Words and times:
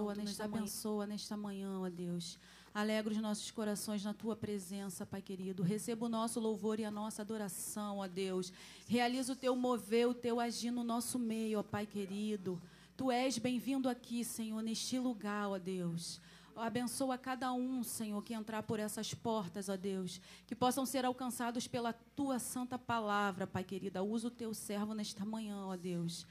Santo, 0.00 0.22
nos 0.22 0.40
abençoa 0.40 1.06
nesta 1.06 1.36
manhã, 1.36 1.78
ó 1.80 1.88
Deus. 1.88 2.38
Alegra 2.74 3.12
os 3.12 3.18
nossos 3.18 3.50
corações 3.50 4.02
na 4.02 4.14
tua 4.14 4.34
presença, 4.34 5.04
Pai 5.04 5.20
querido. 5.20 5.62
Receba 5.62 6.06
o 6.06 6.08
nosso 6.08 6.40
louvor 6.40 6.80
e 6.80 6.84
a 6.84 6.90
nossa 6.90 7.20
adoração, 7.20 7.98
ó 7.98 8.08
Deus. 8.08 8.52
Realiza 8.86 9.34
o 9.34 9.36
teu 9.36 9.54
mover, 9.54 10.08
o 10.08 10.14
teu 10.14 10.40
agir 10.40 10.70
no 10.70 10.82
nosso 10.82 11.18
meio, 11.18 11.58
ó 11.58 11.62
Pai 11.62 11.86
querido. 11.86 12.60
Tu 12.96 13.10
és 13.10 13.36
bem-vindo 13.36 13.88
aqui, 13.88 14.24
Senhor, 14.24 14.62
neste 14.62 14.98
lugar, 14.98 15.50
ó 15.50 15.58
Deus. 15.58 16.20
Abençoa 16.56 17.18
cada 17.18 17.52
um, 17.52 17.82
Senhor, 17.82 18.22
que 18.22 18.34
entrar 18.34 18.62
por 18.62 18.78
essas 18.78 19.12
portas, 19.14 19.68
ó 19.68 19.76
Deus, 19.76 20.20
que 20.46 20.54
possam 20.54 20.84
ser 20.86 21.04
alcançados 21.04 21.66
pela 21.66 21.92
tua 21.92 22.38
santa 22.38 22.78
palavra, 22.78 23.46
Pai 23.46 23.64
querida. 23.64 24.02
Usa 24.02 24.28
o 24.28 24.30
teu 24.30 24.54
servo 24.54 24.94
nesta 24.94 25.24
manhã, 25.24 25.66
ó 25.66 25.76
Deus. 25.76 26.26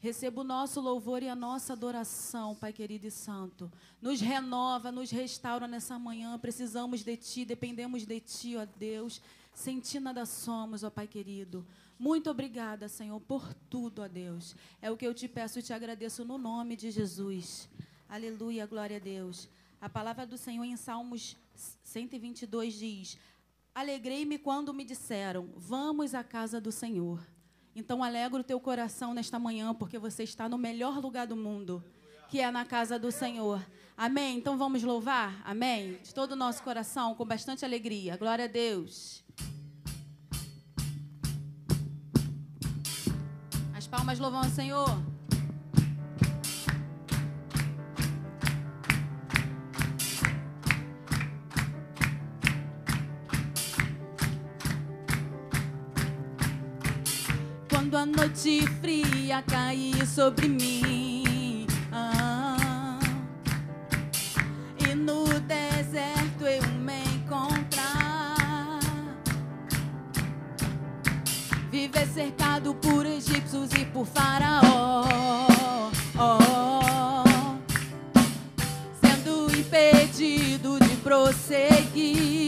Receba 0.00 0.42
o 0.42 0.44
nosso 0.44 0.80
louvor 0.80 1.24
e 1.24 1.28
a 1.28 1.34
nossa 1.34 1.72
adoração, 1.72 2.54
Pai 2.54 2.72
querido 2.72 3.08
e 3.08 3.10
santo. 3.10 3.70
Nos 4.00 4.20
renova, 4.20 4.92
nos 4.92 5.10
restaura 5.10 5.66
nessa 5.66 5.98
manhã. 5.98 6.38
Precisamos 6.38 7.02
de 7.02 7.16
Ti, 7.16 7.44
dependemos 7.44 8.06
de 8.06 8.20
Ti, 8.20 8.56
ó 8.56 8.64
Deus. 8.64 9.20
Sem 9.52 9.80
Ti 9.80 9.98
nada 9.98 10.24
somos, 10.24 10.84
ó 10.84 10.90
Pai 10.90 11.08
querido. 11.08 11.66
Muito 11.98 12.30
obrigada, 12.30 12.88
Senhor, 12.88 13.18
por 13.18 13.52
tudo, 13.68 14.02
ó 14.02 14.06
Deus. 14.06 14.54
É 14.80 14.88
o 14.88 14.96
que 14.96 15.04
eu 15.04 15.12
te 15.12 15.26
peço 15.26 15.58
e 15.58 15.62
te 15.62 15.72
agradeço 15.72 16.24
no 16.24 16.38
nome 16.38 16.76
de 16.76 16.92
Jesus. 16.92 17.68
Aleluia, 18.08 18.66
glória 18.66 18.98
a 18.98 19.00
Deus. 19.00 19.48
A 19.80 19.88
palavra 19.88 20.24
do 20.24 20.38
Senhor 20.38 20.64
em 20.64 20.76
Salmos 20.76 21.36
122 21.82 22.74
diz: 22.74 23.18
Alegrei-me 23.74 24.38
quando 24.38 24.72
me 24.72 24.84
disseram: 24.84 25.48
Vamos 25.56 26.14
à 26.14 26.22
casa 26.22 26.60
do 26.60 26.70
Senhor. 26.70 27.20
Então 27.78 28.02
alegra 28.02 28.40
o 28.40 28.42
teu 28.42 28.58
coração 28.58 29.14
nesta 29.14 29.38
manhã, 29.38 29.72
porque 29.72 30.00
você 30.00 30.24
está 30.24 30.48
no 30.48 30.58
melhor 30.58 30.98
lugar 30.98 31.28
do 31.28 31.36
mundo, 31.36 31.80
que 32.28 32.40
é 32.40 32.50
na 32.50 32.64
casa 32.64 32.98
do 32.98 33.12
Senhor. 33.12 33.64
Amém? 33.96 34.36
Então 34.36 34.58
vamos 34.58 34.82
louvar? 34.82 35.40
Amém? 35.44 35.96
De 36.02 36.12
todo 36.12 36.32
o 36.32 36.36
nosso 36.36 36.60
coração, 36.64 37.14
com 37.14 37.24
bastante 37.24 37.64
alegria. 37.64 38.16
Glória 38.16 38.46
a 38.46 38.48
Deus. 38.48 39.24
As 43.72 43.86
palmas 43.86 44.18
louvam 44.18 44.40
ao 44.40 44.50
Senhor. 44.50 44.88
Noite 58.38 58.68
fria 58.80 59.42
cair 59.42 60.06
sobre 60.06 60.46
mim. 60.46 61.66
Ah, 61.90 62.98
e 64.78 64.94
no 64.94 65.24
deserto 65.40 66.46
eu 66.46 66.62
me 66.78 67.02
encontrar. 67.16 68.78
Viver 71.70 72.06
cercado 72.06 72.74
por 72.74 73.04
egípcios 73.06 73.72
e 73.72 73.84
por 73.86 74.06
faraó. 74.06 75.90
Oh, 76.16 77.56
sendo 79.00 79.50
impedido 79.56 80.78
de 80.78 80.96
prosseguir. 80.96 82.47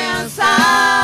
Presença. 0.00 0.99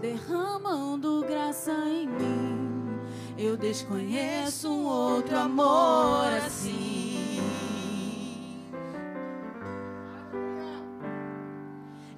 Derramando 0.00 1.24
graça 1.26 1.72
em 1.72 2.06
mim. 2.08 3.00
Eu 3.36 3.56
desconheço 3.56 4.68
um 4.68 4.84
outro 4.86 5.36
amor 5.36 6.26
assim. 6.46 7.40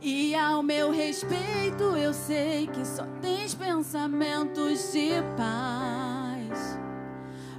E 0.00 0.34
ao 0.34 0.62
meu 0.62 0.90
respeito, 0.90 1.96
eu 1.96 2.12
sei 2.12 2.66
que 2.66 2.84
só 2.84 3.04
tens 3.20 3.54
pensamentos 3.54 4.92
de 4.92 5.22
paz. 5.36 6.78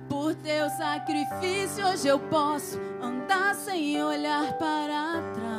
Por 0.09 0.35
teu 0.35 0.69
sacrifício, 0.71 1.87
hoje 1.87 2.07
eu 2.07 2.19
posso 2.19 2.79
andar 3.01 3.55
sem 3.55 4.01
olhar 4.03 4.53
para 4.57 5.21
trás. 5.33 5.52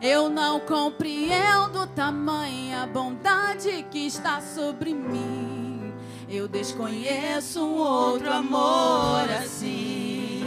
Eu 0.00 0.28
não 0.28 0.60
compreendo 0.60 1.86
tamanha 1.94 2.86
bondade 2.86 3.84
que 3.90 4.06
está 4.06 4.40
sobre 4.40 4.94
mim. 4.94 5.92
Eu 6.28 6.46
desconheço 6.46 7.60
um 7.60 7.78
outro 7.78 8.32
amor 8.32 9.28
assim. 9.42 10.44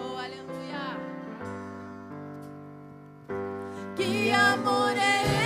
Oh, 0.00 0.16
aleluia. 0.16 0.96
Que 3.96 4.30
amor 4.30 4.96
é 4.96 5.22
esse? 5.22 5.44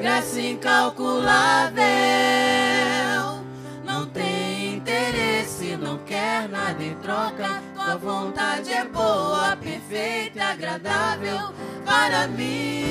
graça 0.00 0.40
incalculável. 0.40 1.84
Não 3.84 4.06
tem 4.06 4.76
interesse, 4.76 5.76
não 5.76 5.98
quer 5.98 6.48
nada 6.48 6.82
em 6.82 6.94
troca. 6.96 7.69
Tua 7.90 7.98
vontade 7.98 8.72
é 8.72 8.84
boa, 8.84 9.56
perfeita 9.56 10.44
agradável 10.44 11.52
para 11.84 12.28
mim. 12.28 12.84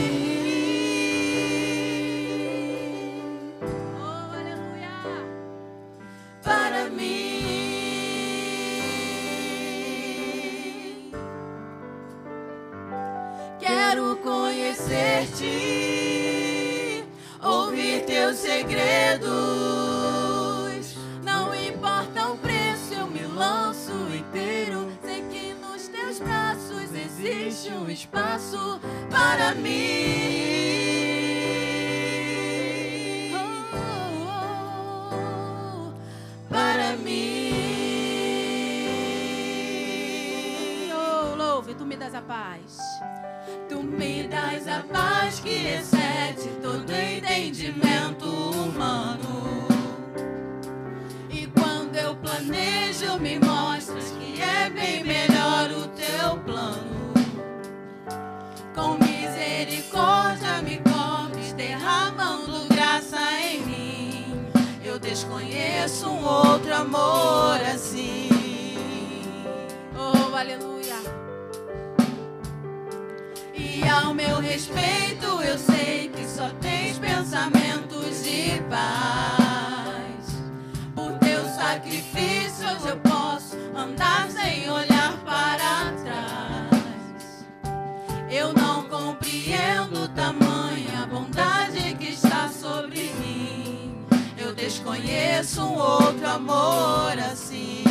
Oh, 3.95 4.33
aleluia. 4.35 4.99
Para 6.43 6.89
mim. 6.89 7.39
Quero 13.57 14.17
conhecer-te, 14.17 15.55
ouvir 17.41 18.03
teus 18.03 18.35
segredos. 18.35 19.88
Existe 27.29 27.71
um 27.73 27.89
espaço 27.89 28.79
para 29.09 29.53
mim. 29.55 29.69
Oh, 34.91 35.93
Para 36.49 36.95
mim. 36.97 37.51
oh, 40.93 41.35
louve, 41.35 41.73
tu 41.75 41.85
me 41.85 41.95
das 41.95 42.13
a 42.15 42.21
paz. 42.21 42.77
Tu 43.67 43.81
me 43.83 44.27
das 44.27 44.67
a 44.67 44.83
paz 44.91 45.39
que 45.39 45.49
excede 45.49 45.98
desconheço 65.09 66.07
um 66.07 66.23
outro 66.23 66.71
amor 66.71 67.59
assim. 67.73 68.29
Oh, 69.97 70.35
aleluia. 70.35 70.97
E 73.55 73.83
ao 73.89 74.13
meu 74.13 74.39
respeito, 74.39 75.25
eu 75.41 75.57
sei 75.57 76.09
que 76.09 76.27
só 76.27 76.49
tens 76.61 76.99
pensamentos 76.99 78.23
de 78.23 78.61
paz. 78.69 80.43
Por 80.93 81.17
teu 81.17 81.43
sacrifício, 81.55 82.67
hoje 82.67 82.89
eu 82.89 82.97
posso 82.97 83.57
andar 83.75 84.29
sem 84.29 84.69
olhar 84.69 85.17
para 85.25 85.91
trás. 86.03 87.47
Eu 88.29 88.53
não 88.53 88.87
compreendo 88.87 90.07
tamanha 90.09 91.07
bondade 91.09 91.95
que 91.95 92.11
está 92.11 92.47
sobre 92.47 93.11
mim 93.19 93.68
desconheço 94.69 95.63
um 95.63 95.79
outro 95.79 96.29
amor 96.29 97.17
assim. 97.31 97.83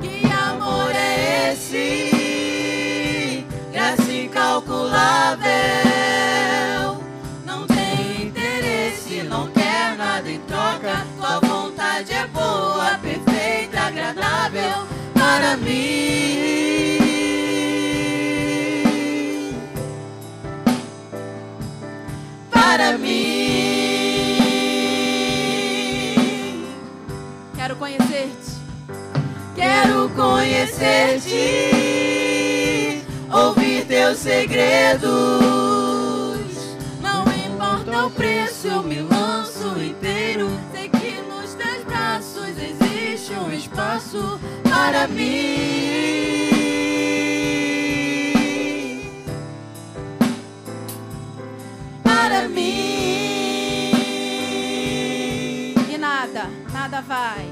Que 0.00 0.26
amor 0.32 0.92
é 0.94 1.52
esse? 1.52 3.44
Graça 3.72 4.12
incalculável. 4.12 5.50
Não 7.44 7.66
tem 7.66 8.28
interesse, 8.28 9.24
não 9.24 9.48
quer 9.48 9.96
nada 9.96 10.30
em 10.30 10.38
troca. 10.42 11.04
Tua 11.16 11.40
vontade 11.40 12.12
é 12.12 12.28
boa, 12.28 12.96
perfeita, 13.02 13.80
agradável 13.80 14.86
para 15.14 15.56
mim. 15.56 16.09
Quero 27.56 27.76
conhecer-te. 27.76 28.50
Quero 29.54 30.08
conhecer-te, 30.10 31.30
ouvir 33.32 33.84
teus 33.86 34.18
segredos. 34.18 35.10
Não 37.00 37.22
importa 37.46 38.06
o 38.06 38.10
preço, 38.10 38.66
eu 38.66 38.82
me 38.82 39.02
lanço 39.02 39.80
inteiro. 39.80 40.50
Sei 40.72 40.88
que 40.88 41.20
nos 41.28 41.54
teus 41.54 41.84
braços 41.84 42.48
existe 42.58 43.32
um 43.34 43.52
espaço 43.52 44.40
para 44.64 45.06
mim. 45.06 46.49
Para 52.30 52.46
mim. 52.48 53.90
E 55.92 55.98
nada, 55.98 56.48
nada 56.72 57.00
vai. 57.00 57.44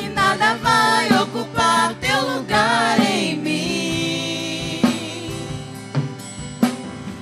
E 0.00 0.08
nada 0.10 0.54
vai 0.54 1.08
ocupar 1.22 1.92
teu 1.94 2.36
lugar 2.36 3.00
em 3.00 3.36
mim. 3.36 4.80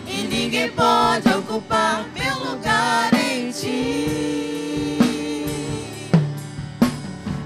E 0.06 0.28
ninguém 0.28 0.70
pode 0.72 1.26
ocupar 1.38 2.04
meu 2.12 2.50
lugar 2.50 3.14
em 3.14 3.50
ti. 3.50 4.98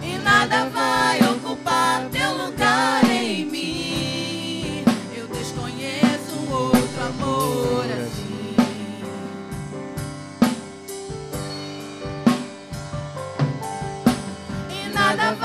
E 0.03 0.19
nada 0.25 0.69
vai 0.71 1.26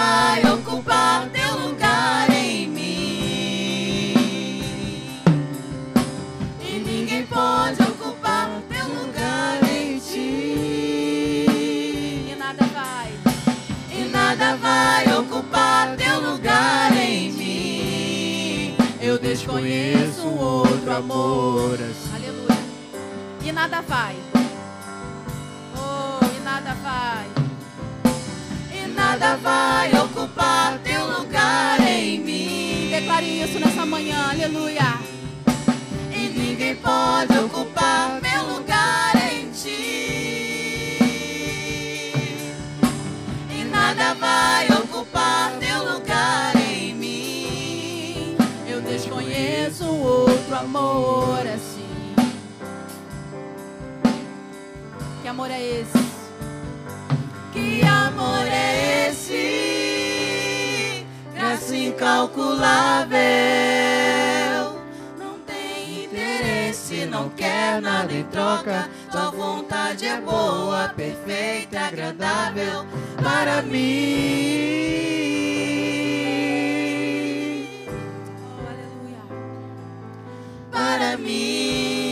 vai 0.01 0.41
ocupar 0.51 1.29
teu 1.29 1.51
lugar 1.59 2.29
em 2.31 2.67
mim. 2.67 4.13
E 6.59 6.71
ninguém 6.83 7.25
pode 7.27 7.81
ocupar 7.83 8.49
teu 8.67 8.87
lugar 8.87 9.59
em 9.63 9.99
ti. 9.99 11.45
E 12.31 12.35
nada 12.37 12.65
vai. 12.77 13.11
E 13.95 14.05
nada 14.05 14.55
vai 14.55 15.17
ocupar 15.19 15.95
teu 15.95 16.19
lugar 16.31 16.91
em 16.97 17.31
mim. 17.31 18.75
Eu 18.99 19.19
desconheço 19.19 20.27
um 20.27 20.37
outro 20.39 20.91
amor. 20.91 21.77
Aleluia. 22.15 22.57
E 23.43 23.51
nada 23.51 23.81
vai. 23.81 24.15
Oh, 25.75 26.25
e 26.37 26.39
nada 26.43 26.73
vai. 26.81 27.30
Nada 29.11 29.35
vai 29.35 29.91
ocupar 30.05 30.79
teu 30.79 31.05
lugar 31.05 31.81
em 31.81 32.17
mim. 32.17 32.89
Declare 32.91 33.41
isso 33.43 33.59
nessa 33.59 33.85
manhã. 33.85 34.29
Aleluia. 34.29 35.01
E 36.15 36.29
ninguém 36.29 36.77
pode 36.77 37.37
ocupar 37.37 38.21
meu 38.21 38.55
lugar 38.55 39.11
em 39.33 39.51
ti. 39.51 40.97
E 43.49 43.65
nada 43.69 44.13
vai 44.13 44.67
ocupar 44.81 45.51
teu 45.59 45.93
lugar 45.93 46.55
em 46.55 46.93
mim. 46.95 48.37
Eu 48.65 48.79
desconheço 48.79 49.87
outro 49.93 50.55
amor 50.55 51.45
assim. 51.53 52.15
Que 55.21 55.27
amor 55.27 55.51
é 55.51 55.61
esse? 55.61 56.10
Amor 57.79 58.45
é 58.47 59.09
esse? 59.09 61.05
Graça 61.33 61.75
incalculável. 61.75 63.19
Não 65.17 65.39
tem 65.45 66.05
interesse, 66.05 67.05
não 67.05 67.29
quer 67.29 67.81
nada 67.81 68.13
em 68.13 68.23
troca. 68.25 68.89
Tua 69.11 69.31
vontade 69.31 70.05
é 70.05 70.19
boa, 70.19 70.89
perfeita, 70.89 71.79
agradável 71.79 72.85
para 73.23 73.61
mim. 73.61 74.91
Aleluia. 78.67 79.21
Para 80.71 81.17
mim. 81.17 82.10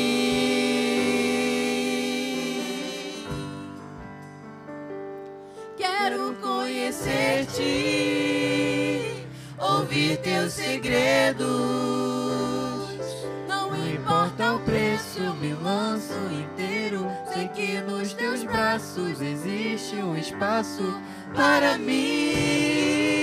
Conhecer-te, 7.00 7.66
ouvir 9.58 10.18
teus 10.18 10.54
segredos. 10.54 11.48
Não 13.48 13.76
importa 13.90 14.54
o 14.56 14.60
preço, 14.60 15.22
me 15.36 15.54
lanço 15.54 16.14
inteiro. 16.32 17.08
Sei 17.34 17.48
que 17.50 17.82
nos 17.82 18.14
teus 18.14 18.44
braços 18.44 19.22
existe 19.22 19.96
um 19.96 20.18
espaço 20.18 20.84
para 21.34 21.78
mim. 21.78 23.19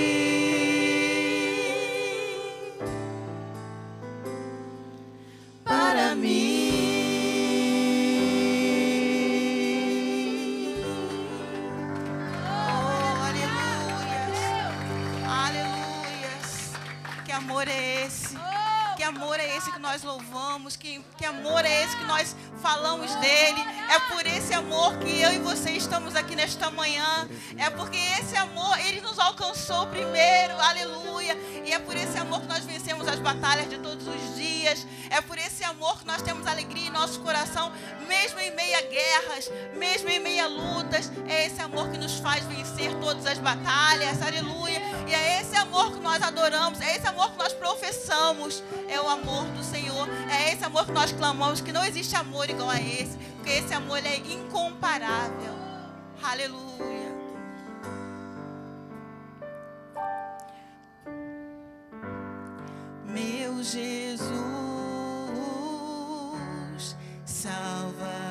Você 25.47 25.71
estamos 25.71 26.13
aqui 26.13 26.35
nesta 26.35 26.69
manhã. 26.69 27.25
É 27.57 27.69
porque 27.69 27.97
esse 28.19 28.35
amor, 28.35 28.77
ele 28.81 28.99
nos 28.99 29.17
alcançou 29.17 29.87
primeiro. 29.87 30.59
Aleluia. 30.59 31.37
E 31.65 31.71
é 31.71 31.79
por 31.79 31.95
esse 31.95 32.17
amor 32.17 32.41
que 32.41 32.47
nós 32.47 32.65
vencemos 32.65 33.07
as 33.07 33.17
batalhas 33.19 33.69
de 33.69 33.77
todos 33.77 34.05
os 34.07 34.35
dias. 34.35 34.85
É 35.09 35.21
por 35.21 35.37
esse 35.37 35.63
amor 35.63 35.99
que 35.99 36.05
nós 36.05 36.21
temos 36.21 36.45
alegria 36.45 36.87
em 36.87 36.89
nosso 36.89 37.21
coração, 37.21 37.71
mesmo 38.09 38.39
em 38.41 38.51
meio 38.51 38.77
a 38.77 38.81
guerras, 38.81 39.49
mesmo 39.77 40.09
em 40.09 40.19
meio 40.19 40.43
a 40.43 40.47
lutas. 40.47 41.09
É 41.29 41.45
esse 41.45 41.61
amor 41.61 41.89
que 41.91 41.97
nos 41.97 42.19
faz 42.19 42.43
vencer 42.43 42.93
todas 42.95 43.25
as 43.25 43.37
batalhas. 43.37 44.21
Aleluia. 44.21 44.81
E 45.07 45.13
é 45.13 45.39
esse 45.41 45.55
amor 45.55 45.93
que 45.93 46.01
nós 46.01 46.21
adoramos, 46.21 46.81
é 46.81 46.97
esse 46.97 47.07
amor 47.07 47.31
que 47.31 47.37
nós 47.37 47.53
professamos. 47.53 48.61
É 48.89 48.99
o 48.99 49.07
amor 49.07 49.45
do 49.45 49.63
Senhor. 49.63 50.09
É 50.29 50.51
esse 50.51 50.65
amor 50.65 50.85
que 50.85 50.91
nós 50.91 51.13
clamamos, 51.13 51.61
que 51.61 51.71
não 51.71 51.85
existe 51.85 52.17
amor 52.17 52.49
igual 52.49 52.69
a 52.69 52.81
esse, 52.81 53.17
porque 53.47 53.59
esse 53.59 53.73
amor 53.73 54.05
é 54.05 54.17
incomparável. 54.17 55.53
Aleluia. 56.21 56.67
Meu 63.05 63.63
Jesus, 63.63 64.27
Salvador, 67.25 68.26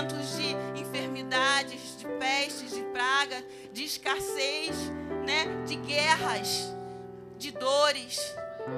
momentos 0.00 0.36
de 0.36 0.80
enfermidades, 0.80 1.98
de 1.98 2.06
pestes, 2.18 2.70
de 2.74 2.82
praga, 2.84 3.44
de 3.72 3.84
escassez, 3.84 4.90
né? 5.26 5.62
de 5.66 5.76
guerras, 5.76 6.72
de 7.38 7.50
dores. 7.50 8.18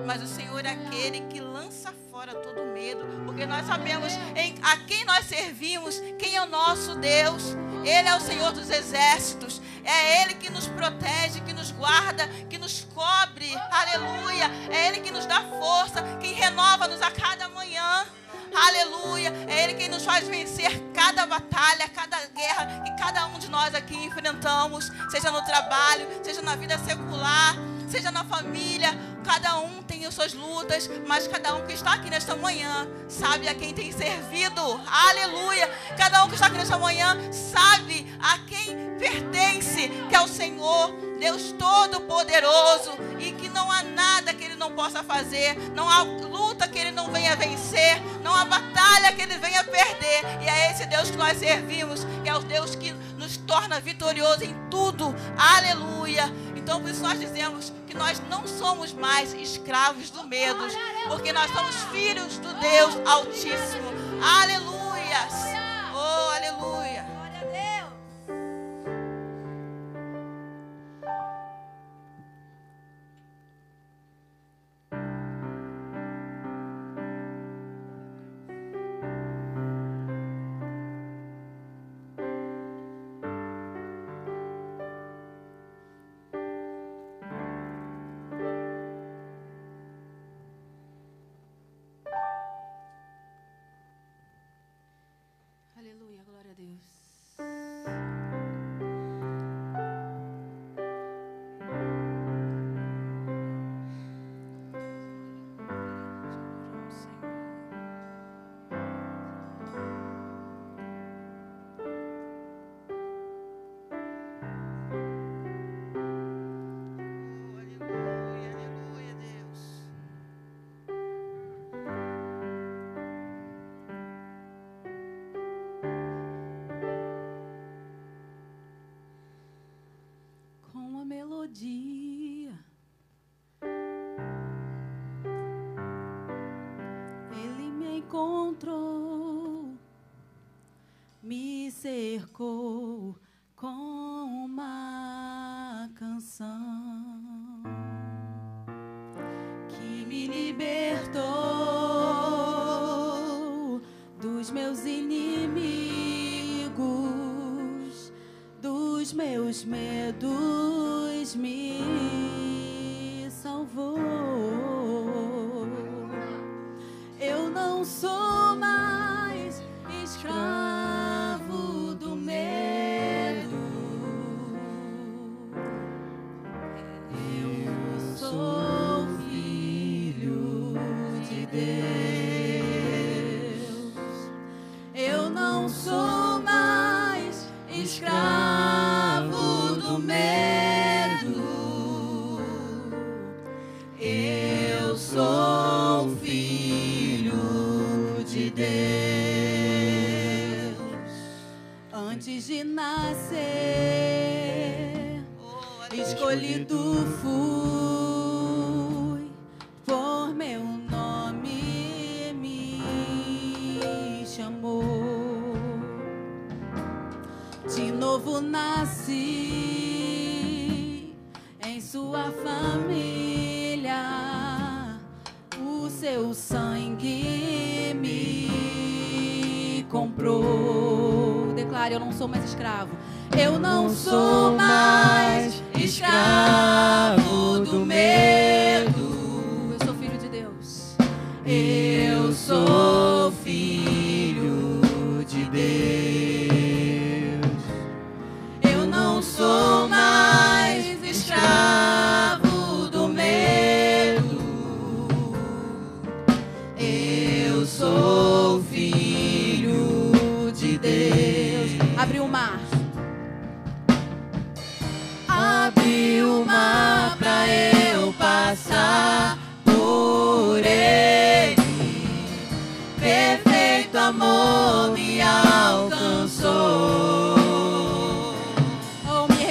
Mas 0.06 0.22
o 0.22 0.26
Senhor 0.26 0.64
é 0.64 0.70
aquele 0.70 1.20
que 1.28 1.40
lança 1.40 1.94
fora 2.10 2.34
todo 2.34 2.64
medo, 2.72 3.04
porque 3.24 3.46
nós 3.46 3.66
sabemos 3.66 4.12
em, 4.34 4.54
a 4.62 4.76
quem 4.78 5.04
nós 5.04 5.26
servimos, 5.26 6.00
quem 6.18 6.36
é 6.36 6.42
o 6.42 6.46
nosso 6.46 6.96
Deus. 6.96 7.56
Ele 7.84 8.08
é 8.08 8.16
o 8.16 8.20
Senhor 8.20 8.52
dos 8.52 8.70
exércitos. 8.70 9.60
É 9.84 10.22
Ele 10.22 10.34
que 10.34 10.50
nos 10.50 10.66
protege, 10.68 11.40
que 11.40 11.52
nos 11.52 11.70
guarda, 11.72 12.26
que 12.48 12.58
nos 12.58 12.84
cobre. 12.94 13.52
Aleluia. 13.70 14.50
É 14.70 14.88
Ele 14.88 15.00
que 15.00 15.10
nos 15.10 15.26
dá 15.26 15.40
força, 15.42 16.02
que 16.20 16.32
renova-nos 16.32 17.02
a 17.02 17.10
cada 17.10 17.48
manhã. 17.48 18.06
Aleluia. 18.54 19.32
É 19.48 19.64
Ele 19.64 19.74
quem 19.74 19.88
nos 19.88 20.04
faz 20.04 20.26
vencer 20.26 20.82
cada 20.94 21.26
batalha, 21.26 21.88
cada 21.88 22.18
guerra 22.26 22.82
que 22.84 23.02
cada 23.02 23.26
um 23.26 23.38
de 23.38 23.48
nós 23.48 23.74
aqui 23.74 23.96
enfrentamos, 23.96 24.90
seja 25.10 25.30
no 25.30 25.42
trabalho, 25.42 26.06
seja 26.22 26.42
na 26.42 26.56
vida 26.56 26.78
secular, 26.78 27.56
seja 27.88 28.10
na 28.10 28.24
família. 28.24 28.90
Cada 29.24 29.58
um 29.60 29.82
tem 29.82 30.04
as 30.04 30.14
suas 30.14 30.34
lutas, 30.34 30.90
mas 31.06 31.28
cada 31.28 31.54
um 31.54 31.64
que 31.66 31.72
está 31.72 31.94
aqui 31.94 32.10
nesta 32.10 32.34
manhã 32.34 32.88
sabe 33.08 33.48
a 33.48 33.54
quem 33.54 33.72
tem 33.72 33.92
servido. 33.92 34.80
Aleluia. 34.86 35.68
Cada 35.96 36.24
um 36.24 36.28
que 36.28 36.34
está 36.34 36.46
aqui 36.46 36.58
nesta 36.58 36.78
manhã 36.78 37.16
sabe 37.32 38.12
a 38.20 38.38
quem 38.38 38.96
pertence, 38.98 39.88
que 40.08 40.14
é 40.14 40.20
o 40.20 40.28
Senhor, 40.28 40.92
Deus 41.20 41.52
Todo-Poderoso, 41.52 42.92
e 43.18 43.32
que 43.32 43.48
não 43.48 43.70
há 43.70 43.82
nada 43.82 44.34
que 44.34 44.41
não 44.62 44.70
possa 44.70 45.02
fazer, 45.02 45.58
não 45.74 45.88
há 45.88 46.02
luta 46.02 46.68
que 46.68 46.78
Ele 46.78 46.92
não 46.92 47.10
venha 47.10 47.34
vencer, 47.34 48.00
não 48.22 48.32
há 48.32 48.44
batalha 48.44 49.12
que 49.12 49.22
Ele 49.22 49.36
venha 49.38 49.64
perder, 49.64 50.22
e 50.40 50.48
é 50.48 50.70
esse 50.70 50.86
Deus 50.86 51.10
que 51.10 51.16
nós 51.16 51.36
servimos, 51.36 52.06
que 52.22 52.28
é 52.28 52.34
o 52.34 52.38
Deus 52.38 52.76
que 52.76 52.92
nos 53.18 53.36
torna 53.38 53.80
vitorioso 53.80 54.44
em 54.44 54.54
tudo. 54.70 55.12
Aleluia! 55.36 56.32
Então, 56.54 56.80
por 56.80 56.90
isso 56.90 57.02
nós 57.02 57.18
dizemos 57.18 57.72
que 57.88 57.96
nós 57.96 58.22
não 58.30 58.46
somos 58.46 58.92
mais 58.92 59.34
escravos 59.34 60.10
do 60.10 60.22
medo, 60.28 60.64
porque 61.08 61.32
nós 61.32 61.50
somos 61.50 61.74
filhos 61.90 62.38
do 62.38 62.54
Deus 62.60 62.94
Altíssimo. 63.04 63.90
Aleluia! 64.22 65.51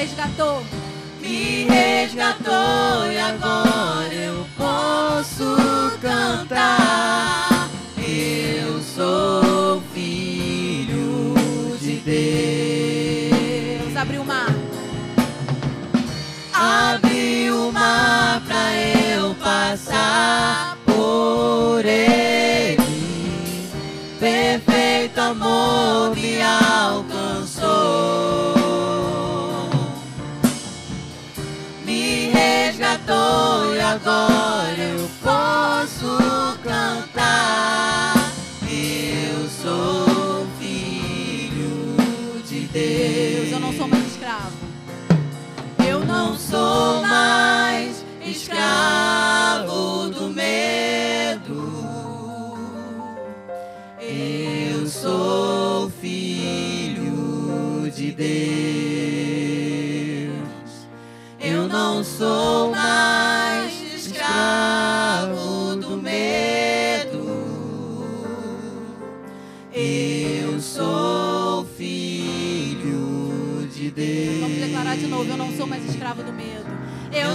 Resgatou. 0.02 0.64
Me 1.20 1.66
resgatou 1.66 3.12
e 3.12 3.20
agora 3.20 4.12
eu 4.12 4.48
posso 4.58 5.56
cantar. 6.02 6.81
Resgatou 33.92 34.31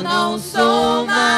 não 0.06 0.38
sou 0.38 1.04
mais 1.06 1.35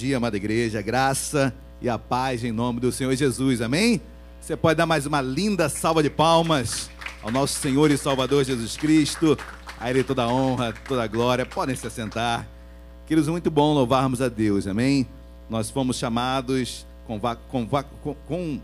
dia, 0.00 0.16
amada 0.16 0.34
igreja, 0.34 0.80
graça 0.80 1.54
e 1.78 1.86
a 1.86 1.98
paz 1.98 2.42
em 2.42 2.50
nome 2.50 2.80
do 2.80 2.90
Senhor 2.90 3.14
Jesus, 3.14 3.60
amém? 3.60 4.00
Você 4.40 4.56
pode 4.56 4.78
dar 4.78 4.86
mais 4.86 5.04
uma 5.04 5.20
linda 5.20 5.68
salva 5.68 6.02
de 6.02 6.08
palmas 6.08 6.88
ao 7.22 7.30
nosso 7.30 7.60
Senhor 7.60 7.90
e 7.90 7.98
Salvador 7.98 8.42
Jesus 8.42 8.78
Cristo, 8.78 9.36
a 9.78 9.90
Ele 9.90 10.02
toda 10.02 10.22
a 10.22 10.28
honra, 10.28 10.72
toda 10.88 11.02
a 11.02 11.06
glória, 11.06 11.44
podem 11.44 11.76
se 11.76 11.86
assentar. 11.86 12.48
Queridos, 13.06 13.28
muito 13.28 13.50
bom 13.50 13.74
louvarmos 13.74 14.22
a 14.22 14.30
Deus, 14.30 14.66
amém? 14.66 15.06
Nós 15.50 15.68
fomos 15.68 15.98
chamados, 15.98 16.86
conva, 17.06 17.36
conva, 17.36 17.82
com, 17.82 18.14
com, 18.26 18.60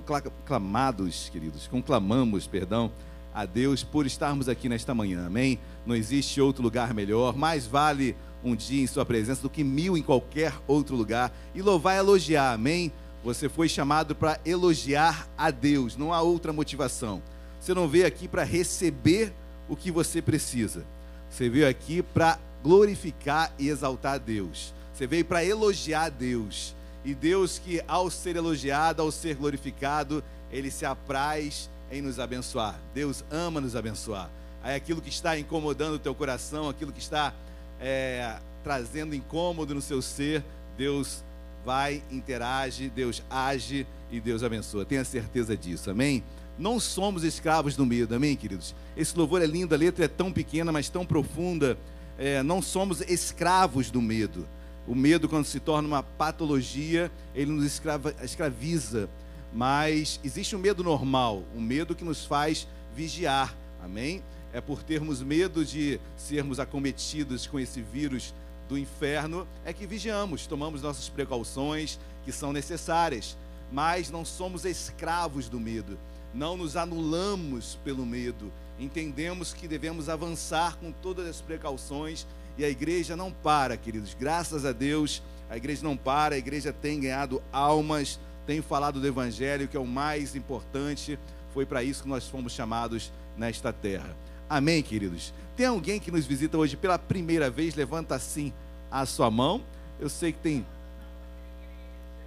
conclamados, 0.00 1.28
queridos, 1.28 1.68
conclamamos, 1.68 2.48
perdão, 2.48 2.90
a 3.32 3.46
Deus 3.46 3.84
por 3.84 4.04
estarmos 4.04 4.48
aqui 4.48 4.68
nesta 4.68 4.92
manhã, 4.92 5.26
amém? 5.28 5.60
Não 5.86 5.94
existe 5.94 6.40
outro 6.40 6.60
lugar 6.60 6.92
melhor, 6.92 7.36
mais 7.36 7.68
vale 7.68 8.16
um 8.42 8.54
dia 8.54 8.82
em 8.82 8.86
Sua 8.86 9.04
presença 9.04 9.42
do 9.42 9.50
que 9.50 9.62
mil 9.62 9.96
em 9.96 10.02
qualquer 10.02 10.54
outro 10.66 10.96
lugar. 10.96 11.32
E 11.54 11.62
louvar 11.62 11.96
e 11.96 11.98
elogiar, 11.98 12.52
amém? 12.52 12.92
Você 13.22 13.48
foi 13.48 13.68
chamado 13.68 14.14
para 14.14 14.40
elogiar 14.44 15.28
a 15.36 15.50
Deus, 15.50 15.96
não 15.96 16.12
há 16.12 16.22
outra 16.22 16.52
motivação. 16.52 17.22
Você 17.60 17.74
não 17.74 17.86
veio 17.86 18.06
aqui 18.06 18.26
para 18.26 18.42
receber 18.42 19.32
o 19.68 19.76
que 19.76 19.90
você 19.90 20.22
precisa, 20.22 20.84
você 21.28 21.48
veio 21.48 21.68
aqui 21.68 22.02
para 22.02 22.38
glorificar 22.62 23.52
e 23.58 23.68
exaltar 23.68 24.14
a 24.14 24.18
Deus. 24.18 24.74
Você 24.92 25.06
veio 25.06 25.24
para 25.24 25.44
elogiar 25.44 26.04
a 26.04 26.08
Deus. 26.08 26.74
E 27.04 27.14
Deus 27.14 27.58
que 27.58 27.82
ao 27.88 28.10
ser 28.10 28.36
elogiado, 28.36 29.00
ao 29.00 29.10
ser 29.10 29.34
glorificado, 29.34 30.22
ele 30.50 30.70
se 30.70 30.84
apraz 30.84 31.70
em 31.90 32.02
nos 32.02 32.18
abençoar. 32.18 32.78
Deus 32.94 33.24
ama 33.30 33.60
nos 33.60 33.74
abençoar. 33.74 34.28
Aí 34.62 34.74
aquilo 34.74 35.00
que 35.00 35.08
está 35.08 35.38
incomodando 35.38 35.94
o 35.94 35.98
teu 35.98 36.14
coração, 36.14 36.68
aquilo 36.68 36.92
que 36.92 37.00
está 37.00 37.32
é, 37.80 38.36
trazendo 38.62 39.14
incômodo 39.14 39.74
no 39.74 39.80
seu 39.80 40.02
ser, 40.02 40.44
Deus 40.76 41.24
vai, 41.64 42.02
interage, 42.10 42.88
Deus 42.88 43.22
age 43.30 43.86
e 44.10 44.20
Deus 44.20 44.42
abençoa. 44.42 44.84
Tenha 44.84 45.04
certeza 45.04 45.56
disso, 45.56 45.90
amém? 45.90 46.22
Não 46.58 46.78
somos 46.78 47.24
escravos 47.24 47.74
do 47.74 47.86
medo, 47.86 48.14
amém, 48.14 48.36
queridos? 48.36 48.74
Esse 48.96 49.16
louvor 49.16 49.40
é 49.40 49.46
lindo, 49.46 49.74
a 49.74 49.78
letra 49.78 50.04
é 50.04 50.08
tão 50.08 50.30
pequena, 50.30 50.70
mas 50.70 50.88
tão 50.88 51.06
profunda. 51.06 51.78
É, 52.18 52.42
não 52.42 52.60
somos 52.60 53.00
escravos 53.00 53.90
do 53.90 54.02
medo. 54.02 54.46
O 54.86 54.94
medo, 54.94 55.28
quando 55.28 55.46
se 55.46 55.58
torna 55.58 55.88
uma 55.88 56.02
patologia, 56.02 57.10
ele 57.34 57.50
nos 57.50 57.64
escrava, 57.64 58.14
escraviza. 58.22 59.08
Mas 59.52 60.20
existe 60.22 60.54
um 60.54 60.58
medo 60.58 60.84
normal, 60.84 61.42
um 61.56 61.60
medo 61.60 61.94
que 61.94 62.04
nos 62.04 62.24
faz 62.24 62.68
vigiar, 62.94 63.54
amém? 63.82 64.22
É 64.52 64.60
por 64.60 64.82
termos 64.82 65.22
medo 65.22 65.64
de 65.64 66.00
sermos 66.16 66.58
acometidos 66.58 67.46
com 67.46 67.58
esse 67.58 67.80
vírus 67.80 68.34
do 68.68 68.78
inferno, 68.78 69.46
é 69.64 69.72
que 69.72 69.86
vigiamos, 69.86 70.46
tomamos 70.46 70.82
nossas 70.82 71.08
precauções 71.08 71.98
que 72.24 72.30
são 72.30 72.52
necessárias, 72.52 73.36
mas 73.72 74.10
não 74.10 74.24
somos 74.24 74.64
escravos 74.64 75.48
do 75.48 75.58
medo, 75.58 75.98
não 76.32 76.56
nos 76.56 76.76
anulamos 76.76 77.78
pelo 77.84 78.06
medo, 78.06 78.52
entendemos 78.78 79.52
que 79.52 79.66
devemos 79.66 80.08
avançar 80.08 80.76
com 80.76 80.92
todas 80.92 81.26
as 81.26 81.40
precauções 81.40 82.26
e 82.56 82.64
a 82.64 82.68
igreja 82.68 83.16
não 83.16 83.32
para, 83.32 83.76
queridos, 83.76 84.14
graças 84.18 84.64
a 84.64 84.72
Deus, 84.72 85.22
a 85.48 85.56
igreja 85.56 85.82
não 85.82 85.96
para, 85.96 86.36
a 86.36 86.38
igreja 86.38 86.72
tem 86.72 87.00
ganhado 87.00 87.42
almas, 87.52 88.20
tem 88.46 88.62
falado 88.62 89.00
do 89.00 89.06
evangelho, 89.06 89.66
que 89.66 89.76
é 89.76 89.80
o 89.80 89.86
mais 89.86 90.36
importante, 90.36 91.18
foi 91.52 91.66
para 91.66 91.82
isso 91.82 92.04
que 92.04 92.08
nós 92.08 92.28
fomos 92.28 92.52
chamados 92.52 93.12
nesta 93.36 93.72
terra. 93.72 94.14
Amém, 94.50 94.82
queridos? 94.82 95.32
Tem 95.56 95.66
alguém 95.66 96.00
que 96.00 96.10
nos 96.10 96.26
visita 96.26 96.58
hoje 96.58 96.76
pela 96.76 96.98
primeira 96.98 97.48
vez? 97.48 97.76
Levanta 97.76 98.16
assim 98.16 98.52
a 98.90 99.06
sua 99.06 99.30
mão. 99.30 99.62
Eu 100.00 100.08
sei 100.08 100.32
que 100.32 100.40
tem. 100.40 100.66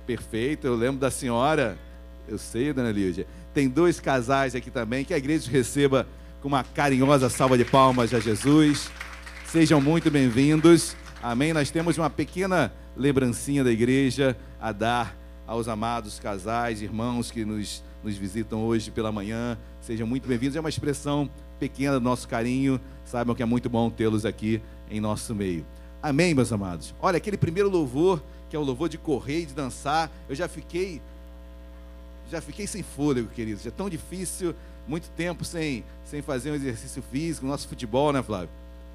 Perfeito, 0.08 0.66
eu 0.66 0.74
lembro 0.74 1.02
da 1.02 1.12
senhora. 1.12 1.78
Eu 2.26 2.38
sei, 2.38 2.72
dona 2.72 2.94
Lídia. 2.94 3.28
Tem 3.54 3.68
dois 3.68 4.00
casais 4.00 4.56
aqui 4.56 4.72
também. 4.72 5.04
Que 5.04 5.14
a 5.14 5.18
igreja 5.18 5.52
receba 5.52 6.08
com 6.42 6.48
uma 6.48 6.64
carinhosa 6.64 7.30
salva 7.30 7.58
de 7.58 7.66
palmas 7.66 8.14
a 8.14 8.22
Jesus. 8.22 8.90
Sejam 9.46 9.82
muito 9.82 10.10
bem-vindos. 10.10 10.96
Amém. 11.22 11.52
Nós 11.52 11.70
temos 11.70 11.98
uma 11.98 12.10
pequena 12.10 12.72
lembrancinha 12.96 13.66
da 13.66 13.72
igreja 13.72 14.38
a 14.62 14.72
dar 14.72 15.14
aos 15.46 15.68
amados 15.68 16.20
casais, 16.20 16.82
irmãos 16.82 17.30
que 17.30 17.44
nos, 17.44 17.84
nos 18.02 18.16
visitam 18.16 18.62
hoje 18.62 18.92
pela 18.92 19.12
manhã. 19.12 19.58
Sejam 19.82 20.08
muito 20.08 20.26
bem-vindos. 20.26 20.56
É 20.56 20.62
uma 20.62 20.70
expressão 20.70 21.30
pequena 21.60 22.00
do 22.00 22.04
nosso 22.04 22.28
carinho. 22.28 22.80
Saibam 23.06 23.36
que 23.36 23.44
é 23.44 23.46
muito 23.46 23.70
bom 23.70 23.90
tê-los 23.90 24.26
aqui 24.26 24.62
em 24.90 25.00
nosso 25.00 25.34
meio. 25.34 25.66
Amém, 26.02 26.34
meus 26.34 26.52
amados. 26.52 26.94
Olha, 27.02 27.18
aquele 27.18 27.38
primeiro 27.38 27.70
louvor, 27.70 28.22
que 28.50 28.56
é 28.56 28.60
o 28.60 28.64
louvor 28.64 28.90
de 28.90 28.98
correr 28.98 29.42
e 29.42 29.46
de 29.46 29.54
dançar, 29.54 30.12
eu 30.28 30.36
já 30.36 30.48
fiquei 30.48 31.02
já 32.30 32.42
fiquei 32.42 32.66
sem 32.66 32.82
fôlego, 32.82 33.30
queridos. 33.30 33.66
É 33.66 33.72
tão 33.72 33.90
difícil, 33.90 34.56
muito 34.88 35.10
tempo 35.12 35.46
sem, 35.46 35.84
sem 36.04 36.22
fazer 36.22 36.52
um 36.52 36.56
exercício 36.56 37.04
físico, 37.12 37.46
nosso 37.46 37.68
futebol, 37.68 38.12
né, 38.12 38.24
Flávio? 38.24 38.50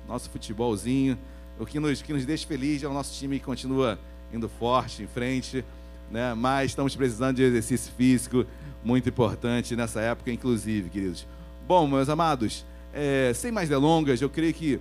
Nosso 0.08 0.28
futebolzinho. 0.30 1.16
O 1.58 1.64
que 1.64 1.78
nos, 1.78 2.02
que 2.02 2.12
nos 2.12 2.24
deixa 2.24 2.46
feliz 2.46 2.82
é 2.82 2.88
o 2.88 2.92
nosso 2.92 3.14
time 3.14 3.38
que 3.38 3.44
continua 3.44 3.98
indo 4.32 4.48
forte, 4.48 5.02
em 5.02 5.06
frente, 5.06 5.64
né? 6.10 6.34
Mas 6.34 6.72
estamos 6.72 6.94
precisando 6.96 7.36
de 7.36 7.42
exercício 7.42 7.92
físico, 7.92 8.44
muito 8.84 9.08
importante 9.08 9.74
nessa 9.76 10.00
época, 10.00 10.30
inclusive, 10.30 10.88
queridos. 10.88 11.26
Bom, 11.68 11.86
meus 11.86 12.08
amados, 12.08 12.64
é, 12.94 13.30
sem 13.34 13.52
mais 13.52 13.68
delongas, 13.68 14.22
eu 14.22 14.30
creio 14.30 14.54
que 14.54 14.80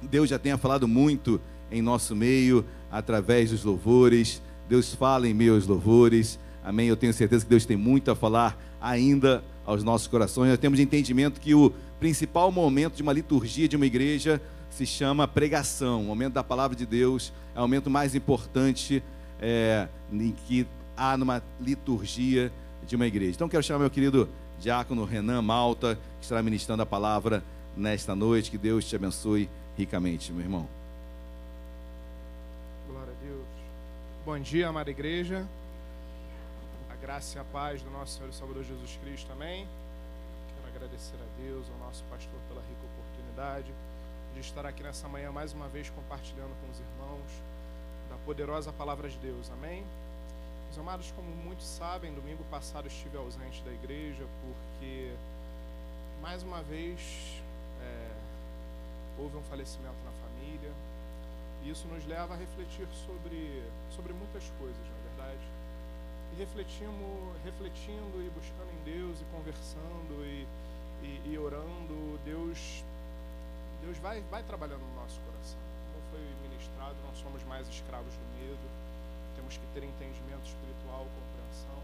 Deus 0.00 0.30
já 0.30 0.38
tenha 0.38 0.56
falado 0.56 0.86
muito 0.86 1.40
em 1.72 1.82
nosso 1.82 2.14
meio, 2.14 2.64
através 2.88 3.50
dos 3.50 3.64
louvores. 3.64 4.40
Deus 4.68 4.94
fala 4.94 5.26
em 5.26 5.48
aos 5.48 5.66
louvores. 5.66 6.38
Amém. 6.62 6.86
Eu 6.86 6.96
tenho 6.96 7.12
certeza 7.12 7.44
que 7.44 7.50
Deus 7.50 7.66
tem 7.66 7.76
muito 7.76 8.12
a 8.12 8.14
falar 8.14 8.56
ainda 8.80 9.42
aos 9.66 9.82
nossos 9.82 10.06
corações. 10.06 10.50
Nós 10.50 10.58
temos 10.60 10.78
entendimento 10.78 11.40
que 11.40 11.52
o 11.52 11.72
principal 11.98 12.52
momento 12.52 12.94
de 12.94 13.02
uma 13.02 13.12
liturgia 13.12 13.66
de 13.66 13.74
uma 13.74 13.84
igreja 13.84 14.40
se 14.70 14.86
chama 14.86 15.26
pregação. 15.26 16.02
O 16.02 16.04
momento 16.04 16.34
da 16.34 16.44
palavra 16.44 16.76
de 16.76 16.86
Deus 16.86 17.32
é 17.56 17.58
o 17.58 17.62
momento 17.62 17.90
mais 17.90 18.14
importante 18.14 19.02
é, 19.40 19.88
em 20.12 20.32
que 20.46 20.64
há 20.96 21.16
numa 21.16 21.42
liturgia 21.60 22.52
de 22.86 22.94
uma 22.94 23.04
igreja. 23.08 23.32
Então, 23.34 23.48
quero 23.48 23.64
chamar 23.64 23.80
meu 23.80 23.90
querido 23.90 24.28
diácono 24.64 25.04
Renan 25.04 25.42
Malta, 25.42 25.96
que 26.16 26.22
estará 26.22 26.42
ministrando 26.42 26.82
a 26.82 26.86
palavra 26.86 27.44
nesta 27.76 28.14
noite. 28.14 28.50
Que 28.50 28.56
Deus 28.56 28.86
te 28.86 28.96
abençoe 28.96 29.50
ricamente, 29.76 30.32
meu 30.32 30.40
irmão. 30.40 30.66
Glória 32.88 33.12
a 33.12 33.26
Deus. 33.26 33.46
Bom 34.24 34.38
dia, 34.38 34.68
amada 34.68 34.90
igreja. 34.90 35.46
A 36.90 36.96
graça 36.96 37.36
e 37.36 37.40
a 37.42 37.44
paz 37.44 37.82
do 37.82 37.90
nosso 37.90 38.16
Senhor 38.16 38.30
e 38.30 38.34
Salvador 38.34 38.64
Jesus 38.64 38.98
Cristo, 39.04 39.30
amém. 39.32 39.68
Quero 40.54 40.74
agradecer 40.74 41.16
a 41.16 41.42
Deus, 41.42 41.66
ao 41.70 41.86
nosso 41.86 42.02
pastor, 42.04 42.40
pela 42.48 42.62
rica 42.62 42.80
oportunidade 42.96 43.70
de 44.32 44.40
estar 44.40 44.64
aqui 44.64 44.82
nessa 44.82 45.06
manhã 45.08 45.30
mais 45.30 45.52
uma 45.52 45.68
vez 45.68 45.90
compartilhando 45.90 46.56
com 46.62 46.72
os 46.72 46.80
irmãos 46.80 47.30
da 48.08 48.16
poderosa 48.24 48.72
palavra 48.72 49.10
de 49.10 49.18
Deus, 49.18 49.50
amém. 49.50 49.84
Meus 50.74 50.88
amados, 50.88 51.12
como 51.12 51.28
muitos 51.28 51.64
sabem, 51.64 52.12
domingo 52.12 52.42
passado 52.50 52.88
estive 52.88 53.16
ausente 53.16 53.62
da 53.62 53.70
igreja 53.70 54.26
porque, 54.42 55.14
mais 56.20 56.42
uma 56.42 56.62
vez, 56.64 57.40
é, 57.80 58.10
houve 59.16 59.36
um 59.36 59.42
falecimento 59.44 59.94
na 60.04 60.10
família. 60.10 60.72
E 61.62 61.70
isso 61.70 61.86
nos 61.86 62.04
leva 62.08 62.34
a 62.34 62.36
refletir 62.36 62.88
sobre, 63.06 63.62
sobre 63.94 64.12
muitas 64.14 64.42
coisas, 64.58 64.82
na 64.82 65.10
verdade. 65.14 65.46
E 66.32 66.38
refletimos, 66.40 67.38
refletindo 67.44 68.18
e 68.18 68.28
buscando 68.34 68.74
em 68.74 68.98
Deus 68.98 69.20
e 69.20 69.24
conversando 69.30 70.26
e, 70.26 70.44
e, 71.04 71.34
e 71.34 71.38
orando, 71.38 72.18
Deus, 72.24 72.82
Deus 73.80 73.96
vai, 73.98 74.22
vai 74.22 74.42
trabalhando 74.42 74.82
no 74.82 74.94
nosso 74.96 75.20
coração. 75.20 75.60
Como 75.92 76.02
foi 76.10 76.48
ministrado, 76.50 76.96
não 77.06 77.14
somos 77.14 77.44
mais 77.44 77.68
escravos 77.68 78.12
do 78.12 78.26
medo 78.42 78.84
temos 79.44 79.58
que 79.58 79.66
ter 79.74 79.84
entendimento 79.84 80.23
espiritual, 80.48 81.06
compreensão. 81.06 81.78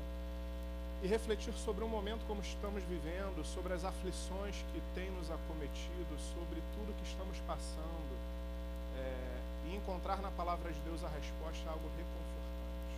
E 1.02 1.06
refletir 1.06 1.52
sobre 1.54 1.84
um 1.84 1.88
momento 1.88 2.26
como 2.26 2.40
estamos 2.42 2.82
vivendo, 2.84 3.44
sobre 3.44 3.72
as 3.72 3.84
aflições 3.84 4.56
que 4.72 4.80
têm 4.94 5.10
nos 5.12 5.30
acometido, 5.30 6.12
sobre 6.34 6.60
tudo 6.76 6.96
que 6.96 7.08
estamos 7.08 7.38
passando. 7.46 8.14
É, 8.96 9.40
e 9.66 9.76
encontrar 9.76 10.18
na 10.20 10.30
palavra 10.32 10.72
de 10.72 10.80
Deus 10.80 11.02
a 11.04 11.08
resposta 11.08 11.64
é 11.66 11.72
algo 11.72 11.88
reconfortante. 11.96 12.96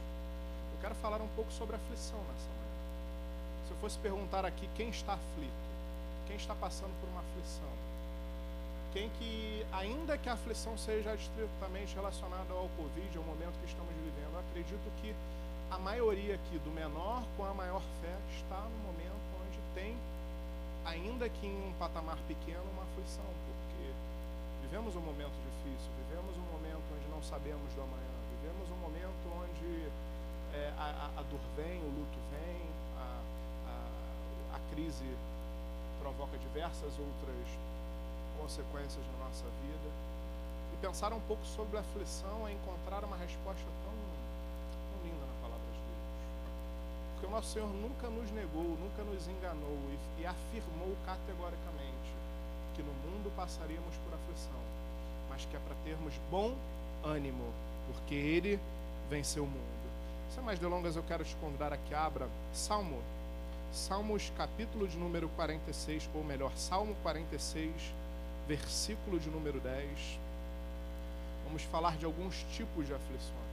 Eu 0.75 0.81
quero 0.81 0.95
falar 0.97 1.21
um 1.21 1.29
pouco 1.37 1.53
sobre 1.53 1.77
aflição 1.77 2.19
nessa 2.19 2.49
manhã. 2.49 2.73
Se 3.67 3.71
eu 3.73 3.77
fosse 3.77 3.99
perguntar 3.99 4.45
aqui 4.45 4.69
quem 4.75 4.89
está 4.89 5.15
aflito, 5.15 5.63
quem 6.27 6.37
está 6.37 6.55
passando 6.55 6.99
por 7.01 7.09
uma 7.09 7.21
aflição, 7.21 7.71
quem 8.93 9.09
que, 9.19 9.67
ainda 9.73 10.19
que 10.19 10.29
a 10.29 10.35
aflição 10.35 10.77
seja 10.77 11.15
estritamente 11.15 11.95
relacionada 11.95 12.53
ao 12.53 12.69
Covid, 12.77 13.17
ao 13.17 13.25
momento 13.25 13.59
que 13.61 13.67
estamos 13.67 13.93
vivendo, 13.95 14.39
acredito 14.39 14.85
que 15.01 15.15
a 15.73 15.79
maioria 15.79 16.35
aqui, 16.35 16.59
do 16.59 16.71
menor 16.71 17.25
com 17.37 17.45
a 17.45 17.55
maior 17.55 17.81
fé, 18.01 18.15
está 18.37 18.61
no 18.61 18.79
momento 18.85 19.25
onde 19.41 19.59
tem, 19.75 19.97
ainda 20.85 21.29
que 21.29 21.47
em 21.47 21.69
um 21.69 21.73
patamar 21.79 22.19
pequeno, 22.29 22.65
uma 22.73 22.83
aflição, 22.83 23.25
porque 23.25 23.89
vivemos 24.63 24.95
um 24.97 25.01
momento 25.01 25.33
difícil, 25.33 25.91
vivemos 26.07 26.37
um 26.37 26.47
momento 26.53 26.85
onde 26.93 27.09
não 27.09 27.23
sabemos 27.23 27.73
do 27.75 27.83
amanhã, 27.83 28.13
vivemos 28.37 28.69
um 28.71 28.77
momento 28.77 29.25
onde 29.33 29.89
é, 30.53 30.73
a, 30.77 31.11
a, 31.17 31.23
dor 31.23 31.41
vem, 31.57 31.81
o 31.81 31.89
luto 31.89 32.19
vem, 32.31 32.61
a, 32.99 33.23
a, 33.67 34.57
a 34.57 34.75
crise 34.75 35.09
provoca 36.03 36.37
diversas 36.37 36.93
outras 36.99 37.49
consequências 38.39 39.05
na 39.13 39.25
nossa 39.25 39.45
vida. 39.65 39.89
E 40.73 40.77
pensar 40.81 41.13
um 41.13 41.21
pouco 41.21 41.45
sobre 41.47 41.79
a 41.79 41.81
aflição 41.81 42.47
é 42.47 42.53
encontrar 42.53 43.05
uma 43.05 43.17
resposta 43.17 43.65
tão, 43.85 43.93
tão 43.93 45.05
linda 45.05 45.25
na 45.25 45.37
palavra 45.41 45.71
de 45.73 45.79
Deus. 45.79 46.05
Porque 47.23 47.33
o 47.33 47.37
nosso 47.37 47.53
Senhor 47.53 47.69
nunca 47.69 48.09
nos 48.09 48.33
negou, 48.33 48.65
nunca 48.65 49.05
nos 49.05 49.29
enganou 49.29 49.79
e, 50.19 50.23
e 50.23 50.27
afirmou 50.27 50.97
categoricamente 51.07 52.11
que 52.75 52.83
no 52.83 52.93
mundo 52.95 53.33
passaríamos 53.37 53.95
por 53.99 54.13
aflição, 54.13 54.61
mas 55.31 55.45
que 55.45 55.57
é 55.57 55.61
para 55.61 55.77
termos 55.85 56.13
bom 56.33 56.53
ânimo, 57.05 57.45
porque 57.87 58.17
Ele 58.17 58.59
venceu 59.09 59.45
o 59.45 59.47
mundo. 59.47 59.93
Sem 60.35 60.43
mais 60.43 60.59
delongas, 60.59 60.97
eu 60.97 61.05
quero 61.05 61.25
te 61.25 61.37
convidar 61.37 61.73
a 61.73 61.77
que 61.77 61.95
abra 61.95 62.29
Salmo, 62.53 63.01
Salmos 63.73 64.33
capítulo 64.37 64.89
de 64.89 64.97
número 64.97 65.29
46, 65.29 66.11
ou 66.17 66.25
melhor, 66.25 66.51
Salmo 66.57 66.97
46, 67.05 67.71
versículo 68.49 69.21
de 69.21 69.31
número 69.31 69.61
10, 69.61 70.19
vamos 71.45 71.63
falar 71.63 71.97
de 71.97 72.05
alguns 72.05 72.45
tipos 72.57 72.85
de 72.85 72.93
aflições. 72.93 73.52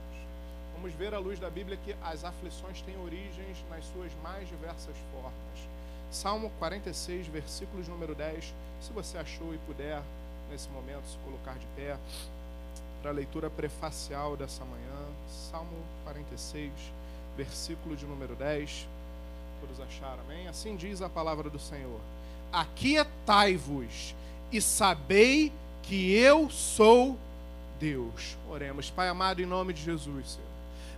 Vamos 0.80 0.96
ver 0.96 1.12
à 1.12 1.18
luz 1.18 1.38
da 1.38 1.50
Bíblia 1.50 1.78
que 1.84 1.94
as 2.02 2.24
aflições 2.24 2.80
têm 2.80 2.98
origens 3.02 3.58
nas 3.68 3.84
suas 3.92 4.10
mais 4.22 4.48
diversas 4.48 4.96
formas. 5.12 5.34
Salmo 6.10 6.50
46, 6.58 7.26
versículo 7.26 7.82
de 7.82 7.90
número 7.90 8.14
10. 8.14 8.54
Se 8.80 8.90
você 8.90 9.18
achou 9.18 9.54
e 9.54 9.58
puder, 9.58 10.00
nesse 10.50 10.70
momento, 10.70 11.04
se 11.06 11.18
colocar 11.18 11.58
de 11.58 11.66
pé, 11.76 11.98
para 13.02 13.10
a 13.10 13.12
leitura 13.12 13.50
prefacial 13.50 14.38
dessa 14.38 14.64
manhã. 14.64 15.06
Salmo 15.50 15.76
46, 16.04 16.72
versículo 17.36 17.94
de 17.94 18.06
número 18.06 18.34
10. 18.34 18.88
Todos 19.60 19.80
acharam, 19.82 20.22
amém? 20.22 20.48
Assim 20.48 20.76
diz 20.76 21.02
a 21.02 21.10
palavra 21.10 21.50
do 21.50 21.58
Senhor: 21.58 22.00
Aquietai-vos 22.50 24.14
e 24.50 24.62
sabei 24.62 25.52
que 25.82 26.14
eu 26.14 26.48
sou 26.48 27.18
Deus. 27.78 28.38
Oremos. 28.48 28.88
Pai 28.88 29.08
amado, 29.08 29.42
em 29.42 29.46
nome 29.46 29.74
de 29.74 29.82
Jesus, 29.82 30.30
Senhor. 30.30 30.49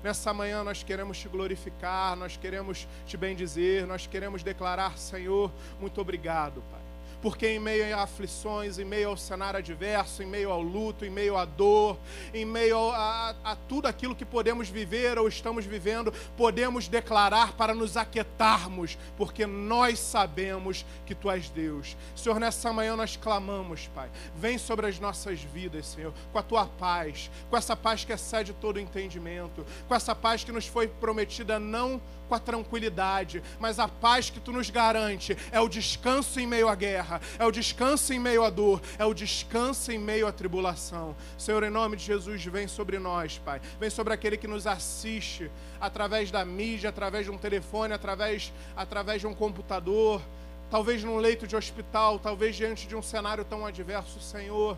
Nessa 0.02 0.32
manhã 0.34 0.64
nós 0.64 0.82
queremos 0.82 1.18
te 1.18 1.28
glorificar, 1.28 2.16
nós 2.16 2.36
queremos 2.36 2.88
te 3.06 3.16
bendizer, 3.16 3.86
nós 3.86 4.06
queremos 4.06 4.42
declarar, 4.42 4.98
Senhor, 4.98 5.52
muito 5.80 6.00
obrigado, 6.00 6.62
Pai 6.70 6.81
porque 7.22 7.46
em 7.46 7.60
meio 7.60 7.96
a 7.96 8.02
aflições, 8.02 8.78
em 8.78 8.84
meio 8.84 9.10
ao 9.10 9.16
cenário 9.16 9.58
adverso, 9.58 10.22
em 10.22 10.26
meio 10.26 10.50
ao 10.50 10.60
luto, 10.60 11.04
em 11.04 11.10
meio 11.10 11.36
à 11.36 11.44
dor, 11.44 11.96
em 12.34 12.44
meio 12.44 12.90
a, 12.90 13.30
a, 13.44 13.52
a 13.52 13.56
tudo 13.56 13.86
aquilo 13.86 14.14
que 14.14 14.24
podemos 14.24 14.68
viver 14.68 15.16
ou 15.18 15.28
estamos 15.28 15.64
vivendo, 15.64 16.12
podemos 16.36 16.88
declarar 16.88 17.52
para 17.52 17.74
nos 17.74 17.96
aquietarmos, 17.96 18.98
porque 19.16 19.46
nós 19.46 20.00
sabemos 20.00 20.84
que 21.06 21.14
Tu 21.14 21.30
és 21.30 21.48
Deus. 21.48 21.96
Senhor, 22.16 22.40
nessa 22.40 22.72
manhã 22.72 22.96
nós 22.96 23.16
clamamos, 23.16 23.86
Pai, 23.94 24.10
vem 24.34 24.58
sobre 24.58 24.86
as 24.86 24.98
nossas 24.98 25.40
vidas, 25.40 25.86
Senhor, 25.86 26.12
com 26.32 26.38
a 26.38 26.42
Tua 26.42 26.66
paz, 26.66 27.30
com 27.48 27.56
essa 27.56 27.76
paz 27.76 28.04
que 28.04 28.12
excede 28.12 28.52
todo 28.54 28.80
entendimento, 28.80 29.64
com 29.86 29.94
essa 29.94 30.14
paz 30.14 30.42
que 30.42 30.50
nos 30.50 30.66
foi 30.66 30.88
prometida 30.88 31.60
não 31.60 32.00
com 32.32 32.36
a 32.36 32.40
tranquilidade, 32.40 33.42
mas 33.60 33.78
a 33.78 33.86
paz 33.86 34.30
que 34.30 34.40
tu 34.40 34.52
nos 34.52 34.70
garante 34.70 35.36
é 35.50 35.60
o 35.60 35.68
descanso 35.68 36.40
em 36.40 36.46
meio 36.46 36.66
à 36.66 36.74
guerra, 36.74 37.20
é 37.38 37.44
o 37.44 37.52
descanso 37.52 38.10
em 38.14 38.18
meio 38.18 38.42
à 38.42 38.48
dor, 38.48 38.80
é 38.98 39.04
o 39.04 39.12
descanso 39.12 39.92
em 39.92 39.98
meio 39.98 40.26
à 40.26 40.32
tribulação. 40.32 41.14
Senhor, 41.36 41.62
em 41.62 41.68
nome 41.68 41.94
de 41.94 42.04
Jesus, 42.04 42.42
vem 42.46 42.66
sobre 42.66 42.98
nós, 42.98 43.36
Pai. 43.36 43.60
Vem 43.78 43.90
sobre 43.90 44.14
aquele 44.14 44.38
que 44.38 44.48
nos 44.48 44.66
assiste 44.66 45.50
através 45.78 46.30
da 46.30 46.42
mídia, 46.42 46.88
através 46.88 47.26
de 47.26 47.30
um 47.30 47.36
telefone, 47.36 47.92
através, 47.92 48.50
através 48.74 49.20
de 49.20 49.26
um 49.26 49.34
computador, 49.34 50.22
talvez 50.70 51.04
num 51.04 51.18
leito 51.18 51.46
de 51.46 51.54
hospital, 51.54 52.18
talvez 52.18 52.56
diante 52.56 52.88
de 52.88 52.96
um 52.96 53.02
cenário 53.02 53.44
tão 53.44 53.66
adverso, 53.66 54.18
Senhor. 54.20 54.74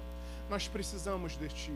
Nós 0.50 0.66
precisamos 0.66 1.38
de 1.38 1.48
Ti. 1.50 1.72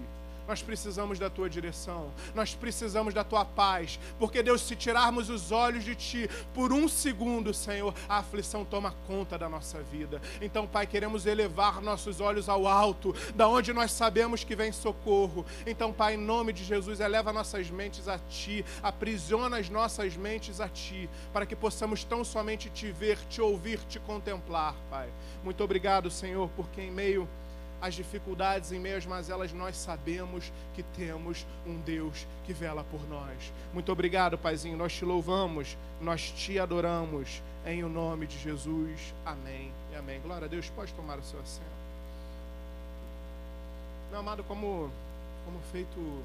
Nós 0.49 0.63
precisamos 0.63 1.19
da 1.19 1.29
tua 1.29 1.51
direção, 1.51 2.11
nós 2.35 2.55
precisamos 2.55 3.13
da 3.13 3.23
tua 3.23 3.45
paz, 3.45 4.01
porque 4.19 4.43
Deus, 4.43 4.63
se 4.63 4.75
tirarmos 4.75 5.29
os 5.29 5.53
olhos 5.53 5.85
de 5.85 5.95
ti 5.95 6.27
por 6.55 6.73
um 6.73 6.89
segundo, 6.89 7.53
Senhor, 7.53 7.95
a 8.09 8.17
aflição 8.17 8.65
toma 8.65 8.95
conta 9.07 9.37
da 9.37 9.47
nossa 9.47 9.83
vida. 9.83 10.23
Então, 10.41 10.67
Pai, 10.67 10.87
queremos 10.87 11.27
elevar 11.27 11.83
nossos 11.83 12.19
olhos 12.19 12.49
ao 12.49 12.67
alto, 12.67 13.15
da 13.35 13.47
onde 13.47 13.75
nós 13.75 13.93
sabemos 13.93 14.43
que 14.43 14.57
vem 14.57 14.73
socorro. 14.73 15.45
Então, 15.67 15.93
Pai, 15.93 16.15
em 16.15 16.17
nome 16.17 16.55
de 16.55 16.65
Jesus, 16.65 16.99
eleva 16.99 17.31
nossas 17.31 17.69
mentes 17.69 18.09
a 18.09 18.19
ti, 18.19 18.65
aprisiona 18.83 19.59
as 19.59 19.69
nossas 19.69 20.17
mentes 20.17 20.63
a 20.63 20.69
ti, 20.69 21.11
para 21.31 21.45
que 21.45 21.55
possamos 21.55 22.05
tão 22.05 22.25
somente 22.25 22.71
te 22.71 22.91
ver, 22.91 23.19
te 23.29 23.43
ouvir, 23.43 23.81
te 23.81 24.01
contemplar, 24.01 24.75
Pai. 24.89 25.11
Muito 25.45 25.63
obrigado, 25.63 26.11
Senhor, 26.11 26.49
porque 26.57 26.81
em 26.81 26.91
meio 26.91 27.29
as 27.81 27.95
dificuldades, 27.95 28.73
em 28.73 28.81
meio 28.81 28.97
às 28.97 29.07
mazelas, 29.07 29.53
nós 29.53 29.77
sabemos 29.77 30.53
que 30.75 30.83
temos 30.83 31.47
um 31.67 31.79
Deus 31.81 32.27
que 32.45 32.53
vela 32.53 32.85
por 32.85 33.09
nós. 33.09 33.53
Muito 33.73 33.93
obrigado, 33.93 34.37
Paizinho. 34.37 34.77
Nós 34.77 34.93
te 34.93 35.05
louvamos, 35.05 35.77
nós 36.01 36.31
te 36.31 36.59
adoramos. 36.59 37.41
Em 37.67 37.85
o 37.85 37.89
nome 37.89 38.27
de 38.27 38.39
Jesus. 38.39 39.15
Amém 39.27 39.71
e 39.93 39.97
amém. 39.97 40.21
Glória 40.21 40.47
a 40.47 40.49
Deus. 40.49 40.71
Pode 40.71 40.93
tomar 40.95 41.19
o 41.19 41.23
seu 41.23 41.39
assento. 41.41 41.67
Meu 44.11 44.21
amado, 44.21 44.43
como, 44.45 44.91
como 45.45 45.61
feito 45.71 46.25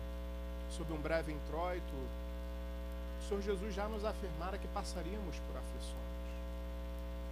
sob 0.78 0.92
um 0.94 1.02
breve 1.02 1.34
introito, 1.34 1.94
o 3.20 3.28
Senhor 3.28 3.42
Jesus 3.42 3.76
já 3.76 3.88
nos 3.88 4.06
afirmara 4.06 4.58
que 4.58 4.68
passaríamos 4.70 5.36
por 5.36 5.58
aflições, 5.58 5.94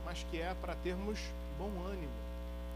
mas 0.05 0.25
que 0.29 0.41
é 0.41 0.53
para 0.61 0.75
termos 0.75 1.19
bom 1.57 1.71
ânimo 1.87 2.20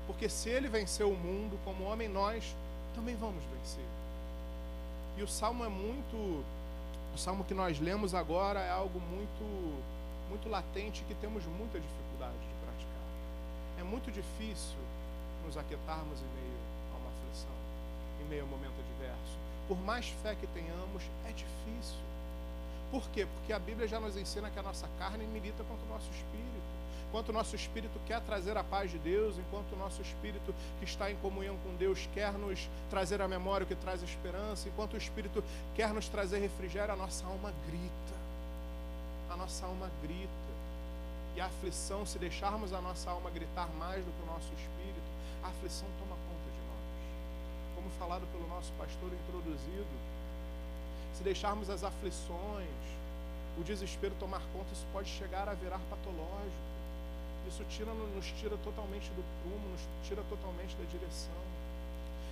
porque 0.07 0.29
se 0.29 0.49
ele 0.49 0.67
venceu 0.67 1.09
o 1.09 1.15
mundo 1.15 1.59
como 1.63 1.85
homem, 1.85 2.07
nós 2.07 2.55
também 2.93 3.15
vamos 3.15 3.43
vencer. 3.57 3.85
E 5.17 5.23
o 5.23 5.27
salmo 5.27 5.63
é 5.63 5.69
muito. 5.69 6.15
O 7.13 7.17
salmo 7.17 7.43
que 7.43 7.53
nós 7.53 7.79
lemos 7.79 8.13
agora 8.13 8.59
é 8.59 8.69
algo 8.69 8.99
muito, 8.99 9.83
muito 10.29 10.49
latente 10.49 11.03
que 11.07 11.15
temos 11.15 11.45
muita 11.45 11.79
dificuldade 11.79 12.37
de 12.37 12.65
praticar. 12.65 13.05
É 13.79 13.83
muito 13.83 14.11
difícil 14.11 14.77
nos 15.45 15.57
aquietarmos 15.57 16.19
em 16.19 16.41
meio 16.41 16.59
a 16.93 16.97
uma 16.97 17.09
aflição, 17.09 17.55
em 18.21 18.25
meio 18.25 18.43
a 18.43 18.45
um 18.45 18.49
momento 18.49 18.73
adverso. 18.79 19.37
Por 19.67 19.77
mais 19.77 20.09
fé 20.21 20.35
que 20.35 20.47
tenhamos, 20.47 21.03
é 21.25 21.31
difícil. 21.31 22.03
Por 22.91 23.07
quê? 23.09 23.25
Porque 23.25 23.53
a 23.53 23.59
Bíblia 23.59 23.87
já 23.87 23.99
nos 23.99 24.17
ensina 24.17 24.49
que 24.49 24.59
a 24.59 24.63
nossa 24.63 24.87
carne 24.99 25.25
milita 25.25 25.63
contra 25.63 25.85
o 25.85 25.89
nosso 25.89 26.09
espírito 26.11 26.54
enquanto 27.15 27.29
o 27.29 27.31
nosso 27.31 27.55
espírito 27.55 27.97
quer 28.05 28.19
trazer 28.19 28.57
a 28.57 28.63
paz 28.63 28.91
de 28.91 28.97
Deus, 28.97 29.37
enquanto 29.37 29.71
o 29.71 29.77
nosso 29.77 30.01
espírito 30.01 30.53
que 30.79 30.83
está 30.83 31.09
em 31.09 31.15
comunhão 31.15 31.55
com 31.63 31.73
Deus 31.77 32.09
quer 32.13 32.33
nos 32.33 32.69
trazer 32.89 33.21
a 33.21 33.27
memória, 33.27 33.63
o 33.63 33.67
que 33.67 33.73
traz 33.73 34.03
esperança, 34.03 34.67
enquanto 34.67 34.95
o 34.95 34.97
espírito 34.97 35.41
quer 35.75 35.93
nos 35.93 36.09
trazer 36.09 36.39
refrigério, 36.39 36.93
a 36.93 36.97
nossa 36.97 37.25
alma 37.25 37.53
grita. 37.69 39.37
nossa 39.37 39.65
alma 39.65 39.89
grita. 40.01 40.29
E 41.37 41.39
a 41.39 41.45
aflição, 41.45 42.05
se 42.05 42.19
deixarmos 42.19 42.73
a 42.73 42.81
nossa 42.81 43.09
alma 43.09 43.29
gritar 43.29 43.69
mais 43.79 44.03
do 44.03 44.11
que 44.11 44.23
o 44.23 44.33
nosso 44.33 44.51
espírito, 44.51 45.09
a 45.41 45.47
aflição 45.47 45.87
toma 45.97 46.17
conta 46.17 46.51
de 46.51 46.61
nós. 46.67 47.75
Como 47.75 47.89
falado 47.91 48.29
pelo 48.33 48.45
nosso 48.49 48.73
pastor 48.73 49.09
introduzido, 49.13 49.95
se 51.13 51.23
deixarmos 51.23 51.69
as 51.69 51.81
aflições, 51.81 52.67
o 53.57 53.63
desespero 53.63 54.13
tomar 54.19 54.41
conta, 54.51 54.73
isso 54.73 54.85
pode 54.91 55.07
chegar 55.07 55.47
a 55.47 55.53
virar 55.53 55.79
patológico. 55.89 56.74
Isso 57.47 57.63
tira, 57.69 57.93
nos 57.93 58.25
tira 58.25 58.57
totalmente 58.57 59.09
do 59.11 59.23
prumo, 59.41 59.69
nos 59.69 59.81
tira 60.07 60.23
totalmente 60.29 60.75
da 60.75 60.83
direção. 60.85 61.45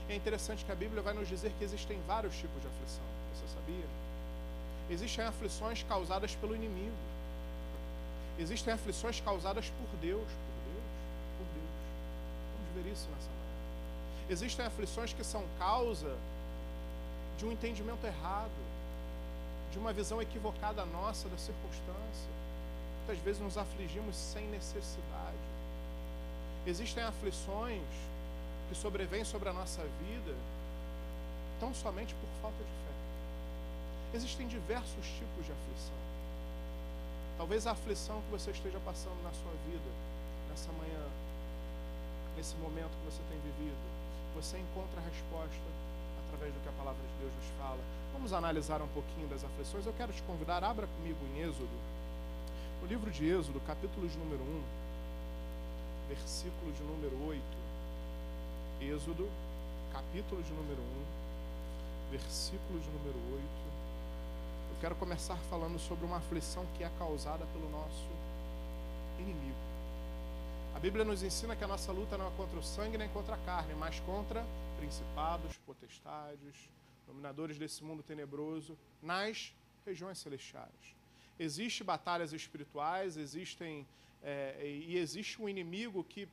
É 0.10 0.16
interessante 0.16 0.66
que 0.66 0.72
a 0.72 0.76
Bíblia 0.76 1.02
vai 1.02 1.14
nos 1.14 1.28
dizer 1.28 1.52
que 1.58 1.64
existem 1.64 2.02
vários 2.08 2.36
tipos 2.36 2.62
de 2.62 2.68
aflição. 2.68 3.04
Você 3.36 3.48
sabia? 3.54 3.86
Existem 4.90 5.26
aflições 5.26 5.84
causadas 5.84 6.36
pelo 6.36 6.56
inimigo. 6.56 6.96
Existem 8.38 8.74
aflições 8.74 9.20
causadas 9.22 9.70
por 9.70 9.98
Deus. 10.00 10.28
Por 10.28 10.72
Deus? 10.72 10.84
Por 11.38 11.46
Deus. 11.46 11.72
Vamos 12.58 12.84
ver 12.84 12.92
isso 12.92 13.08
nessa 13.10 13.30
manhã. 13.30 13.44
Existem 14.30 14.66
aflições 14.66 15.14
que 15.14 15.24
são 15.24 15.44
causa 15.58 16.18
de 17.38 17.46
um 17.46 17.52
entendimento 17.52 18.06
errado, 18.06 18.52
de 19.72 19.80
uma 19.80 19.94
visão 19.94 20.22
equivocada 20.22 20.86
nossa 20.86 21.30
da 21.30 21.38
circunstância. 21.38 22.43
Muitas 23.06 23.22
vezes 23.24 23.42
nos 23.42 23.58
afligimos 23.58 24.16
sem 24.16 24.48
necessidade. 24.48 25.36
Existem 26.66 27.04
aflições 27.04 27.84
que 28.70 28.76
sobrevêm 28.76 29.26
sobre 29.26 29.50
a 29.50 29.54
nossa 29.54 29.82
vida 30.08 30.34
tão 31.60 31.74
somente 31.74 32.16
por 32.16 32.30
falta 32.42 32.64
de 32.64 32.70
fé. 32.70 34.16
Existem 34.16 34.48
diversos 34.48 35.06
tipos 35.20 35.46
de 35.46 35.52
aflição. 35.52 36.00
Talvez 37.38 37.68
a 37.68 37.72
aflição 37.72 38.22
que 38.22 38.32
você 38.32 38.52
esteja 38.52 38.80
passando 38.86 39.22
na 39.22 39.32
sua 39.32 39.52
vida, 39.68 39.92
nessa 40.50 40.72
manhã, 40.72 41.04
nesse 42.38 42.56
momento 42.56 42.92
que 43.00 43.12
você 43.12 43.22
tem 43.28 43.38
vivido, 43.40 43.84
você 44.34 44.58
encontra 44.58 45.02
a 45.02 45.04
resposta 45.04 45.68
através 46.26 46.54
do 46.54 46.60
que 46.62 46.70
a 46.70 46.78
palavra 46.80 47.02
de 47.02 47.20
Deus 47.20 47.34
nos 47.36 47.60
fala. 47.60 47.80
Vamos 48.14 48.32
analisar 48.32 48.82
um 48.82 48.88
pouquinho 48.88 49.28
das 49.28 49.44
aflições. 49.44 49.86
Eu 49.86 49.94
quero 49.94 50.14
te 50.14 50.22
convidar, 50.24 50.64
abra 50.64 50.88
comigo 50.88 51.20
em 51.36 51.42
Êxodo, 51.42 51.93
no 52.84 52.90
livro 52.90 53.10
de 53.10 53.26
Êxodo, 53.26 53.62
capítulo 53.62 54.06
de 54.10 54.18
número 54.18 54.44
1, 54.44 54.64
versículo 56.10 56.72
de 56.74 56.84
número 56.84 57.28
8. 57.28 57.42
Êxodo, 58.82 59.30
capítulo 59.94 60.44
de 60.44 60.52
número 60.52 60.82
1, 60.82 62.12
versículo 62.12 62.80
de 62.80 62.90
número 62.90 63.18
8 63.36 63.74
quero 64.84 64.96
começar 64.98 65.38
falando 65.50 65.80
sobre 65.80 66.04
uma 66.04 66.18
aflição 66.18 66.66
que 66.76 66.84
é 66.84 66.92
causada 67.00 67.46
pelo 67.54 67.70
nosso 67.70 68.10
inimigo. 69.18 69.56
A 70.76 70.80
Bíblia 70.80 71.06
nos 71.06 71.24
ensina 71.24 71.56
que 71.56 71.64
a 71.64 71.68
nossa 71.70 71.90
luta 71.94 72.18
não 72.18 72.28
é 72.28 72.32
contra 72.32 72.60
o 72.60 72.62
sangue 72.62 72.98
nem 72.98 73.08
contra 73.08 73.36
a 73.36 73.38
carne, 73.46 73.74
mas 73.76 74.02
contra 74.02 74.46
principados, 74.76 75.56
potestades, 75.66 76.70
dominadores 77.08 77.58
desse 77.58 77.82
mundo 77.82 78.04
tenebroso 78.04 78.78
nas 79.02 79.56
regiões 79.86 80.18
celestiais. 80.18 80.68
Existem 81.40 81.86
batalhas 81.86 82.32
espirituais, 82.34 83.18
existem 83.18 83.86
é, 84.22 84.56
e 84.66 84.98
existe 84.98 85.42
um 85.42 85.50
inimigo 85.50 86.04
que 86.04 86.28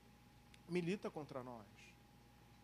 milita 0.68 1.11
contra 1.11 1.42
nós. 1.42 1.66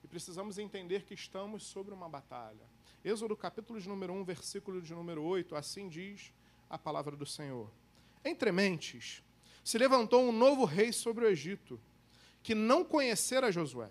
E 0.04 0.06
precisamos 0.06 0.56
entender 0.58 1.02
que 1.02 1.14
estamos 1.14 1.64
sobre 1.64 1.92
uma 1.92 2.08
batalha. 2.08 2.64
Êxodo 3.04 3.36
capítulo 3.36 3.80
de 3.80 3.88
número 3.88 4.12
1, 4.12 4.24
versículo 4.24 4.80
de 4.80 4.94
número 4.94 5.22
8, 5.22 5.56
assim 5.56 5.88
diz 5.88 6.32
a 6.70 6.78
palavra 6.78 7.16
do 7.16 7.26
Senhor. 7.26 7.70
Entre 8.24 8.52
mentes, 8.52 9.22
se 9.64 9.78
levantou 9.78 10.22
um 10.22 10.32
novo 10.32 10.64
rei 10.64 10.92
sobre 10.92 11.24
o 11.24 11.28
Egito, 11.28 11.80
que 12.42 12.54
não 12.54 12.84
conhecera 12.84 13.50
Josué. 13.50 13.90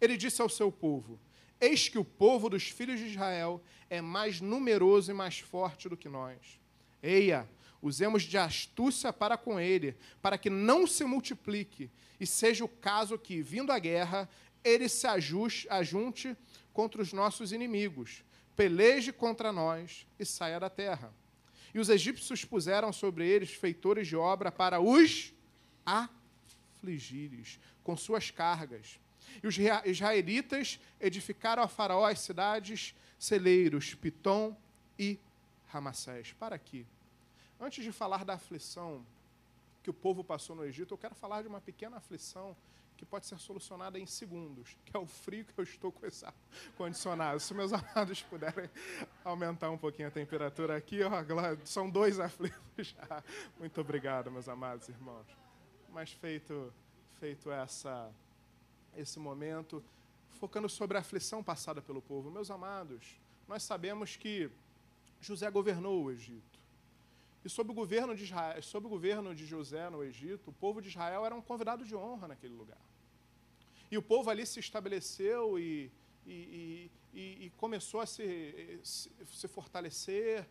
Ele 0.00 0.16
disse 0.16 0.42
ao 0.42 0.48
seu 0.48 0.72
povo: 0.72 1.18
Eis 1.60 1.88
que 1.88 1.98
o 1.98 2.04
povo 2.04 2.48
dos 2.48 2.68
filhos 2.68 2.98
de 2.98 3.06
Israel 3.06 3.62
é 3.88 4.00
mais 4.00 4.40
numeroso 4.40 5.10
e 5.10 5.14
mais 5.14 5.38
forte 5.38 5.88
do 5.88 5.96
que 5.96 6.08
nós. 6.08 6.58
Eia, 7.00 7.48
usemos 7.80 8.22
de 8.22 8.36
astúcia 8.36 9.12
para 9.12 9.36
com 9.36 9.58
ele, 9.58 9.96
para 10.20 10.38
que 10.38 10.50
não 10.50 10.86
se 10.86 11.04
multiplique, 11.04 11.90
e 12.20 12.26
seja 12.26 12.64
o 12.64 12.68
caso 12.68 13.18
que, 13.18 13.40
vindo 13.40 13.70
a 13.70 13.78
guerra, 13.78 14.28
ele 14.64 14.88
se 14.88 15.06
ajuste, 15.06 15.68
ajunte 15.70 16.36
contra 16.72 17.00
os 17.00 17.12
nossos 17.12 17.52
inimigos, 17.52 18.24
peleje 18.56 19.12
contra 19.12 19.52
nós 19.52 20.06
e 20.18 20.24
saia 20.24 20.58
da 20.58 20.68
terra. 20.68 21.12
E 21.72 21.78
os 21.78 21.88
egípcios 21.88 22.44
puseram 22.44 22.92
sobre 22.92 23.28
eles 23.28 23.52
feitores 23.52 24.08
de 24.08 24.16
obra 24.16 24.50
para 24.50 24.80
os 24.80 25.32
afligires 25.86 27.60
com 27.84 27.96
suas 27.96 28.30
cargas. 28.30 28.98
E 29.42 29.46
os 29.46 29.56
israelitas 29.84 30.80
edificaram 31.00 31.62
a 31.62 31.68
Faraó 31.68 32.06
as 32.06 32.20
cidades 32.20 32.94
celeiros, 33.18 33.94
Pitom 33.94 34.56
e 34.98 35.18
Ramassés. 35.68 36.32
Para 36.32 36.56
aqui. 36.56 36.86
Antes 37.60 37.84
de 37.84 37.92
falar 37.92 38.24
da 38.24 38.34
aflição 38.34 39.04
que 39.82 39.90
o 39.90 39.94
povo 39.94 40.22
passou 40.22 40.54
no 40.54 40.64
Egito, 40.64 40.94
eu 40.94 40.98
quero 40.98 41.14
falar 41.14 41.42
de 41.42 41.48
uma 41.48 41.60
pequena 41.60 41.96
aflição 41.96 42.56
que 42.96 43.06
pode 43.06 43.26
ser 43.26 43.38
solucionada 43.38 43.98
em 43.98 44.06
segundos, 44.06 44.76
que 44.84 44.96
é 44.96 44.98
o 44.98 45.06
frio 45.06 45.44
que 45.44 45.58
eu 45.58 45.62
estou 45.62 45.92
com 45.92 46.04
esse 46.04 46.24
ar-condicionado. 46.24 47.38
Se 47.38 47.54
meus 47.54 47.72
amados 47.74 48.22
puderem 48.22 48.68
aumentar 49.24 49.70
um 49.70 49.78
pouquinho 49.78 50.08
a 50.08 50.10
temperatura 50.10 50.76
aqui, 50.76 51.00
ó, 51.02 51.10
são 51.64 51.88
dois 51.88 52.18
aflitos 52.20 52.58
já. 52.76 53.22
Muito 53.58 53.80
obrigado, 53.80 54.30
meus 54.30 54.48
amados 54.48 54.88
irmãos. 54.88 55.26
Mas 55.90 56.12
feito, 56.12 56.72
feito 57.20 57.52
essa, 57.52 58.12
esse 58.96 59.18
momento, 59.20 59.82
focando 60.30 60.68
sobre 60.68 60.96
a 60.96 61.00
aflição 61.00 61.42
passada 61.42 61.80
pelo 61.80 62.02
povo, 62.02 62.30
meus 62.30 62.50
amados, 62.50 63.16
nós 63.46 63.62
sabemos 63.62 64.16
que 64.16 64.50
José 65.20 65.48
governou 65.50 66.04
o 66.04 66.10
Egito. 66.10 66.57
E 67.44 67.48
sob 67.48 67.70
o 67.70 67.74
governo 67.74 68.14
de 68.14 68.24
Israel, 68.24 68.62
sob 68.62 68.86
o 68.86 68.90
governo 68.90 69.34
de 69.34 69.46
José 69.46 69.88
no 69.88 70.02
Egito, 70.02 70.50
o 70.50 70.52
povo 70.52 70.82
de 70.82 70.88
Israel 70.88 71.24
era 71.24 71.34
um 71.34 71.40
convidado 71.40 71.84
de 71.84 71.94
honra 71.94 72.28
naquele 72.28 72.54
lugar. 72.54 72.80
E 73.90 73.96
o 73.96 74.02
povo 74.02 74.28
ali 74.28 74.44
se 74.44 74.60
estabeleceu 74.60 75.58
e, 75.58 75.90
e, 76.26 76.90
e, 77.14 77.20
e 77.46 77.52
começou 77.56 78.00
a 78.00 78.06
se, 78.06 78.80
se 78.82 79.48
fortalecer, 79.48 80.46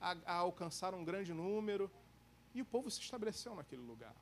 a, 0.00 0.16
a 0.24 0.34
alcançar 0.36 0.94
um 0.94 1.04
grande 1.04 1.34
número. 1.34 1.90
E 2.54 2.62
o 2.62 2.64
povo 2.64 2.90
se 2.90 3.00
estabeleceu 3.00 3.54
naquele 3.54 3.82
lugar. 3.82 4.14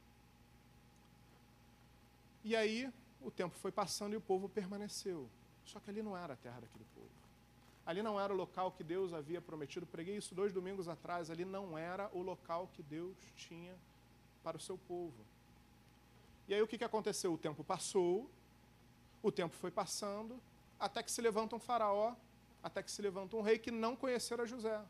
E 2.43 2.57
aí 2.57 2.93
o 3.21 3.31
tempo 3.31 3.55
foi 3.57 3.71
passando 3.71 4.15
e 4.15 4.17
o 4.17 4.21
povo 4.21 4.49
permaneceu. 4.49 5.29
Só 5.65 5.79
que 5.79 5.91
ali 5.91 6.03
não 6.03 6.17
era 6.17 6.35
a 6.35 6.37
terra 6.37 6.61
daquele 6.61 6.85
povo. 6.95 7.22
Ali 7.85 8.03
não 8.03 8.21
era 8.21 8.33
o 8.33 8.37
local 8.37 8.71
que 8.71 8.85
Deus 8.85 9.13
havia 9.13 9.41
prometido. 9.41 9.87
Preguei 9.87 10.17
isso 10.17 10.35
dois 10.35 10.53
domingos 10.53 10.89
atrás. 10.89 11.31
Ali 11.31 11.45
não 11.45 11.77
era 11.77 12.09
o 12.13 12.23
local 12.23 12.69
que 12.73 12.83
Deus 12.83 13.17
tinha 13.37 13.75
para 14.43 14.57
o 14.57 14.61
seu 14.61 14.79
povo. 14.79 15.25
E 16.47 16.55
aí 16.55 16.63
o 16.63 16.67
que, 16.67 16.79
que 16.79 16.85
aconteceu? 16.85 17.33
O 17.33 17.39
tempo 17.39 17.65
passou, 17.65 18.31
o 19.23 19.33
tempo 19.33 19.55
foi 19.57 19.71
passando, 19.71 20.41
até 20.79 21.03
que 21.03 21.11
se 21.11 21.21
levanta 21.21 21.57
um 21.57 21.61
faraó, 21.61 22.15
até 22.63 22.83
que 22.83 22.91
se 22.91 23.01
levanta 23.03 23.37
um 23.37 23.41
rei 23.41 23.59
que 23.59 23.71
não 23.71 23.97
conhecera 23.97 24.47
José. 24.47 24.81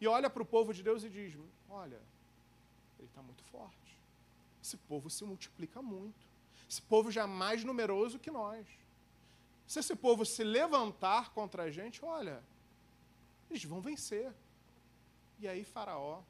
E 0.00 0.06
olha 0.06 0.28
para 0.28 0.42
o 0.42 0.46
povo 0.46 0.72
de 0.72 0.82
Deus 0.82 1.04
e 1.04 1.08
diz: 1.08 1.34
Olha, 1.68 2.00
ele 2.98 3.08
está 3.08 3.22
muito 3.22 3.42
forte. 3.44 3.98
Esse 4.62 4.76
povo 4.76 5.10
se 5.10 5.24
multiplica 5.24 5.82
muito. 5.82 6.26
Esse 6.68 6.80
povo 6.82 7.10
já 7.10 7.22
é 7.22 7.26
mais 7.26 7.64
numeroso 7.64 8.18
que 8.18 8.30
nós. 8.30 8.66
Se 9.66 9.80
esse 9.80 9.96
povo 9.96 10.24
se 10.24 10.44
levantar 10.44 11.32
contra 11.32 11.64
a 11.64 11.70
gente, 11.70 12.04
olha, 12.04 12.42
eles 13.48 13.64
vão 13.64 13.80
vencer. 13.80 14.32
E 15.38 15.48
aí, 15.48 15.64
Faraó, 15.64 16.22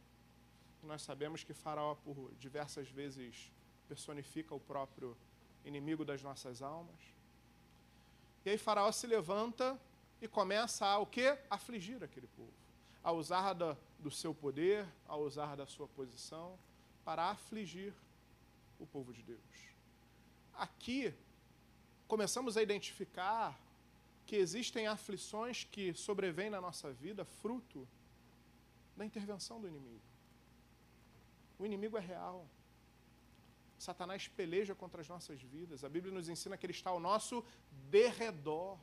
nós 0.83 1.03
sabemos 1.03 1.43
que 1.43 1.53
Faraó, 1.53 1.95
por 1.95 2.33
diversas 2.39 2.89
vezes 2.89 3.53
personifica 3.89 4.55
o 4.55 4.61
próprio 4.61 5.17
inimigo 5.65 6.05
das 6.05 6.23
nossas 6.23 6.63
almas. 6.63 7.01
E 8.45 8.51
aí 8.51 8.59
Faraó 8.59 8.91
se 8.93 9.07
levanta 9.07 9.81
e 10.21 10.29
começa 10.29 10.87
a 10.87 10.99
o 10.99 11.07
quê? 11.07 11.39
Afligir 11.51 12.03
aquele 12.03 12.27
povo. 12.29 12.53
A 13.03 13.13
usar 13.13 13.53
da, 13.53 13.77
do 13.99 14.11
seu 14.11 14.35
poder, 14.35 14.87
a 15.07 15.17
usar 15.17 15.57
da 15.57 15.67
sua 15.67 15.89
posição 15.89 16.59
para 17.05 17.31
afligir 17.31 17.93
o 18.79 18.87
povo 18.87 19.13
de 19.13 19.23
Deus. 19.23 19.41
Aqui 20.55 21.15
começamos 22.07 22.57
a 22.57 22.63
identificar 22.63 23.59
que 24.27 24.37
existem 24.37 24.87
aflições 24.87 25.65
que 25.65 25.93
sobrevêm 25.95 26.51
na 26.51 26.61
nossa 26.61 26.93
vida 26.93 27.25
fruto 27.25 27.87
da 28.97 29.05
intervenção 29.05 29.61
do 29.61 29.69
inimigo. 29.69 30.01
O 31.59 31.67
inimigo 31.67 31.97
é 31.97 32.01
real. 32.01 32.47
Satanás 33.79 34.29
peleja 34.29 34.75
contra 34.75 35.01
as 35.01 35.09
nossas 35.09 35.41
vidas. 35.43 35.85
A 35.85 35.89
Bíblia 35.89 36.13
nos 36.13 36.29
ensina 36.29 36.57
que 36.57 36.65
ele 36.65 36.73
está 36.73 36.91
ao 36.91 37.01
nosso 37.01 37.45
derredor, 37.91 38.79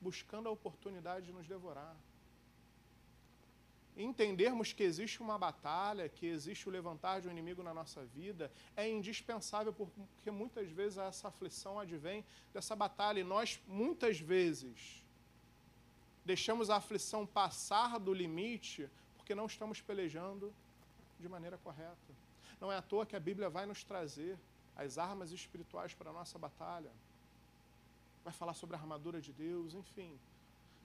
buscando 0.00 0.48
a 0.48 0.52
oportunidade 0.52 1.26
de 1.26 1.32
nos 1.32 1.46
devorar. 1.46 1.96
Entendermos 3.96 4.72
que 4.72 4.82
existe 4.82 5.20
uma 5.20 5.38
batalha, 5.38 6.08
que 6.08 6.26
existe 6.26 6.68
o 6.68 6.72
levantar 6.72 7.20
de 7.20 7.28
um 7.28 7.30
inimigo 7.30 7.62
na 7.62 7.74
nossa 7.74 8.04
vida, 8.04 8.50
é 8.76 8.88
indispensável, 8.88 9.72
porque 9.72 10.30
muitas 10.30 10.70
vezes 10.70 10.98
essa 10.98 11.28
aflição 11.28 11.78
advém 11.78 12.24
dessa 12.52 12.74
batalha 12.74 13.20
e 13.20 13.24
nós, 13.24 13.60
muitas 13.66 14.18
vezes, 14.18 15.04
deixamos 16.24 16.70
a 16.70 16.76
aflição 16.76 17.26
passar 17.26 17.98
do 17.98 18.14
limite 18.14 18.88
porque 19.16 19.34
não 19.34 19.46
estamos 19.46 19.80
pelejando 19.80 20.52
de 21.20 21.28
maneira 21.28 21.58
correta. 21.58 22.12
Não 22.60 22.72
é 22.72 22.76
à 22.76 22.82
toa 22.82 23.06
que 23.06 23.16
a 23.16 23.20
Bíblia 23.20 23.50
vai 23.50 23.66
nos 23.66 23.84
trazer 23.84 24.38
as 24.76 24.98
armas 24.98 25.32
espirituais 25.32 25.94
para 25.94 26.10
a 26.10 26.12
nossa 26.12 26.38
batalha. 26.38 26.90
Vai 28.24 28.32
falar 28.32 28.54
sobre 28.54 28.76
a 28.76 28.78
armadura 28.78 29.20
de 29.20 29.32
Deus, 29.32 29.74
enfim. 29.74 30.18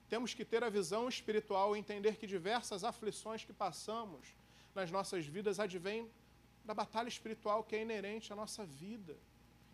Temos 0.08 0.32
que 0.32 0.44
ter 0.44 0.64
a 0.64 0.70
visão 0.70 1.08
espiritual 1.08 1.76
e 1.76 1.78
entender 1.78 2.16
que 2.16 2.26
diversas 2.26 2.82
aflições 2.82 3.44
que 3.44 3.52
passamos 3.52 4.34
nas 4.74 4.90
nossas 4.90 5.26
vidas 5.26 5.60
advêm 5.60 6.10
da 6.64 6.74
batalha 6.74 7.08
espiritual 7.08 7.62
que 7.62 7.76
é 7.76 7.82
inerente 7.82 8.32
à 8.32 8.36
nossa 8.36 8.64
vida, 8.64 9.16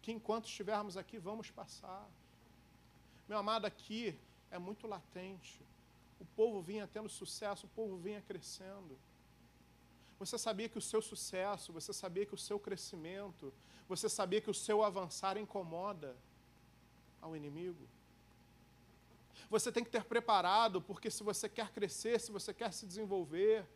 que 0.03 0.13
enquanto 0.13 0.47
estivermos 0.47 0.97
aqui 0.97 1.19
vamos 1.19 1.51
passar. 1.51 2.09
Meu 3.29 3.39
amado, 3.39 3.65
aqui 3.65 4.19
é 4.51 4.59
muito 4.59 4.87
latente. 4.87 5.61
O 6.21 6.25
povo 6.25 6.61
vinha 6.61 6.87
tendo 6.87 7.09
sucesso, 7.09 7.67
o 7.67 7.71
povo 7.71 7.97
vinha 7.97 8.21
crescendo. 8.23 8.99
Você 10.19 10.39
sabia 10.39 10.69
que 10.69 10.79
o 10.79 10.81
seu 10.81 11.03
sucesso, 11.03 11.73
você 11.73 11.93
sabia 11.93 12.27
que 12.27 12.35
o 12.35 12.39
seu 12.39 12.59
crescimento, 12.59 13.53
você 13.89 14.09
sabia 14.09 14.41
que 14.41 14.51
o 14.51 14.55
seu 14.55 14.83
avançar 14.83 15.37
incomoda 15.37 16.17
ao 17.21 17.37
inimigo? 17.37 17.89
Você 19.51 19.71
tem 19.71 19.85
que 19.85 19.91
ter 19.91 20.05
preparado, 20.05 20.81
porque 20.81 21.11
se 21.11 21.23
você 21.23 21.49
quer 21.49 21.71
crescer, 21.71 22.21
se 22.21 22.33
você 22.33 22.53
quer 22.53 22.73
se 22.73 22.87
desenvolver, 22.87 23.67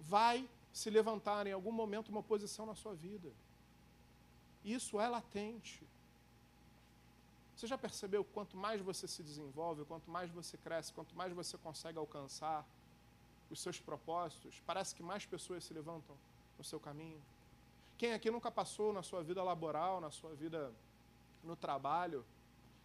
vai 0.00 0.48
se 0.72 0.90
levantar 0.90 1.46
em 1.46 1.52
algum 1.52 1.72
momento 1.72 2.08
uma 2.08 2.22
posição 2.22 2.64
na 2.66 2.74
sua 2.74 2.94
vida. 2.94 3.30
Isso 4.64 5.00
é 5.00 5.08
latente. 5.08 5.86
Você 7.56 7.66
já 7.66 7.76
percebeu 7.76 8.22
quanto 8.24 8.56
mais 8.56 8.80
você 8.80 9.08
se 9.08 9.22
desenvolve, 9.22 9.84
quanto 9.84 10.08
mais 10.10 10.30
você 10.30 10.56
cresce, 10.56 10.92
quanto 10.92 11.16
mais 11.16 11.32
você 11.32 11.58
consegue 11.58 11.98
alcançar 11.98 12.64
os 13.50 13.60
seus 13.60 13.80
propósitos, 13.80 14.62
parece 14.66 14.94
que 14.94 15.02
mais 15.02 15.24
pessoas 15.26 15.64
se 15.64 15.72
levantam 15.72 16.16
no 16.56 16.62
seu 16.62 16.78
caminho? 16.78 17.20
Quem 17.96 18.12
aqui 18.12 18.30
nunca 18.30 18.50
passou 18.50 18.92
na 18.92 19.02
sua 19.02 19.22
vida 19.22 19.42
laboral, 19.42 20.00
na 20.00 20.10
sua 20.10 20.34
vida 20.34 20.72
no 21.42 21.56
trabalho, 21.56 22.24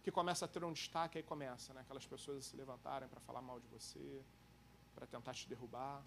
que 0.04 0.12
começa 0.12 0.44
a 0.44 0.48
ter 0.48 0.62
um 0.62 0.72
destaque, 0.72 1.16
aí 1.16 1.24
começa, 1.24 1.72
né? 1.72 1.80
Aquelas 1.80 2.06
pessoas 2.06 2.44
se 2.44 2.54
levantarem 2.54 3.08
para 3.08 3.18
falar 3.20 3.40
mal 3.40 3.58
de 3.58 3.66
você, 3.68 4.22
para 4.94 5.06
tentar 5.06 5.32
te 5.32 5.48
derrubar. 5.48 6.04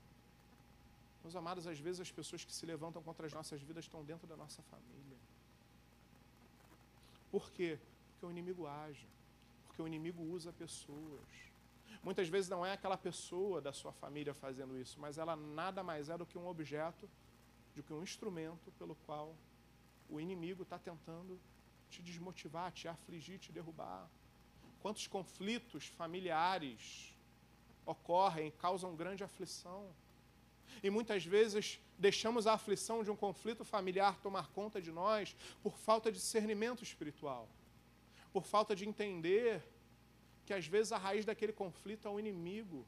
Meus 1.24 1.36
amados, 1.36 1.66
às 1.66 1.80
vezes 1.80 2.00
as 2.02 2.12
pessoas 2.12 2.46
que 2.46 2.54
se 2.54 2.64
levantam 2.64 3.02
contra 3.02 3.26
as 3.26 3.34
nossas 3.34 3.60
vidas 3.60 3.86
estão 3.86 4.06
dentro 4.06 4.28
da 4.28 4.38
nossa 4.38 4.62
família. 4.62 5.18
Por 7.32 7.50
quê? 7.50 7.80
Porque 8.12 8.26
o 8.28 8.30
inimigo 8.30 8.68
age. 8.68 9.10
Porque 9.66 9.82
o 9.82 9.88
inimigo 9.88 10.22
usa 10.22 10.54
pessoas. 10.54 11.28
Muitas 12.04 12.30
vezes 12.30 12.48
não 12.48 12.64
é 12.64 12.74
aquela 12.74 12.98
pessoa 12.98 13.60
da 13.60 13.74
sua 13.74 13.92
família 13.92 14.32
fazendo 14.32 14.78
isso, 14.78 15.00
mas 15.00 15.18
ela 15.18 15.36
nada 15.36 15.82
mais 15.82 16.08
é 16.08 16.16
do 16.16 16.26
que 16.26 16.38
um 16.38 16.48
objeto, 16.48 17.10
do 17.76 17.82
que 17.82 17.92
um 17.92 18.04
instrumento 18.04 18.72
pelo 18.74 18.96
qual 19.08 19.36
o 20.08 20.20
inimigo 20.20 20.62
está 20.62 20.78
tentando 20.78 21.40
te 21.90 22.02
desmotivar, 22.02 22.72
te 22.72 22.88
afligir, 22.88 23.40
te 23.40 23.52
derrubar. 23.52 24.10
Quantos 24.82 25.08
conflitos 25.08 25.86
familiares 25.86 27.14
ocorrem, 27.86 28.52
causam 28.52 28.96
grande 28.96 29.24
aflição. 29.24 29.90
E 30.84 30.90
muitas 30.90 31.26
vezes 31.26 31.80
deixamos 31.98 32.46
a 32.46 32.54
aflição 32.54 33.04
de 33.04 33.10
um 33.10 33.16
conflito 33.16 33.64
familiar 33.64 34.20
tomar 34.20 34.50
conta 34.50 34.82
de 34.82 34.92
nós 34.92 35.36
por 35.64 35.78
falta 35.78 36.12
de 36.12 36.18
discernimento 36.18 36.84
espiritual 36.84 37.50
por 38.38 38.46
falta 38.46 38.76
de 38.76 38.88
entender 38.88 39.64
que 40.46 40.54
às 40.54 40.68
vezes 40.68 40.92
a 40.92 40.98
raiz 40.98 41.26
daquele 41.26 41.52
conflito 41.52 42.08
é 42.08 42.12
o 42.12 42.20
inimigo, 42.20 42.86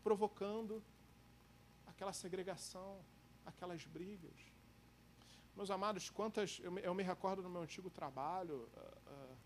provocando 0.00 0.80
aquela 1.88 2.12
segregação, 2.12 3.00
aquelas 3.44 3.84
brigas. 3.84 4.51
Meus 5.54 5.70
amados, 5.70 6.08
quantas. 6.10 6.60
Eu 6.62 6.72
me, 6.72 6.80
eu 6.82 6.94
me 6.94 7.02
recordo 7.02 7.42
no 7.42 7.50
meu 7.50 7.62
antigo 7.62 7.90
trabalho, 7.90 8.68
uh, 8.74 9.12
uh, 9.12 9.36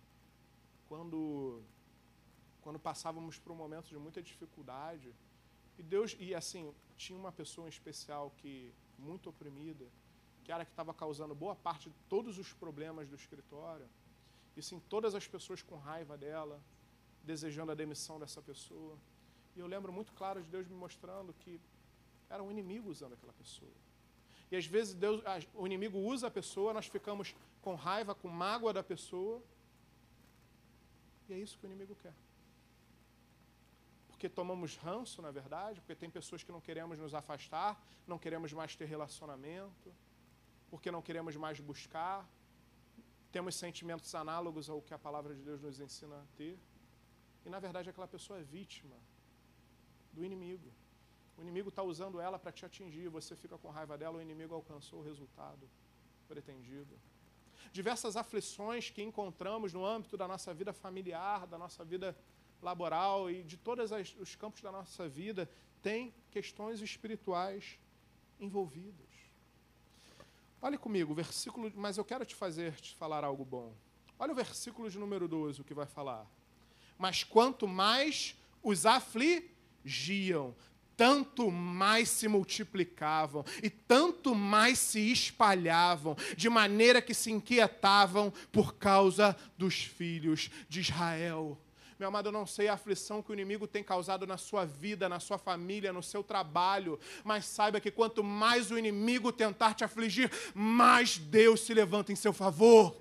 quando, 0.89 1.63
quando 2.63 2.79
passávamos 2.79 3.39
por 3.39 3.53
um 3.53 3.57
momento 3.57 3.89
de 3.89 3.99
muita 3.99 4.23
dificuldade, 4.23 5.15
e 5.79 5.83
Deus. 5.83 6.17
E 6.19 6.35
assim, 6.35 6.73
tinha 6.97 7.19
uma 7.19 7.33
pessoa 7.33 7.67
em 7.67 7.71
especial 7.71 8.33
que, 8.39 8.73
muito 8.99 9.29
oprimida, 9.29 9.87
que 10.45 10.53
era 10.53 10.65
que 10.65 10.71
estava 10.71 10.95
causando 10.95 11.35
boa 11.35 11.57
parte 11.57 11.91
de 11.91 11.97
todos 12.09 12.39
os 12.39 12.53
problemas 12.53 13.09
do 13.09 13.17
escritório 13.17 13.89
e 14.57 14.63
sim 14.63 14.81
todas 14.89 15.15
as 15.15 15.27
pessoas 15.27 15.61
com 15.61 15.77
raiva 15.77 16.17
dela, 16.17 16.63
desejando 17.23 17.73
a 17.73 17.75
demissão 17.75 18.19
dessa 18.19 18.41
pessoa. 18.41 18.97
E 19.55 19.61
eu 19.61 19.67
lembro 19.67 19.93
muito 19.93 20.13
claro 20.13 20.43
de 20.43 20.49
Deus 20.49 20.67
me 20.67 20.75
mostrando 20.75 21.35
que 21.35 21.61
era 22.31 22.43
um 22.43 22.51
inimigo 22.51 22.89
usando 22.89 23.15
aquela 23.15 23.33
pessoa. 23.33 23.73
E 24.51 24.57
às 24.57 24.67
vezes 24.67 24.95
Deus, 24.95 25.23
o 25.55 25.67
inimigo 25.67 25.99
usa 25.99 26.29
a 26.29 26.31
pessoa, 26.31 26.73
nós 26.73 26.87
ficamos 26.87 27.35
com 27.61 27.75
raiva, 27.75 28.15
com 28.15 28.29
mágoa 28.29 28.73
da 28.73 28.83
pessoa. 28.83 29.43
E 31.29 31.35
é 31.35 31.39
isso 31.39 31.59
que 31.59 31.67
o 31.67 31.69
inimigo 31.69 31.97
quer. 31.97 32.15
Porque 34.09 34.29
tomamos 34.29 34.77
ranço, 34.77 35.21
na 35.21 35.31
verdade, 35.31 35.81
porque 35.81 35.95
tem 35.95 36.09
pessoas 36.09 36.43
que 36.43 36.53
não 36.53 36.61
queremos 36.61 36.99
nos 36.99 37.15
afastar, 37.15 37.81
não 38.07 38.19
queremos 38.19 38.53
mais 38.53 38.75
ter 38.75 38.87
relacionamento, 38.87 39.93
porque 40.71 40.91
não 40.91 41.03
queremos 41.03 41.37
mais 41.37 41.61
buscar, 41.61 42.27
temos 43.31 43.57
sentimentos 43.57 44.15
análogos 44.15 44.71
ao 44.71 44.81
que 44.81 44.95
a 44.95 44.99
palavra 44.99 45.35
de 45.35 45.43
Deus 45.43 45.61
nos 45.61 45.79
ensina 45.81 46.17
a 46.17 46.25
ter. 46.37 46.59
E 47.45 47.51
na 47.51 47.59
verdade 47.59 47.91
aquela 47.91 48.09
pessoa 48.09 48.39
é 48.39 48.43
vítima 48.43 48.97
do 50.13 50.25
inimigo. 50.25 50.73
O 51.37 51.43
inimigo 51.43 51.69
está 51.69 51.83
usando 51.83 52.21
ela 52.21 52.39
para 52.39 52.51
te 52.51 52.65
atingir, 52.65 53.09
você 53.09 53.37
fica 53.37 53.59
com 53.59 53.69
raiva 53.71 53.99
dela, 53.99 54.19
o 54.19 54.23
inimigo 54.23 54.55
alcançou 54.55 55.01
o 55.01 55.03
resultado 55.03 55.69
pretendido. 56.27 56.99
Diversas 57.73 58.17
aflições 58.17 58.91
que 58.91 59.03
encontramos 59.03 59.73
no 59.73 59.85
âmbito 59.85 60.17
da 60.17 60.27
nossa 60.27 60.55
vida 60.55 60.73
familiar, 60.73 61.47
da 61.47 61.59
nossa 61.59 61.85
vida 61.85 62.17
laboral 62.63 63.31
e 63.31 63.43
de 63.43 63.57
todos 63.57 63.91
os 64.19 64.35
campos 64.35 64.63
da 64.63 64.73
nossa 64.73 65.09
vida 65.09 65.49
têm 65.83 66.15
questões 66.31 66.81
espirituais 66.81 67.79
envolvidas. 68.41 69.07
Olhe 70.61 70.79
comigo, 70.79 71.15
versículo, 71.15 71.71
mas 71.77 71.99
eu 71.99 72.05
quero 72.05 72.25
te 72.25 72.35
fazer 72.35 72.75
te 72.81 72.95
falar 72.95 73.25
algo 73.25 73.45
bom. 73.45 73.75
Olha 74.19 74.33
o 74.33 74.35
versículo 74.35 74.89
de 74.89 74.99
número 74.99 75.29
12, 75.29 75.61
o 75.61 75.65
que 75.65 75.75
vai 75.75 75.87
falar. 75.87 76.27
Mas 76.99 77.23
quanto 77.23 77.69
mais 77.69 78.35
os 78.63 78.87
afligiam, 78.87 80.57
tanto 80.97 81.51
mais 81.51 82.09
se 82.09 82.27
multiplicavam 82.27 83.45
e 83.63 83.69
tanto 83.69 84.35
mais 84.35 84.79
se 84.79 85.13
espalhavam, 85.13 86.17
de 86.37 86.49
maneira 86.49 87.03
que 87.03 87.13
se 87.13 87.31
inquietavam 87.31 88.33
por 88.51 88.75
causa 88.75 89.37
dos 89.59 89.83
filhos 89.83 90.51
de 90.69 90.81
Israel. 90.81 91.59
Meu 91.99 92.09
amado, 92.09 92.29
eu 92.29 92.33
não 92.33 92.47
sei 92.47 92.69
a 92.69 92.75
aflição 92.75 93.23
que 93.23 93.31
o 93.31 93.33
inimigo 93.33 93.67
tem 93.67 93.83
causado 93.83 94.27
na 94.27 94.37
sua 94.37 94.67
vida, 94.67 95.09
na 95.09 95.19
sua 95.19 95.39
família, 95.39 95.95
no 95.95 96.03
seu 96.03 96.23
trabalho, 96.23 97.01
mas 97.25 97.47
saiba 97.47 97.81
que 97.81 97.91
quanto 97.91 98.23
mais 98.23 98.71
o 98.71 98.79
inimigo 98.79 99.33
tentar 99.33 99.73
te 99.73 99.83
afligir, 99.83 100.31
mais 100.55 101.17
Deus 101.17 101.61
se 101.61 101.73
levanta 101.73 102.13
em 102.13 102.17
seu 102.17 102.35
favor. 102.35 102.95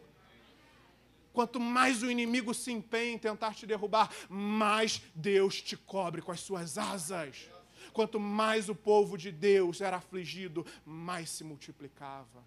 Quanto 1.34 1.60
mais 1.60 2.02
o 2.04 2.10
inimigo 2.10 2.54
se 2.54 2.72
empenha 2.72 3.12
em 3.12 3.18
tentar 3.18 3.54
te 3.54 3.66
derrubar, 3.66 4.10
mais 4.30 5.02
Deus 5.14 5.62
te 5.62 5.76
cobre 5.76 6.22
com 6.22 6.32
as 6.32 6.40
suas 6.40 6.78
asas. 6.78 7.50
Quanto 7.94 8.20
mais 8.20 8.70
o 8.70 8.76
povo 8.76 9.18
de 9.18 9.32
Deus 9.32 9.82
era 9.82 9.98
afligido, 9.98 10.66
mais 10.86 11.30
se 11.30 11.44
multiplicava. 11.44 12.44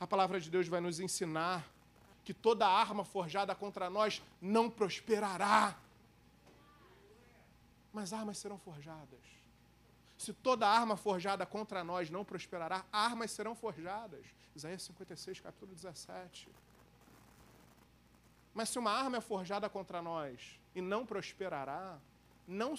A 0.00 0.06
palavra 0.06 0.40
de 0.40 0.50
Deus 0.50 0.68
vai 0.68 0.80
nos 0.80 1.00
ensinar 1.00 1.68
que 2.24 2.32
toda 2.32 2.66
arma 2.66 3.04
forjada 3.04 3.54
contra 3.54 3.90
nós 3.90 4.22
não 4.40 4.70
prosperará. 4.70 5.76
Mas 7.92 8.12
armas 8.12 8.38
serão 8.38 8.58
forjadas. 8.58 9.20
Se 10.16 10.32
toda 10.32 10.66
arma 10.66 10.96
forjada 10.96 11.44
contra 11.44 11.84
nós 11.84 12.08
não 12.10 12.24
prosperará, 12.24 12.84
armas 12.90 13.30
serão 13.30 13.54
forjadas. 13.54 14.24
Isaías 14.56 14.82
56, 14.82 15.40
capítulo 15.40 15.74
17. 15.74 16.48
Mas 18.54 18.68
se 18.68 18.78
uma 18.78 18.90
arma 18.90 19.18
é 19.18 19.20
forjada 19.20 19.68
contra 19.68 20.00
nós 20.00 20.58
e 20.74 20.80
não 20.80 21.04
prosperará, 21.04 21.98
não 22.46 22.76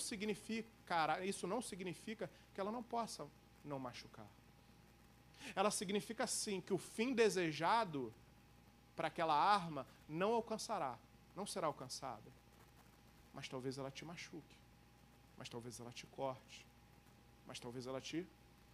isso 1.24 1.48
não 1.48 1.62
significa 1.62 2.30
que 2.54 2.60
ela 2.62 2.72
não 2.72 2.84
possa 2.84 3.28
não 3.64 3.80
machucar. 3.80 4.28
Ela 5.56 5.72
significa 5.72 6.26
sim 6.26 6.62
que 6.62 6.74
o 6.74 6.78
fim 6.78 7.14
desejado 7.14 8.14
para 8.96 9.08
aquela 9.08 9.36
arma 9.36 9.86
não 10.08 10.34
alcançará, 10.34 10.98
não 11.36 11.46
será 11.46 11.68
alcançada. 11.68 12.32
Mas 13.34 13.48
talvez 13.48 13.78
ela 13.78 13.92
te 13.92 14.06
machuque. 14.06 14.56
mas 15.38 15.50
talvez 15.50 15.80
ela 15.80 15.92
te 15.92 16.06
corte, 16.08 16.66
mas 17.46 17.60
talvez 17.60 17.86
ela 17.86 18.00
te 18.00 18.26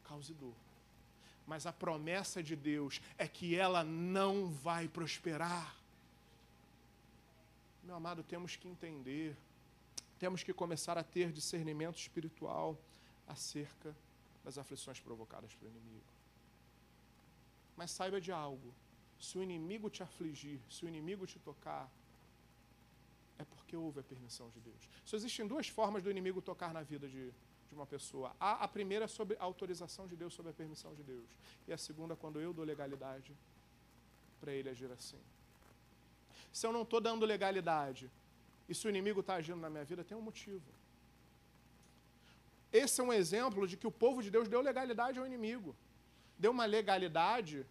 cause 0.03 0.33
dor. 0.33 0.53
Mas 1.47 1.65
a 1.65 1.73
promessa 1.73 2.41
de 2.43 2.55
Deus 2.55 3.01
é 3.17 3.27
que 3.27 3.55
ela 3.55 3.83
não 3.83 4.47
vai 4.47 4.87
prosperar. 4.87 5.75
Meu 7.83 7.95
amado, 7.95 8.23
temos 8.23 8.55
que 8.55 8.67
entender, 8.67 9.35
temos 10.21 10.43
que 10.43 10.53
começar 10.53 10.99
a 10.99 11.03
ter 11.03 11.31
discernimento 11.31 11.97
espiritual 11.97 12.77
acerca 13.27 13.95
das 14.43 14.55
aflições 14.55 14.99
provocadas 14.99 15.55
pelo 15.55 15.71
inimigo. 15.71 16.13
Mas 17.75 17.89
saiba 17.89 18.21
de 18.21 18.31
algo: 18.31 18.71
se 19.19 19.39
o 19.39 19.41
inimigo 19.41 19.89
te 19.89 20.03
afligir, 20.03 20.59
se 20.69 20.85
o 20.85 20.87
inimigo 20.87 21.25
te 21.25 21.39
tocar, 21.39 21.89
é 23.39 23.43
porque 23.45 23.75
houve 23.75 24.01
a 24.01 24.03
permissão 24.03 24.47
de 24.51 24.59
Deus. 24.59 24.87
Só 25.03 25.15
existem 25.17 25.47
duas 25.47 25.67
formas 25.67 26.03
do 26.03 26.11
inimigo 26.11 26.39
tocar 26.39 26.71
na 26.71 26.83
vida 26.83 27.07
de, 27.07 27.31
de 27.67 27.73
uma 27.73 27.87
pessoa. 27.87 28.35
A, 28.39 28.63
a 28.65 28.67
primeira 28.67 29.05
é 29.05 29.07
sobre 29.07 29.35
a 29.39 29.43
autorização 29.43 30.05
de 30.05 30.15
Deus, 30.15 30.35
sobre 30.35 30.51
a 30.51 30.53
permissão 30.53 30.93
de 30.93 31.01
Deus. 31.01 31.29
E 31.67 31.73
a 31.73 31.79
segunda, 31.79 32.15
quando 32.15 32.39
eu 32.39 32.53
dou 32.53 32.63
legalidade 32.63 33.35
para 34.39 34.51
ele 34.51 34.69
agir 34.69 34.91
assim. 34.91 35.19
Se 36.53 36.67
eu 36.67 36.71
não 36.71 36.83
estou 36.83 37.01
dando 37.01 37.25
legalidade 37.25 38.07
e 38.71 38.75
se 38.79 38.87
o 38.87 38.89
inimigo 38.89 39.19
está 39.19 39.33
agindo 39.35 39.59
na 39.59 39.69
minha 39.69 39.83
vida, 39.83 40.01
tem 40.01 40.17
um 40.17 40.21
motivo. 40.21 40.63
Esse 42.71 43.01
é 43.01 43.03
um 43.03 43.11
exemplo 43.11 43.67
de 43.67 43.75
que 43.75 43.85
o 43.85 43.91
povo 43.91 44.23
de 44.23 44.31
Deus 44.31 44.47
deu 44.47 44.61
legalidade 44.61 45.19
ao 45.19 45.25
inimigo. 45.25 45.75
Deu 46.39 46.51
uma 46.51 46.65
legalidade 46.65 47.65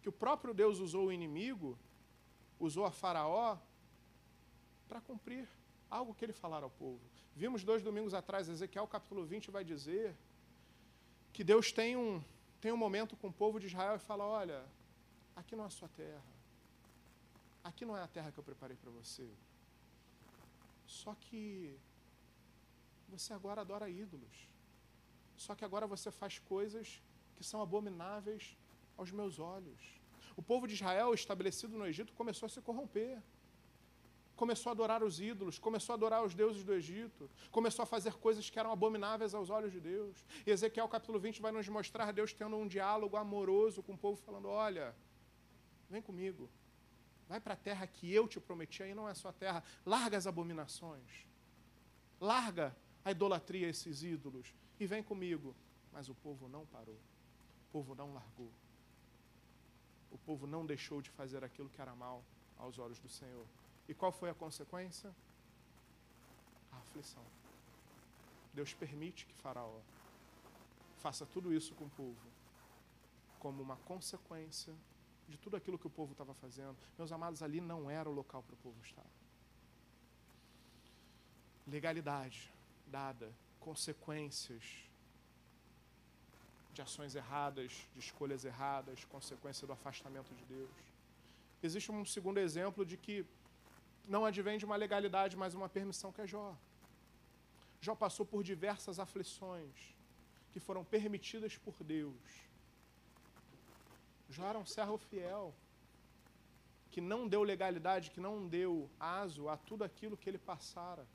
que 0.00 0.08
o 0.08 0.12
próprio 0.12 0.54
Deus 0.54 0.78
usou 0.78 1.08
o 1.08 1.12
inimigo, 1.12 1.78
usou 2.58 2.86
a 2.86 2.90
Faraó, 2.90 3.58
para 4.88 4.98
cumprir 5.02 5.46
algo 5.90 6.14
que 6.14 6.24
ele 6.24 6.32
falara 6.32 6.64
ao 6.64 6.70
povo. 6.70 7.02
Vimos 7.34 7.62
dois 7.62 7.82
domingos 7.82 8.14
atrás, 8.14 8.48
Ezequiel 8.48 8.86
capítulo 8.86 9.26
20 9.26 9.50
vai 9.50 9.62
dizer 9.62 10.16
que 11.34 11.44
Deus 11.44 11.70
tem 11.70 11.98
um, 11.98 12.24
tem 12.62 12.72
um 12.72 12.78
momento 12.78 13.14
com 13.14 13.28
o 13.28 13.32
povo 13.42 13.60
de 13.60 13.66
Israel 13.66 13.96
e 13.96 13.98
fala: 13.98 14.24
Olha, 14.24 14.64
aqui 15.34 15.54
não 15.54 15.64
é 15.64 15.66
a 15.66 15.76
sua 15.78 15.88
terra, 15.88 16.32
aqui 17.62 17.84
não 17.84 17.94
é 17.94 18.02
a 18.02 18.08
terra 18.08 18.32
que 18.32 18.38
eu 18.38 18.44
preparei 18.44 18.78
para 18.78 18.90
você. 18.90 19.28
Só 20.86 21.14
que 21.14 21.78
você 23.08 23.32
agora 23.32 23.60
adora 23.60 23.90
ídolos. 23.90 24.48
Só 25.36 25.54
que 25.54 25.64
agora 25.64 25.86
você 25.86 26.10
faz 26.10 26.38
coisas 26.38 27.02
que 27.36 27.44
são 27.44 27.60
abomináveis 27.60 28.56
aos 28.96 29.10
meus 29.10 29.38
olhos. 29.38 29.80
O 30.36 30.42
povo 30.42 30.66
de 30.66 30.74
Israel, 30.74 31.12
estabelecido 31.12 31.76
no 31.76 31.86
Egito, 31.86 32.12
começou 32.14 32.46
a 32.46 32.50
se 32.50 32.60
corromper 32.60 33.22
começou 34.36 34.70
a 34.70 34.72
adorar 34.74 35.02
os 35.02 35.18
ídolos, 35.18 35.58
começou 35.58 35.94
a 35.94 35.96
adorar 35.96 36.22
os 36.22 36.34
deuses 36.34 36.62
do 36.62 36.72
Egito, 36.74 37.28
começou 37.50 37.82
a 37.82 37.86
fazer 37.86 38.12
coisas 38.14 38.48
que 38.48 38.58
eram 38.58 38.70
abomináveis 38.70 39.34
aos 39.34 39.48
olhos 39.48 39.72
de 39.72 39.80
Deus. 39.80 40.24
E 40.46 40.50
Ezequiel 40.50 40.86
capítulo 40.88 41.18
20 41.18 41.40
vai 41.40 41.50
nos 41.50 41.66
mostrar 41.68 42.12
Deus 42.12 42.32
tendo 42.32 42.54
um 42.56 42.68
diálogo 42.68 43.16
amoroso 43.16 43.82
com 43.82 43.94
o 43.94 43.98
povo, 43.98 44.20
falando: 44.20 44.48
Olha, 44.48 44.94
vem 45.88 46.02
comigo, 46.02 46.50
vai 47.28 47.40
para 47.40 47.54
a 47.54 47.56
terra 47.56 47.86
que 47.86 48.12
eu 48.12 48.28
te 48.28 48.40
prometi, 48.40 48.82
aí 48.82 48.94
não 48.94 49.08
é 49.08 49.14
sua 49.14 49.32
terra, 49.32 49.62
larga 49.84 50.16
as 50.16 50.26
abominações, 50.26 51.26
larga 52.20 52.74
a 53.04 53.10
idolatria 53.10 53.68
esses 53.68 54.02
ídolos 54.02 54.54
e 54.78 54.86
vem 54.86 55.02
comigo. 55.02 55.54
Mas 55.92 56.08
o 56.08 56.14
povo 56.14 56.48
não 56.48 56.66
parou, 56.66 56.94
o 56.94 57.72
povo 57.72 57.94
não 57.94 58.12
largou, 58.12 58.50
o 60.10 60.18
povo 60.18 60.46
não 60.46 60.66
deixou 60.66 61.00
de 61.00 61.10
fazer 61.10 61.42
aquilo 61.42 61.70
que 61.70 61.80
era 61.80 61.94
mal 61.94 62.22
aos 62.58 62.78
olhos 62.78 62.98
do 62.98 63.08
Senhor. 63.08 63.46
E 63.88 63.94
qual 63.94 64.12
foi 64.12 64.28
a 64.28 64.34
consequência? 64.34 65.14
A 66.72 66.76
aflição. 66.76 67.24
Deus 68.52 68.74
permite 68.74 69.26
que 69.26 69.34
Faraó 69.34 69.80
faça 70.98 71.24
tudo 71.26 71.52
isso 71.52 71.74
com 71.74 71.84
o 71.84 71.90
povo, 71.90 72.26
como 73.38 73.62
uma 73.62 73.76
consequência 73.76 74.74
de 75.28 75.36
tudo 75.36 75.56
aquilo 75.56 75.78
que 75.78 75.86
o 75.86 75.90
povo 75.90 76.12
estava 76.12 76.34
fazendo. 76.34 76.76
Meus 76.96 77.10
amados, 77.12 77.42
ali 77.42 77.60
não 77.60 77.90
era 77.90 78.08
o 78.08 78.12
local 78.12 78.42
para 78.42 78.54
o 78.54 78.58
povo 78.58 78.80
estar. 78.82 79.06
Legalidade 81.66 82.50
dada, 82.86 83.32
consequências 83.58 84.62
de 86.72 86.82
ações 86.82 87.14
erradas, 87.14 87.72
de 87.94 88.00
escolhas 88.00 88.44
erradas, 88.44 89.04
consequência 89.04 89.66
do 89.66 89.72
afastamento 89.72 90.32
de 90.34 90.44
Deus. 90.44 90.70
Existe 91.62 91.90
um 91.90 92.04
segundo 92.04 92.38
exemplo 92.38 92.84
de 92.84 92.96
que 92.96 93.24
não 94.06 94.24
advém 94.24 94.58
de 94.58 94.64
uma 94.64 94.76
legalidade, 94.76 95.36
mas 95.36 95.54
uma 95.54 95.68
permissão 95.68 96.12
que 96.12 96.20
é 96.20 96.26
Jó. 96.26 96.54
Jó 97.80 97.94
passou 97.94 98.24
por 98.24 98.42
diversas 98.42 98.98
aflições 98.98 99.94
que 100.52 100.60
foram 100.60 100.84
permitidas 100.84 101.56
por 101.56 101.74
Deus. 101.82 102.14
Jó 104.28 104.46
era 104.46 104.58
um 104.58 104.66
servo 104.66 104.98
fiel, 104.98 105.54
que 106.90 107.00
não 107.00 107.28
deu 107.28 107.42
legalidade, 107.42 108.10
que 108.10 108.20
não 108.20 108.46
deu 108.48 108.90
aso 108.98 109.48
a 109.48 109.56
tudo 109.56 109.84
aquilo 109.84 110.16
que 110.16 110.28
ele 110.28 110.38
passara. 110.38 111.06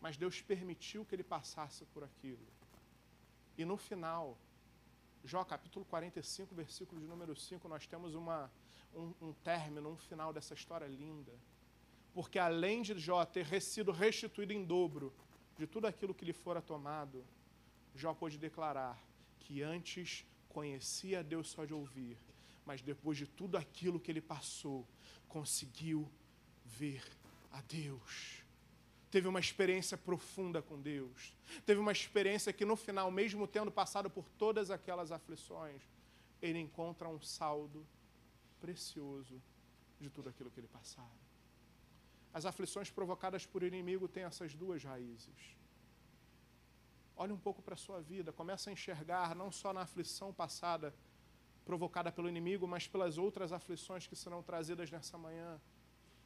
Mas 0.00 0.16
Deus 0.16 0.40
permitiu 0.40 1.04
que 1.04 1.14
ele 1.14 1.22
passasse 1.22 1.84
por 1.86 2.02
aquilo. 2.04 2.46
E 3.56 3.64
no 3.64 3.76
final, 3.76 4.36
Jó 5.24 5.44
capítulo 5.44 5.84
45, 5.84 6.54
versículo 6.54 7.00
de 7.00 7.06
número 7.06 7.36
5, 7.36 7.68
nós 7.68 7.86
temos 7.86 8.14
uma, 8.14 8.50
um, 8.94 9.12
um 9.20 9.32
término, 9.32 9.90
um 9.90 9.96
final 9.96 10.32
dessa 10.32 10.54
história 10.54 10.86
linda 10.86 11.32
porque 12.12 12.38
além 12.38 12.82
de 12.82 12.98
Jó 12.98 13.24
ter 13.24 13.60
sido 13.60 13.90
restituído 13.90 14.52
em 14.52 14.64
dobro 14.64 15.12
de 15.58 15.66
tudo 15.66 15.86
aquilo 15.86 16.14
que 16.14 16.24
lhe 16.24 16.32
fora 16.32 16.60
tomado, 16.60 17.24
Jó 17.94 18.12
pôde 18.14 18.38
declarar 18.38 18.98
que 19.38 19.62
antes 19.62 20.24
conhecia 20.52 21.24
Deus 21.24 21.48
só 21.48 21.64
de 21.64 21.74
ouvir, 21.74 22.16
mas 22.64 22.82
depois 22.82 23.16
de 23.16 23.26
tudo 23.26 23.56
aquilo 23.56 23.98
que 23.98 24.10
ele 24.10 24.20
passou, 24.20 24.86
conseguiu 25.28 26.08
ver 26.64 27.02
a 27.50 27.60
Deus. 27.62 28.42
Teve 29.10 29.28
uma 29.28 29.40
experiência 29.40 29.96
profunda 29.96 30.62
com 30.62 30.80
Deus. 30.80 31.34
Teve 31.66 31.80
uma 31.80 31.92
experiência 31.92 32.52
que 32.52 32.64
no 32.64 32.76
final, 32.76 33.10
mesmo 33.10 33.46
tendo 33.46 33.70
passado 33.70 34.08
por 34.08 34.26
todas 34.38 34.70
aquelas 34.70 35.10
aflições, 35.12 35.82
ele 36.40 36.58
encontra 36.58 37.08
um 37.08 37.20
saldo 37.20 37.86
precioso 38.60 39.42
de 40.00 40.08
tudo 40.08 40.28
aquilo 40.28 40.50
que 40.50 40.60
ele 40.60 40.68
passara. 40.68 41.22
As 42.32 42.46
aflições 42.46 42.90
provocadas 42.90 43.44
por 43.44 43.62
inimigo 43.62 44.08
têm 44.08 44.24
essas 44.24 44.54
duas 44.54 44.82
raízes. 44.82 45.56
Olhe 47.16 47.32
um 47.32 47.38
pouco 47.38 47.62
para 47.62 47.74
a 47.74 47.76
sua 47.76 48.00
vida, 48.00 48.32
comece 48.32 48.68
a 48.68 48.72
enxergar 48.72 49.34
não 49.34 49.50
só 49.52 49.72
na 49.72 49.82
aflição 49.82 50.32
passada 50.32 50.94
provocada 51.64 52.10
pelo 52.10 52.28
inimigo, 52.28 52.66
mas 52.66 52.88
pelas 52.88 53.18
outras 53.18 53.52
aflições 53.52 54.06
que 54.06 54.16
serão 54.16 54.42
trazidas 54.42 54.90
nessa 54.90 55.16
manhã. 55.16 55.60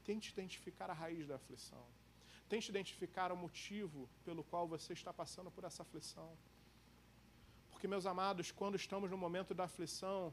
Tente 0.05 0.31
identificar 0.31 0.89
a 0.91 0.95
raiz 0.95 1.27
da 1.27 1.37
aflição. 1.37 1.85
Tente 2.49 2.71
identificar 2.71 3.33
o 3.33 3.37
motivo 3.37 4.09
pelo 4.25 4.45
qual 4.45 4.67
você 4.69 4.93
está 4.93 5.13
passando 5.13 5.51
por 5.51 5.65
essa 5.65 5.83
aflição. 5.83 6.37
Porque, 7.71 7.89
meus 7.89 8.07
amados, 8.07 8.51
quando 8.51 8.77
estamos 8.77 9.11
no 9.11 9.19
momento 9.19 9.53
da 9.53 9.65
aflição, 9.65 10.33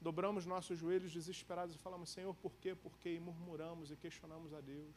dobramos 0.00 0.46
nossos 0.46 0.78
joelhos 0.78 1.12
desesperados 1.12 1.74
e 1.74 1.78
falamos: 1.78 2.10
Senhor, 2.10 2.34
por 2.34 2.56
quê? 2.56 2.74
Por 2.74 2.98
quê? 2.98 3.14
E 3.14 3.20
murmuramos 3.20 3.90
e 3.90 3.96
questionamos 3.96 4.52
a 4.54 4.60
Deus. 4.60 4.96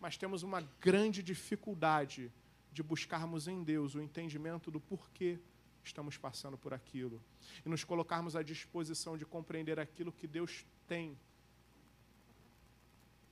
Mas 0.00 0.16
temos 0.16 0.42
uma 0.42 0.60
grande 0.80 1.22
dificuldade 1.22 2.32
de 2.72 2.82
buscarmos 2.82 3.48
em 3.48 3.62
Deus 3.62 3.94
o 3.94 4.00
entendimento 4.00 4.70
do 4.70 4.80
porquê 4.80 5.38
estamos 5.82 6.16
passando 6.16 6.58
por 6.58 6.74
aquilo 6.74 7.22
e 7.64 7.68
nos 7.68 7.84
colocarmos 7.84 8.36
à 8.36 8.42
disposição 8.42 9.16
de 9.16 9.24
compreender 9.24 9.80
aquilo 9.80 10.12
que 10.12 10.26
Deus 10.26 10.66
tem 10.86 11.18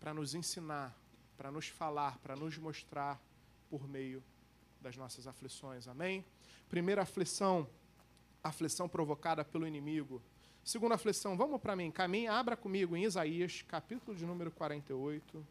para 0.01 0.15
nos 0.15 0.35
ensinar, 0.35 0.97
para 1.37 1.51
nos 1.51 1.69
falar, 1.69 2.19
para 2.19 2.37
nos 2.37 2.57
mostrar 2.59 3.21
por 3.69 3.89
meio 3.89 4.23
das 4.81 4.97
nossas 4.97 5.27
aflições. 5.27 5.89
Amém? 5.89 6.25
Primeira 6.69 7.03
aflição, 7.03 7.69
aflição 8.43 8.89
provocada 8.89 9.45
pelo 9.45 9.67
inimigo. 9.67 10.23
Segunda 10.65 10.95
aflição, 10.95 11.37
vamos 11.37 11.61
para 11.61 11.77
mim, 11.77 11.91
caminha, 11.91 12.33
abra 12.33 12.57
comigo 12.57 12.97
em 12.97 13.05
Isaías, 13.05 13.63
capítulo 13.63 14.17
de 14.17 14.25
número 14.25 14.51
48. 14.51 15.47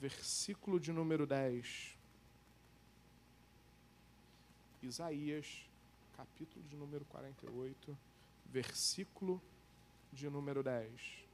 Versículo 0.00 0.78
de 0.78 0.92
número 0.92 1.26
10. 1.26 1.96
Isaías, 4.82 5.68
capítulo 6.16 6.64
de 6.68 6.76
número 6.76 7.04
48, 7.06 7.98
versículo 8.46 9.42
de 10.12 10.30
número 10.30 10.62
10. 10.62 11.28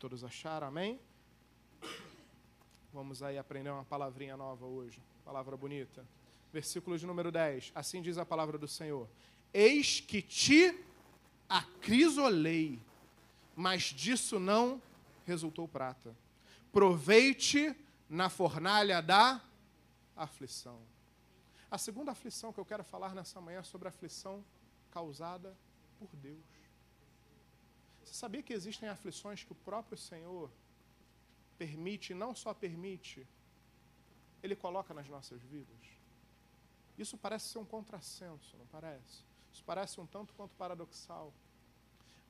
Todos 0.00 0.24
acharam? 0.24 0.66
Amém? 0.66 0.98
Vamos 2.92 3.22
aí 3.22 3.38
aprender 3.38 3.70
uma 3.70 3.84
palavrinha 3.84 4.36
nova 4.36 4.66
hoje. 4.66 5.00
Palavra 5.24 5.56
bonita. 5.56 6.04
Versículo 6.52 6.98
de 6.98 7.06
número 7.06 7.30
10. 7.30 7.70
Assim 7.74 8.02
diz 8.02 8.18
a 8.18 8.26
palavra 8.26 8.58
do 8.58 8.66
Senhor: 8.66 9.08
Eis 9.54 10.00
que 10.00 10.20
te 10.20 10.76
acrisolei, 11.48 12.80
mas 13.56 13.84
disso 13.84 14.38
não 14.38 14.80
resultou 15.24 15.68
prata. 15.68 16.16
Proveite 16.72 17.74
na 18.08 18.28
fornalha 18.28 19.00
da 19.00 19.40
aflição. 20.16 20.80
A 21.70 21.78
segunda 21.78 22.10
aflição 22.10 22.52
que 22.52 22.58
eu 22.58 22.64
quero 22.64 22.82
falar 22.82 23.14
nessa 23.14 23.40
manhã 23.40 23.60
é 23.60 23.62
sobre 23.62 23.86
a 23.86 23.90
aflição 23.90 24.44
causada 24.90 25.56
por 25.98 26.08
Deus. 26.16 26.44
Você 28.04 28.14
sabia 28.14 28.42
que 28.42 28.52
existem 28.52 28.88
aflições 28.88 29.44
que 29.44 29.52
o 29.52 29.54
próprio 29.54 29.96
Senhor 29.96 30.50
permite, 31.56 32.12
não 32.12 32.34
só 32.34 32.52
permite, 32.52 33.26
Ele 34.42 34.56
coloca 34.56 34.92
nas 34.92 35.08
nossas 35.08 35.40
vidas? 35.42 35.78
Isso 36.98 37.16
parece 37.16 37.50
ser 37.50 37.58
um 37.58 37.64
contrassenso, 37.64 38.56
não 38.56 38.66
parece? 38.66 39.22
Isso 39.52 39.62
parece 39.64 40.00
um 40.00 40.06
tanto 40.06 40.34
quanto 40.34 40.54
paradoxal. 40.56 41.32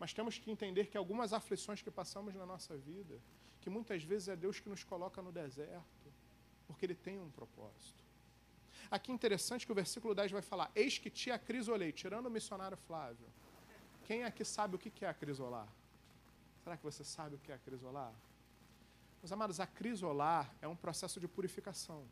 Mas 0.00 0.14
temos 0.14 0.38
que 0.38 0.50
entender 0.50 0.86
que 0.86 0.96
algumas 0.96 1.34
aflições 1.34 1.82
que 1.82 1.90
passamos 1.90 2.34
na 2.34 2.46
nossa 2.46 2.74
vida, 2.74 3.20
que 3.60 3.68
muitas 3.68 4.02
vezes 4.02 4.28
é 4.28 4.34
Deus 4.34 4.58
que 4.58 4.70
nos 4.70 4.82
coloca 4.82 5.20
no 5.20 5.30
deserto, 5.30 6.12
porque 6.66 6.86
Ele 6.86 6.94
tem 6.94 7.20
um 7.20 7.30
propósito. 7.30 8.02
Aqui 8.90 9.12
interessante 9.12 9.66
que 9.66 9.72
o 9.72 9.74
versículo 9.74 10.14
10 10.14 10.32
vai 10.32 10.40
falar: 10.40 10.70
Eis 10.74 10.96
que 10.96 11.10
te 11.10 11.30
acrisolei, 11.30 11.92
tirando 11.92 12.26
o 12.26 12.30
missionário 12.30 12.78
Flávio. 12.78 13.26
Quem 14.04 14.24
aqui 14.24 14.44
sabe 14.44 14.74
o 14.74 14.78
que 14.78 15.04
é 15.04 15.08
acrisolar? 15.08 15.68
Será 16.64 16.78
que 16.78 16.82
você 16.82 17.04
sabe 17.04 17.36
o 17.36 17.38
que 17.38 17.52
é 17.52 17.54
acrisolar? 17.54 18.12
Meus 19.22 19.30
amados, 19.30 19.60
acrisolar 19.60 20.50
é 20.62 20.66
um 20.66 20.74
processo 20.74 21.20
de 21.20 21.28
purificação. 21.28 22.06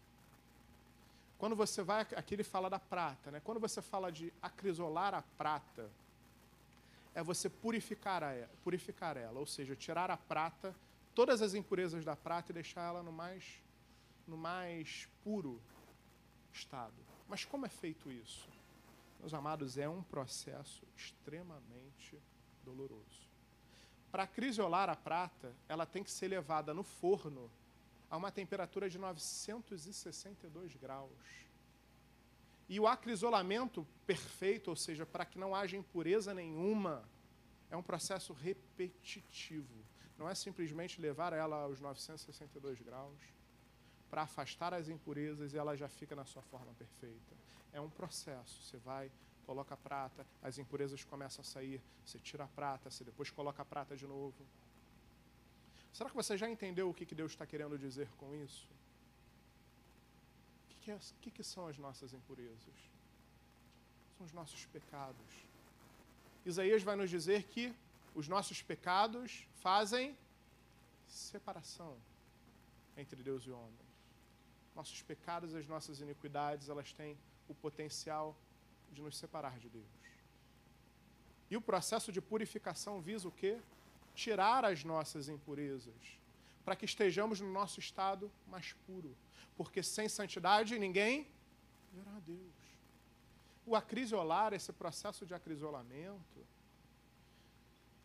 Quando 1.38 1.56
você 1.56 1.82
vai, 1.82 2.02
aqui 2.02 2.34
ele 2.34 2.44
fala 2.44 2.68
da 2.68 2.78
prata, 2.78 3.30
né? 3.30 3.40
Quando 3.40 3.58
você 3.58 3.80
fala 3.80 4.12
de 4.12 4.30
acrisolar 4.42 5.14
a 5.14 5.22
prata, 5.22 5.90
é 7.18 7.22
você 7.22 7.50
purificar, 7.50 8.22
a, 8.22 8.32
purificar 8.62 9.16
ela, 9.16 9.40
ou 9.40 9.46
seja, 9.46 9.74
tirar 9.74 10.08
a 10.08 10.16
prata, 10.16 10.72
todas 11.12 11.42
as 11.42 11.52
impurezas 11.52 12.04
da 12.04 12.14
prata 12.14 12.52
e 12.52 12.54
deixar 12.54 12.82
ela 12.82 13.02
no 13.02 13.10
mais, 13.10 13.60
no 14.24 14.36
mais 14.36 15.08
puro 15.24 15.60
estado. 16.52 16.94
Mas 17.26 17.44
como 17.44 17.66
é 17.66 17.68
feito 17.68 18.12
isso? 18.12 18.48
Meus 19.18 19.34
amados, 19.34 19.76
é 19.76 19.88
um 19.88 20.00
processo 20.00 20.86
extremamente 20.96 22.16
doloroso. 22.62 23.28
Para 24.12 24.22
acrisolar 24.22 24.88
a 24.88 24.94
prata, 24.94 25.52
ela 25.68 25.84
tem 25.84 26.04
que 26.04 26.12
ser 26.12 26.28
levada 26.28 26.72
no 26.72 26.84
forno 26.84 27.50
a 28.08 28.16
uma 28.16 28.30
temperatura 28.30 28.88
de 28.88 28.96
962 28.96 30.76
graus. 30.76 31.10
E 32.68 32.78
o 32.78 32.86
acrisolamento 32.86 33.86
perfeito, 34.06 34.68
ou 34.68 34.76
seja, 34.76 35.06
para 35.06 35.24
que 35.24 35.38
não 35.38 35.54
haja 35.54 35.76
impureza 35.76 36.34
nenhuma, 36.34 37.08
é 37.70 37.76
um 37.76 37.82
processo 37.82 38.32
repetitivo. 38.32 39.84
Não 40.18 40.28
é 40.28 40.34
simplesmente 40.34 41.00
levar 41.00 41.32
ela 41.32 41.62
aos 41.62 41.80
962 41.80 42.80
graus 42.80 43.18
para 44.10 44.22
afastar 44.22 44.74
as 44.74 44.88
impurezas 44.88 45.54
e 45.54 45.58
ela 45.58 45.76
já 45.76 45.88
fica 45.88 46.14
na 46.14 46.24
sua 46.24 46.42
forma 46.42 46.72
perfeita. 46.74 47.36
É 47.72 47.80
um 47.80 47.88
processo. 47.88 48.62
Você 48.62 48.76
vai, 48.78 49.10
coloca 49.46 49.74
a 49.74 49.76
prata, 49.76 50.26
as 50.42 50.58
impurezas 50.58 51.04
começam 51.04 51.40
a 51.42 51.44
sair, 51.44 51.80
você 52.04 52.18
tira 52.18 52.44
a 52.44 52.48
prata, 52.48 52.90
você 52.90 53.04
depois 53.04 53.30
coloca 53.30 53.62
a 53.62 53.64
prata 53.64 53.96
de 53.96 54.06
novo. 54.06 54.46
Será 55.92 56.10
que 56.10 56.16
você 56.16 56.36
já 56.36 56.48
entendeu 56.48 56.90
o 56.90 56.94
que 56.94 57.14
Deus 57.14 57.32
está 57.32 57.46
querendo 57.46 57.78
dizer 57.78 58.08
com 58.16 58.34
isso? 58.34 58.68
Que, 60.88 60.92
é, 60.92 60.98
que, 61.20 61.30
que 61.30 61.44
são 61.44 61.66
as 61.66 61.76
nossas 61.76 62.14
impurezas? 62.14 62.78
São 64.16 64.24
os 64.24 64.32
nossos 64.32 64.64
pecados. 64.66 65.32
Isaías 66.46 66.82
vai 66.82 66.96
nos 66.96 67.10
dizer 67.10 67.42
que 67.42 67.74
os 68.14 68.26
nossos 68.26 68.62
pecados 68.62 69.46
fazem 69.56 70.16
separação 71.06 71.94
entre 72.96 73.22
Deus 73.22 73.42
e 73.44 73.50
o 73.50 73.58
homem 73.58 73.88
nossos 74.74 75.02
pecados, 75.02 75.54
as 75.54 75.66
nossas 75.66 76.00
iniquidades, 76.00 76.68
elas 76.68 76.92
têm 76.92 77.18
o 77.48 77.54
potencial 77.54 78.34
de 78.92 79.02
nos 79.02 79.16
separar 79.18 79.58
de 79.58 79.68
Deus. 79.68 79.84
E 81.50 81.56
o 81.56 81.60
processo 81.60 82.12
de 82.12 82.20
purificação 82.20 83.00
visa 83.00 83.26
o 83.26 83.32
quê? 83.32 83.60
Tirar 84.14 84.64
as 84.64 84.84
nossas 84.84 85.28
impurezas, 85.28 86.20
para 86.68 86.76
que 86.76 86.84
estejamos 86.84 87.40
no 87.40 87.50
nosso 87.50 87.80
estado 87.80 88.30
mais 88.46 88.74
puro. 88.86 89.16
Porque 89.56 89.82
sem 89.82 90.06
santidade 90.06 90.78
ninguém 90.78 91.26
verá 91.94 92.14
a 92.14 92.20
Deus. 92.20 92.58
O 93.64 93.74
acrisolar, 93.74 94.52
esse 94.52 94.70
processo 94.70 95.24
de 95.24 95.32
acrisolamento, 95.32 96.46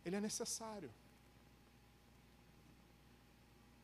ele 0.02 0.16
é 0.16 0.20
necessário. 0.20 0.90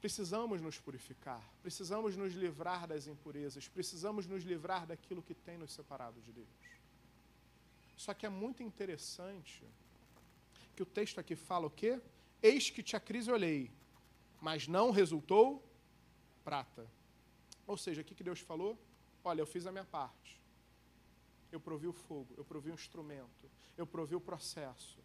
Precisamos 0.01 0.63
nos 0.63 0.79
purificar, 0.79 1.47
precisamos 1.61 2.17
nos 2.17 2.33
livrar 2.33 2.87
das 2.87 3.07
impurezas, 3.07 3.69
precisamos 3.69 4.27
nos 4.27 4.45
livrar 4.45 4.87
daquilo 4.87 5.23
que 5.23 5.35
tem 5.35 5.59
nos 5.59 5.75
separado 5.75 6.23
de 6.23 6.33
Deus. 6.33 6.49
Só 7.99 8.15
que 8.15 8.25
é 8.25 8.31
muito 8.31 8.63
interessante 8.63 9.63
que 10.75 10.83
o 10.83 10.87
texto 10.87 11.21
aqui 11.21 11.37
fala 11.37 11.67
o 11.67 11.71
quê? 11.71 12.01
Eis 12.43 12.71
que 12.71 12.83
te 12.83 12.97
acrisolei, 12.97 13.71
mas 14.41 14.67
não 14.67 14.91
resultou 14.91 15.65
prata. 16.43 16.91
Ou 17.67 17.77
seja, 17.77 18.03
o 18.03 18.05
que 18.05 18.25
Deus 18.25 18.41
falou? 18.41 18.79
Olha, 19.23 19.41
eu 19.41 19.47
fiz 19.47 19.67
a 19.67 19.73
minha 19.73 19.85
parte. 19.85 20.41
Eu 21.53 21.61
provi 21.61 21.87
o 21.87 21.93
fogo, 21.93 22.33
eu 22.37 22.45
provi 22.45 22.71
o 22.71 22.75
instrumento, 22.75 23.51
eu 23.77 23.87
provi 23.87 24.15
o 24.15 24.21
processo, 24.21 25.03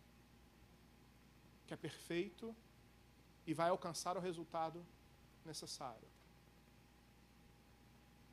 que 1.66 1.74
é 1.74 1.78
perfeito 1.78 2.56
e 3.46 3.54
vai 3.54 3.70
alcançar 3.70 4.16
o 4.16 4.20
resultado 4.20 4.86
necessário. 5.44 6.08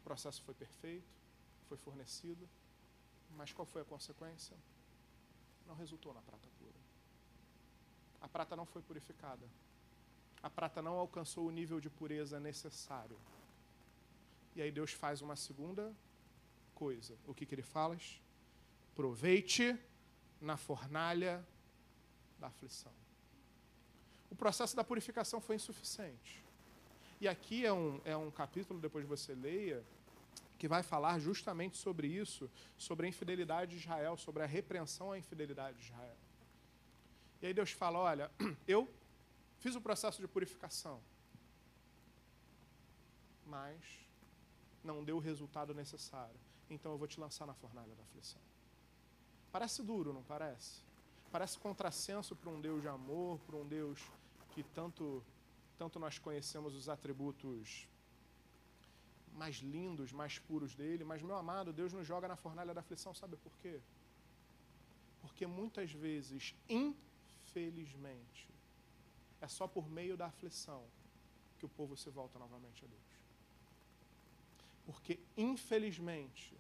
O 0.00 0.04
processo 0.04 0.42
foi 0.42 0.54
perfeito, 0.54 1.08
foi 1.68 1.78
fornecido, 1.78 2.48
mas 3.30 3.52
qual 3.52 3.64
foi 3.64 3.82
a 3.82 3.84
consequência? 3.84 4.56
Não 5.66 5.74
resultou 5.74 6.12
na 6.12 6.20
prata 6.20 6.48
pura. 6.58 6.78
A 8.20 8.28
prata 8.28 8.54
não 8.54 8.66
foi 8.66 8.82
purificada. 8.82 9.48
A 10.42 10.50
prata 10.50 10.82
não 10.82 10.94
alcançou 10.94 11.46
o 11.46 11.50
nível 11.50 11.80
de 11.80 11.88
pureza 11.88 12.40
necessário. 12.40 13.16
E 14.56 14.62
aí 14.62 14.70
Deus 14.70 14.92
faz 14.92 15.22
uma 15.22 15.36
segunda 15.36 15.94
coisa. 16.74 17.16
O 17.26 17.32
que, 17.32 17.46
que 17.46 17.54
ele 17.54 17.62
fala? 17.62 17.96
Proveite 18.94 19.78
na 20.40 20.56
fornalha 20.56 21.46
da 22.38 22.48
aflição 22.48 22.92
o 24.32 24.34
processo 24.34 24.74
da 24.74 24.82
purificação 24.82 25.42
foi 25.42 25.56
insuficiente. 25.56 26.42
E 27.20 27.28
aqui 27.28 27.66
é 27.66 27.72
um, 27.72 28.00
é 28.02 28.16
um 28.16 28.30
capítulo, 28.30 28.80
depois 28.80 29.06
você 29.06 29.34
leia, 29.34 29.84
que 30.58 30.66
vai 30.66 30.82
falar 30.82 31.18
justamente 31.18 31.76
sobre 31.76 32.08
isso, 32.08 32.50
sobre 32.78 33.04
a 33.04 33.08
infidelidade 33.10 33.72
de 33.72 33.76
Israel, 33.76 34.16
sobre 34.16 34.42
a 34.42 34.46
repreensão 34.46 35.12
à 35.12 35.18
infidelidade 35.18 35.76
de 35.76 35.84
Israel. 35.84 36.16
E 37.42 37.46
aí 37.46 37.52
Deus 37.52 37.72
fala: 37.72 37.98
olha, 37.98 38.30
eu 38.66 38.88
fiz 39.62 39.76
o 39.76 39.80
processo 39.80 40.20
de 40.20 40.26
purificação, 40.26 41.00
mas 43.46 43.80
não 44.82 45.04
deu 45.04 45.16
o 45.18 45.20
resultado 45.20 45.72
necessário. 45.72 46.40
Então 46.68 46.90
eu 46.92 46.98
vou 46.98 47.06
te 47.06 47.20
lançar 47.20 47.46
na 47.46 47.54
fornalha 47.54 47.94
da 47.94 48.02
aflição. 48.02 48.42
Parece 49.52 49.80
duro, 49.82 50.12
não 50.12 50.24
parece? 50.24 50.82
Parece 51.30 51.58
contrassenso 51.58 52.34
para 52.34 52.50
um 52.50 52.60
Deus 52.60 52.82
de 52.82 52.88
amor, 52.88 53.38
para 53.46 53.56
um 53.56 53.66
Deus 53.66 54.00
que 54.50 54.64
tanto, 54.64 55.22
tanto 55.78 56.00
nós 56.00 56.18
conhecemos 56.18 56.74
os 56.74 56.88
atributos 56.88 57.86
mais 59.32 59.56
lindos, 59.56 60.12
mais 60.12 60.38
puros 60.40 60.74
dele, 60.74 61.04
mas, 61.04 61.22
meu 61.22 61.36
amado, 61.36 61.72
Deus 61.72 61.92
nos 61.92 62.06
joga 62.06 62.26
na 62.26 62.36
fornalha 62.36 62.74
da 62.74 62.80
aflição, 62.80 63.14
sabe 63.14 63.36
por 63.36 63.56
quê? 63.58 63.80
Porque 65.20 65.46
muitas 65.46 65.92
vezes, 65.92 66.54
infelizmente, 66.68 68.52
é 69.42 69.48
só 69.48 69.66
por 69.66 69.90
meio 69.90 70.16
da 70.16 70.26
aflição 70.26 70.84
que 71.58 71.66
o 71.66 71.68
povo 71.68 71.96
se 71.96 72.08
volta 72.08 72.38
novamente 72.38 72.84
a 72.84 72.88
Deus. 72.88 73.12
Porque, 74.86 75.18
infelizmente, 75.36 76.56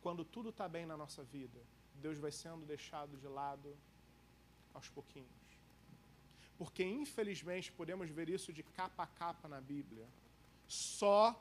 quando 0.00 0.24
tudo 0.24 0.50
está 0.50 0.68
bem 0.68 0.86
na 0.86 0.96
nossa 0.96 1.24
vida, 1.24 1.60
Deus 1.96 2.18
vai 2.18 2.30
sendo 2.30 2.64
deixado 2.64 3.16
de 3.16 3.26
lado 3.26 3.76
aos 4.72 4.88
pouquinhos. 4.88 5.28
Porque, 6.56 6.84
infelizmente, 6.84 7.72
podemos 7.72 8.08
ver 8.08 8.28
isso 8.28 8.52
de 8.52 8.62
capa 8.62 9.02
a 9.02 9.06
capa 9.06 9.48
na 9.48 9.60
Bíblia. 9.60 10.08
Só 10.68 11.40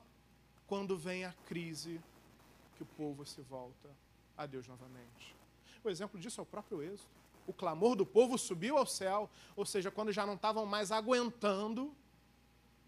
quando 0.65 0.97
vem 0.97 1.25
a 1.25 1.33
crise 1.45 2.01
que 2.75 2.81
o 2.81 2.87
povo 2.87 3.23
se 3.23 3.41
volta 3.41 3.89
a 4.35 4.47
Deus 4.47 4.67
novamente. 4.67 5.35
O 5.83 5.89
exemplo 5.89 6.19
disso 6.19 6.41
é 6.41 6.43
o 6.43 6.45
próprio 6.45 6.81
Êxodo. 6.81 7.20
O 7.45 7.53
clamor 7.53 7.95
do 7.95 8.05
povo 8.05 8.37
subiu 8.37 8.77
ao 8.77 8.85
céu, 8.85 9.29
ou 9.55 9.65
seja, 9.65 9.91
quando 9.91 10.11
já 10.11 10.25
não 10.25 10.35
estavam 10.35 10.65
mais 10.65 10.91
aguentando, 10.91 11.95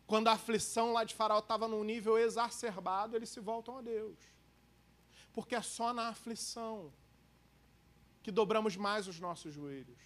quando 0.06 0.28
a 0.28 0.34
aflição 0.34 0.94
lá 0.94 1.04
de 1.04 1.16
Faraó 1.16 1.40
estava 1.40 1.68
num 1.68 1.84
nível 1.84 2.18
exacerbado, 2.18 3.16
eles 3.16 3.30
se 3.30 3.40
voltam 3.40 3.78
a 3.78 3.82
Deus. 3.82 4.18
Porque 5.32 5.56
é 5.56 5.62
só 5.62 5.94
na 5.94 6.10
aflição 6.10 6.94
que 8.22 8.32
dobramos 8.32 8.78
mais 8.78 9.08
os 9.08 9.20
nossos 9.20 9.54
joelhos 9.54 10.00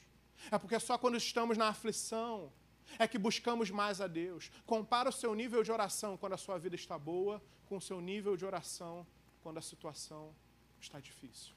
É 0.52 0.58
porque 0.58 0.80
só 0.80 0.98
quando 0.98 1.18
estamos 1.18 1.58
na 1.58 1.68
aflição 1.68 2.52
é 2.98 3.08
que 3.08 3.18
buscamos 3.18 3.70
mais 3.70 4.00
a 4.00 4.08
Deus. 4.08 4.50
Compara 4.66 5.10
o 5.10 5.12
seu 5.12 5.36
nível 5.36 5.62
de 5.64 5.72
oração 5.72 6.18
quando 6.18 6.34
a 6.34 6.38
sua 6.38 6.58
vida 6.58 6.76
está 6.76 6.98
boa 6.98 7.42
com 7.66 7.78
o 7.78 7.82
seu 7.82 8.00
nível 8.00 8.38
de 8.38 8.46
oração 8.46 9.06
quando 9.42 9.58
a 9.58 9.62
situação 9.62 10.34
está 10.80 11.00
difícil. 11.00 11.54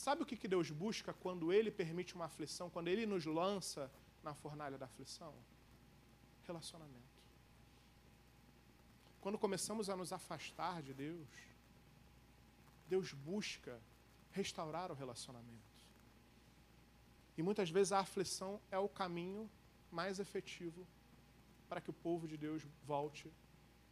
Sabe 0.00 0.22
o 0.22 0.24
que 0.24 0.48
Deus 0.48 0.70
busca 0.70 1.12
quando 1.12 1.52
Ele 1.52 1.70
permite 1.70 2.14
uma 2.14 2.24
aflição, 2.24 2.70
quando 2.70 2.88
Ele 2.88 3.04
nos 3.04 3.26
lança 3.26 3.92
na 4.22 4.32
fornalha 4.32 4.78
da 4.78 4.86
aflição? 4.86 5.34
Relacionamento. 6.46 7.20
Quando 9.20 9.38
começamos 9.38 9.90
a 9.90 9.94
nos 9.94 10.10
afastar 10.10 10.82
de 10.82 10.94
Deus, 10.94 11.28
Deus 12.88 13.12
busca 13.12 13.78
restaurar 14.30 14.90
o 14.90 14.94
relacionamento. 14.94 15.84
E 17.36 17.42
muitas 17.42 17.68
vezes 17.68 17.92
a 17.92 18.00
aflição 18.00 18.58
é 18.70 18.78
o 18.78 18.88
caminho 18.88 19.50
mais 19.92 20.18
efetivo 20.18 20.86
para 21.68 21.78
que 21.78 21.90
o 21.90 21.98
povo 22.06 22.26
de 22.26 22.38
Deus 22.38 22.62
volte 22.86 23.30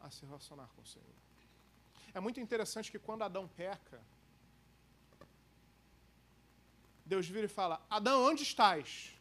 a 0.01 0.09
se 0.09 0.25
relacionar 0.25 0.69
com 0.75 0.81
o 0.81 0.87
Senhor. 0.87 1.19
É 2.15 2.19
muito 2.19 2.41
interessante 2.41 2.91
que 2.91 2.99
quando 2.99 3.25
Adão 3.25 3.47
peca, 3.47 4.03
Deus 7.09 7.27
vira 7.27 7.47
e 7.47 7.49
fala: 7.49 7.81
Adão, 7.89 8.23
onde 8.25 8.43
estás? 8.43 9.15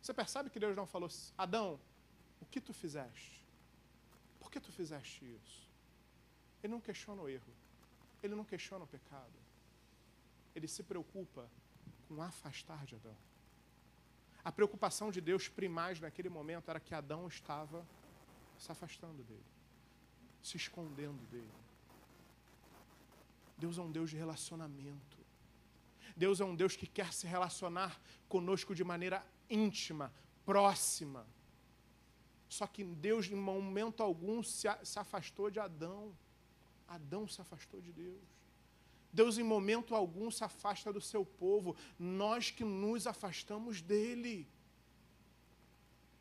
Você 0.00 0.12
percebe 0.12 0.50
que 0.50 0.60
Deus 0.60 0.76
não 0.76 0.86
falou, 0.86 1.08
Adão, 1.36 1.80
o 2.40 2.44
que 2.44 2.60
tu 2.60 2.72
fizeste? 2.72 3.42
Por 4.38 4.50
que 4.50 4.60
tu 4.60 4.70
fizeste 4.70 5.24
isso? 5.24 5.66
Ele 6.62 6.72
não 6.72 6.80
questiona 6.80 7.22
o 7.22 7.28
erro, 7.28 7.52
ele 8.22 8.34
não 8.34 8.44
questiona 8.44 8.84
o 8.84 8.86
pecado, 8.86 9.32
ele 10.54 10.68
se 10.68 10.82
preocupa 10.82 11.48
com 12.06 12.22
afastar 12.22 12.84
de 12.84 12.94
Adão. 12.94 13.16
A 14.44 14.52
preocupação 14.52 15.10
de 15.10 15.20
Deus 15.20 15.48
primaz 15.48 15.98
naquele 15.98 16.28
momento 16.28 16.70
era 16.70 16.78
que 16.78 16.94
Adão 16.94 17.26
estava 17.26 17.84
se 18.58 18.70
afastando 18.70 19.24
dele, 19.24 19.42
se 20.42 20.56
escondendo 20.56 21.20
dele. 21.30 21.50
Deus 23.58 23.78
é 23.78 23.82
um 23.82 23.90
Deus 23.90 24.10
de 24.10 24.16
relacionamento. 24.16 25.25
Deus 26.16 26.40
é 26.40 26.44
um 26.44 26.56
Deus 26.56 26.74
que 26.74 26.86
quer 26.86 27.12
se 27.12 27.26
relacionar 27.26 28.00
conosco 28.26 28.74
de 28.74 28.82
maneira 28.82 29.24
íntima, 29.50 30.10
próxima. 30.46 31.26
Só 32.48 32.66
que 32.66 32.82
Deus, 32.82 33.26
em 33.26 33.34
momento 33.34 34.02
algum, 34.02 34.42
se, 34.42 34.66
afastou 34.96 35.50
de 35.50 35.60
Adão. 35.60 36.16
Adão 36.88 37.28
se 37.28 37.40
afastou 37.40 37.82
de 37.82 37.92
Deus. 37.92 38.22
Deus, 39.12 39.36
em 39.36 39.42
momento 39.42 39.94
algum, 39.94 40.30
se 40.30 40.42
afasta 40.42 40.90
do 40.90 41.00
seu 41.00 41.24
povo. 41.24 41.76
Nós 41.98 42.50
que 42.50 42.64
nos 42.64 43.06
afastamos 43.06 43.82
dele. 43.82 44.48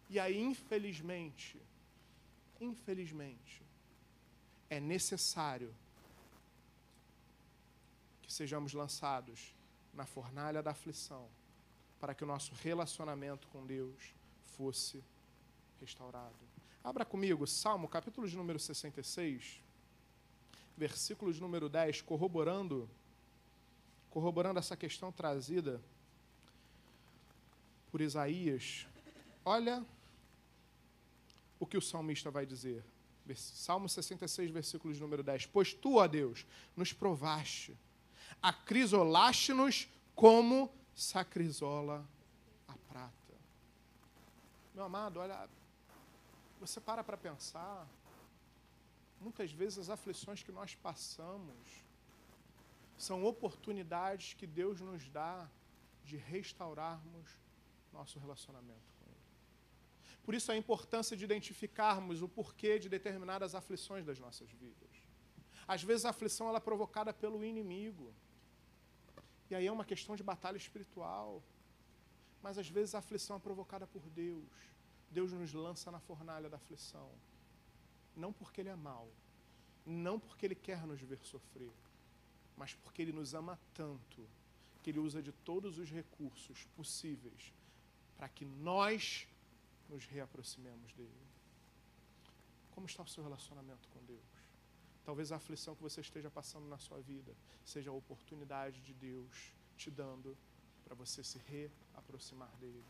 E 0.09 0.19
aí, 0.19 0.37
infelizmente, 0.37 1.57
infelizmente, 2.59 3.61
é 4.69 4.79
necessário 4.79 5.73
que 8.21 8.31
sejamos 8.31 8.73
lançados 8.73 9.54
na 9.95 10.05
fornalha 10.05 10.61
da 10.61 10.71
aflição, 10.71 11.27
para 11.99 12.13
que 12.13 12.23
o 12.23 12.27
nosso 12.27 12.53
relacionamento 12.55 13.47
com 13.47 13.65
Deus 13.65 14.13
fosse 14.45 15.03
restaurado. 15.79 16.35
Abra 16.83 17.05
comigo 17.05 17.47
Salmo, 17.47 17.87
capítulo 17.87 18.27
de 18.27 18.35
número 18.35 18.59
66, 18.59 19.61
versículo 20.77 21.33
de 21.33 21.41
número 21.41 21.69
10, 21.69 22.01
corroborando 22.01 22.89
corroborando 24.09 24.59
essa 24.59 24.77
questão 24.77 25.11
trazida 25.11 25.81
por 27.91 27.99
Isaías. 27.99 28.87
Olha 29.43 29.85
o 31.59 31.65
que 31.65 31.75
o 31.77 31.81
salmista 31.81 32.31
vai 32.31 32.45
dizer. 32.45 32.81
Salmo 33.35 33.89
66, 33.89 34.51
versículo 34.51 34.93
de 34.93 35.01
número 35.01 35.21
10. 35.21 35.47
Pois 35.47 35.73
tu, 35.73 35.97
ó 35.97 36.07
Deus, 36.07 36.45
nos 36.77 36.93
provaste 36.93 37.77
acrisolaste-nos 38.41 39.87
como 40.13 40.71
sacrisola 40.93 42.07
a 42.67 42.73
prata. 42.91 43.33
Meu 44.73 44.83
amado, 44.83 45.19
olha, 45.19 45.49
você 46.59 46.79
para 46.79 47.03
para 47.03 47.17
pensar, 47.17 47.87
muitas 49.19 49.51
vezes 49.51 49.79
as 49.79 49.89
aflições 49.89 50.43
que 50.43 50.51
nós 50.51 50.75
passamos 50.75 51.85
são 52.97 53.25
oportunidades 53.25 54.33
que 54.33 54.47
Deus 54.47 54.79
nos 54.79 55.07
dá 55.09 55.49
de 56.03 56.17
restaurarmos 56.17 57.29
nosso 57.91 58.19
relacionamento 58.19 58.93
com 58.99 59.09
Ele. 59.09 60.19
Por 60.23 60.33
isso 60.33 60.51
a 60.51 60.57
importância 60.57 61.15
de 61.15 61.23
identificarmos 61.23 62.21
o 62.21 62.27
porquê 62.27 62.79
de 62.79 62.87
determinadas 62.87 63.55
aflições 63.55 64.05
das 64.05 64.19
nossas 64.19 64.49
vidas. 64.51 65.04
Às 65.67 65.83
vezes 65.83 66.05
a 66.05 66.09
aflição 66.09 66.47
ela 66.47 66.57
é 66.57 66.61
provocada 66.61 67.13
pelo 67.13 67.43
inimigo. 67.43 68.13
E 69.49 69.55
aí 69.55 69.67
é 69.67 69.71
uma 69.71 69.85
questão 69.85 70.15
de 70.15 70.23
batalha 70.23 70.57
espiritual. 70.57 71.41
Mas 72.41 72.57
às 72.57 72.69
vezes 72.69 72.93
a 72.93 72.99
aflição 72.99 73.37
é 73.37 73.39
provocada 73.39 73.87
por 73.87 74.07
Deus. 74.09 74.43
Deus 75.09 75.31
nos 75.31 75.53
lança 75.53 75.91
na 75.91 75.99
fornalha 75.99 76.49
da 76.49 76.57
aflição. 76.57 77.09
Não 78.15 78.31
porque 78.31 78.61
Ele 78.61 78.69
é 78.69 78.75
mau, 78.75 79.09
não 79.85 80.19
porque 80.19 80.45
Ele 80.45 80.55
quer 80.55 80.85
nos 80.85 81.01
ver 81.01 81.19
sofrer, 81.23 81.73
mas 82.55 82.73
porque 82.75 83.01
Ele 83.01 83.11
nos 83.11 83.33
ama 83.33 83.59
tanto 83.73 84.27
que 84.81 84.89
Ele 84.89 84.99
usa 84.99 85.21
de 85.21 85.31
todos 85.31 85.77
os 85.77 85.89
recursos 85.89 86.65
possíveis 86.75 87.53
para 88.15 88.29
que 88.29 88.45
nós 88.45 89.27
nos 89.89 90.05
reaproximemos 90.05 90.93
dele. 90.93 91.27
Como 92.71 92.85
está 92.85 93.03
o 93.03 93.07
seu 93.07 93.23
relacionamento 93.23 93.87
com 93.89 94.03
Deus? 94.03 94.34
Talvez 95.05 95.31
a 95.31 95.35
aflição 95.35 95.75
que 95.75 95.83
você 95.83 96.01
esteja 96.01 96.31
passando 96.31 96.67
na 96.67 96.79
sua 96.79 96.99
vida 96.99 97.31
seja 97.63 97.91
a 97.91 97.93
oportunidade 97.93 98.81
de 98.81 98.93
Deus 98.93 99.53
te 99.77 99.91
dando 99.91 100.35
para 100.83 100.95
você 100.95 101.23
se 101.23 101.39
reaproximar 101.47 102.49
dele. 102.59 102.83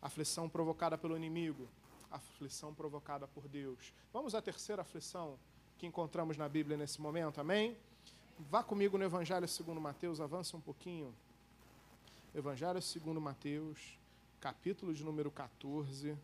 Aflição 0.00 0.48
provocada 0.48 0.96
pelo 0.96 1.16
inimigo, 1.16 1.68
aflição 2.10 2.74
provocada 2.74 3.28
por 3.28 3.46
Deus. 3.48 3.92
Vamos 4.12 4.34
à 4.34 4.40
terceira 4.40 4.80
aflição 4.80 5.38
que 5.76 5.86
encontramos 5.86 6.38
na 6.38 6.48
Bíblia 6.48 6.76
nesse 6.76 7.00
momento, 7.00 7.40
amém? 7.40 7.76
Vá 8.38 8.64
comigo 8.64 8.96
no 8.96 9.04
Evangelho 9.04 9.46
segundo 9.46 9.80
Mateus, 9.80 10.20
avança 10.20 10.56
um 10.56 10.60
pouquinho. 10.60 11.14
Evangelho 12.34 12.80
segundo 12.80 13.20
Mateus, 13.20 13.98
capítulo 14.40 14.94
de 14.94 15.04
número 15.04 15.30
14 15.30 16.16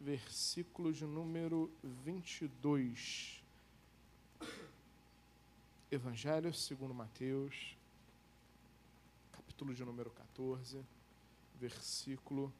versículo 0.00 0.92
de 0.94 1.04
número 1.04 1.70
22. 1.82 3.42
Evangelho 5.90 6.54
segundo 6.54 6.94
Mateus, 6.94 7.76
capítulo 9.30 9.74
de 9.74 9.84
número 9.84 10.10
14, 10.10 10.82
versículo 11.60 12.50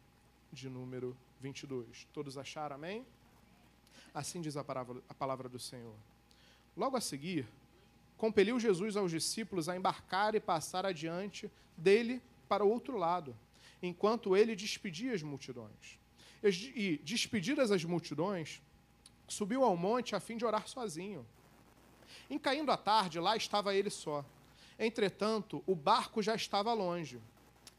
de 0.53 0.69
número 0.69 1.17
22. 1.41 2.07
Todos 2.13 2.37
acharam, 2.37 2.77
amém? 2.77 3.07
Assim 4.13 4.43
diz 4.43 4.57
a 4.59 4.63
palavra, 4.63 5.03
a 5.09 5.15
palavra 5.15 5.49
do 5.49 5.59
Senhor. 5.59 5.95
Logo 6.77 6.97
a 6.97 7.01
seguir, 7.01 7.49
compeliu 8.19 8.61
Jesus 8.61 8.97
aos 8.97 9.11
discípulos 9.11 9.67
a 9.67 9.77
embarcar 9.77 10.35
e 10.35 10.41
passar 10.41 10.85
adiante 10.85 11.51
dele 11.75 12.21
para 12.47 12.65
o 12.65 12.69
outro 12.69 12.99
lado, 12.99 13.35
enquanto 13.83 14.37
ele 14.37 14.55
despedia 14.55 15.15
as 15.15 15.23
multidões. 15.23 16.00
E, 16.43 17.01
despedidas 17.05 17.71
as 17.71 17.85
multidões, 17.85 18.63
subiu 19.29 19.63
ao 19.63 19.77
monte 19.77 20.17
a 20.17 20.21
fim 20.21 20.37
de 20.37 20.45
orar 20.45 20.67
sozinho. 20.67 21.27
Em 22.29 22.39
caindo 22.39 22.71
a 22.71 22.77
tarde, 22.77 23.21
lá 23.21 23.37
estava 23.37 23.75
ele 23.75 23.91
só. 23.91 24.25
Entretanto, 24.79 25.63
o 25.67 25.75
barco 25.75 26.23
já 26.23 26.35
estava 26.35 26.73
longe, 26.73 27.21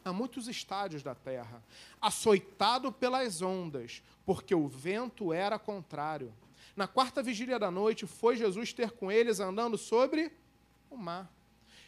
a 0.05 0.13
muitos 0.13 0.47
estádios 0.47 1.01
da 1.01 1.15
terra, 1.15 1.63
açoitado 1.99 2.91
pelas 2.91 3.41
ondas, 3.41 4.03
porque 4.25 4.53
o 4.53 4.67
vento 4.67 5.33
era 5.33 5.57
contrário. 5.57 6.33
Na 6.75 6.87
quarta 6.87 7.21
vigília 7.21 7.59
da 7.59 7.71
noite, 7.71 8.05
foi 8.05 8.35
Jesus 8.35 8.73
ter 8.73 8.91
com 8.91 9.11
eles 9.11 9.39
andando 9.39 9.77
sobre 9.77 10.31
o 10.89 10.97
mar. 10.97 11.31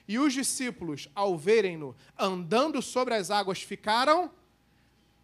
E 0.07 0.19
os 0.19 0.33
discípulos, 0.33 1.07
ao 1.15 1.37
verem-no 1.37 1.95
andando 2.17 2.81
sobre 2.81 3.13
as 3.13 3.31
águas, 3.31 3.61
ficaram 3.61 4.31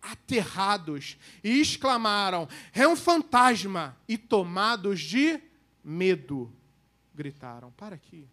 aterrados 0.01 1.17
e 1.43 1.59
exclamaram: 1.59 2.47
É 2.73 2.87
um 2.87 2.95
fantasma! 2.95 3.97
E 4.07 4.17
tomados 4.17 4.99
de 5.01 5.41
medo, 5.83 6.51
gritaram: 7.13 7.71
Para 7.71 7.95
aqui. 7.95 8.27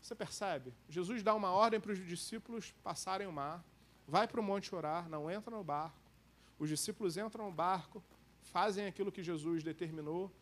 Você 0.00 0.14
percebe? 0.14 0.72
Jesus 0.88 1.22
dá 1.22 1.34
uma 1.34 1.50
ordem 1.50 1.78
para 1.78 1.92
os 1.92 1.98
discípulos 2.06 2.74
passarem 2.82 3.26
o 3.26 3.32
mar, 3.32 3.64
vai 4.08 4.26
para 4.26 4.40
o 4.40 4.42
monte 4.42 4.74
orar, 4.74 5.08
não 5.08 5.30
entra 5.30 5.54
no 5.54 5.62
barco. 5.62 6.10
Os 6.58 6.68
discípulos 6.68 7.16
entram 7.16 7.46
no 7.46 7.52
barco, 7.52 8.02
fazem 8.42 8.86
aquilo 8.86 9.12
que 9.12 9.22
Jesus 9.22 9.62
determinou, 9.62 10.32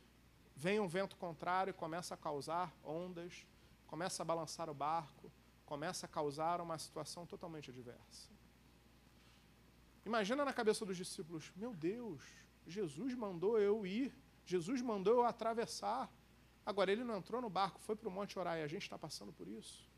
vem 0.56 0.80
um 0.80 0.88
vento 0.88 1.16
contrário, 1.16 1.74
começa 1.74 2.14
a 2.14 2.16
causar 2.16 2.72
ondas, 2.84 3.46
começa 3.86 4.22
a 4.22 4.24
balançar 4.24 4.68
o 4.70 4.74
barco, 4.74 5.30
começa 5.66 6.06
a 6.06 6.08
causar 6.08 6.60
uma 6.60 6.78
situação 6.78 7.26
totalmente 7.26 7.70
adversa. 7.70 8.37
Imagina 10.04 10.44
na 10.44 10.52
cabeça 10.52 10.84
dos 10.84 10.96
discípulos: 10.96 11.52
meu 11.56 11.74
Deus, 11.74 12.22
Jesus 12.66 13.14
mandou 13.14 13.58
eu 13.58 13.86
ir, 13.86 14.14
Jesus 14.44 14.80
mandou 14.80 15.14
eu 15.14 15.24
atravessar. 15.24 16.10
Agora, 16.64 16.92
ele 16.92 17.02
não 17.02 17.16
entrou 17.16 17.40
no 17.40 17.48
barco, 17.48 17.80
foi 17.80 17.96
para 17.96 18.08
o 18.08 18.12
Monte 18.12 18.38
Orar 18.38 18.58
e 18.58 18.62
a 18.62 18.68
gente 18.68 18.82
está 18.82 18.98
passando 18.98 19.32
por 19.32 19.48
isso. 19.48 19.88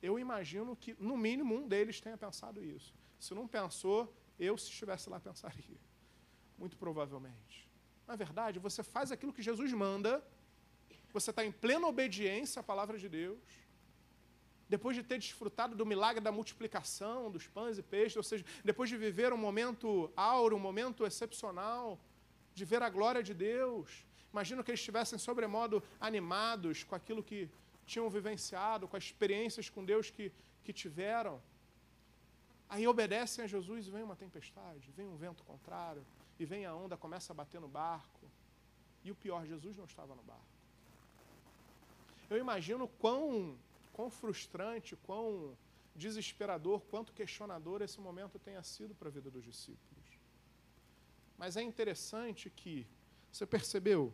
Eu 0.00 0.18
imagino 0.18 0.76
que, 0.76 0.96
no 0.98 1.16
mínimo, 1.16 1.54
um 1.54 1.66
deles 1.66 2.00
tenha 2.00 2.16
pensado 2.16 2.62
isso. 2.64 2.94
Se 3.18 3.34
não 3.34 3.46
pensou, 3.46 4.12
eu, 4.38 4.56
se 4.58 4.68
estivesse 4.68 5.08
lá, 5.08 5.18
pensaria. 5.20 5.80
Muito 6.58 6.76
provavelmente. 6.76 7.68
Na 8.06 8.16
verdade, 8.16 8.58
você 8.58 8.82
faz 8.82 9.12
aquilo 9.12 9.32
que 9.32 9.42
Jesus 9.42 9.72
manda, 9.72 10.24
você 11.12 11.30
está 11.30 11.44
em 11.44 11.52
plena 11.52 11.86
obediência 11.86 12.60
à 12.60 12.62
palavra 12.62 12.98
de 12.98 13.08
Deus, 13.08 13.38
depois 14.68 14.96
de 14.96 15.02
ter 15.02 15.18
desfrutado 15.18 15.76
do 15.76 15.84
milagre 15.84 16.20
da 16.20 16.32
multiplicação 16.32 17.30
dos 17.30 17.46
pães 17.46 17.78
e 17.78 17.82
peixes, 17.82 18.16
ou 18.16 18.22
seja, 18.22 18.44
depois 18.64 18.88
de 18.88 18.96
viver 18.96 19.32
um 19.32 19.36
momento 19.36 20.10
áureo, 20.16 20.56
um 20.56 20.60
momento 20.60 21.04
excepcional, 21.04 21.98
de 22.54 22.64
ver 22.64 22.82
a 22.82 22.90
glória 22.90 23.22
de 23.22 23.34
Deus. 23.34 24.04
Imagino 24.32 24.64
que 24.64 24.70
eles 24.70 24.80
estivessem 24.80 25.18
sobremodo 25.18 25.82
animados 26.00 26.84
com 26.84 26.94
aquilo 26.94 27.22
que 27.22 27.50
tinham 27.84 28.08
vivenciado, 28.08 28.88
com 28.88 28.96
as 28.96 29.04
experiências 29.04 29.68
com 29.68 29.84
Deus 29.84 30.10
que, 30.10 30.32
que 30.64 30.72
tiveram. 30.72 31.40
Aí 32.68 32.86
obedecem 32.86 33.44
a 33.44 33.46
Jesus 33.46 33.86
e 33.86 33.90
vem 33.90 34.02
uma 34.02 34.16
tempestade, 34.16 34.90
vem 34.96 35.06
um 35.06 35.16
vento 35.16 35.42
contrário, 35.44 36.02
e 36.38 36.44
vem 36.46 36.64
a 36.64 36.74
onda, 36.74 36.96
começa 36.96 37.32
a 37.32 37.36
bater 37.36 37.60
no 37.60 37.68
barco. 37.68 38.26
E 39.04 39.10
o 39.10 39.14
pior, 39.14 39.44
Jesus 39.44 39.76
não 39.76 39.84
estava 39.84 40.14
no 40.14 40.22
barco. 40.22 40.42
Eu 42.30 42.38
imagino 42.38 42.88
quão, 42.88 43.58
quão 43.92 44.10
frustrante, 44.10 44.96
quão 44.96 45.56
desesperador, 45.94 46.80
quanto 46.90 47.12
questionador 47.12 47.82
esse 47.82 48.00
momento 48.00 48.38
tenha 48.38 48.62
sido 48.62 48.94
para 48.94 49.08
a 49.08 49.10
vida 49.10 49.30
dos 49.30 49.44
discípulos. 49.44 50.02
Mas 51.36 51.56
é 51.56 51.62
interessante 51.62 52.50
que, 52.50 52.86
você 53.30 53.46
percebeu, 53.46 54.12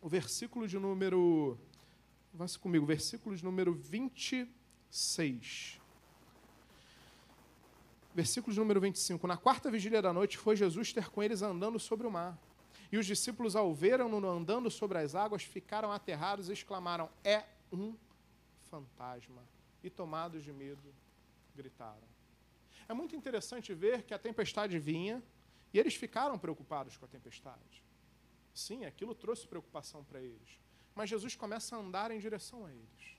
o 0.00 0.08
versículo 0.08 0.66
de 0.68 0.78
número. 0.78 1.58
Vá 2.32 2.46
comigo, 2.60 2.84
versículo 2.84 3.36
de 3.36 3.44
número 3.44 3.74
26. 3.74 5.80
Versículo 8.14 8.52
de 8.52 8.60
número 8.60 8.80
25. 8.80 9.26
Na 9.26 9.36
quarta 9.36 9.70
vigília 9.70 10.00
da 10.00 10.12
noite 10.12 10.38
foi 10.38 10.56
Jesus 10.56 10.92
ter 10.92 11.10
com 11.10 11.22
eles 11.22 11.42
andando 11.42 11.78
sobre 11.78 12.06
o 12.06 12.10
mar. 12.10 12.38
E 12.92 12.98
os 12.98 13.06
discípulos, 13.06 13.56
ao 13.56 13.74
verem-no 13.74 14.28
andando 14.28 14.70
sobre 14.70 14.98
as 14.98 15.14
águas, 15.14 15.42
ficaram 15.42 15.90
aterrados 15.90 16.48
e 16.48 16.52
exclamaram: 16.52 17.10
É 17.24 17.44
um 17.72 17.96
fantasma. 18.74 19.42
E 19.82 19.90
tomados 19.90 20.42
de 20.42 20.52
medo, 20.52 20.94
gritaram. 21.54 22.08
É 22.88 22.94
muito 22.94 23.14
interessante 23.14 23.72
ver 23.74 24.02
que 24.02 24.14
a 24.14 24.18
tempestade 24.18 24.78
vinha 24.78 25.22
e 25.72 25.78
eles 25.78 25.94
ficaram 25.94 26.38
preocupados 26.38 26.96
com 26.96 27.04
a 27.04 27.08
tempestade. 27.08 27.84
Sim, 28.52 28.84
aquilo 28.84 29.14
trouxe 29.14 29.46
preocupação 29.46 30.02
para 30.04 30.20
eles. 30.20 30.60
Mas 30.94 31.10
Jesus 31.10 31.34
começa 31.36 31.76
a 31.76 31.78
andar 31.78 32.10
em 32.10 32.18
direção 32.18 32.66
a 32.66 32.70
eles. 32.70 33.14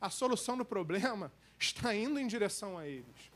A 0.00 0.10
solução 0.10 0.56
do 0.56 0.64
problema 0.64 1.32
está 1.58 1.94
indo 1.94 2.18
em 2.18 2.26
direção 2.26 2.76
a 2.76 2.86
eles. 2.86 3.30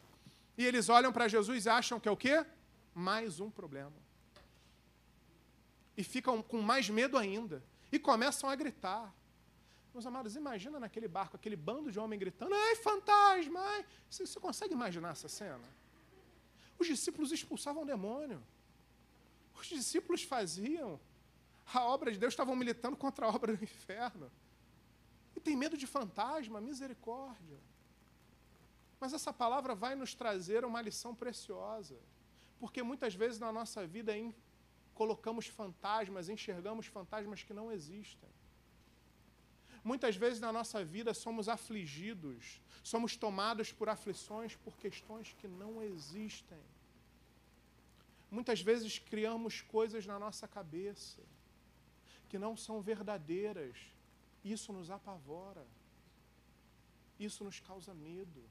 E 0.57 0.65
eles 0.65 0.89
olham 0.89 1.13
para 1.13 1.29
Jesus 1.29 1.67
e 1.67 1.69
acham 1.69 2.01
que 2.01 2.09
é 2.09 2.13
o 2.13 2.17
quê? 2.17 2.45
Mais 2.95 3.41
um 3.41 3.51
problema. 3.51 3.97
E 5.97 6.03
ficam 6.03 6.43
com 6.43 6.61
mais 6.61 6.89
medo 6.89 7.17
ainda. 7.17 7.63
E 7.91 7.99
começam 7.99 8.49
a 8.49 8.57
gritar. 8.57 9.15
Meus 9.95 10.07
amados, 10.07 10.35
imagina 10.35 10.81
naquele 10.81 11.07
barco, 11.07 11.37
aquele 11.37 11.55
bando 11.55 11.93
de 11.93 12.01
homens 12.01 12.19
gritando: 12.19 12.53
ai, 12.53 12.75
fantasma! 12.77 13.61
Ai. 13.61 13.87
Você, 14.11 14.27
você 14.27 14.41
consegue 14.41 14.75
imaginar 14.75 15.13
essa 15.13 15.29
cena? 15.29 15.69
Os 16.77 16.89
discípulos 16.89 17.31
expulsavam 17.31 17.85
o 17.85 17.87
demônio. 17.87 18.43
Os 19.55 19.69
discípulos 19.69 20.25
faziam 20.25 21.01
a 21.73 21.85
obra 21.85 22.11
de 22.11 22.19
Deus, 22.19 22.33
estavam 22.33 22.57
militando 22.57 22.97
contra 22.97 23.27
a 23.27 23.29
obra 23.29 23.57
do 23.57 23.63
inferno. 23.63 24.29
E 25.37 25.41
tem 25.41 25.57
medo 25.57 25.77
de 25.77 25.87
fantasma, 25.87 26.61
misericórdia. 26.61 27.59
Mas 28.99 29.13
essa 29.13 29.33
palavra 29.33 29.77
vai 29.77 29.95
nos 29.95 30.13
trazer 30.13 30.65
uma 30.65 30.83
lição 30.83 31.15
preciosa. 31.15 31.97
Porque 32.59 32.83
muitas 32.83 33.15
vezes 33.15 33.39
na 33.39 33.53
nossa 33.53 33.87
vida 33.87 34.13
colocamos 34.93 35.47
fantasmas, 35.47 36.29
enxergamos 36.29 36.87
fantasmas 36.87 37.45
que 37.45 37.55
não 37.55 37.71
existem. 37.71 38.29
Muitas 39.85 40.17
vezes 40.17 40.41
na 40.41 40.51
nossa 40.51 40.83
vida 40.83 41.13
somos 41.13 41.47
afligidos, 41.47 42.59
somos 42.83 43.17
tomados 43.17 43.71
por 43.71 43.89
aflições 43.91 44.57
por 44.57 44.75
questões 44.79 45.37
que 45.39 45.47
não 45.47 45.83
existem. 45.83 46.59
Muitas 48.31 48.63
vezes 48.63 48.99
criamos 48.99 49.61
coisas 49.61 50.07
na 50.07 50.19
nossa 50.19 50.49
cabeça 50.49 51.21
que 52.31 52.39
não 52.39 52.57
são 52.57 52.81
verdadeiras. 52.81 53.77
Isso 54.43 54.73
nos 54.73 54.91
apavora. 54.91 55.65
Isso 57.21 57.45
nos 57.45 57.61
causa 57.61 57.93
medo. 57.93 58.43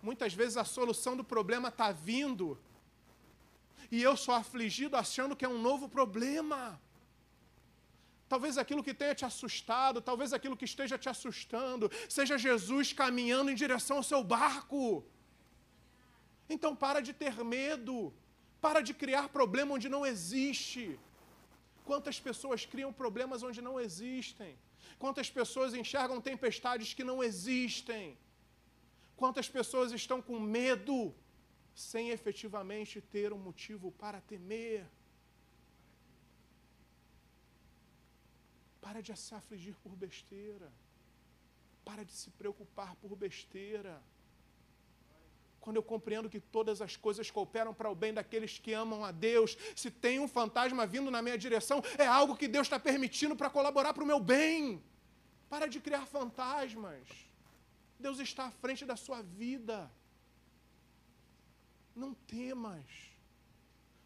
Muitas 0.00 0.32
vezes 0.32 0.56
a 0.56 0.64
solução 0.64 1.16
do 1.16 1.24
problema 1.24 1.68
está 1.68 1.92
vindo 1.92 2.58
e 3.90 4.02
eu 4.02 4.16
sou 4.16 4.34
afligido 4.34 4.96
achando 4.96 5.36
que 5.36 5.44
é 5.44 5.48
um 5.48 5.60
novo 5.60 5.88
problema. 5.88 6.80
Talvez 8.32 8.56
aquilo 8.60 8.84
que 8.86 8.94
tenha 9.00 9.14
te 9.20 9.24
assustado, 9.30 10.00
talvez 10.10 10.32
aquilo 10.36 10.56
que 10.60 10.68
esteja 10.72 10.96
te 11.04 11.08
assustando, 11.14 11.90
seja 12.16 12.42
Jesus 12.44 12.86
caminhando 13.00 13.50
em 13.50 13.58
direção 13.62 13.96
ao 13.98 14.06
seu 14.10 14.20
barco. 14.36 14.84
Então 16.54 16.70
para 16.84 17.00
de 17.06 17.12
ter 17.22 17.34
medo, 17.56 17.96
para 18.64 18.80
de 18.88 18.94
criar 19.02 19.26
problema 19.36 19.74
onde 19.74 19.90
não 19.94 20.02
existe. 20.12 20.84
Quantas 21.88 22.18
pessoas 22.28 22.64
criam 22.72 22.90
problemas 23.02 23.42
onde 23.48 23.60
não 23.68 23.74
existem? 23.86 24.52
Quantas 25.02 25.28
pessoas 25.38 25.74
enxergam 25.82 26.18
tempestades 26.32 26.94
que 26.94 27.04
não 27.10 27.18
existem? 27.28 28.16
Quantas 29.14 29.50
pessoas 29.58 29.92
estão 30.00 30.20
com 30.22 30.40
medo 30.40 30.96
sem 31.74 32.08
efetivamente 32.16 32.98
ter 33.16 33.30
um 33.36 33.42
motivo 33.48 33.92
para 34.02 34.22
temer? 34.32 34.86
Para 38.82 39.00
de 39.00 39.16
se 39.16 39.34
afligir 39.34 39.74
por 39.82 39.94
besteira. 39.96 40.70
Para 41.84 42.04
de 42.04 42.12
se 42.12 42.30
preocupar 42.30 42.94
por 42.96 43.16
besteira. 43.16 44.02
Quando 45.60 45.76
eu 45.76 45.82
compreendo 45.82 46.28
que 46.28 46.40
todas 46.40 46.82
as 46.82 46.96
coisas 46.96 47.30
cooperam 47.30 47.72
para 47.72 47.88
o 47.88 47.94
bem 47.94 48.12
daqueles 48.12 48.58
que 48.58 48.72
amam 48.72 49.04
a 49.04 49.12
Deus, 49.12 49.56
se 49.76 49.92
tem 49.92 50.18
um 50.18 50.26
fantasma 50.26 50.84
vindo 50.84 51.08
na 51.08 51.22
minha 51.22 51.38
direção, 51.38 51.80
é 51.96 52.04
algo 52.04 52.36
que 52.36 52.48
Deus 52.48 52.66
está 52.66 52.80
permitindo 52.80 53.36
para 53.36 53.48
colaborar 53.48 53.94
para 53.94 54.02
o 54.02 54.06
meu 54.06 54.18
bem. 54.18 54.82
Para 55.48 55.68
de 55.68 55.78
criar 55.80 56.04
fantasmas. 56.04 57.06
Deus 58.00 58.18
está 58.18 58.46
à 58.46 58.50
frente 58.50 58.84
da 58.84 58.96
sua 58.96 59.22
vida. 59.22 59.88
Não 61.94 62.12
temas. 62.14 63.11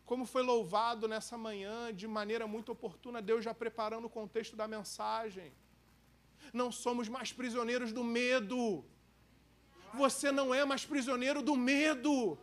Como 0.06 0.24
foi 0.24 0.42
louvado 0.42 1.06
nessa 1.06 1.36
manhã, 1.36 1.92
de 1.92 2.06
maneira 2.06 2.46
muito 2.46 2.72
oportuna, 2.72 3.20
Deus 3.20 3.44
já 3.44 3.52
preparando 3.52 4.06
o 4.06 4.14
contexto 4.18 4.56
da 4.56 4.66
mensagem. 4.66 5.52
Não 6.52 6.70
somos 6.72 7.08
mais 7.08 7.32
prisioneiros 7.32 7.92
do 7.92 8.04
medo. 8.04 8.84
Você 9.92 10.30
não 10.32 10.54
é 10.54 10.64
mais 10.64 10.84
prisioneiro 10.86 11.42
do 11.42 11.56
medo. 11.56 12.38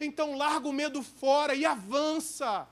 Então 0.00 0.36
larga 0.36 0.66
o 0.66 0.72
medo 0.72 1.02
fora 1.02 1.54
e 1.54 1.64
avança. 1.64 2.66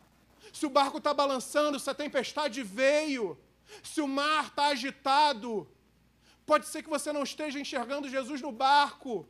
Se 0.52 0.64
o 0.66 0.70
barco 0.70 0.98
está 0.98 1.12
balançando, 1.14 1.78
se 1.78 1.88
a 1.90 1.94
tempestade 1.94 2.62
veio, 2.62 3.38
se 3.82 4.00
o 4.00 4.08
mar 4.08 4.46
está 4.46 4.66
agitado, 4.68 5.68
Pode 6.44 6.66
ser 6.66 6.82
que 6.82 6.90
você 6.90 7.12
não 7.12 7.22
esteja 7.22 7.58
enxergando 7.60 8.08
Jesus 8.08 8.40
no 8.40 8.50
barco, 8.50 9.26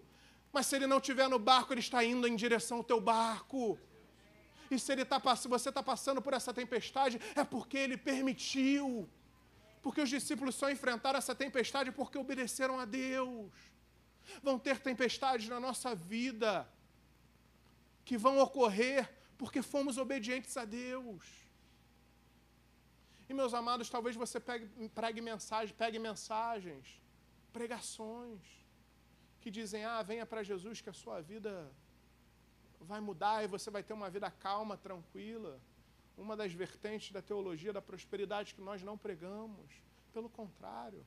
mas 0.52 0.66
se 0.66 0.76
ele 0.76 0.86
não 0.86 0.96
estiver 0.96 1.28
no 1.28 1.38
barco, 1.38 1.72
ele 1.72 1.80
está 1.80 2.02
indo 2.04 2.26
em 2.26 2.34
direção 2.34 2.78
ao 2.78 2.84
teu 2.84 3.00
barco. 3.00 3.78
E 4.72 4.78
se, 4.78 4.90
ele 4.90 5.04
tá, 5.04 5.20
se 5.36 5.48
você 5.48 5.68
está 5.68 5.82
passando 5.82 6.22
por 6.22 6.32
essa 6.32 6.52
tempestade, 6.60 7.20
é 7.36 7.44
porque 7.44 7.76
ele 7.76 7.96
permitiu. 8.10 9.06
Porque 9.82 10.00
os 10.00 10.08
discípulos 10.08 10.54
só 10.54 10.70
enfrentaram 10.70 11.18
essa 11.18 11.34
tempestade 11.34 11.92
porque 11.92 12.16
obedeceram 12.16 12.80
a 12.80 12.86
Deus. 12.86 13.52
Vão 14.42 14.58
ter 14.58 14.78
tempestades 14.80 15.46
na 15.46 15.60
nossa 15.60 15.94
vida 15.94 16.66
que 18.02 18.16
vão 18.16 18.38
ocorrer 18.38 19.12
porque 19.36 19.60
fomos 19.60 19.98
obedientes 19.98 20.56
a 20.56 20.64
Deus. 20.64 21.22
E 23.28 23.34
meus 23.34 23.52
amados, 23.52 23.90
talvez 23.90 24.16
você 24.16 24.40
pegue, 24.40 24.66
pregue, 25.00 25.20
mensagem, 25.20 25.74
pegue 25.74 25.98
mensagens 25.98 26.86
pregações 27.52 28.40
que 29.42 29.50
dizem: 29.50 29.84
ah, 29.84 30.02
venha 30.02 30.24
para 30.24 30.42
Jesus 30.42 30.80
que 30.80 30.88
a 30.88 30.94
sua 30.94 31.20
vida 31.20 31.70
vai 32.82 33.00
mudar 33.00 33.44
e 33.44 33.46
você 33.46 33.70
vai 33.70 33.82
ter 33.82 33.92
uma 33.92 34.10
vida 34.10 34.30
calma, 34.30 34.76
tranquila. 34.76 35.60
Uma 36.16 36.36
das 36.36 36.52
vertentes 36.52 37.10
da 37.10 37.22
teologia 37.22 37.72
da 37.72 37.80
prosperidade 37.80 38.54
que 38.54 38.60
nós 38.60 38.82
não 38.82 38.98
pregamos. 38.98 39.70
Pelo 40.12 40.28
contrário, 40.28 41.04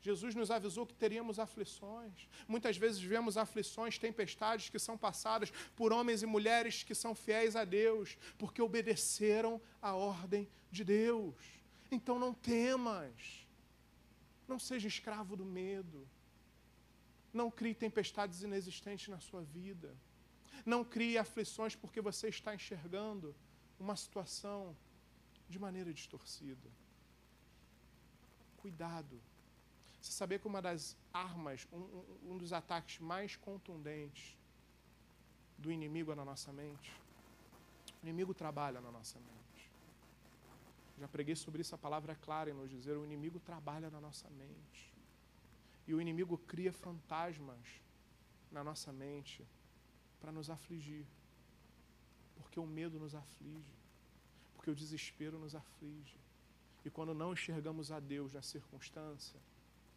Jesus 0.00 0.34
nos 0.34 0.50
avisou 0.50 0.86
que 0.86 0.94
teríamos 0.94 1.38
aflições. 1.38 2.28
Muitas 2.46 2.76
vezes 2.76 3.00
vemos 3.00 3.36
aflições, 3.36 3.98
tempestades 3.98 4.70
que 4.70 4.78
são 4.78 4.96
passadas 4.96 5.50
por 5.74 5.92
homens 5.92 6.22
e 6.22 6.26
mulheres 6.26 6.82
que 6.82 6.94
são 6.94 7.14
fiéis 7.14 7.56
a 7.56 7.64
Deus, 7.64 8.16
porque 8.38 8.62
obedeceram 8.62 9.60
a 9.82 9.94
ordem 9.94 10.48
de 10.70 10.84
Deus. 10.84 11.34
Então 11.90 12.18
não 12.18 12.32
temas. 12.32 13.46
Não 14.46 14.58
seja 14.58 14.88
escravo 14.88 15.36
do 15.36 15.44
medo. 15.44 16.08
Não 17.32 17.50
crie 17.50 17.74
tempestades 17.74 18.42
inexistentes 18.42 19.08
na 19.08 19.20
sua 19.20 19.42
vida. 19.42 19.94
Não 20.64 20.84
crie 20.84 21.18
aflições 21.18 21.74
porque 21.74 22.00
você 22.00 22.28
está 22.28 22.54
enxergando 22.54 23.34
uma 23.78 23.96
situação 23.96 24.76
de 25.48 25.58
maneira 25.58 25.92
distorcida. 25.92 26.68
Cuidado. 28.58 29.20
Você 30.00 30.12
sabia 30.12 30.38
que 30.38 30.46
uma 30.46 30.62
das 30.62 30.96
armas, 31.12 31.66
um, 31.72 32.32
um 32.32 32.38
dos 32.38 32.52
ataques 32.52 32.98
mais 32.98 33.36
contundentes 33.36 34.36
do 35.56 35.72
inimigo 35.72 36.12
é 36.12 36.14
na 36.14 36.24
nossa 36.24 36.52
mente? 36.52 36.92
O 38.02 38.06
inimigo 38.06 38.32
trabalha 38.32 38.80
na 38.80 38.92
nossa 38.92 39.18
mente. 39.18 39.70
Já 40.98 41.08
preguei 41.08 41.36
sobre 41.36 41.62
isso, 41.62 41.74
a 41.74 41.78
palavra 41.78 42.12
é 42.12 42.16
clara 42.16 42.50
em 42.50 42.54
nos 42.54 42.70
dizer: 42.70 42.96
o 42.96 43.04
inimigo 43.04 43.38
trabalha 43.40 43.90
na 43.90 44.00
nossa 44.00 44.28
mente. 44.30 44.92
E 45.86 45.94
o 45.94 46.00
inimigo 46.00 46.36
cria 46.38 46.72
fantasmas 46.72 47.80
na 48.50 48.62
nossa 48.62 48.92
mente 48.92 49.46
para 50.20 50.32
nos 50.32 50.50
afligir. 50.50 51.06
Porque 52.36 52.58
o 52.60 52.66
medo 52.66 52.98
nos 52.98 53.14
aflige. 53.14 53.74
Porque 54.54 54.70
o 54.70 54.74
desespero 54.74 55.38
nos 55.38 55.54
aflige. 55.54 56.16
E 56.84 56.90
quando 56.90 57.14
não 57.14 57.32
enxergamos 57.32 57.90
a 57.90 58.00
Deus 58.00 58.34
na 58.34 58.42
circunstância, 58.42 59.38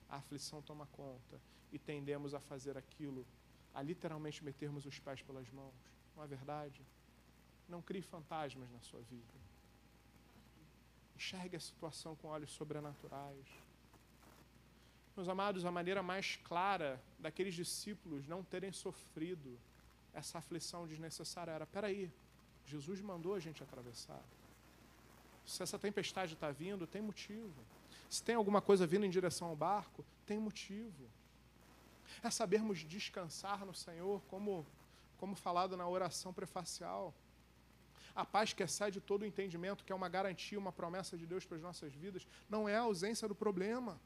a 0.09 0.17
aflição 0.17 0.61
toma 0.61 0.85
conta 0.87 1.39
e 1.71 1.79
tendemos 1.79 2.33
a 2.33 2.39
fazer 2.39 2.77
aquilo, 2.77 3.25
a 3.73 3.81
literalmente 3.81 4.43
metermos 4.43 4.85
os 4.85 4.99
pés 4.99 5.21
pelas 5.21 5.49
mãos. 5.49 5.73
Não 6.15 6.23
é 6.23 6.27
verdade? 6.27 6.81
Não 7.69 7.81
crie 7.81 8.01
fantasmas 8.01 8.69
na 8.71 8.81
sua 8.81 9.01
vida. 9.01 9.33
Enxergue 11.15 11.55
a 11.55 11.59
situação 11.59 12.15
com 12.15 12.27
olhos 12.27 12.51
sobrenaturais. 12.51 13.47
Meus 15.15 15.29
amados, 15.29 15.65
a 15.65 15.71
maneira 15.71 16.01
mais 16.01 16.35
clara 16.37 17.01
daqueles 17.19 17.53
discípulos 17.53 18.27
não 18.27 18.43
terem 18.43 18.71
sofrido 18.71 19.57
essa 20.13 20.37
aflição 20.37 20.87
desnecessária 20.87 21.51
era: 21.51 21.65
peraí, 21.65 22.11
Jesus 22.65 23.01
mandou 23.01 23.33
a 23.33 23.39
gente 23.39 23.63
atravessar. 23.63 24.23
Se 25.45 25.63
essa 25.63 25.79
tempestade 25.79 26.33
está 26.33 26.51
vindo, 26.51 26.85
tem 26.87 27.01
motivo. 27.01 27.55
Se 28.09 28.23
tem 28.23 28.35
alguma 28.35 28.61
coisa 28.61 28.85
vindo 28.85 29.05
em 29.05 29.09
direção 29.09 29.47
ao 29.47 29.55
barco, 29.55 30.05
tem 30.25 30.39
motivo. 30.39 31.09
É 32.21 32.29
sabermos 32.29 32.79
descansar 32.79 33.65
no 33.65 33.73
Senhor, 33.73 34.21
como, 34.27 34.65
como 35.17 35.35
falado 35.35 35.75
na 35.77 35.87
oração 35.87 36.33
prefacial. 36.33 37.13
A 38.13 38.25
paz 38.25 38.51
que 38.51 38.61
excede 38.61 38.99
todo 38.99 39.21
o 39.21 39.25
entendimento, 39.25 39.83
que 39.85 39.91
é 39.91 39.95
uma 39.95 40.09
garantia, 40.09 40.59
uma 40.59 40.71
promessa 40.71 41.17
de 41.17 41.25
Deus 41.25 41.45
para 41.45 41.55
as 41.55 41.63
nossas 41.63 41.93
vidas, 41.93 42.27
não 42.49 42.67
é 42.67 42.75
a 42.75 42.81
ausência 42.81 43.27
do 43.27 43.35
problema. 43.35 43.99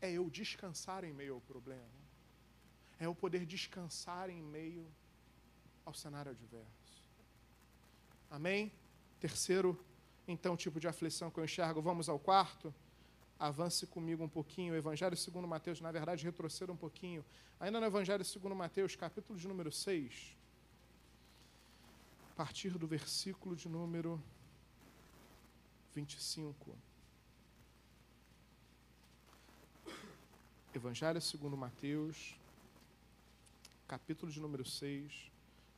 É 0.00 0.10
eu 0.10 0.30
descansar 0.30 1.04
em 1.04 1.12
meio 1.12 1.34
ao 1.34 1.40
problema. 1.42 2.07
É 2.98 3.06
eu 3.06 3.14
poder 3.14 3.46
descansar 3.46 4.28
em 4.30 4.42
meio 4.42 4.86
ao 5.84 5.94
cenário 5.94 6.32
adverso. 6.32 7.04
Amém? 8.30 8.72
Terceiro 9.20 9.78
então 10.26 10.56
tipo 10.56 10.78
de 10.78 10.86
aflição 10.86 11.30
que 11.30 11.40
eu 11.40 11.44
enxergo. 11.44 11.80
Vamos 11.80 12.08
ao 12.08 12.18
quarto. 12.18 12.74
Avance 13.38 13.86
comigo 13.86 14.22
um 14.22 14.28
pouquinho. 14.28 14.74
O 14.74 14.76
Evangelho 14.76 15.16
segundo 15.16 15.48
Mateus, 15.48 15.80
na 15.80 15.90
verdade, 15.90 16.24
retroceda 16.24 16.72
um 16.72 16.76
pouquinho. 16.76 17.24
Ainda 17.58 17.80
no 17.80 17.86
Evangelho 17.86 18.24
segundo 18.24 18.54
Mateus, 18.54 18.94
capítulo 18.94 19.38
de 19.38 19.48
número 19.48 19.72
6. 19.72 20.36
A 22.32 22.34
partir 22.36 22.76
do 22.76 22.86
versículo 22.86 23.56
de 23.56 23.68
número 23.68 24.22
25. 25.94 26.76
Evangelho 30.74 31.20
segundo 31.20 31.56
Mateus, 31.56 32.38
capítulo 33.88 34.30
de 34.30 34.38
número 34.38 34.64
6, 34.66 35.32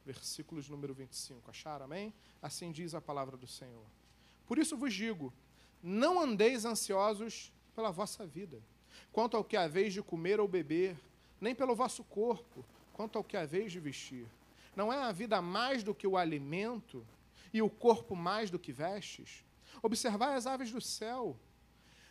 versículo 0.04 0.60
de 0.60 0.68
número 0.68 0.92
25. 0.92 1.48
Acharam, 1.48 1.84
amém? 1.84 2.12
Assim 2.42 2.72
diz 2.72 2.92
a 2.92 3.00
palavra 3.00 3.36
do 3.36 3.46
Senhor. 3.46 3.86
Por 4.46 4.58
isso 4.58 4.76
vos 4.76 4.92
digo: 4.92 5.32
não 5.80 6.20
andeis 6.20 6.64
ansiosos 6.64 7.52
pela 7.74 7.92
vossa 7.92 8.26
vida, 8.26 8.60
quanto 9.12 9.36
ao 9.36 9.44
que 9.44 9.56
haveis 9.56 9.94
de 9.94 10.02
comer 10.02 10.40
ou 10.40 10.48
beber, 10.48 10.98
nem 11.40 11.54
pelo 11.54 11.76
vosso 11.76 12.02
corpo, 12.02 12.64
quanto 12.92 13.16
ao 13.16 13.24
que 13.24 13.36
haveis 13.36 13.70
de 13.70 13.78
vestir. 13.78 14.26
Não 14.74 14.92
é 14.92 14.98
a 14.98 15.12
vida 15.12 15.40
mais 15.40 15.84
do 15.84 15.94
que 15.94 16.06
o 16.06 16.16
alimento, 16.16 17.06
e 17.52 17.62
o 17.62 17.70
corpo 17.70 18.14
mais 18.14 18.50
do 18.50 18.58
que 18.58 18.72
vestes? 18.72 19.44
Observai 19.82 20.34
as 20.34 20.46
aves 20.46 20.70
do 20.70 20.80
céu. 20.80 21.36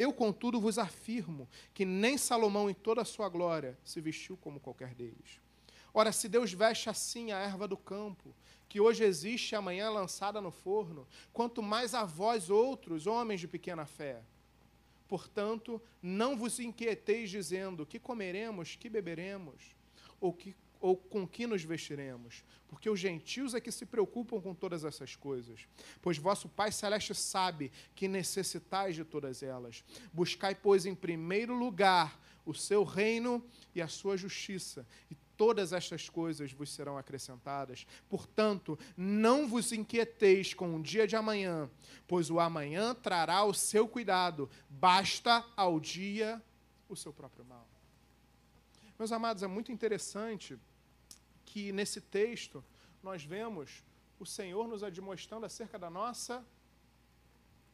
Eu, 0.00 0.14
contudo, 0.14 0.58
vos 0.58 0.78
afirmo 0.78 1.46
que 1.74 1.84
nem 1.84 2.16
Salomão, 2.16 2.70
em 2.70 2.72
toda 2.72 3.02
a 3.02 3.04
sua 3.04 3.28
glória, 3.28 3.78
se 3.84 4.00
vestiu 4.00 4.34
como 4.34 4.58
qualquer 4.58 4.94
deles. 4.94 5.38
Ora, 5.92 6.10
se 6.10 6.26
Deus 6.26 6.54
veste 6.54 6.88
assim 6.88 7.32
a 7.32 7.38
erva 7.38 7.68
do 7.68 7.76
campo, 7.76 8.34
que 8.66 8.80
hoje 8.80 9.04
existe 9.04 9.52
e 9.52 9.56
amanhã 9.56 9.84
é 9.84 9.90
lançada 9.90 10.40
no 10.40 10.50
forno, 10.50 11.06
quanto 11.34 11.62
mais 11.62 11.92
a 11.92 12.02
vós 12.02 12.48
outros, 12.48 13.06
homens 13.06 13.40
de 13.40 13.46
pequena 13.46 13.84
fé. 13.84 14.22
Portanto, 15.06 15.78
não 16.00 16.34
vos 16.34 16.58
inquieteis 16.58 17.28
dizendo 17.28 17.84
que 17.84 17.98
comeremos, 17.98 18.76
que 18.76 18.88
beberemos, 18.88 19.76
ou, 20.18 20.32
que, 20.32 20.56
ou 20.80 20.96
com 20.96 21.26
que 21.28 21.46
nos 21.46 21.62
vestiremos, 21.62 22.42
porque 22.66 22.88
os 22.88 22.98
gentios 22.98 23.54
é 23.54 23.60
que 23.60 23.70
se 23.70 23.84
preocupam 23.84 24.40
com 24.40 24.54
todas 24.54 24.84
essas 24.84 25.14
coisas. 25.14 25.66
Pois 26.00 26.16
vosso 26.16 26.48
Pai 26.48 26.72
Celeste 26.72 27.14
sabe 27.14 27.70
que 27.94 28.08
necessitais 28.08 28.96
de 28.96 29.04
todas 29.04 29.42
elas. 29.42 29.84
Buscai, 30.12 30.54
pois, 30.54 30.86
em 30.86 30.94
primeiro 30.94 31.54
lugar 31.54 32.18
o 32.44 32.54
seu 32.54 32.82
reino 32.82 33.44
e 33.74 33.82
a 33.82 33.88
sua 33.88 34.16
justiça, 34.16 34.86
e 35.10 35.16
todas 35.36 35.72
estas 35.72 36.08
coisas 36.08 36.52
vos 36.52 36.70
serão 36.70 36.98
acrescentadas. 36.98 37.86
Portanto, 38.08 38.78
não 38.96 39.48
vos 39.48 39.72
inquieteis 39.72 40.52
com 40.52 40.76
o 40.76 40.82
dia 40.82 41.06
de 41.06 41.16
amanhã, 41.16 41.70
pois 42.06 42.30
o 42.30 42.40
amanhã 42.40 42.94
trará 42.94 43.44
o 43.44 43.54
seu 43.54 43.86
cuidado, 43.88 44.50
basta 44.68 45.44
ao 45.56 45.78
dia 45.78 46.42
o 46.88 46.96
seu 46.96 47.12
próprio 47.12 47.44
mal. 47.44 47.66
Meus 48.98 49.12
amados, 49.12 49.42
é 49.42 49.46
muito 49.46 49.72
interessante 49.72 50.58
que 51.44 51.72
nesse 51.72 52.00
texto 52.00 52.64
nós 53.02 53.24
vemos 53.24 53.82
o 54.18 54.26
Senhor 54.26 54.68
nos 54.68 54.82
admoestando 54.82 55.46
acerca 55.46 55.78
da 55.78 55.90
nossa 55.90 56.44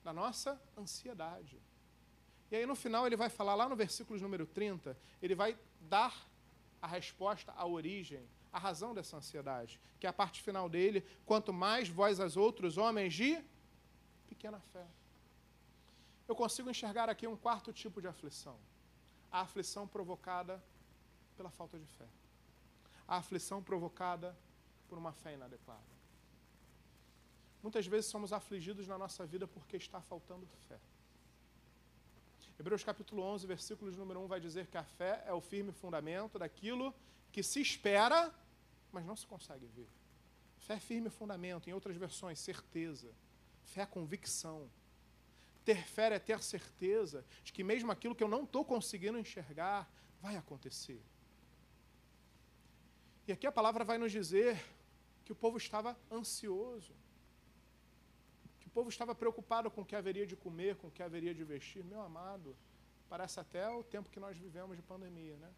da 0.04 0.12
nossa 0.12 0.60
ansiedade. 0.78 1.60
E 2.48 2.54
aí 2.54 2.64
no 2.64 2.76
final 2.76 3.06
ele 3.06 3.16
vai 3.16 3.28
falar 3.28 3.56
lá 3.56 3.68
no 3.68 3.74
versículo 3.74 4.20
número 4.20 4.46
30, 4.46 4.96
ele 5.20 5.34
vai 5.34 5.58
dar 5.80 6.14
a 6.80 6.86
resposta, 6.86 7.52
a 7.56 7.66
origem, 7.66 8.24
a 8.52 8.58
razão 8.58 8.94
dessa 8.94 9.16
ansiedade, 9.16 9.80
que 9.98 10.06
é 10.06 10.10
a 10.10 10.12
parte 10.12 10.40
final 10.40 10.68
dele, 10.68 11.04
quanto 11.24 11.52
mais 11.52 11.88
vós 11.88 12.20
as 12.20 12.36
outros 12.36 12.78
homens 12.78 13.14
de 13.14 13.42
pequena 14.28 14.60
fé. 14.60 14.86
Eu 16.28 16.34
consigo 16.34 16.70
enxergar 16.70 17.08
aqui 17.08 17.26
um 17.26 17.36
quarto 17.36 17.72
tipo 17.72 18.00
de 18.00 18.08
aflição. 18.08 18.56
A 19.30 19.40
aflição 19.40 19.86
provocada 19.86 20.62
pela 21.36 21.50
falta 21.50 21.78
de 21.78 21.86
fé. 21.86 22.06
A 23.06 23.18
aflição 23.18 23.62
provocada 23.62 24.36
por 24.88 24.98
uma 24.98 25.12
fé 25.12 25.34
inadequada. 25.34 25.96
Muitas 27.62 27.86
vezes 27.86 28.10
somos 28.10 28.32
afligidos 28.32 28.86
na 28.86 28.96
nossa 28.96 29.26
vida 29.26 29.46
porque 29.46 29.76
está 29.76 30.00
faltando 30.00 30.46
fé. 30.68 30.78
Hebreus 32.58 32.82
capítulo 32.82 33.22
11, 33.22 33.46
versículo 33.46 33.90
de 33.90 33.98
número 33.98 34.20
1 34.20 34.26
vai 34.28 34.40
dizer 34.40 34.66
que 34.66 34.78
a 34.78 34.84
fé 34.84 35.22
é 35.26 35.32
o 35.32 35.40
firme 35.40 35.72
fundamento 35.72 36.38
daquilo 36.38 36.94
que 37.30 37.42
se 37.42 37.60
espera, 37.60 38.32
mas 38.90 39.04
não 39.04 39.14
se 39.14 39.26
consegue 39.26 39.66
ver. 39.66 39.88
Fé 40.60 40.74
é 40.74 40.80
firme 40.80 41.10
fundamento, 41.10 41.68
em 41.68 41.74
outras 41.74 41.96
versões, 41.96 42.38
certeza. 42.38 43.12
Fé 43.64 43.82
é 43.82 43.86
convicção. 43.86 44.70
Ter 45.64 45.84
fé 45.86 46.14
é 46.14 46.18
ter 46.18 46.42
certeza 46.42 47.24
de 47.44 47.52
que 47.52 47.62
mesmo 47.62 47.92
aquilo 47.92 48.14
que 48.14 48.24
eu 48.24 48.28
não 48.28 48.44
estou 48.44 48.64
conseguindo 48.64 49.18
enxergar, 49.18 49.90
vai 50.22 50.36
acontecer. 50.36 51.02
E 53.26 53.32
aqui 53.32 53.44
a 53.44 53.50
palavra 53.50 53.82
vai 53.84 53.98
nos 53.98 54.12
dizer 54.12 54.62
que 55.24 55.32
o 55.32 55.34
povo 55.34 55.56
estava 55.56 55.98
ansioso, 56.12 56.94
que 58.60 58.68
o 58.68 58.70
povo 58.70 58.88
estava 58.88 59.16
preocupado 59.16 59.68
com 59.68 59.80
o 59.80 59.84
que 59.84 59.96
haveria 59.96 60.24
de 60.24 60.36
comer, 60.36 60.76
com 60.76 60.86
o 60.86 60.90
que 60.92 61.02
haveria 61.02 61.34
de 61.34 61.42
vestir. 61.42 61.82
Meu 61.82 62.00
amado, 62.00 62.56
parece 63.08 63.40
até 63.40 63.68
o 63.68 63.82
tempo 63.82 64.08
que 64.08 64.20
nós 64.20 64.36
vivemos 64.38 64.76
de 64.76 64.82
pandemia, 64.82 65.36
né? 65.38 65.52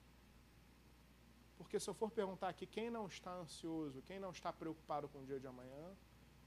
Porque 1.58 1.78
se 1.78 1.90
eu 1.90 1.92
for 1.92 2.10
perguntar 2.10 2.48
aqui 2.48 2.66
quem 2.66 2.88
não 2.88 3.06
está 3.06 3.34
ansioso, 3.34 4.00
quem 4.00 4.18
não 4.18 4.30
está 4.30 4.50
preocupado 4.50 5.06
com 5.06 5.18
o 5.18 5.26
dia 5.26 5.38
de 5.38 5.46
amanhã, 5.46 5.94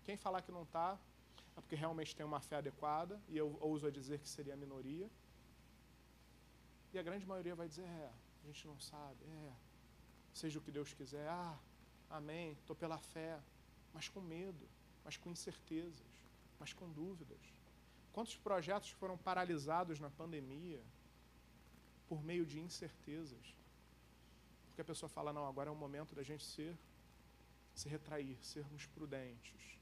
quem 0.03 0.17
falar 0.17 0.41
que 0.41 0.51
não 0.51 0.63
está, 0.63 0.97
é 1.55 1.61
porque 1.61 1.75
realmente 1.75 2.15
tem 2.15 2.25
uma 2.25 2.39
fé 2.39 2.55
adequada, 2.55 3.21
e 3.29 3.37
eu 3.37 3.55
ouso 3.61 3.85
a 3.85 3.91
dizer 3.91 4.17
que 4.19 4.27
seria 4.27 4.55
a 4.55 4.57
minoria. 4.57 5.07
E 6.91 6.97
a 6.97 7.03
grande 7.03 7.27
maioria 7.27 7.53
vai 7.53 7.67
dizer, 7.67 7.83
é, 7.83 8.11
a 8.43 8.47
gente 8.47 8.65
não 8.65 8.79
sabe, 8.79 9.23
é, 9.25 9.53
seja 10.33 10.59
o 10.59 10.61
que 10.61 10.71
Deus 10.71 10.93
quiser, 10.93 11.27
ah, 11.27 11.57
amém, 12.09 12.53
estou 12.53 12.75
pela 12.75 12.97
fé, 12.97 13.39
mas 13.93 14.07
com 14.07 14.21
medo, 14.21 14.67
mas 15.03 15.17
com 15.17 15.29
incertezas, 15.29 16.05
mas 16.59 16.73
com 16.73 16.89
dúvidas. 16.89 17.39
Quantos 18.13 18.37
projetos 18.37 18.89
foram 18.89 19.17
paralisados 19.17 19.99
na 19.99 20.09
pandemia 20.09 20.81
por 22.07 22.23
meio 22.23 22.45
de 22.45 22.59
incertezas? 22.59 23.55
Porque 24.67 24.81
a 24.81 24.85
pessoa 24.85 25.09
fala, 25.09 25.33
não, 25.33 25.47
agora 25.47 25.69
é 25.69 25.73
o 25.73 25.75
momento 25.75 26.13
da 26.13 26.23
gente 26.23 26.43
ser, 26.43 26.77
se 27.73 27.87
retrair, 27.87 28.37
sermos 28.41 28.85
prudentes. 28.87 29.79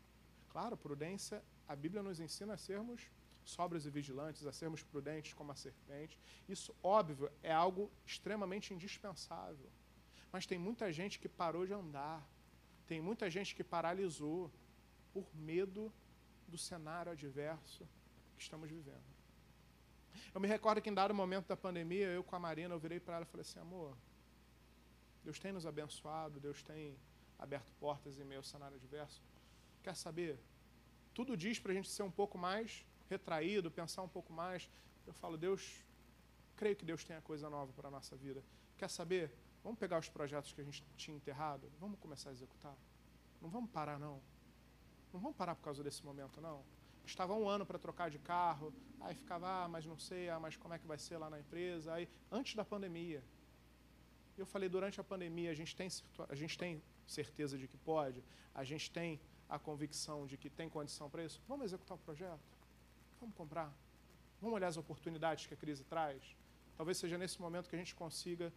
Claro, 0.50 0.78
prudência, 0.78 1.44
a 1.68 1.76
Bíblia 1.76 2.02
nos 2.02 2.20
ensina 2.20 2.54
a 2.54 2.58
sermos 2.58 3.10
sóbrios 3.44 3.86
e 3.86 3.90
vigilantes, 3.90 4.46
a 4.46 4.52
sermos 4.52 4.84
prudentes 4.84 5.34
como 5.34 5.52
a 5.52 5.56
serpente. 5.56 6.20
Isso, 6.48 6.76
óbvio, 6.84 7.32
é 7.42 7.52
algo 7.52 7.92
extremamente 8.06 8.74
indispensável. 8.74 9.70
Mas 10.32 10.46
tem 10.46 10.58
muita 10.58 10.92
gente 10.92 11.20
que 11.20 11.28
parou 11.28 11.66
de 11.66 11.74
andar, 11.74 12.28
tem 12.88 13.02
muita 13.02 13.30
gente 13.30 13.56
que 13.56 13.64
paralisou 13.64 14.52
por 15.14 15.26
medo 15.36 15.92
do 16.48 16.58
cenário 16.58 17.12
adverso 17.12 17.88
que 18.36 18.42
estamos 18.42 18.70
vivendo. 18.70 19.10
Eu 20.34 20.42
me 20.42 20.48
recordo 20.48 20.82
que 20.82 20.90
em 20.90 20.94
dado 20.94 21.14
momento 21.14 21.48
da 21.48 21.58
pandemia, 21.58 22.08
eu 22.08 22.24
com 22.24 22.36
a 22.36 22.40
Marina, 22.40 22.74
eu 22.74 22.80
virei 22.80 23.00
para 23.00 23.16
ela 23.16 23.24
e 23.24 23.28
falei 23.28 23.42
assim, 23.42 23.60
amor, 23.60 23.96
Deus 25.24 25.40
tem 25.40 25.52
nos 25.52 25.66
abençoado, 25.66 26.40
Deus 26.40 26.62
tem 26.64 26.98
aberto 27.38 27.72
portas 27.80 28.20
em 28.20 28.24
meio 28.24 28.40
ao 28.40 28.44
cenário 28.44 28.76
adverso. 28.76 29.22
Quer 29.84 29.96
saber? 29.96 30.40
Tudo 31.14 31.36
diz 31.36 31.60
para 31.60 31.72
a 31.72 31.76
gente 31.76 31.90
ser 31.90 32.04
um 32.04 32.12
pouco 32.12 32.38
mais 32.38 32.86
retraído, 33.10 33.72
pensar 33.72 34.02
um 34.04 34.10
pouco 34.10 34.32
mais. 34.32 34.70
Eu 35.08 35.14
falo, 35.14 35.38
Deus, 35.38 35.84
creio 36.56 36.76
que 36.76 36.86
Deus 36.86 37.04
tenha 37.04 37.22
coisa 37.22 37.50
nova 37.50 37.72
para 37.74 37.88
a 37.88 37.92
nossa 37.92 38.16
vida. 38.16 38.44
Quer 38.78 38.90
saber? 38.90 39.32
Vamos 39.64 39.80
pegar 39.80 40.00
os 40.00 40.10
projetos 40.10 40.54
que 40.54 40.62
a 40.62 40.64
gente 40.64 40.84
tinha 40.96 41.16
enterrado, 41.16 41.72
vamos 41.80 42.00
começar 42.00 42.30
a 42.30 42.32
executar. 42.34 42.76
Não 43.42 43.50
vamos 43.50 43.70
parar, 43.70 44.00
não. 44.00 44.22
Não 45.14 45.20
vamos 45.20 45.36
parar 45.36 45.56
por 45.56 45.64
causa 45.64 45.84
desse 45.84 46.06
momento, 46.06 46.40
não. 46.40 46.64
Estava 47.06 47.34
um 47.34 47.48
ano 47.50 47.66
para 47.66 47.80
trocar 47.80 48.10
de 48.10 48.20
carro, 48.20 48.74
aí 49.02 49.16
ficava, 49.16 49.64
ah, 49.64 49.68
mas 49.68 49.86
não 49.86 49.98
sei, 49.98 50.30
ah, 50.30 50.40
mas 50.40 50.56
como 50.56 50.74
é 50.74 50.80
que 50.80 50.86
vai 50.86 50.98
ser 50.98 51.18
lá 51.18 51.30
na 51.30 51.40
empresa? 51.40 51.94
Aí, 51.94 52.08
antes 52.32 52.56
da 52.56 52.64
pandemia. 52.64 53.24
Eu 54.38 54.46
falei, 54.46 54.70
durante 54.70 55.02
a 55.02 55.04
pandemia, 55.04 55.52
a 55.52 55.54
gente 55.54 55.76
tem, 55.76 55.90
a 56.30 56.36
gente 56.36 56.58
tem 56.58 56.82
certeza 57.06 57.58
de 57.58 57.68
que 57.68 57.78
pode, 57.78 58.24
a 58.54 58.64
gente 58.64 58.90
tem 58.92 59.20
a 59.50 59.58
convicção 59.58 60.28
de 60.28 60.38
que 60.38 60.50
tem 60.50 60.70
condição 60.70 61.10
para 61.10 61.24
isso. 61.26 61.42
Vamos 61.48 61.66
executar 61.66 61.98
o 61.98 62.00
projeto? 62.00 62.40
Vamos 63.20 63.36
comprar? 63.36 63.74
Vamos 64.40 64.56
olhar 64.56 64.68
as 64.68 64.78
oportunidades 64.78 65.48
que 65.48 65.54
a 65.54 65.58
crise 65.58 65.84
traz? 65.84 66.38
Talvez 66.78 66.98
seja 66.98 67.18
nesse 67.18 67.42
momento 67.42 67.68
que 67.70 67.76
a 67.76 67.80
gente 67.80 67.94
consiga 67.96 68.54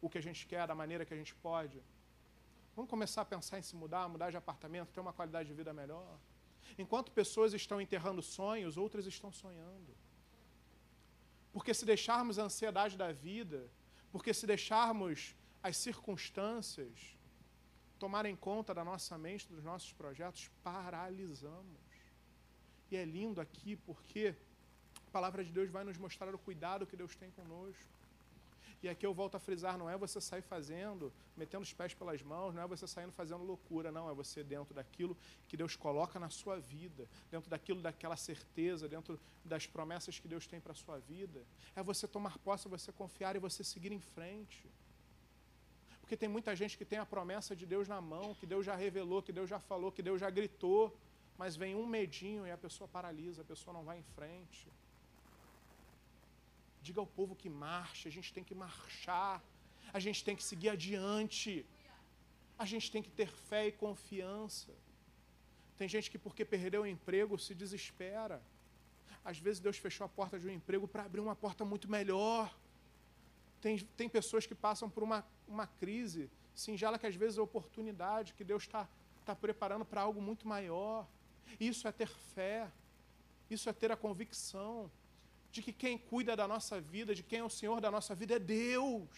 o 0.00 0.08
que 0.08 0.18
a 0.18 0.20
gente 0.20 0.46
quer, 0.46 0.66
da 0.66 0.74
maneira 0.74 1.04
que 1.04 1.14
a 1.14 1.16
gente 1.16 1.34
pode. 1.34 1.82
Vamos 2.76 2.90
começar 2.90 3.22
a 3.22 3.24
pensar 3.24 3.58
em 3.58 3.62
se 3.62 3.74
mudar, 3.74 4.08
mudar 4.08 4.30
de 4.30 4.36
apartamento, 4.36 4.92
ter 4.92 5.00
uma 5.00 5.12
qualidade 5.12 5.48
de 5.48 5.54
vida 5.54 5.72
melhor. 5.72 6.18
Enquanto 6.76 7.10
pessoas 7.10 7.52
estão 7.52 7.80
enterrando 7.80 8.22
sonhos, 8.22 8.76
outras 8.76 9.06
estão 9.06 9.32
sonhando. 9.32 9.96
Porque 11.52 11.74
se 11.74 11.84
deixarmos 11.84 12.38
a 12.38 12.44
ansiedade 12.44 12.96
da 12.96 13.10
vida, 13.10 13.68
porque 14.12 14.32
se 14.32 14.46
deixarmos 14.46 15.34
as 15.62 15.76
circunstâncias 15.76 17.16
tomarem 17.98 18.36
conta 18.36 18.72
da 18.72 18.84
nossa 18.84 19.18
mente, 19.18 19.48
dos 19.48 19.64
nossos 19.64 19.92
projetos, 19.92 20.50
paralisamos. 20.62 21.80
E 22.90 22.96
é 22.96 23.04
lindo 23.04 23.40
aqui 23.40 23.74
porque 23.76 24.34
a 25.06 25.10
palavra 25.10 25.44
de 25.44 25.52
Deus 25.52 25.70
vai 25.70 25.82
nos 25.82 25.98
mostrar 25.98 26.32
o 26.34 26.38
cuidado 26.38 26.86
que 26.86 26.96
Deus 26.96 27.16
tem 27.16 27.30
conosco. 27.32 27.97
E 28.80 28.88
aqui 28.88 29.04
eu 29.04 29.12
volto 29.12 29.34
a 29.34 29.40
frisar, 29.40 29.76
não 29.76 29.90
é 29.90 29.96
você 29.96 30.20
sair 30.20 30.42
fazendo, 30.42 31.12
metendo 31.36 31.64
os 31.64 31.72
pés 31.72 31.94
pelas 31.94 32.22
mãos, 32.22 32.54
não 32.54 32.62
é 32.62 32.66
você 32.66 32.86
saindo 32.86 33.12
fazendo 33.12 33.42
loucura, 33.42 33.90
não, 33.90 34.08
é 34.08 34.14
você 34.14 34.44
dentro 34.44 34.72
daquilo 34.72 35.16
que 35.48 35.56
Deus 35.56 35.74
coloca 35.74 36.18
na 36.20 36.30
sua 36.30 36.60
vida, 36.60 37.08
dentro 37.28 37.50
daquilo 37.50 37.82
daquela 37.82 38.16
certeza, 38.16 38.88
dentro 38.88 39.18
das 39.44 39.66
promessas 39.66 40.20
que 40.20 40.28
Deus 40.28 40.46
tem 40.46 40.60
para 40.60 40.72
a 40.72 40.76
sua 40.76 40.98
vida. 40.98 41.44
É 41.74 41.82
você 41.82 42.06
tomar 42.06 42.38
posse, 42.38 42.68
você 42.68 42.92
confiar 42.92 43.34
e 43.34 43.40
você 43.40 43.64
seguir 43.64 43.90
em 43.90 44.00
frente. 44.00 44.70
Porque 46.00 46.16
tem 46.16 46.28
muita 46.28 46.54
gente 46.54 46.78
que 46.78 46.84
tem 46.84 47.00
a 47.00 47.04
promessa 47.04 47.56
de 47.56 47.66
Deus 47.66 47.88
na 47.88 48.00
mão, 48.00 48.34
que 48.34 48.46
Deus 48.46 48.64
já 48.64 48.76
revelou, 48.76 49.22
que 49.22 49.32
Deus 49.32 49.50
já 49.50 49.58
falou, 49.58 49.90
que 49.90 50.02
Deus 50.02 50.20
já 50.20 50.30
gritou, 50.30 50.96
mas 51.36 51.56
vem 51.56 51.74
um 51.74 51.86
medinho 51.86 52.46
e 52.46 52.50
a 52.50 52.56
pessoa 52.56 52.86
paralisa, 52.86 53.42
a 53.42 53.44
pessoa 53.44 53.74
não 53.74 53.84
vai 53.84 53.98
em 53.98 54.02
frente. 54.14 54.68
Diga 56.88 57.00
ao 57.02 57.06
povo 57.06 57.36
que 57.36 57.50
marche, 57.50 58.08
a 58.08 58.10
gente 58.16 58.32
tem 58.32 58.42
que 58.42 58.54
marchar, 58.54 59.44
a 59.92 60.00
gente 60.00 60.24
tem 60.26 60.34
que 60.34 60.42
seguir 60.42 60.70
adiante, 60.70 61.66
a 62.58 62.64
gente 62.64 62.90
tem 62.90 63.02
que 63.02 63.10
ter 63.10 63.28
fé 63.48 63.66
e 63.66 63.72
confiança. 63.72 64.72
Tem 65.76 65.86
gente 65.86 66.10
que, 66.10 66.16
porque 66.16 66.46
perdeu 66.46 66.80
o 66.84 66.86
emprego, 66.86 67.38
se 67.38 67.54
desespera. 67.54 68.40
Às 69.22 69.38
vezes, 69.38 69.60
Deus 69.60 69.76
fechou 69.76 70.06
a 70.06 70.08
porta 70.08 70.38
de 70.40 70.46
um 70.48 70.50
emprego 70.50 70.88
para 70.88 71.02
abrir 71.04 71.20
uma 71.20 71.36
porta 71.36 71.62
muito 71.62 71.90
melhor. 71.90 72.58
Tem, 73.60 73.78
tem 73.98 74.08
pessoas 74.08 74.46
que 74.46 74.54
passam 74.54 74.88
por 74.88 75.02
uma, 75.02 75.22
uma 75.46 75.66
crise 75.66 76.30
singela, 76.54 76.98
que 76.98 77.06
às 77.06 77.16
vezes 77.16 77.36
é 77.36 77.42
oportunidade, 77.42 78.32
que 78.32 78.44
Deus 78.44 78.62
está 78.62 78.88
tá 79.26 79.36
preparando 79.36 79.84
para 79.84 80.00
algo 80.00 80.22
muito 80.22 80.48
maior. 80.48 81.06
Isso 81.60 81.86
é 81.86 81.92
ter 81.92 82.08
fé, 82.34 82.72
isso 83.50 83.68
é 83.68 83.74
ter 83.74 83.92
a 83.92 83.96
convicção 83.96 84.90
de 85.50 85.62
que 85.62 85.72
quem 85.72 85.96
cuida 85.96 86.36
da 86.36 86.46
nossa 86.46 86.80
vida, 86.80 87.14
de 87.14 87.22
quem 87.22 87.40
é 87.40 87.44
o 87.44 87.50
Senhor 87.50 87.80
da 87.80 87.90
nossa 87.90 88.14
vida 88.14 88.34
é 88.36 88.38
Deus. 88.38 89.08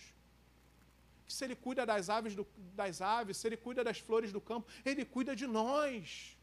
Que 1.26 1.32
se 1.32 1.44
Ele 1.44 1.56
cuida 1.56 1.84
das 1.84 2.08
aves, 2.08 2.34
do, 2.34 2.46
das 2.74 3.00
aves, 3.00 3.36
se 3.36 3.46
Ele 3.48 3.56
cuida 3.56 3.82
das 3.82 3.98
flores 3.98 4.32
do 4.32 4.40
campo, 4.40 4.68
Ele 4.84 5.04
cuida 5.04 5.34
de 5.34 5.46
nós. 5.46 6.36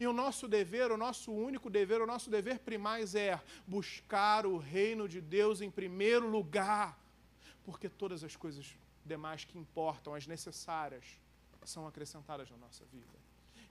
E 0.00 0.06
o 0.06 0.12
nosso 0.12 0.48
dever, 0.48 0.90
o 0.90 0.96
nosso 0.96 1.32
único 1.32 1.70
dever, 1.70 2.00
o 2.00 2.06
nosso 2.06 2.28
dever 2.28 2.58
primais 2.58 3.14
é 3.14 3.40
buscar 3.66 4.44
o 4.44 4.56
reino 4.58 5.08
de 5.08 5.20
Deus 5.20 5.60
em 5.60 5.70
primeiro 5.70 6.28
lugar, 6.28 6.98
porque 7.62 7.88
todas 7.88 8.24
as 8.24 8.34
coisas 8.34 8.76
demais 9.04 9.44
que 9.44 9.56
importam, 9.56 10.14
as 10.14 10.26
necessárias, 10.26 11.04
são 11.64 11.86
acrescentadas 11.86 12.50
na 12.50 12.56
nossa 12.56 12.84
vida. 12.86 13.14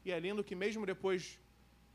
E 0.05 0.11
é 0.11 0.19
lindo 0.19 0.43
que, 0.43 0.55
mesmo 0.55 0.85
depois 0.85 1.39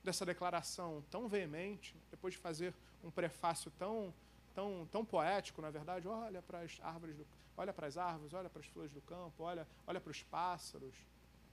dessa 0.05 0.25
declaração 0.25 1.05
tão 1.11 1.29
veemente, 1.29 1.95
depois 2.11 2.35
de 2.35 2.39
fazer 2.39 2.75
um 3.03 3.11
prefácio 3.11 3.70
tão, 3.79 4.12
tão, 4.55 4.89
tão 4.91 5.05
poético, 5.05 5.62
na 5.62 5.70
verdade, 5.70 6.09
olha 6.09 6.43
para 6.43 6.61
as 6.61 6.79
árvores, 6.83 7.16
do, 7.16 7.27
olha 7.57 7.73
para 7.73 7.87
as 7.87 7.97
árvores, 7.97 8.35
olha 8.35 8.49
para 8.49 8.61
as 8.61 8.66
flores 8.66 8.93
do 8.93 9.01
campo, 9.03 9.43
olha, 9.43 9.66
olha 9.87 10.01
para 10.01 10.11
os 10.11 10.23
pássaros. 10.23 10.95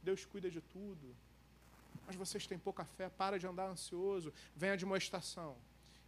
Deus 0.01 0.25
cuida 0.25 0.49
de 0.49 0.61
tudo. 0.61 1.15
Mas 2.05 2.15
vocês 2.15 2.45
têm 2.45 2.57
pouca 2.57 2.85
fé, 2.85 3.09
para 3.09 3.39
de 3.39 3.47
andar 3.47 3.67
ansioso, 3.67 4.33
vem 4.55 4.69
a 4.69 4.73
admoestação. 4.73 5.55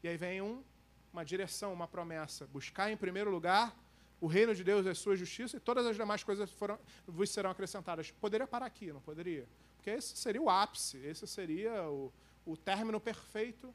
E 0.03 0.07
aí 0.07 0.17
vem 0.17 0.41
um, 0.41 0.63
uma 1.11 1.23
direção, 1.23 1.73
uma 1.73 1.87
promessa. 1.87 2.45
Buscar 2.47 2.91
em 2.91 2.97
primeiro 2.97 3.31
lugar 3.31 3.75
o 4.19 4.27
reino 4.27 4.53
de 4.53 4.63
Deus 4.63 4.85
e 4.85 4.89
a 4.89 4.95
sua 4.95 5.15
justiça, 5.15 5.57
e 5.57 5.59
todas 5.59 5.85
as 5.85 5.95
demais 5.95 6.23
coisas 6.23 6.51
foram, 6.51 6.79
vos 7.05 7.29
serão 7.29 7.51
acrescentadas. 7.51 8.11
Poderia 8.11 8.47
parar 8.47 8.65
aqui, 8.65 8.91
não 8.91 9.01
poderia? 9.01 9.47
Porque 9.75 9.91
esse 9.91 10.17
seria 10.17 10.41
o 10.41 10.49
ápice, 10.49 10.97
esse 10.97 11.27
seria 11.27 11.89
o, 11.89 12.11
o 12.45 12.57
término 12.57 12.99
perfeito 12.99 13.73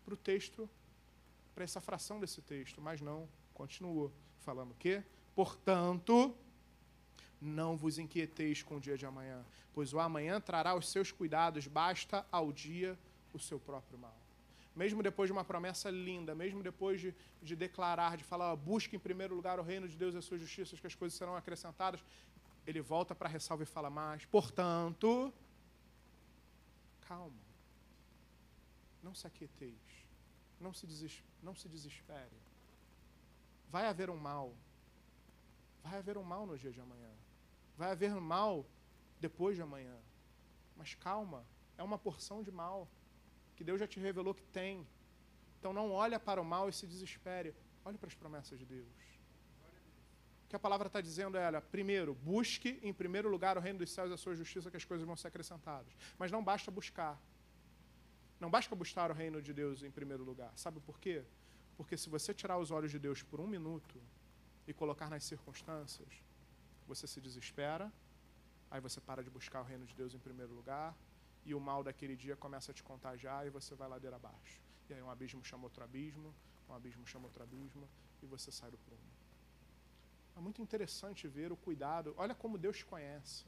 para 0.00 0.14
o 0.14 0.16
texto, 0.16 0.68
para 1.54 1.64
essa 1.64 1.80
fração 1.80 2.20
desse 2.20 2.40
texto. 2.42 2.80
Mas 2.80 3.00
não, 3.00 3.28
continuou 3.54 4.12
falando 4.38 4.72
o 4.72 4.74
quê? 4.74 5.02
Portanto, 5.34 6.34
não 7.40 7.76
vos 7.76 7.98
inquieteis 7.98 8.62
com 8.62 8.76
o 8.76 8.80
dia 8.80 8.96
de 8.96 9.06
amanhã, 9.06 9.44
pois 9.72 9.92
o 9.92 10.00
amanhã 10.00 10.40
trará 10.40 10.74
os 10.74 10.88
seus 10.88 11.10
cuidados, 11.10 11.66
basta 11.66 12.26
ao 12.30 12.52
dia 12.52 12.98
o 13.32 13.38
seu 13.38 13.58
próprio 13.58 13.98
mal. 13.98 14.16
Mesmo 14.74 15.02
depois 15.02 15.28
de 15.28 15.32
uma 15.32 15.44
promessa 15.44 15.90
linda, 15.90 16.34
mesmo 16.34 16.62
depois 16.62 17.00
de, 17.00 17.14
de 17.42 17.56
declarar, 17.56 18.16
de 18.16 18.24
falar, 18.24 18.54
busque 18.56 18.96
em 18.96 18.98
primeiro 18.98 19.34
lugar 19.34 19.58
o 19.58 19.62
reino 19.62 19.88
de 19.88 19.96
Deus 19.96 20.14
e 20.14 20.18
a 20.18 20.22
sua 20.22 20.38
justiça, 20.38 20.76
que 20.76 20.86
as 20.86 20.94
coisas 20.94 21.18
serão 21.18 21.34
acrescentadas, 21.34 22.02
ele 22.66 22.80
volta 22.80 23.14
para 23.14 23.28
ressalva 23.28 23.62
e 23.64 23.66
fala 23.66 23.90
mais. 23.90 24.24
Portanto, 24.26 25.32
calma. 27.00 27.49
Não 29.02 29.14
se 29.14 29.26
aquieteis. 29.26 30.06
Não 30.60 30.72
se, 30.72 30.86
deses, 30.86 31.22
não 31.42 31.54
se 31.54 31.68
desespere. 31.68 32.36
Vai 33.70 33.86
haver 33.86 34.10
um 34.10 34.16
mal. 34.16 34.54
Vai 35.82 35.98
haver 35.98 36.18
um 36.18 36.22
mal 36.22 36.46
no 36.46 36.58
dia 36.58 36.70
de 36.70 36.80
amanhã. 36.80 37.10
Vai 37.76 37.90
haver 37.92 38.12
um 38.12 38.20
mal 38.20 38.66
depois 39.18 39.56
de 39.56 39.62
amanhã. 39.62 39.96
Mas 40.76 40.94
calma, 40.94 41.46
é 41.78 41.82
uma 41.82 41.98
porção 41.98 42.42
de 42.42 42.50
mal 42.50 42.88
que 43.56 43.64
Deus 43.64 43.80
já 43.80 43.86
te 43.86 43.98
revelou 44.00 44.34
que 44.34 44.44
tem. 44.44 44.86
Então 45.58 45.72
não 45.72 45.92
olha 45.92 46.18
para 46.18 46.40
o 46.40 46.44
mal 46.44 46.68
e 46.68 46.72
se 46.72 46.86
desespere. 46.86 47.54
Olhe 47.84 47.96
para 47.96 48.08
as 48.08 48.14
promessas 48.14 48.58
de 48.58 48.66
Deus. 48.66 48.86
O 50.44 50.48
que 50.48 50.56
a 50.56 50.58
palavra 50.58 50.88
está 50.88 51.00
dizendo 51.00 51.38
é, 51.38 51.46
olha, 51.46 51.60
primeiro, 51.60 52.14
busque 52.14 52.80
em 52.82 52.92
primeiro 52.92 53.28
lugar 53.28 53.56
o 53.56 53.60
reino 53.60 53.78
dos 53.78 53.90
céus 53.90 54.10
e 54.10 54.14
a 54.14 54.16
sua 54.16 54.34
justiça, 54.34 54.70
que 54.70 54.76
as 54.76 54.84
coisas 54.84 55.06
vão 55.06 55.16
ser 55.16 55.28
acrescentadas. 55.28 55.92
Mas 56.18 56.30
não 56.30 56.42
basta 56.42 56.70
buscar. 56.70 57.20
Não 58.40 58.50
basta 58.50 58.74
buscar 58.74 59.10
o 59.10 59.14
reino 59.14 59.42
de 59.42 59.52
Deus 59.52 59.82
em 59.82 59.90
primeiro 59.90 60.24
lugar. 60.24 60.52
Sabe 60.56 60.80
por 60.80 60.98
quê? 60.98 61.22
Porque 61.76 61.96
se 61.96 62.08
você 62.08 62.32
tirar 62.32 62.58
os 62.58 62.70
olhos 62.70 62.90
de 62.90 62.98
Deus 62.98 63.22
por 63.22 63.38
um 63.38 63.46
minuto 63.46 64.00
e 64.66 64.72
colocar 64.72 65.10
nas 65.10 65.24
circunstâncias, 65.24 66.08
você 66.86 67.06
se 67.06 67.20
desespera, 67.20 67.92
aí 68.70 68.80
você 68.80 69.00
para 69.00 69.22
de 69.22 69.30
buscar 69.30 69.60
o 69.60 69.64
reino 69.64 69.84
de 69.84 69.94
Deus 69.94 70.14
em 70.14 70.18
primeiro 70.18 70.54
lugar, 70.54 70.96
e 71.44 71.54
o 71.54 71.60
mal 71.60 71.82
daquele 71.82 72.16
dia 72.16 72.36
começa 72.36 72.70
a 72.72 72.74
te 72.74 72.82
contagiar 72.82 73.46
e 73.46 73.50
você 73.50 73.74
vai 73.74 73.88
ladeira 73.88 74.16
abaixo. 74.16 74.60
E 74.88 74.94
aí 74.94 75.02
um 75.02 75.10
abismo 75.10 75.44
chama 75.44 75.64
outro 75.64 75.84
abismo, 75.84 76.34
um 76.68 76.74
abismo 76.74 77.06
chama 77.06 77.26
outro 77.26 77.42
abismo, 77.42 77.88
e 78.22 78.26
você 78.26 78.50
sai 78.50 78.70
do 78.70 78.78
prumo. 78.78 79.00
É 80.36 80.40
muito 80.40 80.62
interessante 80.62 81.28
ver 81.28 81.52
o 81.52 81.56
cuidado. 81.56 82.14
Olha 82.16 82.34
como 82.34 82.56
Deus 82.56 82.78
te 82.78 82.86
conhece. 82.86 83.44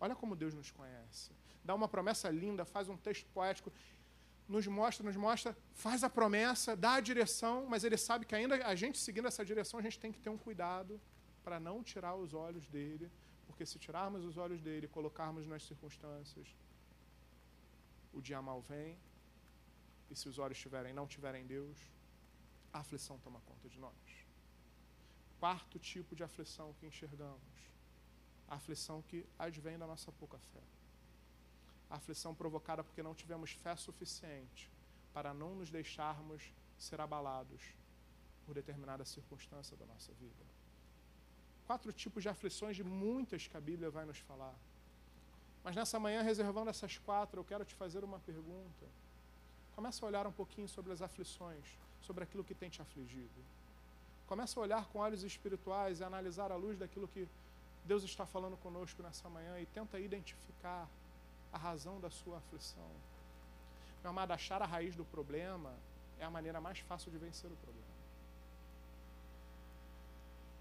Olha 0.00 0.14
como 0.14 0.36
Deus 0.36 0.54
nos 0.54 0.70
conhece. 0.70 1.32
Dá 1.64 1.74
uma 1.74 1.88
promessa 1.88 2.30
linda, 2.30 2.64
faz 2.64 2.88
um 2.88 2.96
texto 2.96 3.26
poético, 3.30 3.72
nos 4.48 4.66
mostra, 4.66 5.04
nos 5.04 5.16
mostra, 5.16 5.56
faz 5.74 6.02
a 6.02 6.08
promessa, 6.08 6.74
dá 6.74 6.94
a 6.94 7.00
direção, 7.00 7.66
mas 7.68 7.84
ele 7.84 7.96
sabe 7.96 8.24
que 8.24 8.34
ainda 8.34 8.54
a 8.66 8.74
gente 8.74 8.98
seguindo 8.98 9.28
essa 9.28 9.44
direção, 9.44 9.78
a 9.78 9.82
gente 9.82 9.98
tem 9.98 10.10
que 10.10 10.20
ter 10.20 10.30
um 10.30 10.38
cuidado 10.38 11.00
para 11.44 11.60
não 11.60 11.82
tirar 11.82 12.14
os 12.14 12.32
olhos 12.32 12.66
dele, 12.66 13.10
porque 13.46 13.66
se 13.66 13.78
tirarmos 13.78 14.24
os 14.24 14.36
olhos 14.36 14.60
dele 14.62 14.88
colocarmos 14.88 15.46
nas 15.46 15.62
circunstâncias, 15.64 16.48
o 18.12 18.22
dia 18.22 18.40
mal 18.40 18.60
vem, 18.62 18.98
e 20.10 20.16
se 20.16 20.28
os 20.28 20.38
olhos 20.38 20.58
tiverem, 20.58 20.94
não 20.94 21.06
tiverem 21.06 21.46
Deus, 21.46 21.76
a 22.72 22.78
aflição 22.80 23.18
toma 23.18 23.40
conta 23.42 23.68
de 23.68 23.78
nós. 23.78 24.26
Quarto 25.38 25.78
tipo 25.78 26.16
de 26.16 26.22
aflição 26.22 26.72
que 26.74 26.86
enxergamos, 26.86 27.58
a 28.48 28.54
aflição 28.56 29.02
que 29.02 29.24
advém 29.38 29.78
da 29.78 29.86
nossa 29.86 30.10
pouca 30.12 30.38
fé. 30.38 30.62
A 31.90 31.96
aflição 31.96 32.34
provocada 32.34 32.82
porque 32.82 33.02
não 33.02 33.14
tivemos 33.14 33.52
fé 33.52 33.74
suficiente 33.76 34.70
para 35.12 35.32
não 35.34 35.54
nos 35.54 35.70
deixarmos 35.70 36.52
ser 36.78 37.00
abalados 37.00 37.74
por 38.46 38.54
determinada 38.54 39.04
circunstância 39.04 39.76
da 39.76 39.86
nossa 39.86 40.12
vida. 40.14 40.44
Quatro 41.66 41.92
tipos 41.92 42.22
de 42.22 42.28
aflições 42.28 42.76
de 42.76 42.84
muitas 42.84 43.46
que 43.46 43.56
a 43.56 43.60
Bíblia 43.60 43.90
vai 43.90 44.06
nos 44.06 44.18
falar. 44.18 44.54
Mas 45.62 45.76
nessa 45.76 46.00
manhã, 46.00 46.22
reservando 46.22 46.70
essas 46.70 46.96
quatro, 46.98 47.40
eu 47.40 47.44
quero 47.44 47.64
te 47.64 47.74
fazer 47.74 48.04
uma 48.04 48.18
pergunta. 48.20 48.86
Começa 49.74 50.04
a 50.04 50.08
olhar 50.08 50.26
um 50.26 50.32
pouquinho 50.32 50.68
sobre 50.68 50.92
as 50.92 51.02
aflições, 51.02 51.64
sobre 52.00 52.24
aquilo 52.24 52.42
que 52.42 52.54
tem 52.54 52.70
te 52.70 52.80
afligido. 52.80 53.44
Começa 54.26 54.58
a 54.58 54.62
olhar 54.62 54.86
com 54.86 54.98
olhos 54.98 55.22
espirituais 55.22 56.00
e 56.00 56.04
analisar 56.04 56.50
à 56.50 56.56
luz 56.56 56.78
daquilo 56.78 57.08
que 57.08 57.28
Deus 57.88 58.02
está 58.02 58.26
falando 58.26 58.54
conosco 58.58 59.02
nessa 59.02 59.30
manhã 59.30 59.58
e 59.58 59.64
tenta 59.64 59.98
identificar 59.98 60.86
a 61.50 61.56
razão 61.56 61.98
da 61.98 62.10
sua 62.10 62.36
aflição. 62.36 62.90
Meu 64.02 64.10
amado, 64.10 64.32
achar 64.32 64.60
a 64.60 64.66
raiz 64.66 64.94
do 64.94 65.06
problema 65.06 65.72
é 66.20 66.24
a 66.24 66.30
maneira 66.30 66.60
mais 66.60 66.80
fácil 66.80 67.10
de 67.10 67.16
vencer 67.16 67.50
o 67.50 67.56
problema. 67.56 67.88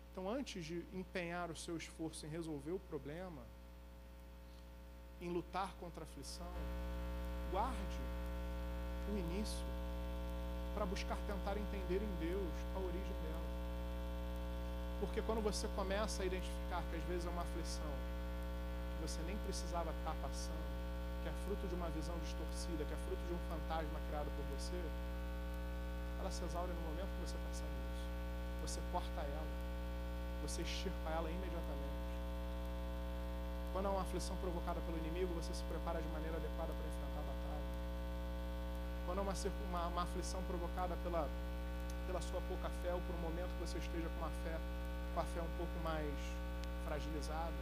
Então, 0.09 0.29
antes 0.29 0.65
de 0.65 0.85
empenhar 0.93 1.51
o 1.51 1.55
seu 1.55 1.75
esforço 1.75 2.25
em 2.25 2.29
resolver 2.29 2.71
o 2.71 2.79
problema, 2.79 3.43
em 5.19 5.29
lutar 5.29 5.73
contra 5.81 6.05
a 6.05 6.07
aflição, 6.07 6.53
guarde 7.51 7.99
o 9.11 9.17
início 9.17 9.65
para 10.73 10.85
buscar 10.85 11.17
tentar 11.27 11.57
entender 11.57 12.01
em 12.01 12.15
Deus 12.19 12.53
a 12.73 12.79
origem 12.79 13.13
dela. 13.21 13.36
Porque 14.99 15.21
quando 15.21 15.41
você 15.41 15.67
começa 15.75 16.23
a 16.23 16.25
identificar 16.25 16.81
que 16.89 16.95
às 16.97 17.03
vezes 17.05 17.25
é 17.25 17.29
uma 17.29 17.43
aflição 17.43 17.93
que 18.97 19.05
você 19.05 19.21
nem 19.29 19.37
precisava 19.45 19.93
estar 19.93 20.15
passando, 20.25 20.67
que 21.21 21.29
é 21.29 21.33
fruto 21.45 21.67
de 21.69 21.75
uma 21.75 21.89
visão 21.93 22.17
distorcida, 22.25 22.81
que 22.81 22.93
é 22.93 22.99
fruto 23.05 23.21
de 23.29 23.33
um 23.33 23.41
fantasma 23.45 23.99
criado 24.09 24.29
por 24.33 24.45
você, 24.57 24.81
ela 26.17 26.31
se 26.33 26.41
exaure 26.43 26.73
no 26.73 26.81
momento 26.89 27.13
que 27.13 27.29
você 27.29 27.37
pensar 27.37 27.69
nisso. 27.69 28.05
Você 28.65 28.81
corta 28.91 29.21
ela, 29.21 29.53
você 30.41 30.65
extirpa 30.65 31.09
ela 31.13 31.29
imediatamente. 31.29 32.09
Quando 33.71 33.85
há 33.85 33.91
uma 33.91 34.01
aflição 34.01 34.35
provocada 34.41 34.81
pelo 34.81 34.97
inimigo, 34.97 35.29
você 35.37 35.53
se 35.53 35.61
prepara 35.69 36.01
de 36.01 36.09
maneira 36.09 36.41
adequada 36.41 36.73
para 36.73 36.85
enfrentar 36.89 37.21
a 37.21 37.27
batalha. 37.29 37.69
Quando 39.05 39.19
há 39.19 39.23
uma, 39.29 39.35
uma, 39.69 39.87
uma 39.93 40.03
aflição 40.09 40.41
provocada 40.49 40.97
pela, 41.05 41.29
pela 42.09 42.21
sua 42.25 42.41
pouca 42.49 42.69
fé 42.81 42.97
ou 42.97 43.01
por 43.05 43.13
um 43.13 43.21
momento 43.29 43.53
que 43.61 43.69
você 43.69 43.77
esteja 43.77 44.09
com 44.09 44.25
uma 44.25 44.33
fé, 44.41 44.57
com 45.17 45.21
a 45.25 45.33
fé 45.33 45.41
um 45.41 45.57
pouco 45.57 45.73
mais 45.81 46.13
fragilizada, 46.85 47.57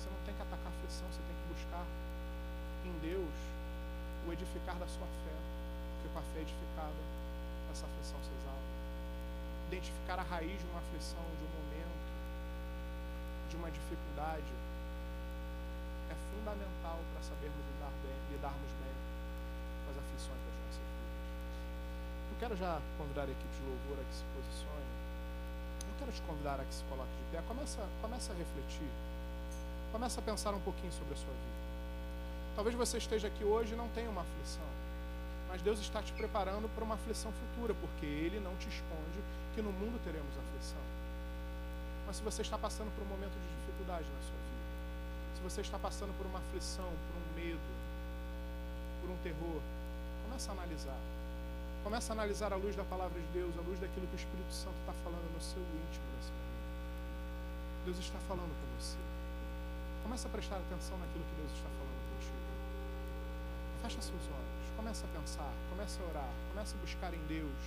você 0.00 0.08
não 0.08 0.16
tem 0.24 0.32
que 0.32 0.40
atacar 0.40 0.64
a 0.64 0.74
aflição, 0.80 1.04
você 1.12 1.20
tem 1.28 1.36
que 1.36 1.46
buscar 1.52 1.84
em 2.88 2.94
Deus 3.04 3.36
o 4.24 4.32
edificar 4.32 4.80
da 4.80 4.88
sua 4.88 5.04
fé, 5.28 5.36
porque 5.92 6.08
com 6.08 6.20
a 6.24 6.24
fé 6.32 6.40
edificada, 6.40 7.02
essa 7.68 7.84
aflição 7.84 8.16
se 8.24 8.32
exalta. 8.32 8.72
Identificar 9.68 10.16
a 10.16 10.24
raiz 10.24 10.56
de 10.56 10.64
uma 10.72 10.80
aflição, 10.80 11.20
de 11.20 11.44
um 11.44 11.52
momento, 11.52 12.08
de 13.52 13.56
uma 13.60 13.68
dificuldade, 13.68 14.52
é 16.08 16.16
fundamental 16.32 16.96
para 17.12 17.20
sabermos 17.28 17.60
lidar 17.76 17.92
bem, 18.00 18.16
lidarmos 18.32 18.72
bem 18.80 18.96
com 19.84 19.88
as 19.92 20.00
aflições 20.00 20.40
das 20.48 20.56
nossas 20.64 20.80
vidas. 20.80 21.12
Eu 22.32 22.36
quero 22.40 22.56
já 22.56 22.80
convidar 22.96 23.28
a 23.28 23.32
equipe 23.36 23.52
de 23.52 23.68
louvor 23.68 24.00
a 24.00 24.04
que 24.08 24.16
se 24.16 24.24
posicione. 24.32 25.01
Quero 26.02 26.10
te 26.10 26.22
convidar 26.22 26.58
a 26.58 26.64
que 26.64 26.74
se 26.74 26.82
coloque 26.90 27.14
de 27.14 27.30
pé. 27.30 27.40
Começa, 27.46 27.78
começa 28.00 28.32
a 28.32 28.34
refletir. 28.34 28.90
Começa 29.92 30.18
a 30.18 30.22
pensar 30.24 30.50
um 30.50 30.58
pouquinho 30.58 30.92
sobre 30.92 31.14
a 31.14 31.16
sua 31.16 31.30
vida. 31.30 31.62
Talvez 32.56 32.74
você 32.74 32.98
esteja 32.98 33.28
aqui 33.28 33.44
hoje 33.44 33.74
e 33.74 33.76
não 33.76 33.86
tenha 33.90 34.10
uma 34.10 34.22
aflição. 34.22 34.66
Mas 35.48 35.62
Deus 35.62 35.78
está 35.78 36.02
te 36.02 36.12
preparando 36.14 36.68
para 36.74 36.82
uma 36.82 36.96
aflição 36.96 37.30
futura, 37.30 37.72
porque 37.74 38.04
Ele 38.04 38.40
não 38.40 38.50
te 38.56 38.66
esconde 38.66 39.22
que 39.54 39.62
no 39.62 39.70
mundo 39.70 40.02
teremos 40.02 40.34
aflição. 40.34 40.82
Mas 42.04 42.16
se 42.16 42.22
você 42.24 42.42
está 42.42 42.58
passando 42.58 42.90
por 42.96 43.06
um 43.06 43.08
momento 43.08 43.38
de 43.38 43.46
dificuldade 43.62 44.10
na 44.10 44.22
sua 44.26 44.40
vida, 44.42 45.38
se 45.38 45.40
você 45.40 45.60
está 45.60 45.78
passando 45.78 46.10
por 46.18 46.26
uma 46.26 46.40
aflição, 46.40 46.90
por 46.90 47.14
um 47.14 47.26
medo, 47.38 47.70
por 49.00 49.08
um 49.08 49.16
terror, 49.22 49.62
comece 50.26 50.50
a 50.50 50.52
analisar. 50.52 51.11
Comece 51.84 52.12
a 52.12 52.14
analisar 52.14 52.52
a 52.52 52.56
luz 52.56 52.76
da 52.76 52.84
palavra 52.84 53.20
de 53.20 53.26
Deus, 53.28 53.56
a 53.58 53.62
luz 53.62 53.78
daquilo 53.80 54.06
que 54.06 54.14
o 54.14 54.22
Espírito 54.22 54.52
Santo 54.52 54.76
está 54.80 54.92
falando 55.04 55.26
no 55.34 55.40
seu 55.40 55.60
íntimo 55.60 56.06
nesse 56.16 56.30
momento. 56.30 56.62
Deus 57.84 57.98
está 57.98 58.18
falando 58.28 58.54
com 58.54 58.66
você. 58.78 58.98
Comece 60.02 60.26
a 60.26 60.30
prestar 60.30 60.56
atenção 60.56 60.98
naquilo 60.98 61.24
que 61.24 61.34
Deus 61.34 61.52
está 61.52 61.68
falando 61.68 62.02
contigo. 62.14 62.38
Fecha 63.82 64.00
seus 64.02 64.22
olhos, 64.30 64.66
comece 64.76 65.04
a 65.04 65.08
pensar, 65.08 65.52
comece 65.70 65.98
a 66.00 66.04
orar, 66.06 66.32
comece 66.50 66.74
a 66.74 66.78
buscar 66.78 67.12
em 67.14 67.26
Deus 67.26 67.62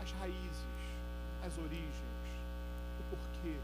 as 0.00 0.12
raízes, 0.12 0.82
as 1.44 1.58
origens, 1.58 2.28
o 3.00 3.02
porquê 3.10 3.58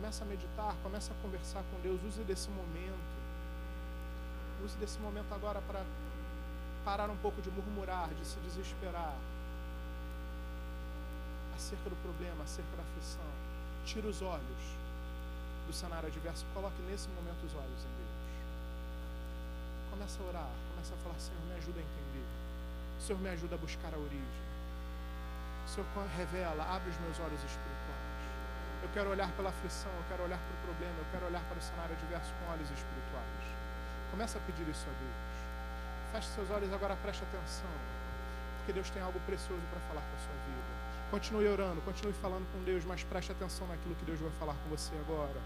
Começa 0.00 0.24
a 0.24 0.26
meditar, 0.26 0.74
começa 0.82 1.12
a 1.12 1.16
conversar 1.22 1.62
com 1.70 1.78
Deus. 1.82 2.02
Use 2.02 2.24
desse 2.24 2.48
momento. 2.48 3.20
Use 4.64 4.74
desse 4.78 4.98
momento 4.98 5.30
agora 5.34 5.60
para 5.68 5.84
parar 6.84 7.10
um 7.10 7.16
pouco 7.16 7.40
de 7.42 7.50
murmurar, 7.50 8.08
de 8.08 8.24
se 8.24 8.38
desesperar 8.40 9.14
acerca 11.54 11.90
do 11.90 11.96
problema, 12.02 12.42
acerca 12.44 12.76
da 12.76 12.82
aflição. 12.82 13.30
Tira 13.84 14.06
os 14.08 14.22
olhos 14.22 14.62
do 15.66 15.72
cenário 15.72 16.08
adverso, 16.08 16.44
coloque 16.54 16.80
nesse 16.82 17.08
momento 17.10 17.44
os 17.44 17.54
olhos 17.54 17.80
em 17.84 17.92
Deus. 18.00 18.20
Começa 19.90 20.22
a 20.22 20.26
orar, 20.26 20.50
começa 20.72 20.94
a 20.94 20.98
falar: 20.98 21.18
Senhor, 21.18 21.40
me 21.44 21.54
ajuda 21.54 21.80
a 21.80 21.82
entender. 21.82 22.26
Senhor, 22.98 23.20
me 23.20 23.28
ajuda 23.28 23.54
a 23.54 23.58
buscar 23.58 23.92
a 23.94 23.98
origem. 23.98 24.44
Senhor, 25.66 25.86
revela, 26.16 26.64
abre 26.64 26.90
os 26.90 26.98
meus 27.00 27.18
olhos 27.20 27.40
espirituais. 27.44 28.10
Eu 28.82 28.88
quero 28.94 29.10
olhar 29.10 29.30
pela 29.32 29.50
aflição, 29.50 29.92
eu 29.92 30.04
quero 30.08 30.24
olhar 30.24 30.38
para 30.38 30.54
o 30.56 30.60
problema, 30.72 30.98
eu 30.98 31.06
quero 31.12 31.26
olhar 31.26 31.44
para 31.44 31.58
o 31.58 31.62
cenário 31.62 31.94
adverso 31.94 32.32
com 32.40 32.52
olhos 32.52 32.70
espirituais. 32.70 33.44
Começa 34.10 34.38
a 34.38 34.40
pedir 34.42 34.66
isso 34.68 34.86
a 34.88 34.94
Deus. 34.98 35.29
Feche 36.12 36.28
seus 36.34 36.50
olhos 36.50 36.72
agora, 36.72 36.96
preste 36.96 37.22
atenção. 37.22 37.70
Porque 38.58 38.72
Deus 38.72 38.90
tem 38.90 39.00
algo 39.00 39.18
precioso 39.20 39.62
para 39.70 39.80
falar 39.88 40.02
com 40.02 40.16
a 40.16 40.20
sua 40.20 40.34
vida. 40.46 40.70
Continue 41.10 41.48
orando, 41.48 41.80
continue 41.82 42.12
falando 42.14 42.46
com 42.52 42.62
Deus, 42.64 42.84
mas 42.84 43.02
preste 43.04 43.32
atenção 43.32 43.66
naquilo 43.68 43.94
que 43.94 44.04
Deus 44.04 44.20
vai 44.20 44.30
falar 44.38 44.54
com 44.54 44.68
você 44.70 44.92
agora. 44.96 45.40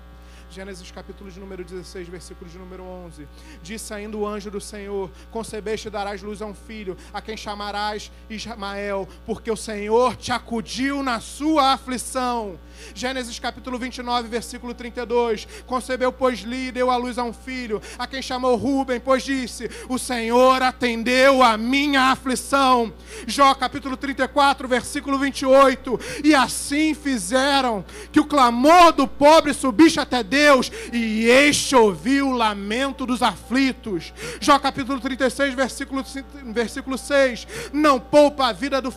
Gênesis 0.51 0.91
capítulo 0.91 1.31
de 1.31 1.41
número 1.41 1.65
16, 1.65 2.09
versículo 2.09 2.49
de 2.49 2.59
número 2.59 2.85
11. 2.85 3.27
Disse 3.63 3.93
ainda 3.93 4.17
o 4.17 4.27
anjo 4.27 4.51
do 4.51 4.61
Senhor: 4.61 5.11
Concebeste 5.31 5.89
e 5.89 5.91
darás 5.91 6.23
luz 6.23 6.41
a 6.41 6.47
um 6.47 6.55
filho, 6.55 6.97
a 7.13 7.21
quem 7.21 7.37
chamarás 7.37 8.13
Ismael, 8.31 9.09
porque 9.27 9.51
o 9.51 9.57
Senhor 9.57 10.17
te 10.17 10.31
acudiu 10.31 11.03
na 11.03 11.19
sua 11.19 11.73
aflição. 11.73 12.59
Gênesis 12.95 13.39
capítulo 13.39 13.79
29, 13.79 14.29
versículo 14.29 14.75
32. 14.75 15.47
Concebeu, 15.67 16.13
pois, 16.13 16.41
Li, 16.41 16.71
deu 16.71 16.91
à 16.91 16.97
luz 16.97 17.19
a 17.19 17.25
um 17.25 17.33
filho, 17.33 17.81
a 17.99 18.07
quem 18.07 18.23
chamou 18.23 18.57
Ruben, 18.57 19.01
pois 19.01 19.25
disse: 19.25 19.69
O 19.89 19.99
Senhor 19.99 20.63
atendeu 20.63 21.43
a 21.43 21.57
minha 21.57 22.13
aflição. 22.13 22.93
Jó 23.27 23.55
capítulo 23.55 23.97
34, 23.97 24.69
versículo 24.69 25.19
28. 25.19 25.99
E 26.23 26.35
assim 26.35 26.95
fizeram 26.95 27.85
que 28.13 28.21
o 28.21 28.25
clamor 28.25 28.93
do 28.93 29.09
pobre 29.09 29.53
subisse 29.53 29.99
até 29.99 30.23
Deus, 30.23 30.34
e 30.93 31.27
este 31.27 31.77
ouviu 31.77 32.29
o 32.29 32.37
lamento 32.37 33.07
dos 33.07 33.23
aflitos. 33.23 34.13
Jó 34.41 34.59
capítulo 34.59 35.01
36, 35.01 35.55
versículo, 35.55 36.05
versículo 36.47 36.99
6. 36.99 37.47
Não 37.73 38.01
poupa 38.01 38.49
a 38.49 38.53
vida 38.53 38.81
do 38.81 38.93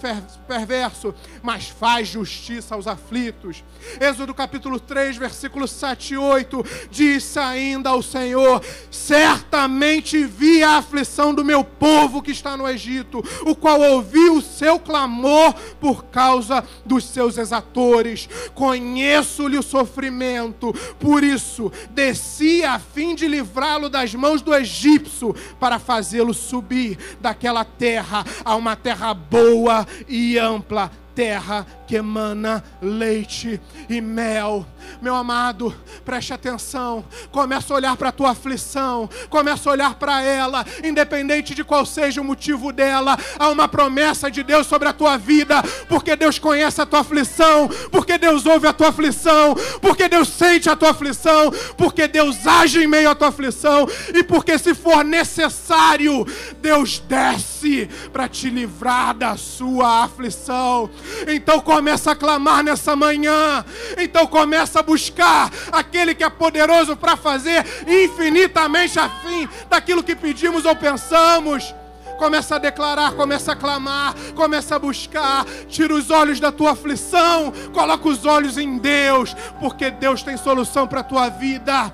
perverso, 0.48 1.14
mas 1.44 1.68
faz 1.68 2.08
justiça 2.08 2.76
aos 2.76 2.88
aflitos. 2.88 3.64
Êxodo 4.00 4.34
capítulo 4.34 4.80
3, 4.80 5.18
versículo 5.18 5.68
7 5.68 6.16
e 6.16 6.18
8, 6.18 6.66
disse 6.90 7.38
ainda 7.38 7.90
ao 7.90 8.02
Senhor: 8.02 8.64
Certamente 8.90 10.24
vi 10.26 10.64
a 10.64 10.78
aflição 10.78 11.34
do 11.34 11.46
meu 11.46 11.64
povo 11.64 12.22
que 12.22 12.32
está 12.32 12.58
no 12.58 12.68
Egito, 12.68 13.24
o 13.46 13.56
qual 13.56 13.80
ouviu 13.80 14.38
o 14.38 14.42
seu 14.42 14.80
clamor 14.80 15.54
por 15.80 16.06
causa 16.06 16.64
dos 16.86 17.06
seus 17.06 17.38
exatores. 17.38 18.28
Conheço-lhe 18.54 19.58
o 19.58 19.64
sofrimento, 19.64 20.74
por 21.00 21.24
isso 21.28 21.72
desci 21.92 22.64
a 22.64 22.80
fim 22.80 23.16
de 23.16 23.28
livrá-lo 23.28 23.90
das 23.90 24.14
mãos 24.14 24.42
do 24.42 24.54
egípcio, 24.54 25.36
para 25.60 25.80
fazê-lo 25.80 26.34
subir 26.34 26.98
daquela 27.20 27.64
terra 27.64 28.26
a 28.44 28.56
uma 28.56 28.76
terra 28.76 29.14
boa 29.14 29.86
e 30.08 30.38
ampla 30.38 30.92
terra 31.18 31.66
que 31.88 31.96
emana 31.96 32.64
leite 32.80 33.60
e 33.90 34.00
mel. 34.00 34.64
Meu 35.02 35.16
amado, 35.16 35.74
preste 36.06 36.32
atenção. 36.32 37.04
Começa 37.32 37.74
a 37.74 37.76
olhar 37.76 37.98
para 37.98 38.10
a 38.10 38.12
tua 38.12 38.32
aflição. 38.32 39.10
Começa 39.28 39.68
a 39.68 39.72
olhar 39.72 39.96
para 39.96 40.22
ela, 40.22 40.64
independente 40.84 41.56
de 41.56 41.64
qual 41.64 41.88
seja 41.88 42.22
o 42.22 42.24
motivo 42.24 42.72
dela. 42.72 43.18
Há 43.40 43.50
uma 43.50 43.68
promessa 43.68 44.30
de 44.30 44.44
Deus 44.44 44.68
sobre 44.68 44.88
a 44.88 44.94
tua 44.94 45.18
vida, 45.18 45.64
porque 45.90 46.16
Deus 46.16 46.38
conhece 46.38 46.80
a 46.82 46.86
tua 46.86 47.00
aflição, 47.00 47.68
porque 47.92 48.20
Deus 48.20 48.46
ouve 48.46 48.68
a 48.68 48.74
tua 48.74 48.90
aflição, 48.90 49.56
porque 49.82 50.08
Deus 50.08 50.28
sente 50.28 50.70
a 50.70 50.76
tua 50.76 50.92
aflição, 50.92 51.52
porque 51.76 52.08
Deus 52.08 52.46
age 52.46 52.84
em 52.84 52.88
meio 52.88 53.10
à 53.10 53.16
tua 53.16 53.30
aflição 53.30 53.88
e 54.14 54.24
porque 54.24 54.60
se 54.60 54.76
for 54.76 55.04
necessário, 55.04 56.28
Deus 56.62 57.00
desce 57.00 57.90
para 58.14 58.28
te 58.28 58.52
livrar 58.52 59.16
da 59.16 59.36
sua 59.36 60.04
aflição. 60.04 60.90
Então 61.28 61.60
começa 61.60 62.12
a 62.12 62.16
clamar 62.16 62.64
nessa 62.64 62.96
manhã. 62.96 63.64
Então 63.98 64.28
começa 64.28 64.80
a 64.80 64.84
buscar 64.84 65.52
aquele 65.72 66.14
que 66.14 66.24
é 66.24 66.30
poderoso 66.30 66.96
para 66.96 67.16
fazer 67.16 67.66
infinitamente 67.88 69.00
a 69.00 69.10
fim 69.10 69.48
daquilo 69.70 70.04
que 70.04 70.16
pedimos 70.16 70.66
ou 70.66 70.76
pensamos. 70.76 71.74
Começa 72.18 72.56
a 72.56 72.60
declarar, 72.60 73.14
começa 73.14 73.52
a 73.52 73.56
clamar, 73.56 74.16
começa 74.36 74.76
a 74.76 74.80
buscar. 74.80 75.46
Tira 75.68 75.94
os 75.94 76.10
olhos 76.10 76.40
da 76.40 76.52
tua 76.52 76.72
aflição, 76.72 77.54
coloca 77.74 78.08
os 78.08 78.26
olhos 78.26 78.58
em 78.58 78.78
Deus, 78.80 79.36
porque 79.60 79.92
Deus 79.92 80.24
tem 80.24 80.36
solução 80.36 80.88
para 80.88 81.02
a 81.02 81.04
tua 81.04 81.30
vida. 81.30 81.94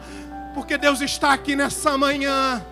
Porque 0.53 0.77
Deus 0.77 1.02
está 1.02 1.34
aqui 1.34 1.56
nessa 1.56 1.98
manhã 1.98 2.64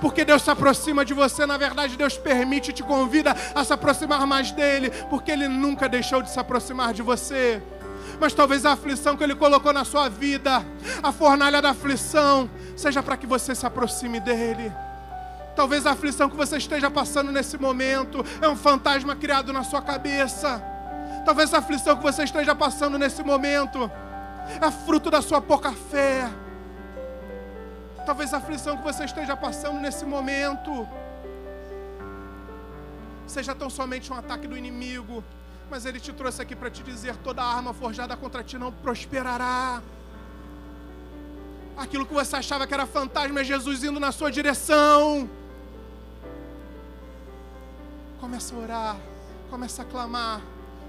porque 0.00 0.24
Deus 0.24 0.42
se 0.42 0.50
aproxima 0.50 1.04
de 1.04 1.12
você, 1.12 1.44
na 1.46 1.56
verdade, 1.56 1.96
Deus 1.96 2.16
permite, 2.16 2.72
te 2.72 2.82
convida 2.82 3.34
a 3.54 3.64
se 3.64 3.72
aproximar 3.72 4.26
mais 4.26 4.52
dele, 4.52 4.90
porque 5.10 5.30
ele 5.30 5.48
nunca 5.48 5.88
deixou 5.88 6.22
de 6.22 6.30
se 6.30 6.38
aproximar 6.38 6.92
de 6.92 7.02
você. 7.02 7.62
Mas 8.20 8.32
talvez 8.32 8.64
a 8.64 8.72
aflição 8.72 9.16
que 9.16 9.22
ele 9.22 9.34
colocou 9.34 9.72
na 9.72 9.84
sua 9.84 10.08
vida, 10.08 10.64
a 11.02 11.12
fornalha 11.12 11.62
da 11.62 11.70
aflição, 11.70 12.50
seja 12.76 13.02
para 13.02 13.16
que 13.16 13.26
você 13.26 13.54
se 13.54 13.66
aproxime 13.66 14.20
dele. 14.20 14.72
Talvez 15.54 15.86
a 15.86 15.92
aflição 15.92 16.28
que 16.28 16.36
você 16.36 16.56
esteja 16.56 16.90
passando 16.90 17.32
nesse 17.32 17.58
momento 17.58 18.24
é 18.40 18.48
um 18.48 18.56
fantasma 18.56 19.16
criado 19.16 19.52
na 19.52 19.64
sua 19.64 19.82
cabeça. 19.82 20.62
Talvez 21.24 21.52
a 21.52 21.58
aflição 21.58 21.96
que 21.96 22.02
você 22.02 22.22
esteja 22.22 22.54
passando 22.54 22.98
nesse 22.98 23.22
momento 23.22 23.90
é 24.60 24.70
fruto 24.70 25.10
da 25.10 25.20
sua 25.20 25.40
pouca 25.40 25.72
fé 25.72 26.28
Talvez 28.08 28.32
a 28.32 28.38
aflição 28.38 28.74
que 28.74 28.82
você 28.82 29.04
esteja 29.04 29.36
passando 29.36 29.78
nesse 29.78 30.06
momento 30.06 30.88
seja 33.26 33.54
tão 33.54 33.68
somente 33.68 34.10
um 34.10 34.16
ataque 34.16 34.46
do 34.46 34.56
inimigo, 34.56 35.22
mas 35.70 35.84
ele 35.84 36.00
te 36.00 36.10
trouxe 36.10 36.40
aqui 36.40 36.56
para 36.56 36.70
te 36.70 36.82
dizer: 36.82 37.14
toda 37.16 37.44
arma 37.44 37.74
forjada 37.74 38.16
contra 38.16 38.42
ti 38.42 38.56
não 38.56 38.72
prosperará. 38.72 39.82
Aquilo 41.76 42.06
que 42.06 42.14
você 42.14 42.36
achava 42.36 42.66
que 42.66 42.72
era 42.72 42.86
fantasma 42.86 43.42
é 43.42 43.44
Jesus 43.44 43.84
indo 43.84 44.00
na 44.00 44.10
sua 44.10 44.32
direção. 44.32 45.28
Começa 48.22 48.54
a 48.54 48.58
orar, 48.58 48.96
começa 49.50 49.82
a 49.82 49.84
clamar, 49.84 50.40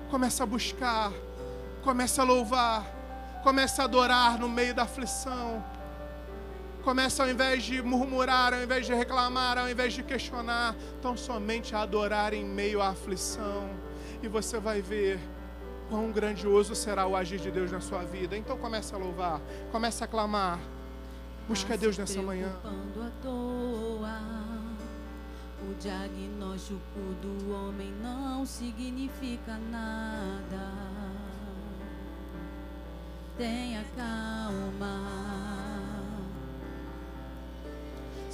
começa 0.10 0.44
a 0.44 0.46
buscar, 0.46 1.12
começa 1.84 2.22
a 2.22 2.24
louvar, 2.24 2.86
começa 3.44 3.82
a 3.82 3.86
adorar 3.86 4.40
no 4.40 4.48
meio 4.48 4.74
da 4.74 4.84
aflição. 4.84 5.62
Começa 6.84 7.24
ao 7.24 7.30
invés 7.30 7.64
de 7.64 7.82
murmurar, 7.82 8.54
ao 8.54 8.64
invés 8.64 8.86
de 8.86 8.94
reclamar, 8.94 9.58
ao 9.58 9.70
invés 9.70 9.94
de 9.94 10.02
questionar, 10.02 10.76
tão 11.02 11.16
somente 11.18 11.76
a 11.76 11.82
adorar 11.82 12.34
em 12.34 12.46
meio 12.46 12.82
à 12.82 12.90
aflição. 12.90 13.70
E 14.24 14.28
você 14.28 14.60
vai 14.60 14.82
ver 14.82 15.20
quão 15.90 16.12
grandioso 16.12 16.74
será 16.76 17.06
o 17.06 17.16
agir 17.16 17.40
de 17.40 17.52
Deus 17.52 17.72
na 17.72 17.82
sua 17.82 18.04
vida. 18.04 18.38
Então 18.38 18.58
comece 18.58 18.94
a 18.96 18.98
louvar, 18.98 19.42
comece 19.72 20.04
a 20.04 20.08
clamar. 20.08 20.60
Busca 21.48 21.76
Deus 21.76 21.98
nessa 21.98 22.22
manhã. 22.22 22.52
À 22.64 23.10
toa. 23.24 24.20
O 25.62 25.74
diagnóstico 25.80 26.80
do 27.22 27.54
homem 27.54 27.92
não 28.02 28.46
significa 28.46 29.58
nada. 29.70 30.72
Tenha 33.38 33.84
calma. 33.96 35.89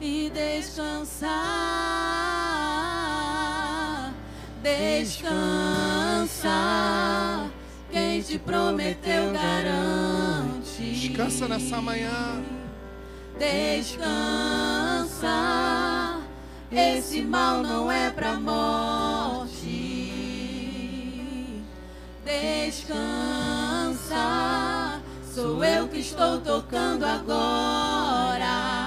e 0.00 0.30
descansar. 0.30 1.28
Descansa. 4.62 6.48
Quem 7.90 8.22
te 8.22 8.38
prometeu 8.38 9.32
garante. 9.32 10.82
Descansa 10.82 11.48
nessa 11.48 11.80
manhã. 11.80 12.42
Descansa. 13.38 14.08
Esse 16.70 17.22
mal 17.22 17.62
não 17.62 17.90
é 17.90 18.10
pra 18.10 18.34
morte. 18.34 19.56
Descansa. 22.24 23.00
Sou 25.32 25.64
eu 25.64 25.88
que 25.88 26.00
estou 26.00 26.40
tocando 26.40 27.04
agora 27.04 28.77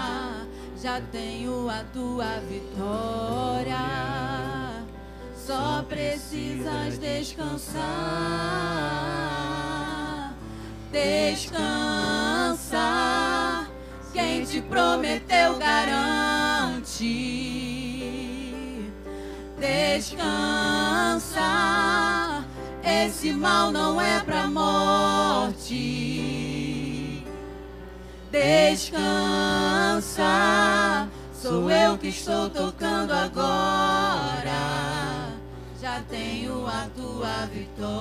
já 0.82 0.99
tenho 1.12 1.70
a 1.70 1.84
tua 1.94 2.40
vitória. 2.49 3.78
Só 5.36 5.86
precisas 5.88 6.98
descansar. 6.98 7.84
Descansa. 10.91 11.78
Quem 14.12 14.44
te 14.44 14.60
prometeu 14.62 15.58
garante. 15.58 17.06
Descansa. 19.60 21.41
Esse 22.84 23.32
mal 23.32 23.72
não 23.72 24.02
é 24.02 24.20
pra 24.22 24.48
morte 24.48 26.41
Descansa, 28.32 29.03
sou 31.34 31.70
eu 31.70 31.98
que 31.98 32.08
estou 32.08 32.49
tocando 32.49 33.12
agora. 33.12 34.52
Já 35.82 36.02
tenho 36.10 36.66
a 36.66 36.88
tua 36.95 37.45
vitória. 37.48 37.91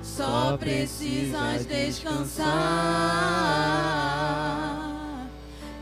Só 0.00 0.56
precisas 0.56 1.66
descansar. 1.66 2.46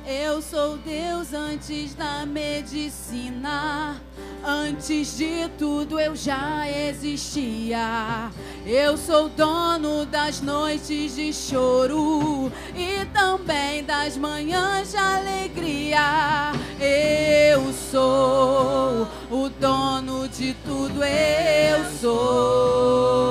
Eu 0.09 0.41
sou 0.41 0.77
Deus 0.77 1.33
antes 1.35 1.93
da 1.95 2.25
medicina. 2.25 4.01
Antes 4.45 5.17
de 5.17 5.49
tudo 5.59 5.99
eu 5.99 6.15
já 6.15 6.71
existia. 6.71 8.31
Eu 8.65 8.97
sou 8.97 9.29
dono 9.29 10.07
das 10.07 10.41
noites 10.41 11.17
de 11.17 11.33
choro 11.33 12.53
e 12.77 13.05
também 13.07 13.83
das 13.83 14.17
manhãs 14.17 14.93
de 14.93 14.97
alegria. 14.97 16.53
Eu 16.79 17.73
sou 17.91 19.09
o 19.29 19.49
dono 19.59 20.29
de 20.29 20.55
tudo, 20.65 21.03
eu 21.03 21.85
sou. 22.01 23.27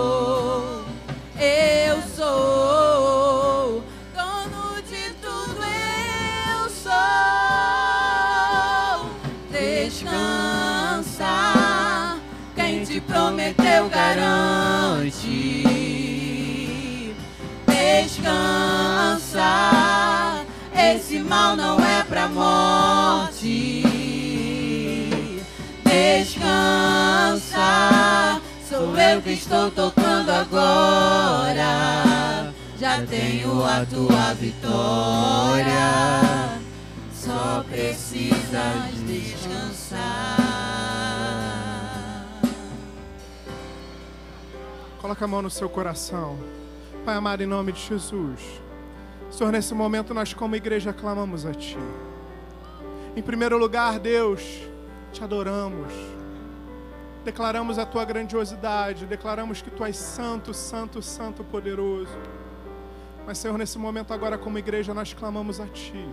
Prometeu 13.75 13.89
garante. 13.89 15.65
Descansa, 17.67 19.41
esse 20.73 21.19
mal 21.19 21.55
não 21.55 21.79
é 21.79 22.03
pra 22.03 22.27
morte. 22.29 23.83
Descansa, 25.83 27.61
sou 28.69 28.97
eu 28.97 29.21
que 29.21 29.31
estou 29.31 29.69
tocando 29.71 30.29
agora. 30.29 31.65
Já 32.79 33.01
tenho 33.05 33.63
a 33.65 33.85
tua 33.85 34.33
vitória. 34.35 35.75
Só 37.13 37.63
precisas 37.69 38.93
descansar. 39.07 40.44
Coloca 45.05 45.23
a 45.23 45.27
mão 45.27 45.43
no 45.43 45.51
seu 45.51 45.69
coração. 45.69 46.35
Pai 47.05 47.13
amado, 47.13 47.43
em 47.43 47.45
nome 47.45 47.71
de 47.71 47.79
Jesus. 47.79 48.41
Senhor, 49.29 49.51
nesse 49.51 49.71
momento 49.71 50.15
nós, 50.15 50.33
como 50.33 50.55
igreja, 50.55 50.91
clamamos 50.91 51.45
a 51.45 51.53
Ti. 51.53 51.77
Em 53.15 53.21
primeiro 53.21 53.55
lugar, 53.55 53.99
Deus, 53.99 54.41
te 55.13 55.23
adoramos. 55.23 55.93
Declaramos 57.23 57.77
a 57.77 57.85
Tua 57.85 58.03
grandiosidade. 58.03 59.05
Declaramos 59.05 59.61
que 59.61 59.69
Tu 59.69 59.85
és 59.85 59.95
santo, 59.95 60.55
santo, 60.55 61.03
santo, 61.03 61.43
poderoso. 61.43 62.17
Mas, 63.27 63.37
Senhor, 63.37 63.59
nesse 63.59 63.77
momento 63.77 64.11
agora, 64.11 64.39
como 64.39 64.57
igreja, 64.57 64.91
nós 64.91 65.13
clamamos 65.13 65.59
a 65.59 65.67
Ti. 65.67 66.09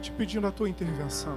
Te 0.00 0.10
pedindo 0.10 0.46
a 0.46 0.50
Tua 0.50 0.70
intervenção. 0.70 1.36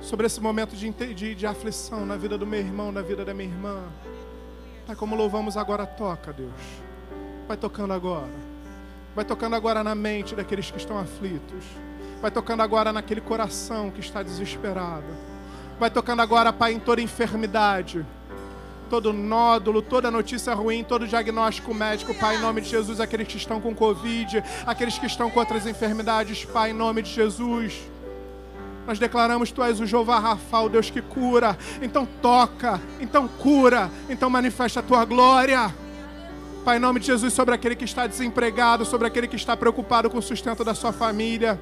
Sobre 0.00 0.26
esse 0.26 0.40
momento 0.40 0.74
de, 0.74 0.90
de, 1.14 1.36
de 1.36 1.46
aflição 1.46 2.04
na 2.04 2.16
vida 2.16 2.36
do 2.36 2.44
meu 2.44 2.58
irmão, 2.58 2.90
na 2.90 3.00
vida 3.00 3.24
da 3.24 3.32
minha 3.32 3.48
irmã. 3.48 3.84
Pai, 4.86 4.94
como 4.94 5.16
louvamos 5.16 5.56
agora, 5.56 5.84
toca, 5.84 6.32
Deus. 6.32 6.52
Vai 7.48 7.56
tocando 7.56 7.92
agora. 7.92 8.30
Vai 9.16 9.24
tocando 9.24 9.56
agora 9.56 9.82
na 9.82 9.96
mente 9.96 10.36
daqueles 10.36 10.70
que 10.70 10.76
estão 10.76 10.96
aflitos. 10.96 11.64
Vai 12.22 12.30
tocando 12.30 12.62
agora 12.62 12.92
naquele 12.92 13.20
coração 13.20 13.90
que 13.90 13.98
está 13.98 14.22
desesperado. 14.22 15.06
Vai 15.80 15.90
tocando 15.90 16.22
agora, 16.22 16.52
Pai, 16.52 16.72
em 16.72 16.78
toda 16.78 17.02
enfermidade. 17.02 18.06
Todo 18.88 19.12
nódulo, 19.12 19.82
toda 19.82 20.08
notícia 20.08 20.54
ruim, 20.54 20.84
todo 20.84 21.08
diagnóstico 21.08 21.74
médico, 21.74 22.14
Pai, 22.14 22.36
em 22.36 22.40
nome 22.40 22.60
de 22.60 22.68
Jesus, 22.68 23.00
aqueles 23.00 23.26
que 23.26 23.36
estão 23.36 23.60
com 23.60 23.74
Covid, 23.74 24.44
aqueles 24.64 24.96
que 24.96 25.06
estão 25.06 25.28
com 25.28 25.40
outras 25.40 25.66
enfermidades, 25.66 26.44
Pai, 26.44 26.70
em 26.70 26.74
nome 26.74 27.02
de 27.02 27.10
Jesus. 27.10 27.74
Nós 28.86 28.98
declaramos: 28.98 29.50
Tu 29.50 29.62
és 29.62 29.80
o 29.80 29.86
Jeová 29.86 30.18
Rafa, 30.18 30.60
o 30.60 30.68
Deus 30.68 30.90
que 30.90 31.02
cura. 31.02 31.58
Então 31.82 32.06
toca, 32.22 32.80
então 33.00 33.26
cura, 33.26 33.90
então 34.08 34.30
manifesta 34.30 34.80
a 34.80 34.82
tua 34.82 35.04
glória. 35.04 35.74
Pai, 36.64 36.78
em 36.78 36.80
nome 36.80 37.00
de 37.00 37.06
Jesus, 37.06 37.32
sobre 37.32 37.54
aquele 37.54 37.76
que 37.76 37.84
está 37.84 38.06
desempregado, 38.06 38.84
sobre 38.84 39.06
aquele 39.06 39.28
que 39.28 39.36
está 39.36 39.56
preocupado 39.56 40.10
com 40.10 40.18
o 40.18 40.22
sustento 40.22 40.64
da 40.64 40.74
sua 40.74 40.92
família. 40.92 41.60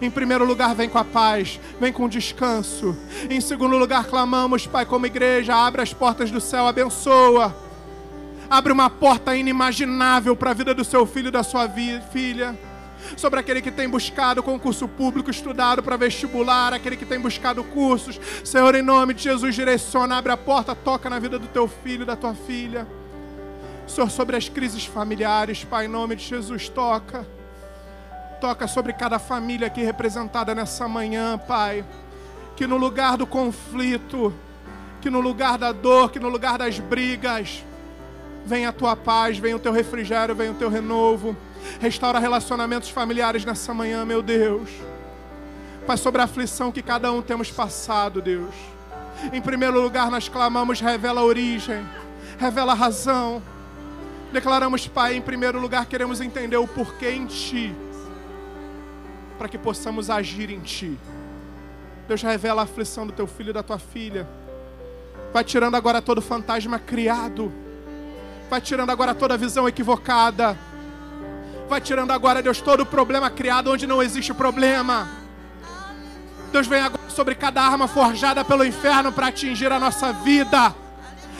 Em 0.00 0.10
primeiro 0.10 0.46
lugar, 0.46 0.74
vem 0.74 0.88
com 0.88 0.96
a 0.96 1.04
paz, 1.04 1.60
vem 1.78 1.92
com 1.92 2.08
descanso. 2.08 2.96
Em 3.28 3.40
segundo 3.40 3.76
lugar, 3.76 4.06
clamamos, 4.06 4.66
Pai, 4.66 4.86
como 4.86 5.04
igreja, 5.04 5.54
abre 5.54 5.82
as 5.82 5.92
portas 5.92 6.30
do 6.30 6.40
céu, 6.40 6.66
abençoa. 6.66 7.54
Abre 8.48 8.72
uma 8.72 8.88
porta 8.88 9.36
inimaginável 9.36 10.34
para 10.34 10.52
a 10.52 10.54
vida 10.54 10.72
do 10.72 10.84
seu 10.84 11.04
filho 11.04 11.28
e 11.28 11.32
da 11.32 11.42
sua 11.42 11.68
filha 11.68 12.56
sobre 13.16 13.40
aquele 13.40 13.60
que 13.62 13.70
tem 13.70 13.88
buscado 13.88 14.42
concurso 14.42 14.88
público, 14.88 15.30
estudado 15.30 15.82
para 15.82 15.96
vestibular, 15.96 16.72
aquele 16.72 16.96
que 16.96 17.04
tem 17.04 17.20
buscado 17.20 17.62
cursos. 17.64 18.18
Senhor, 18.44 18.74
em 18.74 18.82
nome 18.82 19.14
de 19.14 19.22
Jesus, 19.22 19.54
direciona, 19.54 20.16
abre 20.16 20.32
a 20.32 20.36
porta, 20.36 20.74
toca 20.74 21.10
na 21.10 21.18
vida 21.18 21.38
do 21.38 21.46
teu 21.46 21.68
filho, 21.68 22.06
da 22.06 22.16
tua 22.16 22.34
filha. 22.34 22.86
Senhor, 23.86 24.10
sobre 24.10 24.36
as 24.36 24.48
crises 24.48 24.84
familiares, 24.84 25.64
Pai, 25.64 25.86
em 25.86 25.88
nome 25.88 26.16
de 26.16 26.24
Jesus, 26.24 26.68
toca. 26.68 27.26
Toca 28.40 28.66
sobre 28.66 28.92
cada 28.92 29.18
família 29.18 29.68
aqui 29.68 29.82
representada 29.82 30.54
nessa 30.54 30.88
manhã, 30.88 31.38
Pai. 31.38 31.84
Que 32.56 32.66
no 32.66 32.76
lugar 32.76 33.16
do 33.16 33.26
conflito, 33.26 34.34
que 35.00 35.08
no 35.08 35.20
lugar 35.20 35.56
da 35.56 35.72
dor, 35.72 36.10
que 36.10 36.18
no 36.18 36.28
lugar 36.28 36.58
das 36.58 36.78
brigas, 36.78 37.64
venha 38.44 38.70
a 38.70 38.72
tua 38.72 38.96
paz, 38.96 39.38
venha 39.38 39.56
o 39.56 39.58
teu 39.58 39.72
refrigério, 39.72 40.34
venha 40.34 40.52
o 40.52 40.54
teu 40.54 40.68
renovo. 40.68 41.36
Restaura 41.80 42.18
relacionamentos 42.18 42.90
familiares 42.90 43.44
nessa 43.44 43.72
manhã, 43.74 44.04
meu 44.04 44.22
Deus. 44.22 44.70
Pai, 45.86 45.96
sobre 45.96 46.20
a 46.20 46.24
aflição 46.24 46.72
que 46.72 46.82
cada 46.82 47.12
um 47.12 47.22
temos 47.22 47.50
passado, 47.50 48.20
Deus. 48.20 48.54
Em 49.32 49.40
primeiro 49.40 49.80
lugar, 49.80 50.10
nós 50.10 50.28
clamamos, 50.28 50.80
revela 50.80 51.20
a 51.20 51.24
origem, 51.24 51.86
revela 52.38 52.72
a 52.72 52.74
razão. 52.74 53.42
Declaramos, 54.32 54.88
Pai, 54.88 55.14
em 55.14 55.22
primeiro 55.22 55.60
lugar, 55.60 55.86
queremos 55.86 56.20
entender 56.20 56.56
o 56.56 56.66
porquê 56.66 57.10
em 57.10 57.26
Ti, 57.26 57.74
para 59.38 59.48
que 59.48 59.56
possamos 59.56 60.10
agir 60.10 60.50
em 60.50 60.60
Ti. 60.60 60.98
Deus, 62.08 62.22
revela 62.22 62.62
a 62.62 62.64
aflição 62.64 63.06
do 63.06 63.12
Teu 63.12 63.26
filho 63.26 63.50
e 63.50 63.52
da 63.52 63.62
Tua 63.62 63.78
filha. 63.78 64.28
Vai 65.32 65.44
tirando 65.44 65.74
agora 65.74 66.02
todo 66.02 66.20
fantasma 66.20 66.78
criado. 66.78 67.52
Vai 68.48 68.60
tirando 68.60 68.90
agora 68.90 69.14
toda 69.14 69.36
visão 69.36 69.68
equivocada. 69.68 70.56
Vai 71.68 71.80
tirando 71.80 72.12
agora, 72.12 72.42
Deus, 72.42 72.60
todo 72.60 72.86
problema 72.86 73.28
criado 73.28 73.72
onde 73.72 73.86
não 73.86 74.02
existe 74.02 74.32
problema. 74.32 75.08
Deus 76.52 76.66
vem 76.66 76.80
agora 76.80 77.10
sobre 77.10 77.34
cada 77.34 77.60
arma 77.60 77.88
forjada 77.88 78.44
pelo 78.44 78.64
inferno 78.64 79.12
para 79.12 79.26
atingir 79.26 79.72
a 79.72 79.78
nossa 79.78 80.12
vida. 80.12 80.74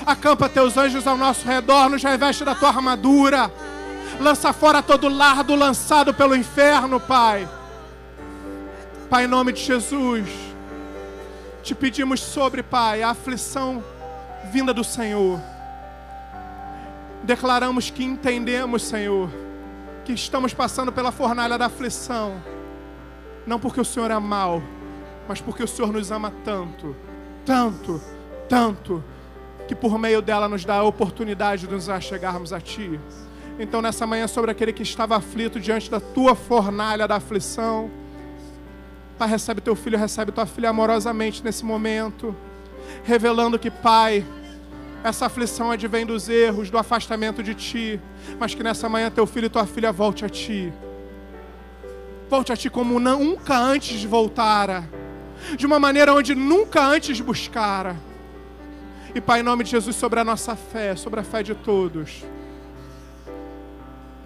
Acampa 0.04 0.48
teus 0.48 0.76
anjos 0.76 1.06
ao 1.06 1.16
nosso 1.16 1.46
redor, 1.46 1.88
nos 1.88 2.02
reveste 2.02 2.44
da 2.44 2.54
tua 2.54 2.68
armadura. 2.68 3.52
Lança 4.20 4.52
fora 4.52 4.82
todo 4.82 5.08
lardo 5.08 5.54
lançado 5.54 6.12
pelo 6.12 6.34
inferno, 6.34 6.98
Pai. 6.98 7.48
Pai, 9.08 9.24
em 9.24 9.28
nome 9.28 9.52
de 9.52 9.62
Jesus, 9.62 10.28
te 11.62 11.74
pedimos 11.74 12.20
sobre, 12.20 12.62
Pai, 12.62 13.02
a 13.02 13.10
aflição 13.10 13.82
vinda 14.50 14.74
do 14.74 14.82
Senhor. 14.82 15.40
Declaramos 17.22 17.90
que 17.90 18.04
entendemos, 18.04 18.82
Senhor, 18.82 19.30
que 20.06 20.12
estamos 20.12 20.54
passando 20.54 20.92
pela 20.92 21.10
fornalha 21.10 21.58
da 21.58 21.66
aflição, 21.66 22.40
não 23.44 23.58
porque 23.58 23.80
o 23.80 23.84
Senhor 23.84 24.08
é 24.08 24.18
mau, 24.20 24.62
mas 25.26 25.40
porque 25.40 25.64
o 25.64 25.66
Senhor 25.66 25.92
nos 25.92 26.12
ama 26.12 26.32
tanto, 26.44 26.94
tanto, 27.44 28.00
tanto, 28.48 29.02
que 29.66 29.74
por 29.74 29.98
meio 29.98 30.22
dela 30.22 30.48
nos 30.48 30.64
dá 30.64 30.76
a 30.76 30.82
oportunidade 30.84 31.66
de 31.66 31.74
nos 31.74 31.88
achegarmos 31.88 32.52
a 32.52 32.60
Ti. 32.60 33.00
Então, 33.58 33.82
nessa 33.82 34.06
manhã, 34.06 34.28
sobre 34.28 34.52
aquele 34.52 34.72
que 34.72 34.84
estava 34.84 35.16
aflito 35.16 35.58
diante 35.58 35.90
da 35.90 35.98
Tua 35.98 36.36
fornalha 36.36 37.08
da 37.08 37.16
aflição, 37.16 37.90
Pai, 39.18 39.28
recebe 39.28 39.60
Teu 39.60 39.74
filho, 39.74 39.98
recebe 39.98 40.30
Tua 40.30 40.46
filha 40.46 40.70
amorosamente 40.70 41.42
nesse 41.42 41.64
momento, 41.64 42.32
revelando 43.02 43.58
que, 43.58 43.72
Pai, 43.72 44.24
essa 45.08 45.26
aflição 45.26 45.70
advém 45.70 46.04
dos 46.04 46.28
erros, 46.28 46.70
do 46.70 46.78
afastamento 46.78 47.42
de 47.42 47.54
Ti, 47.54 48.00
mas 48.38 48.54
que 48.54 48.62
nessa 48.62 48.88
manhã 48.88 49.10
Teu 49.10 49.26
filho 49.26 49.46
e 49.46 49.50
Tua 49.50 49.66
filha 49.66 49.92
volte 49.92 50.24
a 50.24 50.28
Ti. 50.28 50.72
Volte 52.28 52.52
a 52.52 52.56
Ti 52.56 52.68
como 52.68 52.98
nunca 52.98 53.56
antes 53.56 54.02
voltara, 54.04 54.88
de 55.56 55.64
uma 55.64 55.78
maneira 55.78 56.12
onde 56.12 56.34
nunca 56.34 56.84
antes 56.84 57.20
buscara. 57.20 57.96
E 59.14 59.20
Pai, 59.20 59.40
em 59.40 59.42
nome 59.42 59.64
de 59.64 59.70
Jesus, 59.70 59.96
sobre 59.96 60.20
a 60.20 60.24
nossa 60.24 60.56
fé, 60.56 60.96
sobre 60.96 61.20
a 61.20 61.22
fé 61.22 61.42
de 61.42 61.54
todos. 61.54 62.24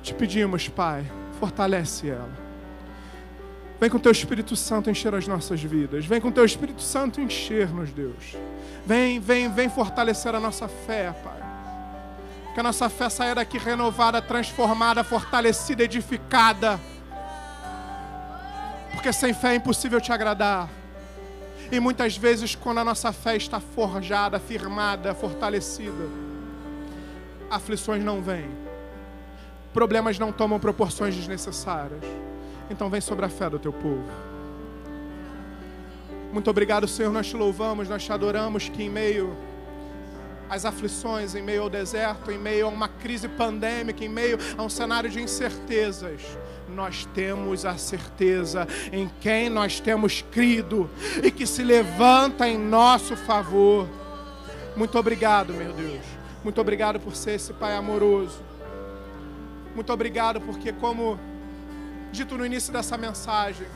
Te 0.02 0.15
pedimos, 0.15 0.69
Pai, 0.69 1.05
fortalece 1.39 2.09
ela. 2.09 2.51
Vem 3.78 3.89
com 3.89 3.98
teu 3.98 4.12
Espírito 4.12 4.57
Santo 4.57 4.90
encher 4.90 5.15
as 5.15 5.27
nossas 5.27 5.62
vidas. 5.62 6.05
Vem 6.05 6.20
com 6.20 6.31
teu 6.31 6.44
Espírito 6.44 6.82
Santo 6.82 7.20
encher-nos, 7.20 7.90
Deus. 7.90 8.36
Vem, 8.86 9.20
vem, 9.20 9.51
vem 9.51 9.69
fortalecer 9.69 10.35
a 10.35 10.40
nossa 10.40 10.66
fé, 10.69 11.12
Pai. 11.23 11.40
Que 12.55 12.61
a 12.61 12.62
nossa 12.62 12.89
fé 12.89 13.09
saia 13.09 13.35
daqui 13.35 13.59
renovada, 13.59 14.20
transformada, 14.20 15.05
fortalecida, 15.05 15.85
edificada. 15.85 16.81
Porque 18.93 19.12
sem 19.12 19.32
fé 19.32 19.52
é 19.52 19.55
impossível 19.55 20.01
te 20.01 20.12
agradar. 20.12 20.69
E 21.70 21.78
muitas 21.78 22.16
vezes, 22.16 22.57
quando 22.57 22.78
a 22.78 22.85
nossa 22.85 23.12
fé 23.12 23.36
está 23.36 23.61
forjada, 23.61 24.40
firmada, 24.40 25.15
fortalecida, 25.15 26.09
aflições 27.48 28.02
não 28.02 28.20
vêm, 28.20 28.51
problemas 29.73 30.19
não 30.19 30.32
tomam 30.32 30.59
proporções 30.59 31.15
desnecessárias. 31.15 32.02
Então, 32.69 32.90
vem 32.90 33.01
sobre 33.01 33.24
a 33.24 33.28
fé 33.28 33.48
do 33.48 33.59
teu 33.59 33.73
povo. 33.73 34.30
Muito 36.32 36.48
obrigado, 36.48 36.86
Senhor. 36.86 37.12
Nós 37.12 37.27
te 37.27 37.36
louvamos, 37.36 37.89
nós 37.89 38.05
te 38.05 38.12
adoramos 38.12 38.69
que 38.69 38.85
em 38.85 38.90
meio 38.90 39.36
às 40.48 40.65
aflições, 40.65 41.35
em 41.35 41.43
meio 41.43 41.62
ao 41.62 41.70
deserto, 41.70 42.31
em 42.31 42.39
meio 42.39 42.66
a 42.66 42.69
uma 42.69 42.89
crise 42.89 43.28
pandêmica, 43.28 44.05
em 44.05 44.09
meio 44.09 44.39
a 44.59 44.62
um 44.62 44.69
cenário 44.69 45.09
de 45.09 45.20
incertezas, 45.20 46.23
nós 46.69 47.05
temos 47.15 47.65
a 47.65 47.77
certeza 47.77 48.66
em 48.93 49.11
quem 49.20 49.48
nós 49.48 49.81
temos 49.81 50.23
crido 50.23 50.90
e 51.23 51.31
que 51.31 51.47
se 51.47 51.62
levanta 51.62 52.48
em 52.48 52.59
nosso 52.59 53.16
favor. 53.16 53.89
Muito 54.77 54.98
obrigado, 54.98 55.52
meu 55.52 55.73
Deus. 55.73 56.05
Muito 56.43 56.61
obrigado 56.61 56.98
por 56.98 57.15
ser 57.15 57.32
esse 57.32 57.52
Pai 57.52 57.74
amoroso. 57.74 58.40
Muito 59.74 59.93
obrigado 59.93 60.40
porque, 60.40 60.73
como 60.73 61.19
dito 62.11 62.36
no 62.36 62.44
início 62.44 62.73
dessa 62.73 62.97
mensagem, 62.97 63.66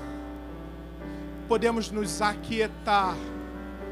podemos 1.49 1.91
nos 1.91 2.21
aquietar, 2.21 3.17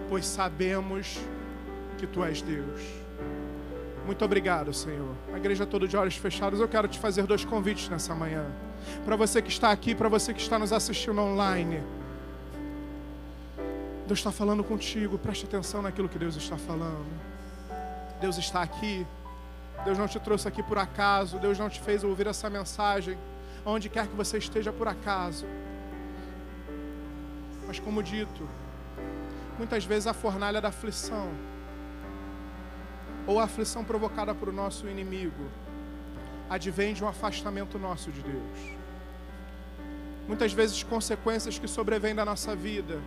pois 0.09 0.27
sabemos 0.27 1.19
que 1.99 2.07
tu 2.07 2.25
és 2.25 2.43
Deus. 2.43 2.81
Muito 4.05 4.25
obrigado, 4.25 4.73
Senhor. 4.73 5.15
A 5.33 5.37
igreja 5.37 5.65
toda 5.65 5.87
de 5.87 5.97
olhos 5.97 6.17
fechados, 6.17 6.61
eu 6.61 6.69
quero 6.69 6.89
te 6.89 6.99
fazer 6.99 7.25
dois 7.25 7.45
convites 7.45 7.89
nessa 7.89 8.15
manhã. 8.15 8.45
Para 9.05 9.15
você 9.15 9.41
que 9.41 9.51
está 9.51 9.71
aqui, 9.71 9.95
para 9.95 10.09
você 10.09 10.35
que 10.35 10.41
está 10.41 10.59
nos 10.59 10.73
assistindo 10.73 11.21
online. 11.21 11.81
Deus 14.07 14.19
está 14.19 14.33
falando 14.33 14.65
contigo, 14.65 15.17
preste 15.17 15.45
atenção 15.47 15.83
naquilo 15.83 16.09
que 16.09 16.19
Deus 16.19 16.35
está 16.35 16.57
falando. 16.57 17.07
Deus 18.21 18.37
está 18.39 18.63
aqui. 18.63 19.07
Deus 19.85 19.97
não 19.97 20.09
te 20.09 20.19
trouxe 20.19 20.49
aqui 20.49 20.63
por 20.63 20.79
acaso. 20.79 21.39
Deus 21.39 21.59
não 21.59 21.69
te 21.69 21.81
fez 21.81 22.03
ouvir 22.03 22.27
essa 22.27 22.51
mensagem 22.51 23.17
onde 23.65 23.89
quer 23.89 24.09
que 24.09 24.17
você 24.17 24.39
esteja 24.39 24.73
por 24.73 24.89
acaso. 24.89 25.47
Mas, 27.73 27.81
como 27.81 28.03
dito, 28.03 28.47
muitas 29.57 29.83
vezes 29.83 30.07
a 30.07 30.13
fornalha 30.13 30.61
da 30.61 30.69
aflição 30.69 31.31
ou 33.27 33.41
a 33.41 33.45
aflição 33.45 33.83
provocada 33.83 34.35
por 34.35 34.53
nosso 34.53 34.87
inimigo 34.87 35.49
advém 36.51 36.93
de 36.93 37.03
um 37.03 37.09
afastamento 37.09 37.79
nosso 37.79 38.13
de 38.13 38.21
Deus. 38.21 38.59
Muitas 40.29 40.53
vezes 40.53 40.83
consequências 40.83 41.59
que 41.59 41.67
sobrevêm 41.67 42.15
da 42.15 42.27
nossa 42.27 42.55
vida 42.55 43.01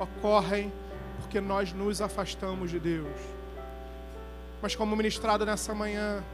ocorrem 0.00 0.72
porque 1.18 1.38
nós 1.38 1.74
nos 1.74 2.00
afastamos 2.00 2.70
de 2.70 2.80
Deus. 2.80 3.20
Mas 4.62 4.74
como 4.74 4.96
ministrado 4.96 5.44
nessa 5.44 5.74
manhã, 5.74 6.24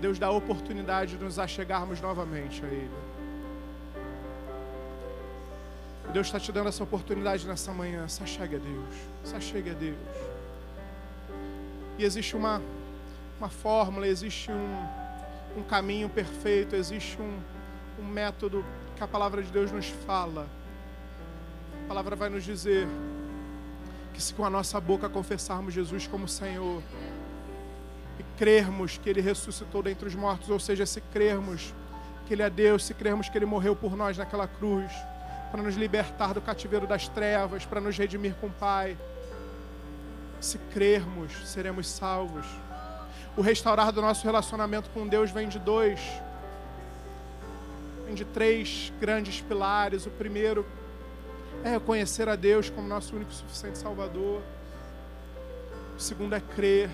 Deus 0.00 0.16
dá 0.16 0.28
a 0.28 0.30
oportunidade 0.30 1.16
de 1.16 1.24
nos 1.24 1.40
achegarmos 1.40 2.00
novamente 2.00 2.64
a 2.64 2.68
Ele. 2.68 3.07
Deus 6.12 6.26
está 6.26 6.40
te 6.40 6.50
dando 6.50 6.68
essa 6.68 6.82
oportunidade 6.82 7.46
nessa 7.46 7.72
manhã. 7.72 8.08
Se 8.08 8.22
achegue 8.22 8.56
a 8.56 8.58
Deus. 8.58 8.94
Se 9.24 9.36
achegue 9.36 9.70
a 9.70 9.74
Deus. 9.74 9.96
E 11.98 12.04
existe 12.04 12.36
uma, 12.36 12.62
uma 13.38 13.48
fórmula, 13.48 14.06
existe 14.06 14.50
um, 14.50 15.58
um 15.58 15.62
caminho 15.62 16.08
perfeito, 16.08 16.76
existe 16.76 17.20
um, 17.20 17.38
um 18.00 18.06
método 18.06 18.64
que 18.96 19.02
a 19.02 19.08
palavra 19.08 19.42
de 19.42 19.50
Deus 19.50 19.70
nos 19.70 19.88
fala. 20.06 20.46
A 21.84 21.88
palavra 21.88 22.16
vai 22.16 22.28
nos 22.28 22.44
dizer 22.44 22.86
que 24.14 24.22
se 24.22 24.32
com 24.34 24.44
a 24.44 24.50
nossa 24.50 24.80
boca 24.80 25.08
confessarmos 25.08 25.74
Jesus 25.74 26.06
como 26.06 26.26
Senhor 26.26 26.82
e 28.18 28.22
crermos 28.36 28.98
que 28.98 29.08
Ele 29.08 29.20
ressuscitou 29.20 29.82
dentre 29.82 30.08
os 30.08 30.14
mortos, 30.14 30.50
ou 30.50 30.58
seja, 30.58 30.86
se 30.86 31.00
crermos 31.00 31.74
que 32.26 32.34
Ele 32.34 32.42
é 32.42 32.50
Deus, 32.50 32.84
se 32.84 32.94
crermos 32.94 33.28
que 33.28 33.38
Ele 33.38 33.46
morreu 33.46 33.76
por 33.76 33.96
nós 33.96 34.16
naquela 34.18 34.46
cruz, 34.46 34.92
para 35.50 35.62
nos 35.62 35.76
libertar 35.76 36.34
do 36.34 36.40
cativeiro 36.40 36.86
das 36.86 37.08
trevas, 37.08 37.64
para 37.64 37.80
nos 37.80 37.96
redimir 37.96 38.34
com 38.40 38.48
o 38.48 38.52
Pai 38.52 38.96
se 40.40 40.58
crermos, 40.72 41.32
seremos 41.48 41.88
salvos. 41.88 42.46
O 43.36 43.40
restaurar 43.40 43.92
do 43.92 44.00
nosso 44.00 44.24
relacionamento 44.24 44.90
com 44.90 45.06
Deus 45.06 45.30
vem 45.30 45.48
de 45.48 45.58
dois, 45.58 46.00
vem 48.04 48.14
de 48.14 48.24
três 48.24 48.92
grandes 49.00 49.40
pilares. 49.40 50.06
O 50.06 50.10
primeiro 50.10 50.66
é 51.64 51.78
conhecer 51.78 52.28
a 52.28 52.36
Deus 52.36 52.70
como 52.70 52.88
nosso 52.88 53.14
único 53.14 53.30
e 53.30 53.34
suficiente 53.34 53.78
Salvador. 53.78 54.42
O 55.96 56.00
segundo 56.00 56.34
é 56.34 56.40
crer. 56.40 56.90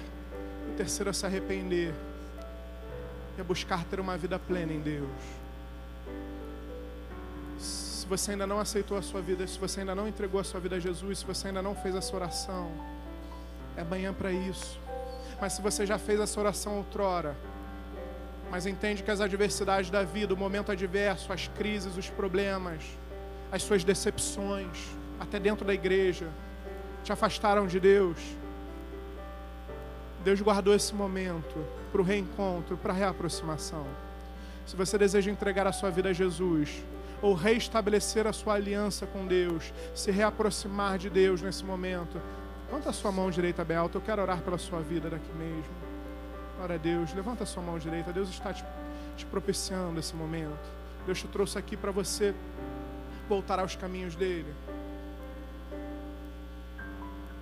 O 0.70 0.76
terceiro 0.76 1.10
é 1.10 1.12
se 1.12 1.24
arrepender. 1.24 1.94
É 3.38 3.42
buscar 3.42 3.84
ter 3.84 4.00
uma 4.00 4.16
vida 4.16 4.38
plena 4.38 4.72
em 4.72 4.80
Deus. 4.80 5.10
Se 8.04 8.08
você 8.10 8.32
ainda 8.32 8.46
não 8.46 8.60
aceitou 8.60 8.98
a 8.98 9.00
sua 9.00 9.22
vida, 9.22 9.46
se 9.46 9.58
você 9.58 9.80
ainda 9.80 9.94
não 9.94 10.06
entregou 10.06 10.38
a 10.38 10.44
sua 10.44 10.60
vida 10.60 10.76
a 10.76 10.78
Jesus, 10.78 11.20
se 11.20 11.24
você 11.24 11.48
ainda 11.48 11.62
não 11.62 11.74
fez 11.74 11.94
essa 11.94 12.14
oração, 12.14 12.70
é 13.78 13.82
manhã 13.82 14.12
para 14.12 14.30
isso. 14.30 14.78
Mas 15.40 15.54
se 15.54 15.62
você 15.62 15.86
já 15.86 15.96
fez 15.96 16.20
essa 16.20 16.38
oração 16.38 16.76
outrora, 16.76 17.34
mas 18.50 18.66
entende 18.66 19.02
que 19.02 19.10
as 19.10 19.22
adversidades 19.22 19.88
da 19.88 20.02
vida, 20.02 20.34
o 20.34 20.36
momento 20.36 20.70
adverso, 20.70 21.32
as 21.32 21.48
crises, 21.48 21.96
os 21.96 22.10
problemas, 22.10 22.84
as 23.50 23.62
suas 23.62 23.82
decepções, 23.82 24.76
até 25.18 25.40
dentro 25.40 25.64
da 25.64 25.72
igreja, 25.72 26.28
te 27.02 27.10
afastaram 27.10 27.66
de 27.66 27.80
Deus. 27.80 28.18
Deus 30.22 30.42
guardou 30.42 30.74
esse 30.74 30.94
momento 30.94 31.56
para 31.90 32.02
o 32.02 32.04
reencontro, 32.04 32.76
para 32.76 32.92
a 32.92 32.96
reaproximação. 32.96 33.86
Se 34.66 34.76
você 34.76 34.98
deseja 34.98 35.30
entregar 35.30 35.66
a 35.66 35.72
sua 35.72 35.88
vida 35.88 36.10
a 36.10 36.12
Jesus, 36.12 36.84
ou 37.24 37.32
restabelecer 37.32 38.26
a 38.26 38.32
sua 38.32 38.54
aliança 38.54 39.06
com 39.06 39.26
Deus, 39.26 39.72
se 39.94 40.10
reaproximar 40.10 40.98
de 40.98 41.08
Deus 41.08 41.40
nesse 41.40 41.64
momento, 41.64 42.20
Levanta 42.74 42.90
a 42.90 42.92
sua 42.92 43.12
mão 43.12 43.30
direita 43.30 43.64
bem. 43.64 43.76
Eu 43.76 44.00
quero 44.00 44.20
orar 44.20 44.40
pela 44.40 44.58
sua 44.58 44.80
vida 44.80 45.08
daqui 45.08 45.32
mesmo. 45.38 45.72
Glória 46.56 46.74
a 46.74 46.78
Deus. 46.78 47.14
Levanta 47.14 47.44
a 47.44 47.46
sua 47.46 47.62
mão 47.62 47.78
direita. 47.78 48.12
Deus 48.12 48.28
está 48.28 48.52
te, 48.52 48.64
te 49.16 49.24
propiciando 49.26 50.00
esse 50.00 50.12
momento. 50.16 50.58
Deus 51.06 51.20
te 51.20 51.28
trouxe 51.28 51.56
aqui 51.56 51.76
para 51.76 51.92
você 51.92 52.34
voltar 53.28 53.60
aos 53.60 53.76
caminhos 53.76 54.16
dele. 54.16 54.52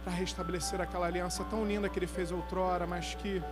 Para 0.05 0.13
restabelecer 0.13 0.83
aquela 0.83 1.07
aliança 1.07 1.43
tão 1.45 1.65
linda 1.65 1.89
que 1.89 1.99
ele 1.99 2.07
fez 2.07 2.31
outrora, 2.31 2.87
mas 2.87 3.15
que 3.15 3.43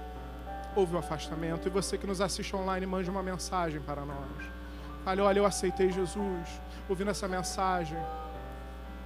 houve 0.76 0.92
o 0.92 0.96
um 0.96 0.98
afastamento. 0.98 1.66
E 1.66 1.70
você 1.70 1.96
que 1.96 2.06
nos 2.06 2.20
assiste 2.20 2.54
online, 2.54 2.84
mande 2.84 3.08
uma 3.08 3.22
mensagem 3.22 3.80
para 3.80 4.04
nós. 4.04 4.59
Fale, 5.04 5.20
olha, 5.20 5.38
eu 5.38 5.46
aceitei 5.46 5.90
Jesus, 5.90 6.60
ouvindo 6.88 7.10
essa 7.10 7.26
mensagem. 7.26 7.98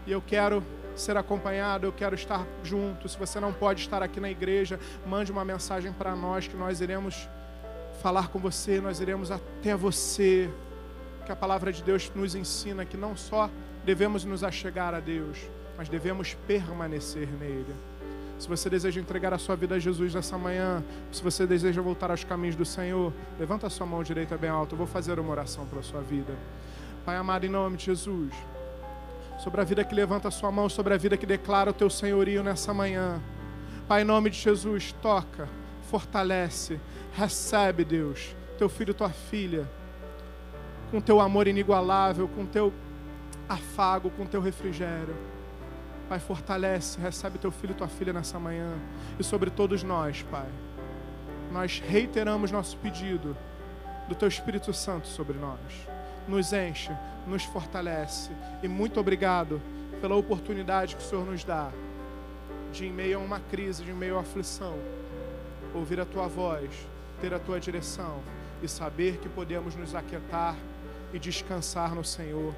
E 0.07 0.12
eu 0.12 0.21
quero 0.21 0.62
ser 0.97 1.16
acompanhado, 1.16 1.87
eu 1.87 1.93
quero 1.93 2.15
estar 2.15 2.47
junto. 2.62 3.09
Se 3.09 3.19
você 3.19 3.41
não 3.41 3.53
pode 3.53 3.81
estar 3.81 4.03
aqui 4.03 4.21
na 4.21 4.31
igreja, 4.31 4.79
mande 5.07 5.33
uma 5.33 5.45
mensagem 5.45 5.93
para 5.93 6.15
nós 6.15 6.47
que 6.47 6.57
nós 6.57 6.81
iremos 6.81 7.29
falar 8.03 8.29
com 8.29 8.39
você, 8.39 8.81
nós 8.81 9.01
iremos 9.01 9.31
até 9.31 9.75
você. 9.75 10.51
Que 11.25 11.33
a 11.33 11.37
palavra 11.37 11.73
de 11.73 11.83
Deus 11.83 12.11
nos 12.15 12.35
ensina 12.35 12.85
que 12.85 12.97
não 12.97 13.16
só 13.16 13.49
devemos 13.85 14.25
nos 14.25 14.45
achegar 14.45 14.95
a 14.95 15.01
Deus, 15.01 15.39
mas 15.77 15.89
devemos 15.89 16.35
permanecer 16.47 17.29
nele. 17.29 17.75
Se 18.39 18.48
você 18.48 18.69
deseja 18.69 19.01
entregar 19.01 19.32
a 19.32 19.39
sua 19.39 19.56
vida 19.56 19.77
a 19.77 19.78
Jesus 19.78 20.15
nessa 20.15 20.36
manhã, 20.36 20.82
se 21.12 21.23
você 21.23 21.47
deseja 21.47 21.81
voltar 21.81 22.11
aos 22.11 22.24
caminhos 22.24 22.56
do 22.56 22.65
Senhor, 22.65 23.12
levanta 23.39 23.66
a 23.66 23.70
sua 23.70 23.86
mão 23.86 24.02
direita 24.02 24.36
bem 24.36 24.51
alta. 24.51 24.74
Eu 24.74 24.78
vou 24.78 24.86
fazer 24.86 25.19
uma 25.19 25.31
oração 25.31 25.66
pela 25.66 25.82
sua 25.82 26.01
vida. 26.01 26.35
Pai 27.05 27.16
amado, 27.16 27.47
em 27.47 27.48
nome 27.48 27.77
de 27.77 27.85
Jesus 27.85 28.32
sobre 29.39 29.61
a 29.61 29.65
vida 29.65 29.85
que 29.85 29.94
levanta 29.94 30.28
a 30.28 30.31
sua 30.31 30.51
mão, 30.51 30.69
sobre 30.69 30.94
a 30.94 30.97
vida 30.97 31.16
que 31.16 31.27
declara 31.27 31.70
o 31.70 31.74
teu 31.74 31.90
senhorio 31.90 32.43
nessa 32.43 32.73
manhã. 32.73 33.20
Pai, 33.89 34.02
em 34.02 34.05
nome 34.05 34.31
de 34.31 34.39
Jesus, 34.39 34.93
toca, 35.02 35.48
fortalece, 35.90 36.81
recebe, 37.12 37.85
Deus, 37.85 38.35
teu 38.59 38.69
filho, 38.69 38.94
tua 38.94 39.11
filha, 39.11 39.69
com 40.90 41.01
teu 41.01 41.20
amor 41.20 41.47
inigualável, 41.47 42.28
com 42.28 42.47
teu 42.47 42.73
afago, 43.48 44.11
com 44.11 44.24
teu 44.24 44.40
refrigério. 44.40 45.15
Pai, 46.09 46.18
fortalece, 46.18 47.01
recebe 47.01 47.39
teu 47.39 47.51
filho 47.51 47.72
e 47.72 47.74
tua 47.74 47.89
filha 47.89 48.12
nessa 48.12 48.39
manhã. 48.39 48.72
E 49.18 49.24
sobre 49.24 49.51
todos 49.51 49.82
nós, 49.82 50.22
Pai, 50.31 50.48
nós 51.52 51.82
reiteramos 51.86 52.51
nosso 52.51 52.76
pedido 52.76 53.36
do 54.09 54.14
Teu 54.14 54.28
Espírito 54.28 54.72
Santo 54.72 55.09
sobre 55.09 55.39
nós. 55.39 55.59
Nos 56.28 56.52
enche, 56.52 56.93
nos 57.26 57.44
fortalece. 57.44 58.31
E 58.62 58.68
muito 58.68 59.01
obrigado 59.01 59.60
pela 60.01 60.14
oportunidade 60.14 60.97
que 60.97 61.02
o 61.02 61.06
Senhor 61.06 61.24
nos 61.24 61.44
dá 61.44 61.70
de, 62.72 62.86
em 62.86 62.93
meio 62.93 63.18
a 63.18 63.22
uma 63.22 63.40
crise, 63.40 63.85
de 63.85 63.90
em 63.90 63.94
meio 63.94 64.18
a 64.18 64.20
aflição, 64.20 64.74
ouvir 65.72 66.01
a 66.01 66.05
Tua 66.05 66.26
voz, 66.26 66.70
ter 67.20 67.32
a 67.32 67.39
Tua 67.39 67.60
direção 67.60 68.20
e 68.62 68.68
saber 68.68 69.18
que 69.18 69.28
podemos 69.28 69.74
nos 69.76 69.94
aquietar 69.94 70.56
e 71.12 71.18
descansar 71.18 71.94
no 71.94 72.05
Senhor 72.05 72.52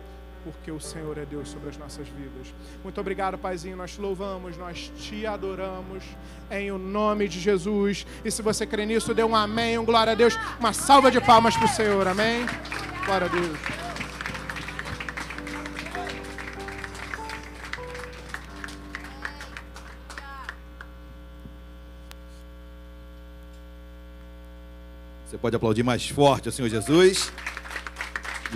porque 0.47 0.71
o 0.71 0.79
Senhor 0.79 1.19
é 1.19 1.25
Deus 1.25 1.49
sobre 1.49 1.71
as 1.71 1.77
nossas 1.77 2.07
vidas. 2.07 2.55
Muito 2.85 3.01
obrigado, 3.01 3.37
Paizinho. 3.37 3.77
Nós 3.77 3.95
te 3.95 4.01
louvamos, 4.01 4.57
nós 4.57 4.93
te 4.97 5.27
adoramos 5.27 6.05
em 6.49 6.71
o 6.71 6.79
nome 6.79 7.27
de 7.27 7.41
Jesus. 7.41 8.07
E 8.25 8.31
se 8.31 8.43
você 8.43 8.65
crê 8.65 8.87
nisso, 8.87 9.13
dê 9.13 9.25
um 9.25 9.35
amém, 9.35 9.77
um 9.77 9.85
glória 9.85 10.13
a 10.13 10.15
Deus, 10.15 10.39
uma 10.61 10.73
salva 10.73 11.11
de 11.11 11.21
palmas 11.21 11.57
para 11.57 11.67
o 11.67 11.69
Senhor. 11.69 12.07
Amém. 12.07 12.47
Glória 13.05 13.27
a 13.27 13.31
Deus. 13.31 13.59
Você 25.27 25.37
pode 25.39 25.57
aplaudir 25.57 25.83
mais 25.83 26.09
forte 26.09 26.47
ao 26.47 26.53
Senhor 26.53 26.69
Jesus. 26.69 27.33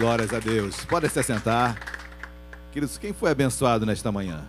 Glórias 0.01 0.33
a 0.33 0.39
Deus. 0.39 0.83
Pode 0.87 1.11
se 1.11 1.19
assentar. 1.19 1.79
Queridos, 2.73 2.97
quem 2.97 3.13
foi 3.13 3.31
abençoado 3.31 3.85
nesta 3.85 4.11
manhã? 4.11 4.41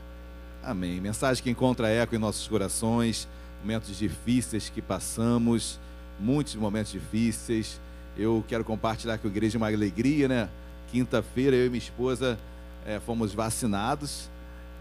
Amém. 0.63 1.01
Mensagem 1.01 1.43
que 1.43 1.49
encontra 1.49 1.89
eco 1.89 2.15
em 2.15 2.17
nossos 2.17 2.47
corações, 2.47 3.27
momentos 3.59 3.97
difíceis 3.97 4.69
que 4.69 4.81
passamos, 4.81 5.77
muitos 6.17 6.55
momentos 6.55 6.93
difíceis. 6.93 7.81
Eu 8.17 8.45
quero 8.47 8.63
compartilhar 8.63 9.17
com 9.17 9.27
a 9.27 9.29
igreja 9.29 9.57
uma 9.57 9.67
alegria, 9.67 10.29
né? 10.29 10.49
Quinta-feira 10.89 11.53
eu 11.53 11.65
e 11.65 11.69
minha 11.69 11.83
esposa 11.83 12.39
é, 12.85 13.01
fomos 13.01 13.33
vacinados, 13.33 14.29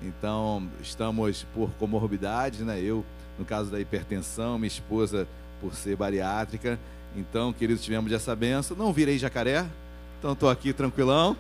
então 0.01 0.69
estamos 0.81 1.45
por 1.53 1.69
comorbidade, 1.81 2.63
né? 2.63 2.81
Eu, 2.81 3.05
no 3.37 3.45
caso 3.45 3.73
da 3.73 3.81
hipertensão, 3.81 4.57
minha 4.57 4.69
esposa 4.69 5.27
por 5.61 5.75
ser 5.75 5.97
bariátrica. 5.97 6.79
Então, 7.17 7.53
queridos, 7.53 7.83
tivemos 7.83 8.13
essa 8.13 8.37
benção. 8.37 8.77
Não 8.77 8.93
virei 8.93 9.19
jacaré, 9.19 9.67
então 10.21 10.35
estou 10.35 10.51
aqui 10.51 10.75
tranquilão. 10.75 11.35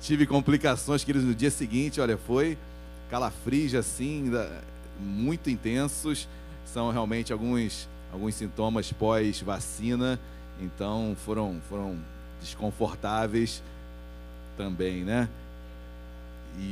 Tive 0.00 0.26
complicações, 0.26 1.04
queridos, 1.04 1.28
no 1.28 1.34
dia 1.34 1.50
seguinte, 1.50 2.00
olha, 2.00 2.16
foi 2.16 2.56
calafrios 3.10 3.74
assim, 3.74 4.32
muito 4.98 5.50
intensos. 5.50 6.26
São 6.64 6.90
realmente 6.90 7.30
alguns, 7.30 7.86
alguns 8.10 8.34
sintomas 8.34 8.90
pós-vacina. 8.90 10.18
Então 10.58 11.14
foram, 11.26 11.60
foram 11.68 11.98
desconfortáveis 12.40 13.62
também, 14.56 15.04
né? 15.04 15.28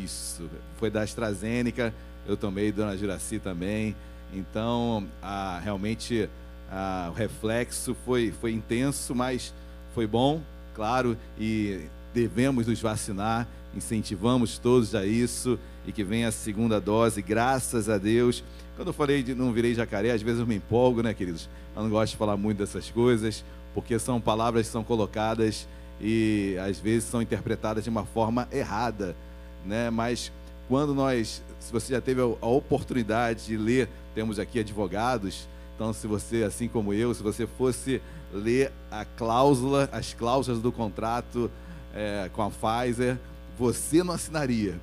Isso. 0.03 0.49
Foi 0.79 0.91
da 0.91 1.03
AstraZeneca, 1.03 1.93
eu 2.27 2.39
tomei, 2.39 2.73
Dona 2.73 2.97
Juraci 2.97 3.39
também. 3.39 3.95
Então, 4.33 5.07
a, 5.23 5.61
realmente, 5.63 6.27
a, 6.73 7.11
o 7.11 7.15
reflexo 7.15 7.95
foi, 8.07 8.33
foi 8.41 8.53
intenso, 8.53 9.15
mas 9.15 9.53
foi 9.95 10.07
bom 10.07 10.41
claro, 10.75 11.17
e 11.39 11.87
devemos 12.13 12.67
nos 12.67 12.81
vacinar, 12.81 13.49
incentivamos 13.77 14.59
todos 14.59 14.95
a 14.95 15.05
isso 15.05 15.59
e 15.87 15.93
que 15.93 16.05
venha 16.05 16.29
a 16.29 16.33
segunda 16.33 16.81
dose, 16.81 17.21
graças 17.23 17.89
a 17.89 17.99
Deus. 17.99 18.43
Quando 18.77 18.89
eu 18.89 18.95
falei 18.95 19.23
de 19.23 19.35
não 19.35 19.53
virei 19.53 19.75
jacaré, 19.75 20.11
às 20.11 20.23
vezes 20.23 20.41
eu 20.41 20.47
me 20.47 20.57
empolgo, 20.57 21.03
né, 21.03 21.15
queridos? 21.15 21.49
Eu 21.77 21.83
não 21.83 21.91
gosto 21.91 22.13
de 22.13 22.17
falar 22.17 22.37
muito 22.37 22.59
dessas 22.59 22.91
coisas, 22.91 23.45
porque 23.73 23.99
são 23.99 24.21
palavras 24.21 24.67
que 24.67 24.73
são 24.73 24.85
colocadas 24.85 25.67
e 26.01 26.57
às 26.65 26.79
vezes 26.79 27.09
são 27.09 27.23
interpretadas 27.23 27.85
de 27.85 27.91
uma 27.91 28.05
forma 28.05 28.49
errada, 28.53 29.17
né? 29.65 29.91
Mas 29.91 30.33
quando 30.69 30.95
nós, 30.95 31.43
se 31.61 31.73
você 31.73 31.93
já 31.93 32.01
teve 32.01 32.21
a 32.21 32.47
oportunidade 32.47 33.47
de 33.47 33.57
ler, 33.57 33.89
temos 34.15 34.39
aqui 34.39 34.61
advogados, 34.61 35.49
então 35.75 35.93
se 35.93 36.07
você, 36.07 36.45
assim 36.45 36.69
como 36.69 36.95
eu, 36.95 37.13
se 37.15 37.23
você 37.23 37.47
fosse 37.47 38.01
ler 38.33 38.73
a 38.91 39.05
cláusula, 39.05 39.89
as 39.93 40.15
cláusulas 40.15 40.61
do 40.61 40.73
contrato 40.73 41.51
é, 41.95 42.31
com 42.33 42.43
a 42.43 42.51
Pfizer, 42.51 43.19
você 43.59 44.03
não 44.03 44.15
assinaria. 44.15 44.79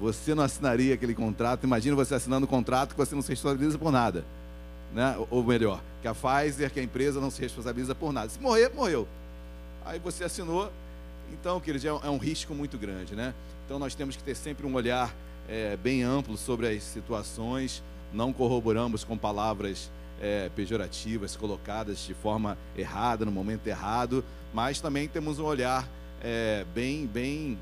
Você 0.00 0.34
não 0.34 0.44
assinaria 0.44 0.94
aquele 0.94 1.14
contrato. 1.14 1.64
Imagina 1.64 1.96
você 1.96 2.14
assinando 2.14 2.46
um 2.46 2.48
contrato 2.48 2.90
que 2.90 2.96
você 2.96 3.14
não 3.14 3.22
se 3.22 3.30
responsabiliza 3.30 3.78
por 3.78 3.90
nada. 3.90 4.24
Né? 4.94 5.16
Ou 5.30 5.42
melhor, 5.42 5.80
que 6.00 6.08
a 6.08 6.14
Pfizer, 6.14 6.70
que 6.72 6.80
a 6.80 6.82
empresa 6.82 7.20
não 7.20 7.30
se 7.30 7.40
responsabiliza 7.40 7.94
por 7.94 8.12
nada. 8.12 8.28
Se 8.28 8.40
morrer, 8.40 8.70
morreu. 8.74 9.06
Aí 9.84 9.98
você 9.98 10.24
assinou. 10.24 10.70
Então, 11.32 11.60
queridos, 11.60 11.84
é 11.84 11.88
é 11.88 12.10
um 12.10 12.18
risco 12.18 12.54
muito 12.54 12.78
grande. 12.78 13.14
Né? 13.14 13.34
Então 13.66 13.78
nós 13.78 13.94
temos 13.94 14.16
que 14.16 14.22
ter 14.22 14.34
sempre 14.34 14.66
um 14.66 14.74
olhar 14.74 15.14
é, 15.48 15.76
bem 15.76 16.02
amplo 16.02 16.36
sobre 16.36 16.68
as 16.68 16.82
situações. 16.82 17.82
Não 18.12 18.32
corroboramos 18.32 19.04
com 19.04 19.18
palavras 19.18 19.90
é, 20.20 20.50
pejorativas 20.54 21.36
colocadas 21.36 21.98
de 22.00 22.14
forma 22.14 22.56
errada, 22.76 23.24
no 23.24 23.32
momento 23.32 23.66
errado, 23.66 24.24
mas 24.52 24.80
também 24.80 25.08
temos 25.08 25.38
um 25.38 25.44
olhar 25.44 25.88
é, 26.22 26.64
bem, 26.74 27.06
bem, 27.06 27.58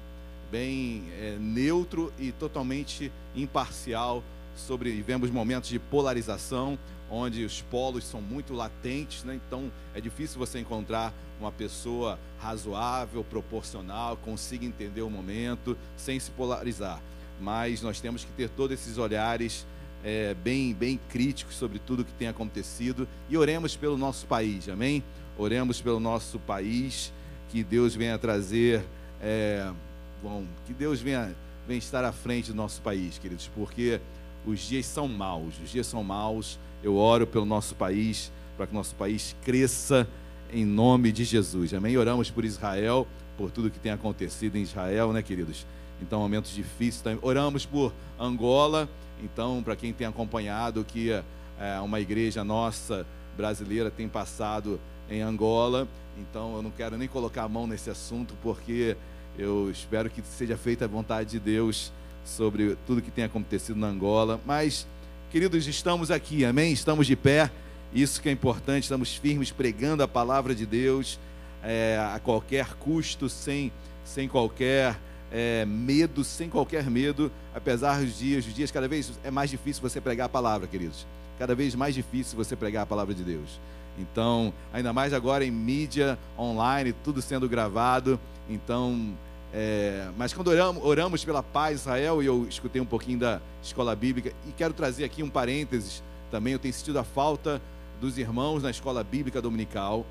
bem 0.51 1.05
é, 1.19 1.37
neutro 1.39 2.13
e 2.19 2.33
totalmente 2.33 3.13
imparcial 3.35 4.23
sobre. 4.57 4.91
Vivemos 4.91 5.31
momentos 5.31 5.69
de 5.69 5.79
polarização, 5.79 6.79
onde 7.11 7.45
os 7.45 7.61
polos 7.63 8.05
são 8.05 8.21
muito 8.21 8.55
latentes, 8.55 9.25
né? 9.25 9.39
então 9.47 9.71
é 9.95 10.01
difícil 10.01 10.39
você 10.39 10.59
encontrar 10.59 11.13
uma 11.39 11.53
pessoa 11.53 12.19
razoável, 12.39 13.23
proporcional, 13.23 14.17
consiga 14.17 14.65
entender 14.65 15.03
o 15.03 15.11
momento 15.11 15.77
sem 15.97 16.19
se 16.19 16.31
polarizar. 16.31 17.01
Mas 17.41 17.83
nós 17.83 18.01
temos 18.01 18.25
que 18.25 18.33
ter 18.33 18.49
todos 18.49 18.81
esses 18.81 18.97
olhares 18.97 19.67
é, 20.05 20.35
bem, 20.35 20.75
bem 20.75 20.99
críticos 21.09 21.57
sobre 21.57 21.79
tudo 21.79 22.05
que 22.05 22.13
tem 22.13 22.29
acontecido 22.29 23.09
e 23.29 23.37
oremos 23.37 23.77
pelo 23.77 23.97
nosso 23.97 24.27
país, 24.27 24.69
amém? 24.69 25.03
Oremos 25.39 25.81
pelo 25.81 26.01
nosso 26.01 26.39
país, 26.39 27.13
que 27.51 27.63
Deus 27.63 27.95
venha 27.95 28.19
trazer, 28.19 28.85
é, 29.21 29.71
bom, 30.23 30.45
que 30.67 30.73
Deus 30.73 31.01
venha, 31.01 31.35
venha 31.67 31.79
estar 31.79 32.05
à 32.05 32.13
frente 32.13 32.51
do 32.51 32.57
nosso 32.57 32.81
país, 32.81 33.19
queridos, 33.19 33.51
porque 33.55 34.01
os 34.47 34.61
dias 34.61 34.87
são 34.87 35.09
maus, 35.09 35.55
os 35.63 35.71
dias 35.71 35.87
são 35.87 36.05
maus. 36.05 36.59
Eu 36.83 36.97
oro 36.97 37.27
pelo 37.27 37.45
nosso 37.45 37.75
país, 37.75 38.31
para 38.57 38.67
que 38.67 38.73
o 38.73 38.77
nosso 38.77 38.95
país 38.95 39.35
cresça 39.45 40.07
em 40.53 40.65
nome 40.65 41.11
de 41.11 41.25
Jesus, 41.25 41.75
amém? 41.75 41.97
Oramos 41.97 42.31
por 42.31 42.45
Israel, 42.45 43.07
por 43.37 43.51
tudo 43.51 43.71
que 43.71 43.79
tem 43.79 43.91
acontecido 43.91 44.57
em 44.57 44.63
Israel, 44.63 45.13
né, 45.13 45.23
queridos? 45.23 45.67
Então, 46.01 46.21
momentos 46.21 46.55
difíceis. 46.55 47.19
Oramos 47.23 47.67
por 47.67 47.93
Angola 48.19 48.89
então, 49.23 49.63
para 49.63 49.77
quem 49.77 49.93
tem 49.93 50.07
acompanhado 50.07 50.85
que 50.85 51.11
é, 51.11 51.81
uma 51.81 52.01
igreja 52.01 52.45
nossa 52.45 53.07
brasileira 53.37 53.91
tem 53.91 54.09
passado 54.09 54.81
em 55.11 55.21
Angola, 55.21 55.87
então 56.19 56.57
eu 56.57 56.63
não 56.63 56.71
quero 56.71 56.97
nem 56.97 57.09
colocar 57.09 57.45
a 57.45 57.49
mão 57.49 57.67
nesse 57.67 57.91
assunto, 57.91 58.35
porque 58.43 58.97
eu 59.39 59.71
espero 59.71 60.09
que 60.09 60.23
seja 60.23 60.57
feita 60.57 60.87
a 60.87 60.89
vontade 60.89 61.31
de 61.31 61.39
Deus 61.39 61.93
sobre 62.25 62.77
tudo 62.87 63.03
que 63.03 63.11
tem 63.11 63.25
acontecido 63.25 63.79
na 63.79 63.87
Angola. 63.87 64.41
Mas, 64.45 64.87
queridos, 65.31 65.67
estamos 65.67 66.11
aqui, 66.11 66.45
amém? 66.45 66.73
Estamos 66.73 67.07
de 67.07 67.15
pé, 67.15 67.51
isso 67.95 68.21
que 68.21 68.29
é 68.29 68.33
importante, 68.33 68.85
estamos 68.85 69.15
firmes 69.15 69.51
pregando 69.51 70.03
a 70.03 70.09
palavra 70.09 70.55
de 70.55 70.67
Deus 70.67 71.19
é, 71.63 71.99
a 72.15 72.19
qualquer 72.19 72.75
custo, 72.75 73.29
sem, 73.29 73.73
sem 74.05 74.29
qualquer 74.29 74.97
é, 75.33 75.65
medo, 75.65 76.23
sem 76.25 76.49
qualquer 76.49 76.85
medo, 76.91 77.31
apesar 77.55 78.01
dos 78.01 78.19
dias, 78.19 78.47
os 78.47 78.55
dias 78.55 78.71
cada 78.71 78.89
vez 78.89 79.13
é 79.25 79.31
mais 79.31 79.51
difícil 79.51 79.83
você 79.83 80.01
pregar 80.01 80.27
a 80.27 80.29
palavra, 80.29 80.67
queridos. 80.67 81.07
Cada 81.39 81.55
vez 81.55 81.75
mais 81.75 81.95
difícil 81.95 82.37
você 82.37 82.57
pregar 82.57 82.85
a 82.85 82.87
palavra 82.87 83.15
de 83.15 83.23
Deus. 83.23 83.61
Então, 83.99 84.53
ainda 84.73 84.93
mais 84.93 85.13
agora 85.13 85.45
em 85.45 85.51
mídia 85.51 86.19
online, 86.39 86.93
tudo 87.05 87.21
sendo 87.21 87.49
gravado. 87.49 88.21
Então, 88.49 89.15
é, 89.53 90.09
mas 90.17 90.33
quando 90.33 90.49
oramos, 90.49 90.85
oramos 90.85 91.25
pela 91.25 91.43
paz 91.43 91.81
Israel, 91.81 92.23
e 92.23 92.27
eu 92.27 92.47
escutei 92.49 92.81
um 92.81 92.87
pouquinho 92.87 93.19
da 93.19 93.41
escola 93.63 93.95
bíblica, 93.97 94.33
e 94.47 94.53
quero 94.53 94.75
trazer 94.75 95.05
aqui 95.05 95.23
um 95.23 95.31
parênteses 95.31 96.03
também. 96.31 96.53
Eu 96.53 96.59
tenho 96.59 96.73
sentido 96.75 96.99
a 96.99 97.05
falta 97.05 97.61
dos 98.01 98.19
irmãos 98.19 98.63
na 98.63 98.71
escola 98.71 99.03
bíblica 99.03 99.41
dominical. 99.41 100.07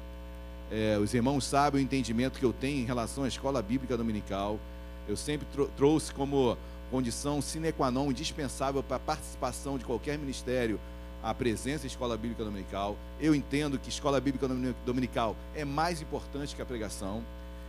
É, 0.72 0.98
os 1.00 1.14
irmãos 1.14 1.46
sabem 1.46 1.82
o 1.82 1.84
entendimento 1.84 2.40
que 2.40 2.46
eu 2.46 2.52
tenho 2.52 2.82
em 2.82 2.86
relação 2.86 3.24
à 3.24 3.28
escola 3.28 3.62
bíblica 3.62 3.96
dominical 3.96 4.60
eu 5.08 5.16
sempre 5.16 5.48
trouxe 5.76 6.14
como 6.14 6.58
condição 6.92 7.42
sine 7.42 7.72
qua 7.72 7.92
non 7.92 8.12
indispensável 8.12 8.82
para 8.84 8.98
a 8.98 9.00
participação 9.00 9.78
de 9.78 9.86
qualquer 9.86 10.18
ministério 10.18 10.80
a 11.24 11.34
presença 11.34 11.82
da 11.82 11.88
escola 11.88 12.16
bíblica 12.16 12.44
dominical. 12.44 12.96
Eu 13.20 13.34
entendo 13.34 13.80
que 13.80 13.90
escola 13.90 14.22
bíblica 14.22 14.48
dominical 14.86 15.36
é 15.56 15.66
mais 15.66 16.02
importante 16.02 16.56
que 16.56 16.62
a 16.62 16.66
pregação. 16.66 17.24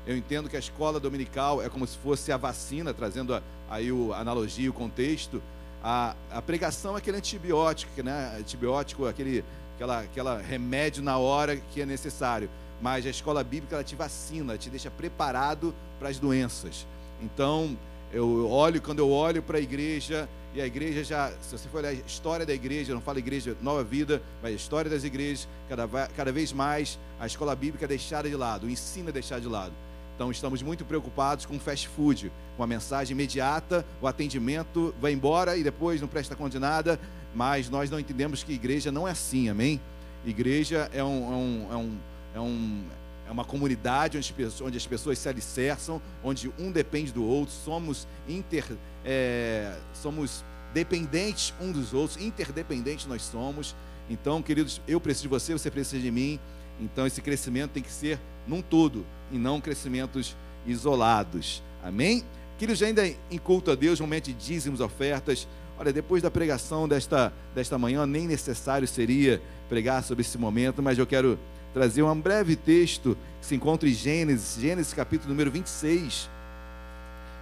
Eu 0.06 0.16
entendo 0.16 0.48
que 0.48 0.56
a 0.56 0.58
escola 0.58 1.00
dominical 1.00 1.62
é 1.62 1.68
como 1.68 1.86
se 1.86 1.96
fosse 1.96 2.30
a 2.30 2.36
vacina, 2.36 2.92
trazendo 2.92 3.42
aí 3.70 3.90
o, 3.90 4.12
a 4.12 4.18
analogia, 4.18 4.68
o 4.68 4.74
contexto. 4.74 5.42
A, 5.82 6.14
a 6.30 6.42
pregação 6.42 6.94
é 6.96 6.98
aquele 6.98 7.16
antibiótico, 7.16 8.02
né? 8.02 8.36
Antibiótico, 8.38 9.06
aquele 9.06 9.42
aquela, 9.74 10.00
aquela 10.00 10.38
remédio 10.38 11.02
na 11.02 11.16
hora 11.18 11.56
que 11.56 11.80
é 11.80 11.86
necessário. 11.86 12.50
mas 12.80 13.06
a 13.06 13.10
escola 13.10 13.42
bíblica 13.42 13.76
ela 13.76 13.84
te 13.84 13.96
vacina, 13.96 14.58
te 14.58 14.68
deixa 14.68 14.90
preparado 14.90 15.74
para 15.98 16.08
as 16.08 16.18
doenças. 16.18 16.86
Então, 17.20 17.76
eu 18.12 18.50
olho, 18.50 18.80
quando 18.80 19.00
eu 19.00 19.10
olho 19.10 19.42
para 19.42 19.58
a 19.58 19.60
igreja, 19.60 20.28
e 20.54 20.60
a 20.60 20.66
igreja 20.66 21.04
já, 21.04 21.32
se 21.42 21.58
você 21.58 21.68
for 21.68 21.78
olhar 21.78 21.90
a 21.90 21.92
história 21.92 22.46
da 22.46 22.54
igreja, 22.54 22.94
não 22.94 23.00
fala 23.00 23.18
igreja 23.18 23.56
Nova 23.60 23.84
Vida, 23.84 24.22
mas 24.42 24.52
a 24.52 24.56
história 24.56 24.90
das 24.90 25.04
igrejas, 25.04 25.46
cada, 25.68 25.86
cada 26.08 26.32
vez 26.32 26.52
mais 26.52 26.98
a 27.20 27.26
escola 27.26 27.54
bíblica 27.54 27.84
é 27.84 27.88
deixada 27.88 28.28
de 28.28 28.34
lado, 28.34 28.66
o 28.66 28.70
ensino 28.70 29.10
é 29.10 29.12
deixado 29.12 29.42
de 29.42 29.48
lado. 29.48 29.72
Então 30.14 30.30
estamos 30.30 30.62
muito 30.62 30.82
preocupados 30.82 31.44
com 31.44 31.58
fast 31.58 31.88
food, 31.88 32.32
com 32.56 32.62
a 32.62 32.66
mensagem 32.66 33.12
imediata, 33.12 33.84
o 34.00 34.06
atendimento 34.06 34.94
vai 34.98 35.12
embora 35.12 35.58
e 35.58 35.62
depois 35.62 36.00
não 36.00 36.08
presta 36.08 36.34
conta 36.34 36.52
de 36.52 36.58
nada, 36.58 36.98
mas 37.34 37.68
nós 37.68 37.90
não 37.90 38.00
entendemos 38.00 38.42
que 38.42 38.54
igreja 38.54 38.90
não 38.90 39.06
é 39.06 39.10
assim, 39.10 39.50
amém? 39.50 39.78
Igreja 40.24 40.90
é 40.94 41.04
um, 41.04 41.32
é 41.32 41.36
um, 41.36 41.68
é 41.70 41.76
um, 41.76 41.98
é 42.36 42.40
um 42.40 42.84
é 43.28 43.32
uma 43.32 43.44
comunidade 43.44 44.18
onde, 44.60 44.76
as 44.76 44.86
pessoas 44.86 45.18
se 45.18 45.28
alicerçam, 45.28 46.00
onde 46.22 46.50
um 46.58 46.70
depende 46.70 47.12
do 47.12 47.24
outro, 47.24 47.52
somos 47.52 48.06
inter, 48.28 48.64
é, 49.04 49.76
somos 49.94 50.44
dependentes 50.72 51.52
um 51.60 51.72
dos 51.72 51.92
outros, 51.92 52.20
interdependentes 52.20 53.06
nós 53.06 53.22
somos. 53.22 53.74
Então, 54.08 54.42
queridos, 54.42 54.80
eu 54.86 55.00
preciso 55.00 55.22
de 55.22 55.28
você, 55.28 55.52
você 55.52 55.70
precisa 55.70 56.00
de 56.00 56.10
mim. 56.10 56.38
Então, 56.80 57.06
esse 57.06 57.20
crescimento 57.20 57.72
tem 57.72 57.82
que 57.82 57.90
ser 57.90 58.20
num 58.46 58.62
todo 58.62 59.04
e 59.32 59.38
não 59.38 59.60
crescimentos 59.60 60.36
isolados. 60.66 61.62
Amém? 61.82 62.22
Queridos, 62.58 62.82
ainda 62.82 63.06
em 63.06 63.38
culto 63.38 63.70
a 63.70 63.74
Deus, 63.74 64.00
momento 64.00 64.26
de 64.26 64.34
dízimos, 64.34 64.80
ofertas. 64.80 65.48
Olha, 65.78 65.92
depois 65.92 66.22
da 66.22 66.30
pregação 66.30 66.88
desta, 66.88 67.32
desta 67.54 67.76
manhã, 67.76 68.06
nem 68.06 68.26
necessário 68.26 68.86
seria 68.86 69.42
pregar 69.68 70.02
sobre 70.02 70.22
esse 70.22 70.38
momento, 70.38 70.82
mas 70.82 70.98
eu 70.98 71.06
quero 71.06 71.38
trazer 71.76 72.02
um 72.02 72.18
breve 72.18 72.56
texto 72.56 73.14
que 73.38 73.44
se 73.44 73.54
encontra 73.54 73.86
em 73.86 73.92
Gênesis, 73.92 74.58
Gênesis 74.58 74.94
capítulo 74.94 75.28
número 75.28 75.50
26. 75.50 76.26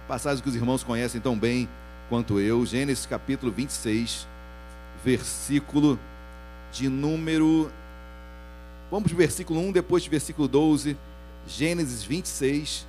Passagem 0.09 0.43
que 0.43 0.49
os 0.49 0.55
irmãos 0.57 0.83
conhecem 0.83 1.21
tão 1.21 1.39
bem 1.39 1.69
quanto 2.09 2.37
eu. 2.41 2.65
Gênesis 2.65 3.05
capítulo 3.05 3.49
26, 3.49 4.27
versículo 5.05 5.97
de 6.69 6.89
número. 6.89 7.71
Vamos 8.91 9.07
para 9.07 9.13
o 9.13 9.17
versículo 9.17 9.61
1, 9.61 9.71
depois 9.71 10.03
do 10.03 10.09
versículo 10.09 10.49
12. 10.49 10.97
Gênesis 11.47 12.03
26, 12.03 12.85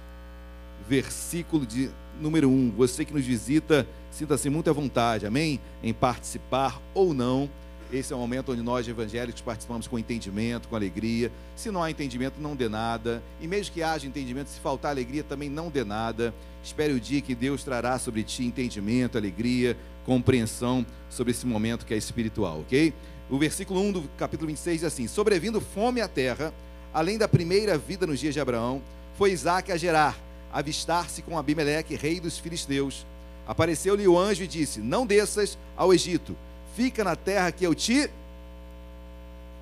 versículo 0.89 1.65
de 1.65 1.91
número 2.21 2.51
1. 2.51 2.73
Você 2.73 3.05
que 3.05 3.15
nos 3.15 3.25
visita, 3.25 3.87
sinta-se 4.11 4.51
muito 4.51 4.69
à 4.69 4.73
vontade, 4.73 5.25
amém? 5.25 5.61
Em 5.81 5.95
participar 5.95 6.83
ou 6.93 7.15
não 7.15 7.49
esse 7.93 8.13
é 8.13 8.17
o 8.17 8.19
momento 8.19 8.53
onde 8.53 8.63
nós, 8.63 8.87
evangélicos, 8.89 9.41
participamos 9.41 9.87
com 9.87 9.99
entendimento, 9.99 10.69
com 10.69 10.77
alegria. 10.77 11.31
Se 11.55 11.71
não 11.71 11.83
há 11.83 11.91
entendimento, 11.91 12.41
não 12.41 12.57
dê 12.57 12.69
nada. 12.69 13.23
E 13.41 13.47
mesmo 13.47 13.73
que 13.73 13.83
haja 13.83 14.07
entendimento, 14.07 14.49
se 14.49 14.61
faltar 14.61 14.91
alegria, 14.91 15.23
também 15.23 15.49
não 15.49 15.71
dê 15.71 15.85
nada. 15.85 16.35
Espere 16.63 16.93
o 16.93 17.01
dia 17.01 17.21
que 17.21 17.35
Deus 17.35 17.63
trará 17.63 17.99
sobre 17.99 18.23
ti 18.23 18.45
entendimento, 18.45 19.17
alegria, 19.17 19.77
compreensão 20.05 20.85
sobre 21.09 21.31
esse 21.31 21.47
momento 21.47 21.87
que 21.87 21.95
é 21.95 21.97
espiritual, 21.97 22.61
ok? 22.61 22.93
O 23.31 23.39
versículo 23.39 23.81
1 23.81 23.93
do 23.93 24.03
capítulo 24.17 24.49
26 24.49 24.81
diz 24.81 24.85
assim: 24.85 25.07
Sobrevindo 25.07 25.61
fome 25.61 26.01
à 26.01 26.09
terra, 26.09 26.53
além 26.93 27.19
da 27.19 27.29
primeira 27.29 27.77
vida 27.79 28.07
nos 28.07 28.21
dias 28.21 28.35
de 28.35 28.41
Abraão, 28.41 28.83
foi 29.17 29.33
Isaac 29.33 29.71
a 29.71 29.77
Gerar, 29.77 30.19
avistar-se 30.53 31.23
com 31.23 31.39
Abimeleque, 31.39 31.97
rei 31.97 32.21
dos 32.21 32.39
filisteus. 32.39 33.07
Apareceu-lhe 33.47 34.07
o 34.07 34.19
anjo 34.19 34.45
e 34.45 34.49
disse: 34.49 34.81
Não 34.81 35.07
desças 35.07 35.57
ao 35.77 35.93
Egito 35.95 36.37
fica 36.77 37.03
na 37.03 37.17
terra 37.17 37.51
que 37.51 37.67
eu 37.67 37.75
te 37.75 38.11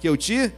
que 0.00 0.08
eu 0.08 0.16
te 0.16 0.52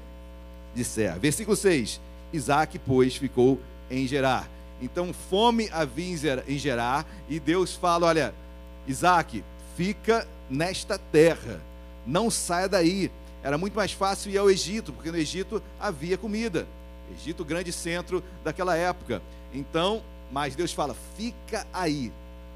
disser. 0.74 1.16
Versículo 1.20 1.56
6. 1.56 2.00
Isaac, 2.32 2.78
pois, 2.80 3.14
ficou 3.14 3.60
em 3.90 4.06
Gerar. 4.06 4.48
Então, 4.80 5.14
fome 5.30 5.68
havia 5.70 6.42
em 6.48 6.58
Gerar, 6.58 7.06
e 7.28 7.38
Deus 7.38 7.74
fala: 7.74 8.06
Olha, 8.06 8.34
Isaac, 8.88 9.44
fica 9.76 10.26
nesta 10.50 10.98
terra, 10.98 11.60
não 12.06 12.30
saia 12.30 12.68
daí. 12.68 13.10
Era 13.42 13.56
muito 13.56 13.74
mais 13.74 13.92
fácil 13.92 14.32
ir 14.32 14.38
ao 14.38 14.50
Egito, 14.50 14.92
porque 14.92 15.10
no 15.10 15.16
Egito 15.16 15.62
havia 15.78 16.18
comida. 16.18 16.66
Egito, 17.20 17.44
grande 17.44 17.72
centro 17.72 18.24
daquela 18.42 18.76
época. 18.76 19.22
Então, 19.54 20.02
mas 20.32 20.56
Deus 20.56 20.72
fala: 20.72 20.96
fica 21.16 21.66
aí, 21.72 22.12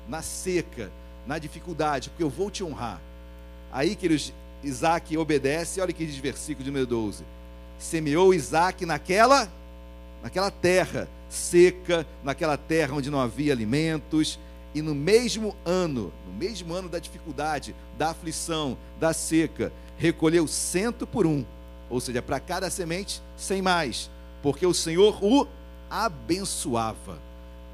na 0.09 0.23
seca, 0.23 0.91
na 1.27 1.39
dificuldade, 1.39 2.11
porque 2.11 2.25
eu 2.25 2.31
vou 2.31 2.51
te 2.51 2.65
honrar. 2.65 3.01
Aí, 3.73 3.95
queridos, 3.95 4.33
Isaac 4.63 5.17
obedece, 5.17 5.81
olha 5.81 5.93
que 5.93 6.05
diz 6.05 6.17
versículo 6.17 6.67
número 6.67 6.87
12: 6.87 7.25
Semeou 7.79 8.35
Isaac 8.35 8.85
naquela, 8.85 9.51
naquela 10.23 10.51
terra 10.51 11.09
seca, 11.29 12.07
naquela 12.25 12.57
terra 12.57 12.95
onde 12.95 13.11
não 13.11 13.21
havia 13.21 13.53
alimentos, 13.53 14.39
e 14.75 14.83
no 14.83 14.95
mesmo 14.95 15.55
ano, 15.65 16.13
no 16.27 16.33
mesmo 16.33 16.75
ano 16.75 16.89
da 16.89 16.99
dificuldade, 16.99 17.75
da 17.97 18.11
aflição, 18.11 18.77
da 18.99 19.13
seca, 19.13 19.73
recolheu 19.97 20.47
cento 20.49 21.07
por 21.07 21.27
um, 21.27 21.45
ou 21.89 22.01
seja, 22.01 22.21
para 22.21 22.41
cada 22.41 22.69
semente, 22.71 23.23
sem 23.37 23.63
mais, 23.63 24.11
porque 24.43 24.67
o 24.67 24.75
Senhor 24.75 25.23
o 25.23 25.47
abençoava. 25.89 27.19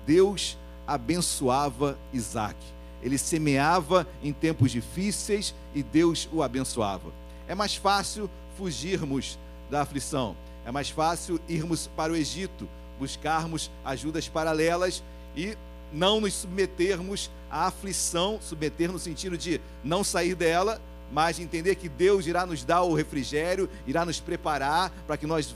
Deus 0.06 0.56
abençoava 0.86 1.98
Isaac 2.12 2.56
ele 3.02 3.18
semeava 3.18 4.06
em 4.22 4.32
tempos 4.32 4.70
difíceis 4.70 5.54
e 5.74 5.82
Deus 5.82 6.28
o 6.32 6.42
abençoava. 6.42 7.12
É 7.46 7.54
mais 7.54 7.76
fácil 7.76 8.30
fugirmos 8.56 9.38
da 9.70 9.82
aflição, 9.82 10.36
é 10.64 10.70
mais 10.70 10.90
fácil 10.90 11.40
irmos 11.48 11.88
para 11.96 12.12
o 12.12 12.16
Egito, 12.16 12.68
buscarmos 12.98 13.70
ajudas 13.84 14.28
paralelas 14.28 15.02
e 15.36 15.56
não 15.92 16.20
nos 16.20 16.34
submetermos 16.34 17.30
à 17.50 17.66
aflição, 17.66 18.38
submeter 18.40 18.90
no 18.90 18.98
sentido 18.98 19.36
de 19.38 19.60
não 19.84 20.02
sair 20.02 20.34
dela, 20.34 20.80
mas 21.12 21.38
entender 21.38 21.76
que 21.76 21.88
Deus 21.88 22.26
irá 22.26 22.44
nos 22.44 22.64
dar 22.64 22.82
o 22.82 22.94
refrigério, 22.94 23.68
irá 23.86 24.04
nos 24.04 24.18
preparar 24.18 24.90
para 25.06 25.16
que 25.16 25.26
nós 25.26 25.54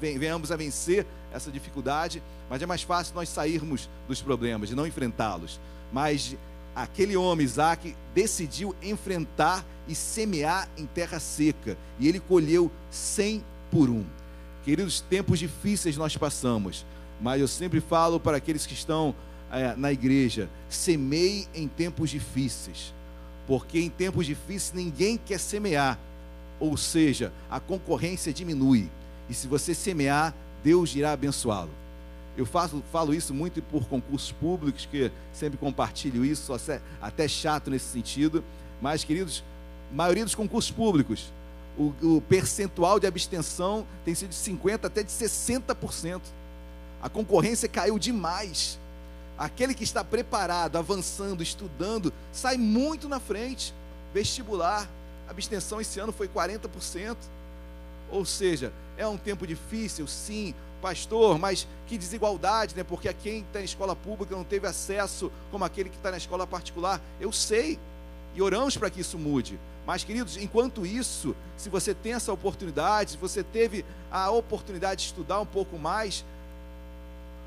venhamos 0.00 0.50
a 0.50 0.56
vencer 0.56 1.06
essa 1.32 1.50
dificuldade. 1.50 2.22
Mas 2.48 2.60
é 2.60 2.66
mais 2.66 2.82
fácil 2.82 3.14
nós 3.14 3.28
sairmos 3.28 3.88
dos 4.08 4.20
problemas, 4.20 4.68
de 4.68 4.74
não 4.74 4.86
enfrentá-los. 4.86 5.60
Mas 5.92 6.36
aquele 6.82 7.16
homem, 7.16 7.44
Isaac, 7.44 7.94
decidiu 8.14 8.74
enfrentar 8.82 9.64
e 9.88 9.94
semear 9.94 10.68
em 10.76 10.86
terra 10.86 11.18
seca. 11.18 11.76
E 11.98 12.08
ele 12.08 12.20
colheu 12.20 12.70
cem 12.90 13.44
por 13.70 13.88
um. 13.88 14.04
Queridos, 14.64 15.00
tempos 15.00 15.38
difíceis 15.38 15.96
nós 15.96 16.16
passamos. 16.16 16.84
Mas 17.20 17.40
eu 17.40 17.48
sempre 17.48 17.80
falo 17.80 18.18
para 18.18 18.36
aqueles 18.36 18.66
que 18.66 18.74
estão 18.74 19.14
é, 19.50 19.74
na 19.76 19.92
igreja: 19.92 20.48
semeie 20.68 21.46
em 21.54 21.66
tempos 21.68 22.10
difíceis. 22.10 22.94
Porque 23.46 23.80
em 23.80 23.90
tempos 23.90 24.26
difíceis 24.26 24.72
ninguém 24.72 25.18
quer 25.18 25.38
semear. 25.38 25.98
Ou 26.58 26.76
seja, 26.76 27.32
a 27.50 27.58
concorrência 27.58 28.32
diminui. 28.32 28.88
E 29.28 29.34
se 29.34 29.46
você 29.48 29.74
semear, 29.74 30.34
Deus 30.62 30.94
irá 30.94 31.12
abençoá-lo. 31.12 31.79
Eu 32.40 32.46
faço, 32.46 32.82
falo 32.90 33.12
isso 33.12 33.34
muito 33.34 33.60
por 33.60 33.84
concursos 33.84 34.32
públicos, 34.32 34.88
que 34.90 35.12
sempre 35.30 35.58
compartilho 35.58 36.24
isso, 36.24 36.50
até 36.98 37.28
chato 37.28 37.70
nesse 37.70 37.84
sentido. 37.84 38.42
Mas, 38.80 39.04
queridos, 39.04 39.44
maioria 39.92 40.24
dos 40.24 40.34
concursos 40.34 40.70
públicos, 40.70 41.30
o, 41.76 41.92
o 42.00 42.20
percentual 42.22 42.98
de 42.98 43.06
abstenção 43.06 43.86
tem 44.06 44.14
sido 44.14 44.30
de 44.30 44.36
50% 44.36 44.86
até 44.86 45.02
de 45.02 45.10
60%. 45.12 46.22
A 47.02 47.10
concorrência 47.10 47.68
caiu 47.68 47.98
demais. 47.98 48.78
Aquele 49.36 49.74
que 49.74 49.84
está 49.84 50.02
preparado, 50.02 50.76
avançando, 50.76 51.42
estudando, 51.42 52.10
sai 52.32 52.56
muito 52.56 53.06
na 53.06 53.20
frente. 53.20 53.74
Vestibular, 54.14 54.88
a 55.28 55.30
abstenção 55.30 55.78
esse 55.78 56.00
ano 56.00 56.10
foi 56.10 56.26
40%. 56.26 57.18
Ou 58.10 58.24
seja, 58.24 58.72
é 58.96 59.06
um 59.06 59.18
tempo 59.18 59.46
difícil, 59.46 60.06
sim, 60.06 60.54
pastor, 60.80 61.38
mas 61.38 61.66
que 61.86 61.98
desigualdade, 61.98 62.74
né? 62.74 62.82
Porque 62.82 63.12
quem 63.12 63.40
está 63.40 63.58
na 63.58 63.64
escola 63.64 63.94
pública 63.94 64.34
não 64.34 64.44
teve 64.44 64.66
acesso 64.66 65.30
como 65.50 65.64
aquele 65.64 65.88
que 65.88 65.96
está 65.96 66.10
na 66.10 66.16
escola 66.16 66.46
particular. 66.46 67.00
Eu 67.20 67.32
sei 67.32 67.78
e 68.34 68.42
oramos 68.42 68.76
para 68.76 68.90
que 68.90 69.00
isso 69.00 69.18
mude. 69.18 69.58
Mas, 69.86 70.04
queridos, 70.04 70.36
enquanto 70.36 70.86
isso, 70.86 71.34
se 71.56 71.68
você 71.68 71.94
tem 71.94 72.12
essa 72.12 72.32
oportunidade, 72.32 73.12
se 73.12 73.16
você 73.16 73.42
teve 73.42 73.84
a 74.10 74.30
oportunidade 74.30 75.00
de 75.00 75.06
estudar 75.08 75.40
um 75.40 75.46
pouco 75.46 75.78
mais, 75.78 76.24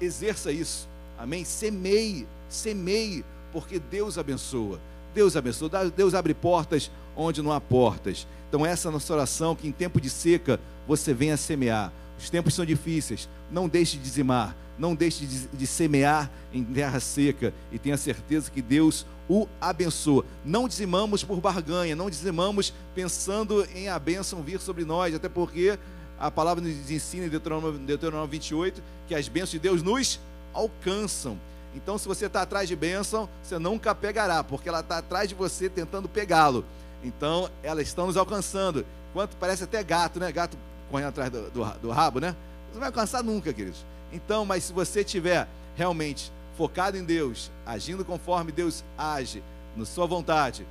exerça 0.02 0.52
isso. 0.52 0.88
Amém? 1.18 1.46
Semeie, 1.46 2.28
semeie, 2.50 3.24
porque 3.52 3.80
Deus 3.80 4.18
abençoa. 4.18 4.80
Deus 5.14 5.36
abençoa, 5.36 5.70
Deus 5.96 6.14
abre 6.14 6.34
portas 6.34 6.92
onde 7.16 7.42
não 7.42 7.52
há 7.52 7.62
portas. 7.62 8.28
Então, 8.50 8.66
essa 8.66 8.88
é 8.88 8.90
a 8.90 8.92
nossa 8.92 9.14
oração, 9.14 9.56
que 9.56 9.68
em 9.68 9.72
tempo 9.72 10.02
de 10.02 10.10
seca 10.10 10.60
você 10.88 11.14
venha 11.14 11.38
semear. 11.38 11.92
Os 12.18 12.30
tempos 12.30 12.54
são 12.54 12.66
difíceis. 12.66 13.28
Não 13.52 13.68
deixe 13.68 13.98
de 13.98 14.04
dizimar. 14.04 14.56
Não 14.78 14.96
deixe 14.96 15.26
de, 15.26 15.48
de 15.48 15.68
semear 15.68 16.32
em 16.52 16.64
terra 16.64 17.00
seca. 17.00 17.54
E 17.72 17.78
tenha 17.78 17.98
certeza 17.98 18.50
que 18.50 18.62
Deus 18.62 19.06
o 19.30 19.48
abençoa. 19.60 20.26
Não 20.44 20.68
dizimamos 20.68 21.24
por 21.24 21.40
barganha. 21.40 21.96
Não 21.96 22.10
dizimamos 22.10 22.74
pensando 22.96 23.66
em 23.76 23.90
a 23.90 24.00
bênção 24.00 24.42
vir 24.42 24.60
sobre 24.60 24.86
nós. 24.86 25.14
Até 25.14 25.30
porque 25.30 25.78
a 26.20 26.32
palavra 26.32 26.64
nos 26.64 26.90
ensina 26.90 27.26
em 27.26 27.30
Deuteronômio, 27.30 27.80
Deuteronômio 27.80 28.30
28 28.30 28.82
que 29.08 29.16
as 29.16 29.28
bênçãos 29.28 29.52
de 29.52 29.60
Deus 29.60 29.82
nos 29.82 30.20
alcançam. 30.54 31.38
Então, 31.76 31.98
se 31.98 32.08
você 32.08 32.28
está 32.28 32.44
atrás 32.44 32.68
de 32.68 32.76
bênção, 32.76 33.28
você 33.42 33.58
nunca 33.58 33.96
pegará, 33.96 34.44
porque 34.44 34.70
ela 34.70 34.82
está 34.82 35.00
atrás 35.00 35.28
de 35.28 35.36
você 35.36 35.70
tentando 35.70 36.08
pegá-lo. 36.08 36.64
Então, 37.04 37.50
elas 37.62 37.88
estão 37.88 38.08
nos 38.08 38.16
alcançando. 38.16 38.86
Quanto 39.12 39.36
parece 39.38 39.64
até 39.64 39.84
gato, 39.84 40.20
né? 40.20 40.32
Gato 40.32 40.58
correndo 40.90 41.10
atrás 41.10 41.32
do, 41.32 41.50
do, 41.50 41.66
do 41.82 41.90
rabo, 41.92 42.20
né? 42.20 42.36
Você 42.68 42.74
não 42.74 42.80
vai 42.80 42.90
alcançar 42.90 43.24
nunca, 43.24 43.54
queridos. 43.54 43.86
Então, 44.12 44.46
mas 44.46 44.64
se 44.64 44.74
você 44.74 45.04
tiver 45.04 45.48
realmente 45.76 46.32
focado 46.58 46.98
em 46.98 47.04
Deus, 47.04 47.52
agindo 47.66 48.06
conforme 48.06 48.52
Deus 48.52 48.84
age, 48.98 49.44
na 49.76 49.86
sua 49.86 50.06
vontade, 50.06 50.66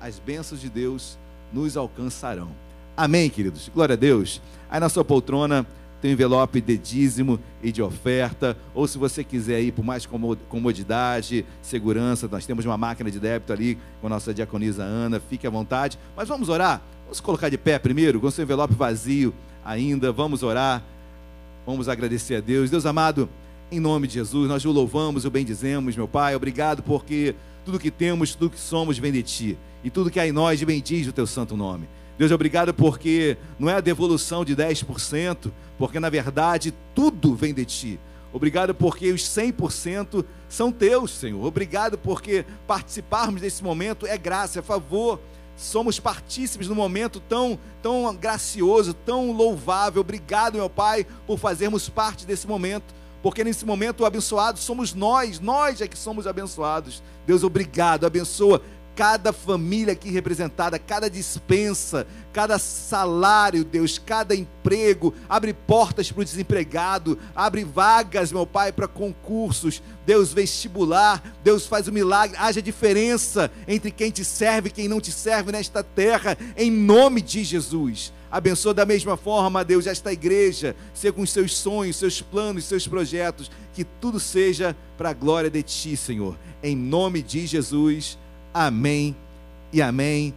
as 0.00 0.18
bênçãos 0.18 0.60
de 0.60 0.68
Deus 0.68 1.16
nos 1.52 1.76
alcançarão. 1.76 2.48
Amém, 2.96 3.30
queridos? 3.30 3.70
Glória 3.72 3.94
a 3.94 3.96
Deus. 3.96 4.40
Aí 4.68 4.80
na 4.80 4.88
sua 4.88 5.04
poltrona 5.04 5.66
tem 6.00 6.10
um 6.10 6.14
envelope 6.14 6.60
de 6.60 6.78
dízimo 6.78 7.38
e 7.62 7.70
de 7.70 7.82
oferta, 7.82 8.56
ou 8.74 8.88
se 8.88 8.96
você 8.96 9.22
quiser 9.22 9.60
ir 9.60 9.72
por 9.72 9.84
mais 9.84 10.06
comodidade, 10.48 11.44
segurança, 11.62 12.26
nós 12.26 12.46
temos 12.46 12.64
uma 12.64 12.78
máquina 12.78 13.10
de 13.10 13.20
débito 13.20 13.52
ali 13.52 13.78
com 14.00 14.06
a 14.06 14.10
nossa 14.10 14.32
diaconisa 14.32 14.82
Ana, 14.82 15.20
fique 15.20 15.46
à 15.46 15.50
vontade. 15.50 15.98
Mas 16.16 16.26
vamos 16.26 16.48
orar? 16.48 16.80
Vamos 17.04 17.20
colocar 17.20 17.50
de 17.50 17.58
pé 17.58 17.78
primeiro, 17.78 18.18
com 18.20 18.30
seu 18.30 18.44
envelope 18.44 18.74
vazio 18.74 19.34
ainda, 19.64 20.12
vamos 20.12 20.42
orar, 20.42 20.82
vamos 21.66 21.88
agradecer 21.88 22.36
a 22.36 22.40
Deus. 22.40 22.70
Deus 22.70 22.86
amado, 22.86 23.28
em 23.70 23.78
nome 23.78 24.06
de 24.06 24.14
Jesus, 24.14 24.48
nós 24.48 24.64
o 24.64 24.72
louvamos 24.72 25.24
o 25.24 25.30
bendizemos, 25.30 25.96
meu 25.96 26.08
Pai, 26.08 26.34
obrigado 26.34 26.82
porque 26.82 27.34
tudo 27.64 27.78
que 27.78 27.90
temos, 27.90 28.34
tudo 28.34 28.50
que 28.50 28.58
somos 28.58 28.98
vem 28.98 29.12
de 29.12 29.22
Ti, 29.22 29.58
e 29.84 29.90
tudo 29.90 30.10
que 30.10 30.18
há 30.18 30.26
em 30.26 30.32
nós 30.32 30.62
bendiz 30.62 31.06
o 31.06 31.12
Teu 31.12 31.26
santo 31.26 31.56
nome. 31.56 31.88
Deus, 32.18 32.32
obrigado 32.32 32.74
porque 32.74 33.36
não 33.58 33.70
é 33.70 33.74
a 33.74 33.80
devolução 33.80 34.44
de 34.44 34.54
10%, 34.54 35.50
porque 35.78 35.98
na 35.98 36.10
verdade 36.10 36.74
tudo 36.94 37.34
vem 37.34 37.54
de 37.54 37.64
Ti. 37.64 38.00
Obrigado 38.32 38.74
porque 38.74 39.10
os 39.10 39.22
100% 39.22 40.24
são 40.48 40.70
Teus, 40.70 41.12
Senhor. 41.12 41.44
Obrigado 41.44 41.98
porque 41.98 42.44
participarmos 42.66 43.40
desse 43.40 43.64
momento 43.64 44.06
é 44.06 44.16
graça, 44.16 44.60
é 44.60 44.62
favor. 44.62 45.18
Somos 45.60 46.00
partícipes 46.00 46.68
num 46.68 46.74
momento 46.74 47.20
tão, 47.20 47.58
tão 47.82 48.14
gracioso, 48.16 48.94
tão 48.94 49.30
louvável. 49.30 50.00
Obrigado, 50.00 50.54
meu 50.54 50.70
Pai, 50.70 51.06
por 51.26 51.38
fazermos 51.38 51.88
parte 51.88 52.24
desse 52.24 52.46
momento 52.46 52.94
porque 53.22 53.44
nesse 53.44 53.66
momento 53.66 54.00
o 54.00 54.06
abençoado 54.06 54.58
somos 54.58 54.94
nós, 54.94 55.38
nós 55.40 55.82
é 55.82 55.86
que 55.86 55.98
somos 55.98 56.26
abençoados. 56.26 57.02
Deus, 57.26 57.44
obrigado, 57.44 58.06
abençoa 58.06 58.62
cada 59.00 59.32
família 59.32 59.94
aqui 59.94 60.10
representada, 60.10 60.78
cada 60.78 61.08
dispensa, 61.08 62.06
cada 62.34 62.58
salário, 62.58 63.64
Deus, 63.64 63.98
cada 63.98 64.34
emprego, 64.34 65.14
abre 65.26 65.54
portas 65.54 66.12
para 66.12 66.20
o 66.20 66.24
desempregado, 66.24 67.18
abre 67.34 67.64
vagas, 67.64 68.30
meu 68.30 68.46
Pai, 68.46 68.70
para 68.72 68.86
concursos, 68.86 69.82
Deus, 70.04 70.34
vestibular, 70.34 71.34
Deus 71.42 71.66
faz 71.66 71.88
o 71.88 71.90
um 71.90 71.94
milagre, 71.94 72.36
haja 72.38 72.60
diferença 72.60 73.50
entre 73.66 73.90
quem 73.90 74.10
te 74.10 74.22
serve 74.22 74.68
e 74.68 74.72
quem 74.72 74.86
não 74.86 75.00
te 75.00 75.10
serve 75.10 75.50
nesta 75.50 75.82
terra, 75.82 76.36
em 76.54 76.70
nome 76.70 77.22
de 77.22 77.42
Jesus. 77.42 78.12
Abençoa 78.30 78.74
da 78.74 78.84
mesma 78.84 79.16
forma, 79.16 79.64
Deus, 79.64 79.86
esta 79.86 80.12
igreja, 80.12 80.76
com 81.14 81.22
os 81.22 81.30
seus 81.32 81.56
sonhos, 81.56 81.96
seus 81.96 82.20
planos, 82.20 82.66
seus 82.66 82.86
projetos, 82.86 83.50
que 83.72 83.82
tudo 83.82 84.20
seja 84.20 84.76
para 84.98 85.08
a 85.08 85.14
glória 85.14 85.48
de 85.48 85.62
Ti, 85.62 85.96
Senhor. 85.96 86.38
Em 86.62 86.76
nome 86.76 87.22
de 87.22 87.46
Jesus. 87.46 88.18
Amém 88.52 89.14
e 89.72 89.80
amém. 89.80 90.34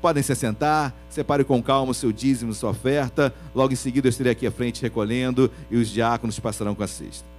Podem 0.00 0.22
se 0.22 0.32
assentar, 0.32 0.92
separe 1.08 1.44
com 1.44 1.62
calma 1.62 1.92
o 1.92 1.94
seu 1.94 2.10
dízimo, 2.10 2.52
sua 2.52 2.70
oferta. 2.70 3.32
Logo 3.54 3.72
em 3.72 3.76
seguida 3.76 4.08
eu 4.08 4.10
estarei 4.10 4.32
aqui 4.32 4.46
à 4.46 4.50
frente 4.50 4.82
recolhendo 4.82 5.50
e 5.70 5.76
os 5.76 5.88
diáconos 5.88 6.40
passarão 6.40 6.74
com 6.74 6.82
a 6.82 6.88
cesta. 6.88 7.31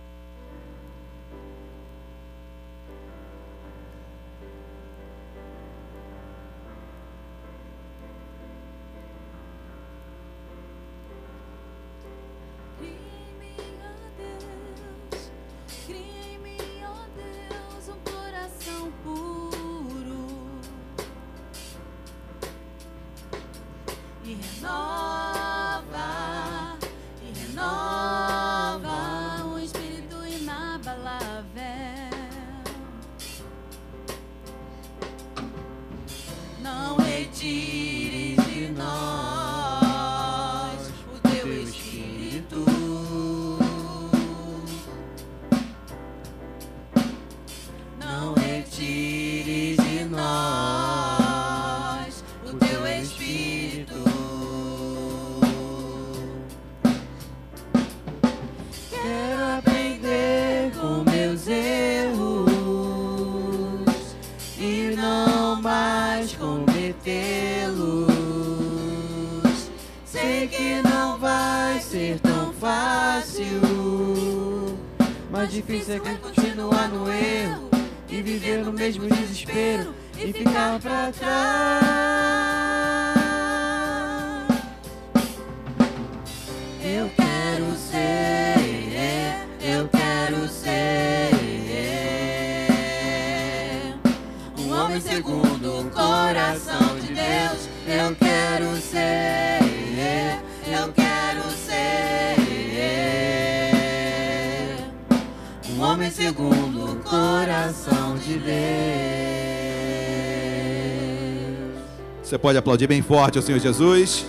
Pode 112.44 112.57
aplaudir 112.57 112.88
bem 112.88 113.02
forte 113.02 113.38
ao 113.38 113.41
Senhor 113.41 113.57
Jesus. 113.57 114.26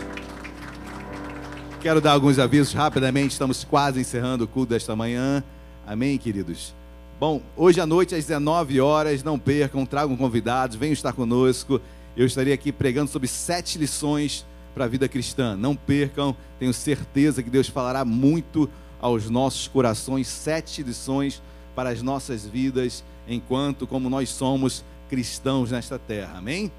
Quero 1.81 2.01
dar 2.01 2.13
alguns 2.13 2.39
avisos 2.39 2.73
rapidamente, 2.73 3.33
estamos 3.33 3.65
quase 3.65 3.99
encerrando 3.99 4.45
o 4.45 4.47
culto 4.47 4.71
desta 4.71 4.95
manhã. 4.95 5.43
Amém, 5.85 6.17
queridos? 6.17 6.73
Bom, 7.19 7.43
hoje 7.57 7.81
à 7.81 7.87
noite 7.87 8.15
às 8.15 8.25
19 8.25 8.81
horas, 8.81 9.25
não 9.25 9.37
percam, 9.37 9.85
tragam 9.85 10.17
convidados, 10.17 10.77
venham 10.77 10.93
estar 10.93 11.13
conosco. 11.13 11.81
Eu 12.17 12.25
estarei 12.25 12.53
aqui 12.53 12.71
pregando 12.71 13.11
sobre 13.11 13.27
sete 13.27 13.79
lições 13.79 14.47
para 14.77 14.85
a 14.85 14.89
vida 14.89 15.09
cristã. 15.09 15.57
Não 15.57 15.75
percam, 15.75 16.37
tenho 16.61 16.73
certeza 16.73 17.43
que 17.43 17.51
Deus 17.51 17.69
falará 17.69 18.05
muito 18.05 18.71
aos 19.01 19.29
nossos 19.29 19.67
corações, 19.67 20.29
sete 20.29 20.85
lições 20.85 21.43
para 21.75 21.91
as 21.91 22.01
nossas 22.01 22.47
vidas, 22.47 23.03
enquanto 23.27 23.89
como 23.89 24.09
nós 24.09 24.29
somos 24.29 24.85
cristãos 25.11 25.73
nesta 25.73 25.99
terra. 25.99 26.39
Amém? 26.39 26.71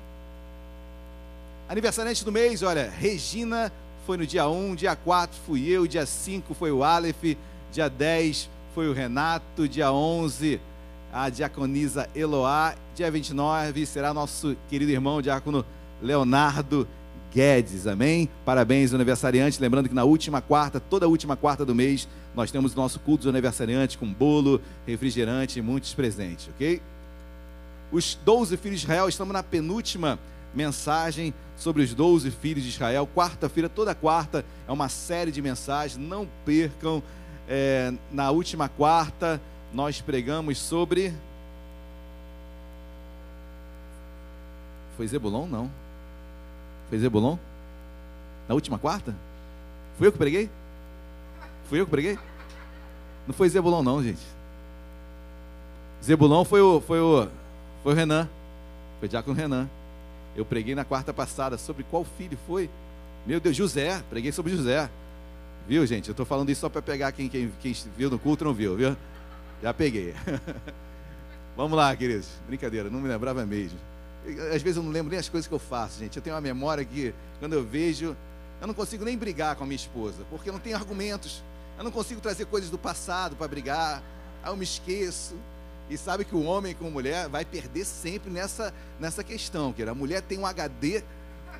Aniversariante 1.67 2.23
do 2.23 2.31
mês, 2.31 2.61
olha, 2.61 2.91
Regina 2.91 3.71
foi 4.05 4.17
no 4.17 4.27
dia 4.27 4.47
1, 4.47 4.75
dia 4.75 4.95
4 4.95 5.35
fui 5.47 5.67
eu, 5.67 5.87
dia 5.87 6.05
5 6.05 6.53
foi 6.53 6.71
o 6.71 6.83
Aleph, 6.83 7.35
dia 7.71 7.89
10 7.89 8.47
foi 8.75 8.87
o 8.87 8.93
Renato, 8.93 9.67
dia 9.67 9.91
11 9.91 10.61
a 11.11 11.27
diaconisa 11.27 12.07
Eloá, 12.13 12.75
dia 12.93 13.09
29 13.09 13.83
será 13.87 14.13
nosso 14.13 14.55
querido 14.69 14.91
irmão 14.91 15.23
diácono 15.23 15.65
Leonardo 16.03 16.87
Guedes, 17.33 17.87
amém? 17.87 18.29
Parabéns, 18.45 18.93
aniversariante. 18.93 19.59
Lembrando 19.59 19.89
que 19.89 19.95
na 19.95 20.03
última 20.03 20.41
quarta, 20.41 20.79
toda 20.79 21.07
última 21.07 21.35
quarta 21.35 21.65
do 21.65 21.73
mês, 21.73 22.07
nós 22.35 22.51
temos 22.51 22.73
o 22.73 22.77
nosso 22.77 22.99
culto 22.99 23.23
de 23.23 23.29
aniversariante 23.29 23.97
com 23.97 24.13
bolo, 24.13 24.61
refrigerante 24.85 25.57
e 25.57 25.63
muitos 25.63 25.95
presentes, 25.95 26.47
ok? 26.53 26.79
Os 27.91 28.13
12 28.23 28.55
filhos 28.55 28.81
de 28.81 28.85
Israel, 28.85 29.09
estamos 29.09 29.33
na 29.33 29.41
penúltima 29.41 30.19
mensagem 30.53 31.33
sobre 31.57 31.83
os 31.83 31.93
12 31.93 32.31
filhos 32.31 32.63
de 32.63 32.69
Israel. 32.69 33.07
Quarta-feira, 33.13 33.69
toda 33.69 33.95
quarta, 33.95 34.45
é 34.67 34.71
uma 34.71 34.89
série 34.89 35.31
de 35.31 35.41
mensagens. 35.41 35.97
Não 35.97 36.27
percam. 36.45 37.01
É, 37.47 37.93
na 38.11 38.31
última 38.31 38.67
quarta, 38.67 39.39
nós 39.73 40.01
pregamos 40.01 40.57
sobre. 40.57 41.13
Foi 44.97 45.07
Zebulon? 45.07 45.45
Não. 45.47 45.69
Foi 46.89 46.97
Zebulon? 46.97 47.37
Na 48.47 48.55
última 48.55 48.79
quarta? 48.79 49.15
Fui 49.97 50.07
eu 50.07 50.11
que 50.11 50.17
preguei? 50.17 50.49
Fui 51.69 51.79
eu 51.79 51.85
que 51.85 51.91
preguei? 51.91 52.19
Não 53.27 53.33
foi 53.33 53.49
Zebulon, 53.49 53.81
não, 53.81 54.03
gente. 54.03 54.21
Zebulon 56.03 56.45
foi 56.45 56.61
o, 56.61 56.79
foi 56.79 56.99
o, 56.99 57.27
foi 57.83 57.93
o 57.93 57.95
Renan. 57.95 58.29
Foi 58.99 59.09
Diácono 59.09 59.35
Renan. 59.35 59.67
Eu 60.35 60.45
preguei 60.45 60.75
na 60.75 60.83
quarta 60.83 61.13
passada 61.13 61.57
sobre 61.57 61.83
qual 61.83 62.03
filho 62.03 62.37
foi. 62.45 62.69
Meu 63.25 63.39
Deus, 63.39 63.55
José. 63.55 64.03
Preguei 64.09 64.31
sobre 64.31 64.55
José. 64.55 64.89
Viu, 65.67 65.85
gente? 65.85 66.09
Eu 66.09 66.13
estou 66.13 66.25
falando 66.25 66.49
isso 66.49 66.61
só 66.61 66.69
para 66.69 66.81
pegar 66.81 67.11
quem, 67.11 67.27
quem, 67.27 67.51
quem 67.61 67.73
viu 67.97 68.09
no 68.09 68.19
culto 68.19 68.43
não 68.43 68.53
viu, 68.53 68.75
viu? 68.75 68.95
Já 69.61 69.73
peguei. 69.73 70.13
Vamos 71.55 71.77
lá, 71.77 71.95
queridos. 71.95 72.27
Brincadeira, 72.47 72.89
não 72.89 72.99
me 72.99 73.07
lembrava 73.07 73.45
mesmo. 73.45 73.79
Às 74.53 74.61
vezes 74.61 74.77
eu 74.77 74.83
não 74.83 74.91
lembro 74.91 75.09
nem 75.09 75.19
as 75.19 75.29
coisas 75.29 75.47
que 75.47 75.53
eu 75.53 75.59
faço, 75.59 75.99
gente. 75.99 76.17
Eu 76.17 76.21
tenho 76.21 76.35
uma 76.35 76.41
memória 76.41 76.83
que, 76.83 77.13
quando 77.39 77.53
eu 77.53 77.63
vejo, 77.63 78.15
eu 78.59 78.67
não 78.67 78.73
consigo 78.73 79.05
nem 79.05 79.17
brigar 79.17 79.55
com 79.55 79.63
a 79.63 79.67
minha 79.67 79.75
esposa, 79.75 80.23
porque 80.29 80.49
eu 80.49 80.53
não 80.53 80.59
tenho 80.59 80.75
argumentos. 80.75 81.41
Eu 81.77 81.83
não 81.83 81.91
consigo 81.91 82.21
trazer 82.21 82.45
coisas 82.45 82.69
do 82.69 82.77
passado 82.77 83.35
para 83.35 83.47
brigar. 83.47 84.03
Aí 84.43 84.51
eu 84.51 84.57
me 84.57 84.63
esqueço. 84.63 85.35
E 85.89 85.97
sabe 85.97 86.25
que 86.25 86.35
o 86.35 86.43
homem 86.43 86.73
com 86.73 86.89
mulher 86.89 87.29
vai 87.29 87.45
perder 87.45 87.85
sempre 87.85 88.29
nessa, 88.31 88.73
nessa 88.99 89.23
questão, 89.23 89.71
que 89.71 89.83
a 89.83 89.93
mulher 89.93 90.21
tem 90.21 90.39
um 90.39 90.45
HD, 90.45 91.03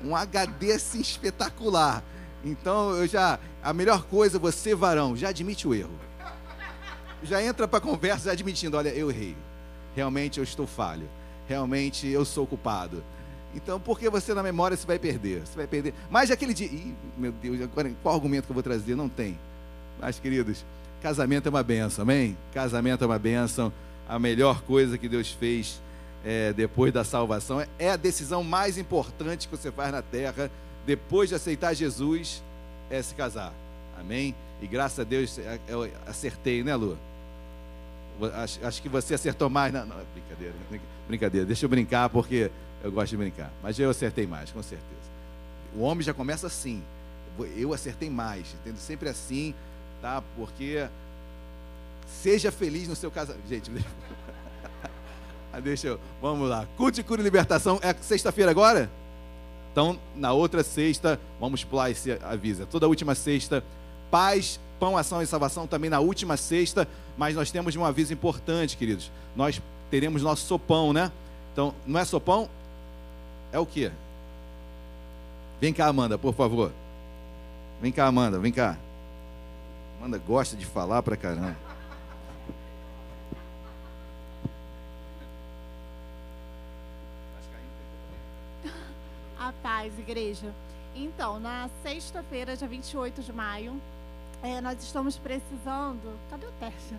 um 0.02 0.16
HD 0.16 0.72
assim 0.72 1.00
espetacular. 1.00 2.02
Então 2.44 2.90
eu 2.96 3.06
já 3.06 3.38
a 3.62 3.72
melhor 3.72 4.04
coisa 4.04 4.38
você 4.38 4.74
varão, 4.74 5.16
já 5.16 5.28
admite 5.28 5.66
o 5.66 5.74
erro. 5.74 5.98
Já 7.22 7.42
entra 7.42 7.66
para 7.66 7.78
a 7.78 7.80
conversa 7.80 8.30
admitindo, 8.30 8.76
olha, 8.76 8.90
eu 8.90 9.10
errei. 9.10 9.36
Realmente 9.94 10.38
eu 10.38 10.44
estou 10.44 10.66
falho. 10.66 11.08
Realmente 11.48 12.06
eu 12.06 12.24
sou 12.24 12.46
culpado. 12.46 13.02
Então, 13.54 13.80
porque 13.80 14.10
você 14.10 14.34
na 14.34 14.42
memória 14.42 14.76
você 14.76 14.86
vai 14.86 14.98
perder? 14.98 15.40
Você 15.40 15.56
vai 15.56 15.66
perder. 15.66 15.94
Mas 16.10 16.30
aquele 16.30 16.52
dia, 16.52 16.66
Ih, 16.66 16.94
meu 17.16 17.32
Deus, 17.32 17.60
agora 17.62 17.90
qual 18.02 18.14
argumento 18.14 18.44
que 18.44 18.50
eu 18.50 18.54
vou 18.54 18.62
trazer? 18.62 18.94
Não 18.94 19.08
tem. 19.08 19.38
Mas 19.98 20.18
queridos, 20.18 20.64
casamento 21.00 21.46
é 21.46 21.50
uma 21.50 21.62
benção, 21.62 22.02
amém? 22.02 22.36
Casamento 22.52 23.02
é 23.02 23.06
uma 23.06 23.18
benção 23.18 23.72
a 24.08 24.18
melhor 24.18 24.62
coisa 24.62 24.96
que 24.96 25.08
Deus 25.08 25.30
fez 25.30 25.80
é, 26.24 26.52
depois 26.52 26.92
da 26.92 27.04
salvação. 27.04 27.60
É, 27.60 27.68
é 27.78 27.90
a 27.90 27.96
decisão 27.96 28.42
mais 28.42 28.78
importante 28.78 29.48
que 29.48 29.56
você 29.56 29.70
faz 29.70 29.92
na 29.92 30.02
terra, 30.02 30.50
depois 30.86 31.28
de 31.28 31.34
aceitar 31.34 31.74
Jesus, 31.74 32.42
é 32.90 33.00
se 33.02 33.14
casar. 33.14 33.52
Amém? 33.98 34.34
E 34.60 34.66
graças 34.66 34.98
a 35.00 35.04
Deus 35.04 35.38
eu 35.68 35.90
acertei, 36.06 36.62
né, 36.62 36.74
Lu? 36.74 36.96
Acho, 38.34 38.64
acho 38.64 38.82
que 38.82 38.88
você 38.88 39.14
acertou 39.14 39.50
mais. 39.50 39.72
Não, 39.72 39.84
não, 39.84 39.96
brincadeira, 40.14 40.54
brincadeira. 41.06 41.46
Deixa 41.46 41.64
eu 41.64 41.68
brincar 41.68 42.08
porque 42.08 42.50
eu 42.82 42.90
gosto 42.90 43.10
de 43.10 43.16
brincar. 43.18 43.50
Mas 43.62 43.78
eu 43.78 43.90
acertei 43.90 44.26
mais, 44.26 44.50
com 44.50 44.62
certeza. 44.62 45.06
O 45.74 45.82
homem 45.82 46.02
já 46.02 46.14
começa 46.14 46.46
assim. 46.46 46.82
Eu 47.54 47.74
acertei 47.74 48.08
mais, 48.08 48.46
entendo 48.54 48.78
sempre 48.78 49.10
assim, 49.10 49.54
tá? 50.00 50.22
Porque 50.36 50.88
Seja 52.06 52.52
feliz 52.52 52.88
no 52.88 52.96
seu 52.96 53.10
casamento. 53.10 53.46
Gente, 53.48 53.70
deixa 55.62 55.88
eu. 55.88 56.00
Vamos 56.22 56.48
lá. 56.48 56.66
Culto 56.76 57.00
e 57.00 57.02
cura 57.02 57.20
e 57.20 57.24
libertação. 57.24 57.78
É 57.82 57.92
sexta-feira 57.94 58.50
agora? 58.50 58.90
Então, 59.72 59.98
na 60.14 60.32
outra 60.32 60.62
sexta, 60.62 61.20
vamos 61.38 61.62
pular 61.62 61.90
esse 61.90 62.10
aviso. 62.24 62.62
É 62.62 62.64
toda 62.64 62.88
última 62.88 63.14
sexta. 63.14 63.62
Paz, 64.10 64.58
pão, 64.80 64.96
ação 64.96 65.20
e 65.20 65.26
salvação 65.26 65.66
também 65.66 65.90
na 65.90 66.00
última 66.00 66.34
sexta. 66.38 66.88
Mas 67.14 67.34
nós 67.34 67.50
temos 67.50 67.76
um 67.76 67.84
aviso 67.84 68.10
importante, 68.10 68.74
queridos. 68.74 69.10
Nós 69.36 69.60
teremos 69.90 70.22
nosso 70.22 70.46
sopão, 70.46 70.94
né? 70.94 71.12
Então, 71.52 71.74
não 71.86 72.00
é 72.00 72.06
sopão? 72.06 72.48
É 73.52 73.58
o 73.58 73.66
quê? 73.66 73.92
Vem 75.60 75.74
cá, 75.74 75.88
Amanda, 75.88 76.16
por 76.16 76.34
favor. 76.34 76.72
Vem 77.82 77.92
cá, 77.92 78.06
Amanda, 78.06 78.38
vem 78.38 78.52
cá. 78.52 78.78
Amanda 79.98 80.16
gosta 80.16 80.56
de 80.56 80.64
falar 80.64 81.02
pra 81.02 81.18
caramba. 81.18 81.65
A 89.46 89.52
paz, 89.62 89.96
igreja. 89.96 90.52
Então, 90.92 91.38
na 91.38 91.70
sexta-feira, 91.80 92.56
dia 92.56 92.66
28 92.66 93.22
de 93.22 93.32
maio, 93.32 93.80
é, 94.42 94.60
nós 94.60 94.82
estamos 94.82 95.16
precisando. 95.16 96.18
Cadê 96.28 96.46
o 96.46 96.52
Tércia? 96.58 96.98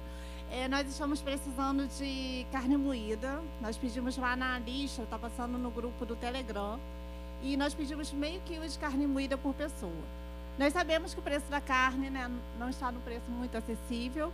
É, 0.50 0.66
nós 0.70 0.88
estamos 0.88 1.22
precisando 1.22 1.86
de 1.98 2.48
carne 2.50 2.78
moída. 2.78 3.42
Nós 3.60 3.76
pedimos 3.76 4.16
lá 4.18 4.34
na 4.38 4.60
lista, 4.60 5.02
está 5.02 5.20
passando 5.20 5.58
no 5.58 5.70
grupo 5.70 6.06
do 6.06 6.16
Telegram. 6.16 6.80
E 7.44 7.58
nós 7.58 7.74
pedimos 7.74 8.14
meio 8.14 8.40
quilo 8.46 8.66
de 8.66 8.80
carne 8.80 9.06
moída 9.06 9.38
por 9.38 9.54
pessoa. 9.54 9.92
Nós 10.58 10.72
sabemos 10.72 11.14
que 11.14 11.20
o 11.20 11.24
preço 11.24 11.48
da 11.48 11.60
carne 11.60 12.10
né, 12.10 12.32
não 12.58 12.70
está 12.70 12.94
no 12.94 13.02
preço 13.02 13.30
muito 13.30 13.58
acessível 13.58 14.32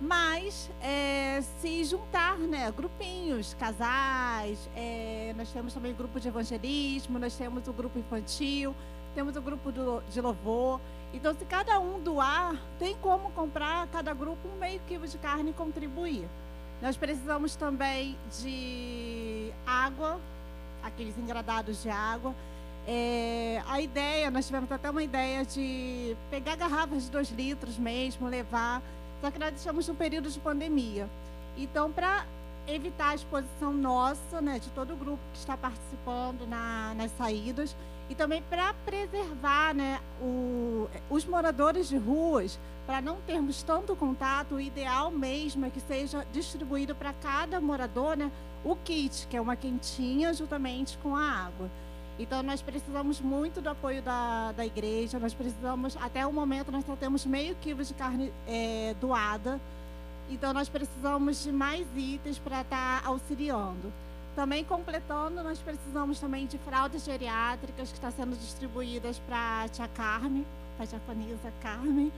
mas 0.00 0.70
é, 0.82 1.42
se 1.60 1.84
juntar, 1.84 2.38
né, 2.38 2.72
grupinhos, 2.76 3.54
casais, 3.54 4.58
é, 4.76 5.34
nós 5.36 5.50
temos 5.50 5.72
também 5.72 5.92
o 5.92 5.94
grupo 5.94 6.20
de 6.20 6.28
evangelismo, 6.28 7.18
nós 7.18 7.34
temos 7.34 7.66
o 7.66 7.72
grupo 7.72 7.98
infantil, 7.98 8.74
temos 9.14 9.34
o 9.36 9.40
grupo 9.40 9.72
do, 9.72 10.02
de 10.10 10.20
louvor. 10.20 10.80
Então, 11.14 11.34
se 11.34 11.44
cada 11.46 11.80
um 11.80 11.98
doar, 12.00 12.60
tem 12.78 12.94
como 12.96 13.30
comprar 13.30 13.86
cada 13.88 14.12
grupo 14.12 14.46
um 14.48 14.58
meio 14.58 14.80
quilo 14.86 15.08
de 15.08 15.16
carne 15.16 15.50
e 15.50 15.54
contribuir. 15.54 16.28
Nós 16.82 16.96
precisamos 16.96 17.56
também 17.56 18.18
de 18.38 19.50
água, 19.66 20.20
aqueles 20.82 21.16
engradados 21.16 21.82
de 21.82 21.88
água. 21.88 22.34
É, 22.86 23.62
a 23.66 23.80
ideia, 23.80 24.30
nós 24.30 24.46
tivemos 24.46 24.70
até 24.70 24.90
uma 24.90 25.02
ideia 25.02 25.44
de 25.44 26.14
pegar 26.30 26.54
garrafas 26.54 27.04
de 27.04 27.10
dois 27.10 27.30
litros 27.30 27.78
mesmo, 27.78 28.28
levar 28.28 28.82
só 29.20 29.30
que 29.30 29.38
nós 29.38 29.54
estamos 29.54 29.88
num 29.88 29.94
período 29.94 30.30
de 30.30 30.38
pandemia. 30.38 31.08
Então, 31.56 31.90
para 31.90 32.26
evitar 32.66 33.10
a 33.10 33.14
exposição 33.14 33.72
nossa, 33.72 34.40
né, 34.40 34.58
de 34.58 34.68
todo 34.70 34.94
o 34.94 34.96
grupo 34.96 35.20
que 35.32 35.38
está 35.38 35.56
participando 35.56 36.46
na, 36.46 36.94
nas 36.94 37.10
saídas, 37.12 37.76
e 38.08 38.14
também 38.14 38.42
para 38.42 38.72
preservar 38.84 39.74
né, 39.74 40.00
o, 40.20 40.88
os 41.10 41.24
moradores 41.24 41.88
de 41.88 41.96
ruas, 41.96 42.58
para 42.86 43.00
não 43.00 43.16
termos 43.26 43.62
tanto 43.62 43.96
contato, 43.96 44.56
o 44.56 44.60
ideal 44.60 45.10
mesmo 45.10 45.66
é 45.66 45.70
que 45.70 45.80
seja 45.80 46.24
distribuído 46.32 46.94
para 46.94 47.12
cada 47.14 47.60
morador 47.60 48.16
né, 48.16 48.30
o 48.64 48.76
kit, 48.76 49.26
que 49.28 49.36
é 49.36 49.40
uma 49.40 49.56
quentinha 49.56 50.32
juntamente 50.32 50.96
com 50.98 51.16
a 51.16 51.22
água. 51.22 51.68
Então, 52.18 52.42
nós 52.42 52.62
precisamos 52.62 53.20
muito 53.20 53.60
do 53.60 53.68
apoio 53.68 54.00
da, 54.00 54.52
da 54.52 54.64
igreja, 54.64 55.18
nós 55.18 55.34
precisamos, 55.34 55.96
até 56.00 56.26
o 56.26 56.32
momento, 56.32 56.72
nós 56.72 56.84
só 56.86 56.96
temos 56.96 57.26
meio 57.26 57.54
quilo 57.56 57.84
de 57.84 57.92
carne 57.92 58.32
é, 58.46 58.94
doada. 59.00 59.60
Então, 60.30 60.52
nós 60.54 60.68
precisamos 60.68 61.44
de 61.44 61.52
mais 61.52 61.86
itens 61.94 62.38
para 62.38 62.62
estar 62.62 63.02
tá 63.02 63.08
auxiliando. 63.08 63.92
Também 64.34 64.64
completando, 64.64 65.42
nós 65.42 65.58
precisamos 65.58 66.18
também 66.18 66.46
de 66.46 66.58
fraldas 66.58 67.04
geriátricas 67.04 67.88
que 67.88 67.94
estão 67.94 68.10
tá 68.10 68.16
sendo 68.16 68.36
distribuídas 68.36 69.18
para 69.26 69.64
a 69.64 69.68
tia 69.68 69.88
Carmen, 69.88 70.44
para 70.76 70.84
a 70.84 70.88
japonesa 70.88 71.52
Carmen, 71.62 72.10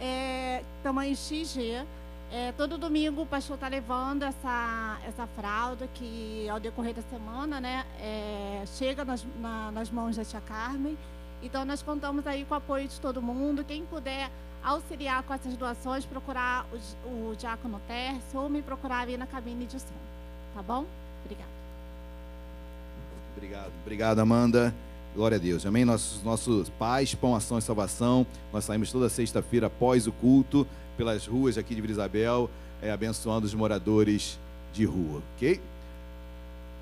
é, 0.00 0.62
tamanho 0.82 1.14
XG. 1.14 1.84
É, 2.32 2.52
todo 2.52 2.76
domingo 2.76 3.22
o 3.22 3.26
pastor 3.26 3.54
está 3.54 3.68
levando 3.68 4.22
essa, 4.24 4.98
essa 5.06 5.26
fralda 5.26 5.88
que, 5.94 6.48
ao 6.48 6.58
decorrer 6.58 6.94
da 6.94 7.02
semana, 7.02 7.60
né, 7.60 7.84
é, 8.00 8.64
chega 8.66 9.04
nas, 9.04 9.24
na, 9.40 9.70
nas 9.70 9.90
mãos 9.90 10.16
da 10.16 10.24
tia 10.24 10.40
Carmen. 10.40 10.98
Então, 11.42 11.64
nós 11.64 11.82
contamos 11.82 12.26
aí 12.26 12.44
com 12.44 12.54
o 12.54 12.56
apoio 12.56 12.88
de 12.88 12.98
todo 13.00 13.22
mundo. 13.22 13.62
Quem 13.64 13.84
puder 13.84 14.30
auxiliar 14.64 15.22
com 15.22 15.34
essas 15.34 15.56
doações, 15.56 16.06
procurar 16.06 16.66
o, 17.04 17.30
o 17.30 17.36
Diácono 17.36 17.80
Tércio 17.86 18.40
ou 18.40 18.48
me 18.48 18.62
procurar 18.62 19.00
ali 19.00 19.16
na 19.16 19.26
cabine 19.26 19.66
de 19.66 19.78
som. 19.78 19.86
Tá 20.54 20.62
bom? 20.62 20.86
Obrigada. 21.24 21.50
Obrigado. 23.36 23.72
Obrigado, 23.82 24.18
Amanda. 24.20 24.74
Glória 25.14 25.36
a 25.36 25.40
Deus. 25.40 25.64
Amém? 25.66 25.84
Nossos, 25.84 26.22
nossos 26.22 26.68
pais, 26.70 27.14
pão, 27.14 27.36
ação 27.36 27.58
e 27.58 27.62
salvação. 27.62 28.26
Nós 28.52 28.64
saímos 28.64 28.90
toda 28.90 29.08
sexta-feira 29.08 29.66
após 29.66 30.06
o 30.06 30.12
culto 30.12 30.66
pelas 30.94 31.26
ruas 31.26 31.58
aqui 31.58 31.74
de 31.74 31.80
Vila 31.80 31.92
Isabel, 31.92 32.50
é, 32.80 32.90
abençoando 32.90 33.46
os 33.46 33.54
moradores 33.54 34.38
de 34.72 34.84
rua, 34.84 35.22
ok? 35.36 35.60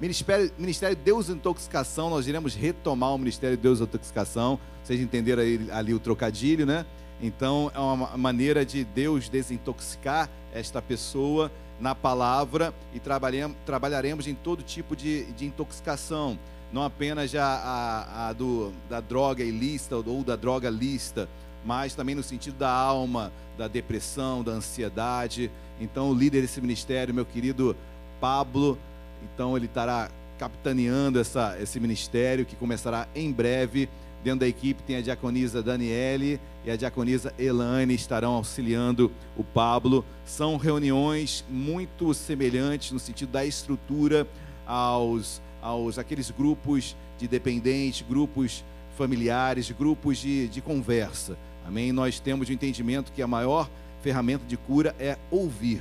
Ministério, 0.01 0.51
Ministério 0.59 0.97
Desintoxicação, 0.97 2.11
nós 2.11 2.27
iremos 2.27 2.55
retomar 2.55 3.15
o 3.15 3.19
Ministério 3.19 3.57
de 3.57 3.63
Desintoxicação. 3.63 4.59
Vocês 4.83 5.01
entenderam 5.01 5.43
aí, 5.43 5.71
ali 5.71 5.95
o 5.95 6.01
trocadilho, 6.01 6.67
né? 6.67 6.85
Então, 7.21 7.71
é 7.73 7.79
uma 7.79 8.17
maneira 8.17 8.67
de 8.67 8.83
Deus 8.83 9.29
desintoxicar 9.29 10.29
esta 10.53 10.83
pessoa 10.83 11.53
na 11.81 11.95
palavra 11.95 12.75
e 12.93 12.99
trabalharemos, 12.99 13.57
trabalharemos 13.65 14.27
em 14.27 14.35
todo 14.35 14.63
tipo 14.63 14.97
de, 14.97 15.25
de 15.33 15.47
intoxicação. 15.47 16.37
não 16.73 16.83
apenas 16.83 17.33
a, 17.37 17.45
a, 17.45 18.29
a 18.29 18.33
do, 18.33 18.73
da 18.91 19.01
droga 19.01 19.45
ilícita 19.45 19.97
ou 19.97 20.25
da 20.25 20.35
droga 20.35 20.69
lista, 20.69 21.29
mas 21.65 21.95
também 21.95 22.15
no 22.15 22.23
sentido 22.23 22.59
da 22.59 22.71
alma, 22.71 23.33
da 23.57 23.69
depressão, 23.69 24.43
da 24.43 24.53
ansiedade. 24.53 25.51
Então, 25.81 26.11
o 26.11 26.15
líder 26.15 26.43
desse 26.43 26.61
ministério, 26.61 27.15
meu 27.15 27.25
querido 27.25 27.77
Pablo, 28.21 28.79
então 29.23 29.57
ele 29.57 29.67
estará 29.67 30.11
capitaneando 30.39 31.21
essa, 31.21 31.57
esse 31.61 31.79
ministério 31.79 32.45
que 32.45 32.57
começará 32.57 33.07
em 33.15 33.31
breve. 33.31 33.89
Dentro 34.25 34.41
da 34.41 34.49
equipe 34.49 34.83
tem 34.85 34.97
a 34.97 35.01
diaconisa 35.01 35.63
Daniele 35.63 36.41
e 36.65 36.71
a 36.71 36.77
diaconisa 36.77 37.35
Elane 37.39 37.95
estarão 37.95 38.35
auxiliando 38.35 39.11
o 39.37 39.43
Pablo. 39.43 40.05
São 40.25 40.57
reuniões 40.57 41.45
muito 41.49 42.15
semelhantes 42.15 42.93
no 42.93 43.01
sentido 43.01 43.33
da 43.33 43.45
estrutura 43.45 44.27
aos, 44.65 45.43
aos 45.61 45.99
aqueles 45.99 46.31
grupos 46.31 46.97
de 47.19 47.27
dependentes, 47.27 48.07
grupos 48.09 48.65
familiares, 48.97 49.71
grupos 49.71 50.19
de, 50.19 50.47
de 50.49 50.61
conversa. 50.61 51.37
Amém? 51.67 51.93
Nós 51.93 52.19
temos 52.19 52.49
o 52.49 52.53
entendimento 52.53 53.13
que 53.13 53.23
a 53.23 53.27
maior 53.27 53.69
ferramenta 54.03 54.45
de 54.47 54.57
cura 54.57 54.95
é 54.99 55.17
ouvir. 55.31 55.81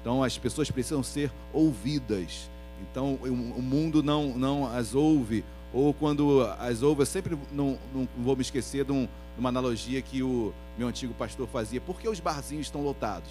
Então 0.00 0.22
as 0.22 0.36
pessoas 0.36 0.70
precisam 0.70 1.02
ser 1.02 1.30
ouvidas. 1.52 2.50
Então 2.90 3.14
o 3.14 3.62
mundo 3.62 4.02
não, 4.02 4.36
não 4.36 4.66
as 4.66 4.94
ouve, 4.94 5.44
ou 5.72 5.94
quando 5.94 6.42
as 6.58 6.82
ouve, 6.82 7.02
eu 7.02 7.06
sempre 7.06 7.38
não, 7.52 7.78
não 7.94 8.08
vou 8.18 8.34
me 8.34 8.42
esquecer 8.42 8.84
de, 8.84 8.92
um, 8.92 9.04
de 9.04 9.38
uma 9.38 9.50
analogia 9.50 10.02
que 10.02 10.22
o 10.22 10.52
meu 10.76 10.88
antigo 10.88 11.14
pastor 11.14 11.46
fazia. 11.46 11.80
Por 11.80 12.00
que 12.00 12.08
os 12.08 12.18
barzinhos 12.18 12.66
estão 12.66 12.82
lotados? 12.82 13.30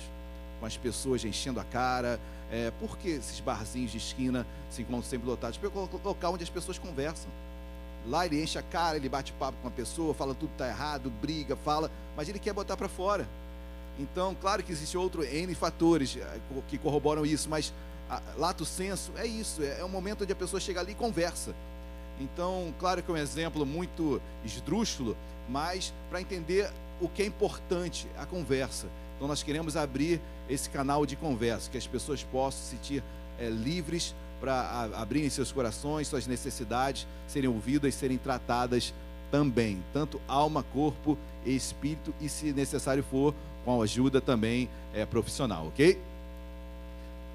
Com 0.59 0.65
as 0.65 0.77
pessoas 0.77 1.23
enchendo 1.25 1.59
a 1.59 1.63
cara. 1.63 2.19
É, 2.51 2.71
por 2.79 2.97
que 2.97 3.09
esses 3.09 3.39
barzinhos 3.39 3.91
de 3.91 3.97
esquina 3.97 4.45
se 4.69 4.81
encontram 4.81 5.03
sempre 5.03 5.27
lotados? 5.27 5.57
Porque 5.57 5.77
é 5.77 5.81
o 5.81 5.89
local 6.03 6.33
onde 6.33 6.43
as 6.43 6.49
pessoas 6.49 6.79
conversam. 6.79 7.29
Lá 8.09 8.25
ele 8.25 8.41
enche 8.41 8.57
a 8.57 8.63
cara, 8.63 8.97
ele 8.97 9.07
bate 9.07 9.31
papo 9.33 9.57
com 9.61 9.67
uma 9.67 9.73
pessoa, 9.73 10.15
fala 10.15 10.33
tudo 10.33 10.51
está 10.51 10.67
errado, 10.67 11.11
briga, 11.21 11.55
fala, 11.55 11.91
mas 12.17 12.27
ele 12.27 12.39
quer 12.39 12.53
botar 12.53 12.75
para 12.75 12.89
fora. 12.89 13.27
Então, 13.99 14.35
claro 14.41 14.63
que 14.63 14.71
existe 14.71 14.97
outro 14.97 15.23
N 15.23 15.53
fatores 15.53 16.17
eh, 16.17 16.39
que 16.67 16.77
corroboram 16.77 17.23
isso, 17.23 17.47
mas 17.49 17.71
a, 18.09 18.19
lato 18.37 18.65
senso 18.65 19.11
é 19.15 19.27
isso, 19.27 19.61
é, 19.61 19.81
é 19.81 19.85
um 19.85 19.89
momento 19.89 20.23
onde 20.23 20.33
a 20.33 20.35
pessoa 20.35 20.59
chega 20.59 20.79
ali 20.79 20.93
e 20.93 20.95
conversa. 20.95 21.53
Então, 22.19 22.73
claro 22.79 23.03
que 23.03 23.11
é 23.11 23.13
um 23.13 23.17
exemplo 23.17 23.63
muito 23.65 24.19
esdrúxulo, 24.43 25.15
mas 25.47 25.93
para 26.09 26.19
entender 26.19 26.71
o 26.99 27.07
que 27.07 27.21
é 27.21 27.25
importante, 27.25 28.07
a 28.17 28.25
conversa. 28.25 28.87
Então, 29.15 29.27
nós 29.27 29.43
queremos 29.43 29.77
abrir 29.77 30.19
esse 30.49 30.69
canal 30.69 31.05
de 31.05 31.15
conversa, 31.15 31.69
que 31.69 31.77
as 31.77 31.85
pessoas 31.85 32.23
possam 32.23 32.61
se 32.61 32.69
sentir 32.71 33.03
é, 33.37 33.49
livres 33.49 34.15
para 34.39 34.89
abrirem 34.95 35.29
seus 35.29 35.51
corações, 35.51 36.07
suas 36.07 36.27
necessidades, 36.27 37.05
serem 37.27 37.49
ouvidas, 37.49 37.95
serem 37.95 38.17
tratadas 38.17 38.93
também, 39.31 39.83
tanto 39.93 40.19
alma, 40.27 40.63
corpo 40.63 41.17
e 41.45 41.55
espírito, 41.55 42.13
e 42.19 42.27
se 42.27 42.51
necessário 42.51 43.03
for, 43.03 43.33
com 43.63 43.81
ajuda 43.81 44.19
também 44.19 44.69
é, 44.93 45.05
profissional, 45.05 45.67
ok? 45.67 45.99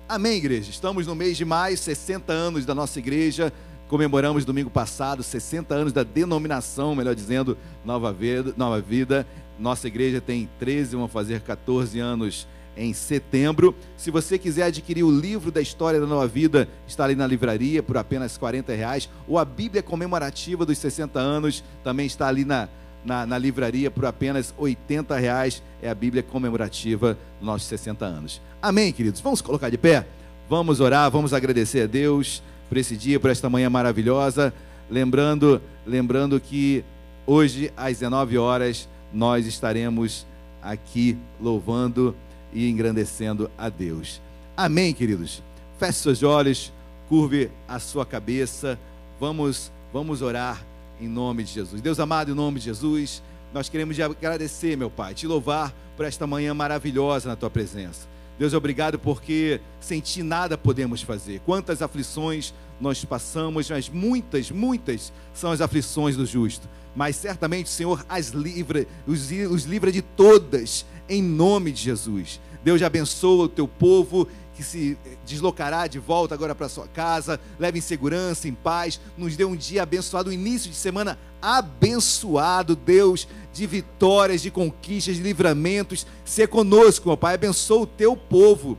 Amém, 0.08 0.36
igreja. 0.36 0.70
Estamos 0.70 1.06
no 1.06 1.14
mês 1.14 1.36
de 1.36 1.44
maio, 1.44 1.78
60 1.78 2.32
anos 2.32 2.66
da 2.66 2.74
nossa 2.74 2.98
igreja. 2.98 3.52
Comemoramos 3.88 4.44
domingo 4.44 4.68
passado 4.68 5.22
60 5.22 5.74
anos 5.74 5.92
da 5.92 6.02
denominação, 6.02 6.94
melhor 6.94 7.14
dizendo, 7.14 7.56
Nova 7.84 8.12
Vida. 8.12 8.52
Nova 8.56 8.80
Vida. 8.80 9.26
Nossa 9.58 9.86
igreja 9.86 10.20
tem 10.20 10.48
13, 10.58 10.96
vão 10.96 11.08
fazer 11.08 11.40
14 11.40 11.98
anos 12.00 12.46
em 12.76 12.92
setembro. 12.92 13.74
Se 13.96 14.10
você 14.10 14.38
quiser 14.38 14.64
adquirir 14.64 15.02
o 15.02 15.10
livro 15.10 15.50
da 15.50 15.60
história 15.60 16.00
da 16.00 16.06
Nova 16.06 16.26
Vida, 16.26 16.68
está 16.86 17.04
ali 17.04 17.14
na 17.14 17.26
livraria 17.26 17.82
por 17.82 17.96
apenas 17.96 18.36
40 18.36 18.72
reais. 18.74 19.08
Ou 19.28 19.38
a 19.38 19.44
Bíblia 19.44 19.82
comemorativa 19.82 20.64
dos 20.66 20.78
60 20.78 21.18
anos 21.18 21.62
também 21.82 22.06
está 22.06 22.28
ali 22.28 22.44
na, 22.44 22.68
na, 23.04 23.26
na 23.26 23.38
livraria 23.38 23.90
por 23.90 24.06
apenas 24.06 24.54
80 24.56 25.16
reais. 25.16 25.62
É 25.82 25.88
a 25.88 25.94
Bíblia 25.94 26.22
comemorativa 26.22 27.18
dos 27.38 27.46
nossos 27.46 27.68
60 27.68 28.04
anos. 28.04 28.40
Amém, 28.60 28.92
queridos? 28.92 29.20
Vamos 29.20 29.40
colocar 29.40 29.70
de 29.70 29.78
pé? 29.78 30.06
Vamos 30.48 30.80
orar, 30.80 31.10
vamos 31.10 31.32
agradecer 31.32 31.82
a 31.82 31.86
Deus 31.86 32.42
por 32.68 32.76
esse 32.76 32.96
dia, 32.96 33.18
por 33.18 33.30
esta 33.30 33.48
manhã 33.48 33.70
maravilhosa. 33.70 34.52
Lembrando, 34.90 35.60
lembrando 35.86 36.38
que 36.38 36.84
hoje 37.26 37.72
às 37.76 37.98
19 37.98 38.36
horas 38.36 38.88
nós 39.12 39.46
estaremos 39.46 40.26
aqui 40.62 41.16
louvando 41.40 42.14
e 42.54 42.70
engrandecendo 42.70 43.50
a 43.58 43.68
Deus. 43.68 44.22
Amém, 44.56 44.94
queridos. 44.94 45.42
Feche 45.78 45.98
seus 45.98 46.22
olhos, 46.22 46.72
curve 47.08 47.50
a 47.66 47.78
sua 47.78 48.06
cabeça. 48.06 48.78
Vamos, 49.20 49.72
vamos 49.92 50.22
orar 50.22 50.64
em 51.00 51.08
nome 51.08 51.42
de 51.42 51.52
Jesus. 51.52 51.82
Deus 51.82 51.98
amado, 51.98 52.30
em 52.30 52.34
nome 52.34 52.58
de 52.60 52.66
Jesus, 52.66 53.22
nós 53.52 53.68
queremos 53.68 53.96
te 53.96 54.02
agradecer, 54.02 54.76
meu 54.76 54.90
Pai, 54.90 55.14
te 55.14 55.26
louvar 55.26 55.74
por 55.96 56.06
esta 56.06 56.26
manhã 56.26 56.54
maravilhosa 56.54 57.28
na 57.28 57.36
tua 57.36 57.50
presença. 57.50 58.06
Deus, 58.38 58.52
obrigado 58.52 58.98
porque 58.98 59.60
sem 59.80 60.00
ti 60.00 60.22
nada 60.22 60.58
podemos 60.58 61.02
fazer. 61.02 61.40
Quantas 61.46 61.82
aflições 61.82 62.52
nós 62.80 63.04
passamos, 63.04 63.70
mas 63.70 63.88
muitas, 63.88 64.50
muitas 64.50 65.12
são 65.32 65.52
as 65.52 65.60
aflições 65.60 66.16
do 66.16 66.26
justo. 66.26 66.68
Mas 66.96 67.16
certamente, 67.16 67.68
Senhor, 67.68 68.04
as 68.08 68.28
livra, 68.28 68.86
os, 69.06 69.30
os 69.50 69.64
livra 69.64 69.92
de 69.92 70.02
todas, 70.02 70.84
em 71.08 71.22
nome 71.22 71.72
de 71.72 71.82
Jesus. 71.82 72.40
Deus 72.62 72.82
abençoa 72.82 73.44
o 73.44 73.48
teu 73.48 73.68
povo 73.68 74.26
que 74.54 74.62
se 74.62 74.96
deslocará 75.26 75.86
de 75.86 75.98
volta 75.98 76.34
agora 76.34 76.54
para 76.54 76.68
sua 76.68 76.86
casa, 76.86 77.40
leve 77.58 77.78
em 77.78 77.82
segurança, 77.82 78.46
em 78.46 78.54
paz, 78.54 79.00
nos 79.18 79.36
dê 79.36 79.44
um 79.44 79.56
dia 79.56 79.82
abençoado, 79.82 80.30
um 80.30 80.32
início 80.32 80.70
de 80.70 80.76
semana 80.76 81.18
abençoado, 81.42 82.76
Deus, 82.76 83.26
de 83.52 83.66
vitórias, 83.66 84.40
de 84.40 84.50
conquistas, 84.50 85.16
de 85.16 85.22
livramentos. 85.22 86.06
Ser 86.24 86.48
conosco, 86.48 87.08
meu 87.08 87.16
Pai, 87.16 87.34
abençoa 87.34 87.82
o 87.82 87.86
teu 87.86 88.16
povo, 88.16 88.78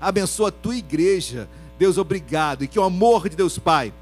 abençoa 0.00 0.48
a 0.48 0.52
tua 0.52 0.76
igreja. 0.76 1.48
Deus, 1.78 1.96
obrigado, 1.96 2.64
e 2.64 2.68
que 2.68 2.78
o 2.78 2.82
amor 2.82 3.28
de 3.28 3.36
Deus 3.36 3.58
Pai, 3.58 3.92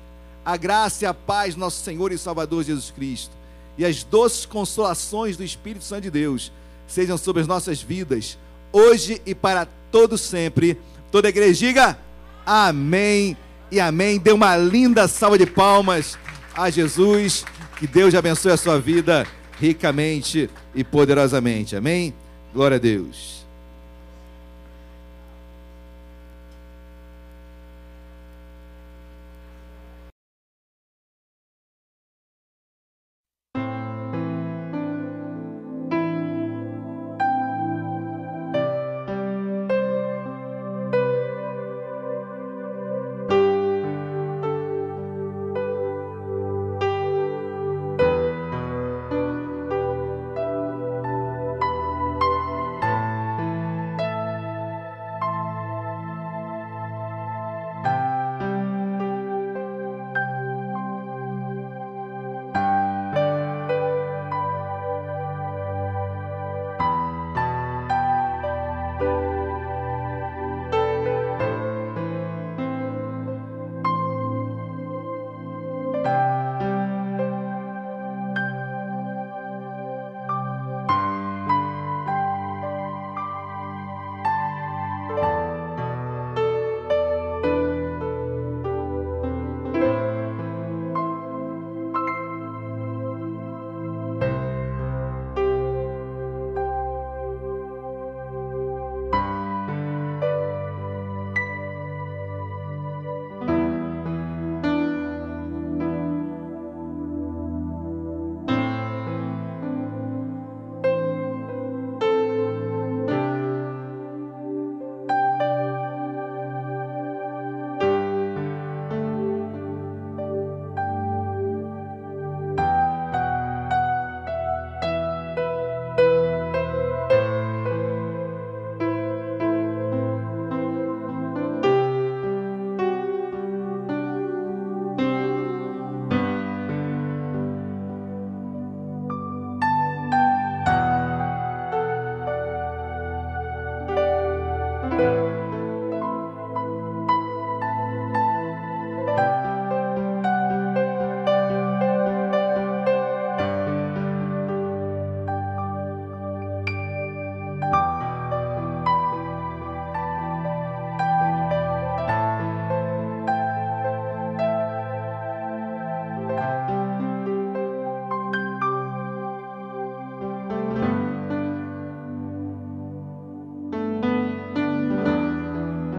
a 0.45 0.57
graça 0.57 1.05
e 1.05 1.07
a 1.07 1.15
paz 1.15 1.55
do 1.55 1.61
nosso 1.61 1.85
Senhor 1.85 2.11
e 2.11 2.19
Salvador 2.19 2.65
Jesus 2.65 2.91
Cristo, 2.91 3.37
e 3.77 3.85
as 3.85 4.03
doces 4.03 4.47
consolações 4.47 5.37
do 5.37 5.45
Espírito 5.45 5.85
Santo 5.85 6.05
de 6.05 6.11
Deus 6.11 6.51
sejam 6.89 7.17
sobre 7.17 7.43
as 7.43 7.47
nossas 7.47 7.81
vidas 7.81 8.37
hoje 8.73 9.23
e 9.25 9.35
para 9.35 9.69
todo 9.93 10.19
sempre. 10.19 10.77
Toda 11.13 11.29
a 11.29 11.31
igreja 11.31 11.55
diga 11.55 11.99
amém 12.45 13.37
e 13.71 13.79
amém. 13.79 14.19
Dê 14.19 14.33
uma 14.33 14.57
linda 14.57 15.07
salva 15.07 15.39
de 15.39 15.47
palmas 15.47 16.19
a 16.55 16.69
Jesus. 16.71 17.45
Que 17.79 17.87
Deus 17.87 18.15
abençoe 18.15 18.53
a 18.53 18.57
sua 18.57 18.81
vida 18.81 19.27
ricamente 19.61 20.51
e 20.75 20.83
poderosamente. 20.83 21.77
Amém? 21.77 22.15
Glória 22.53 22.77
a 22.77 22.81
Deus. 22.81 23.38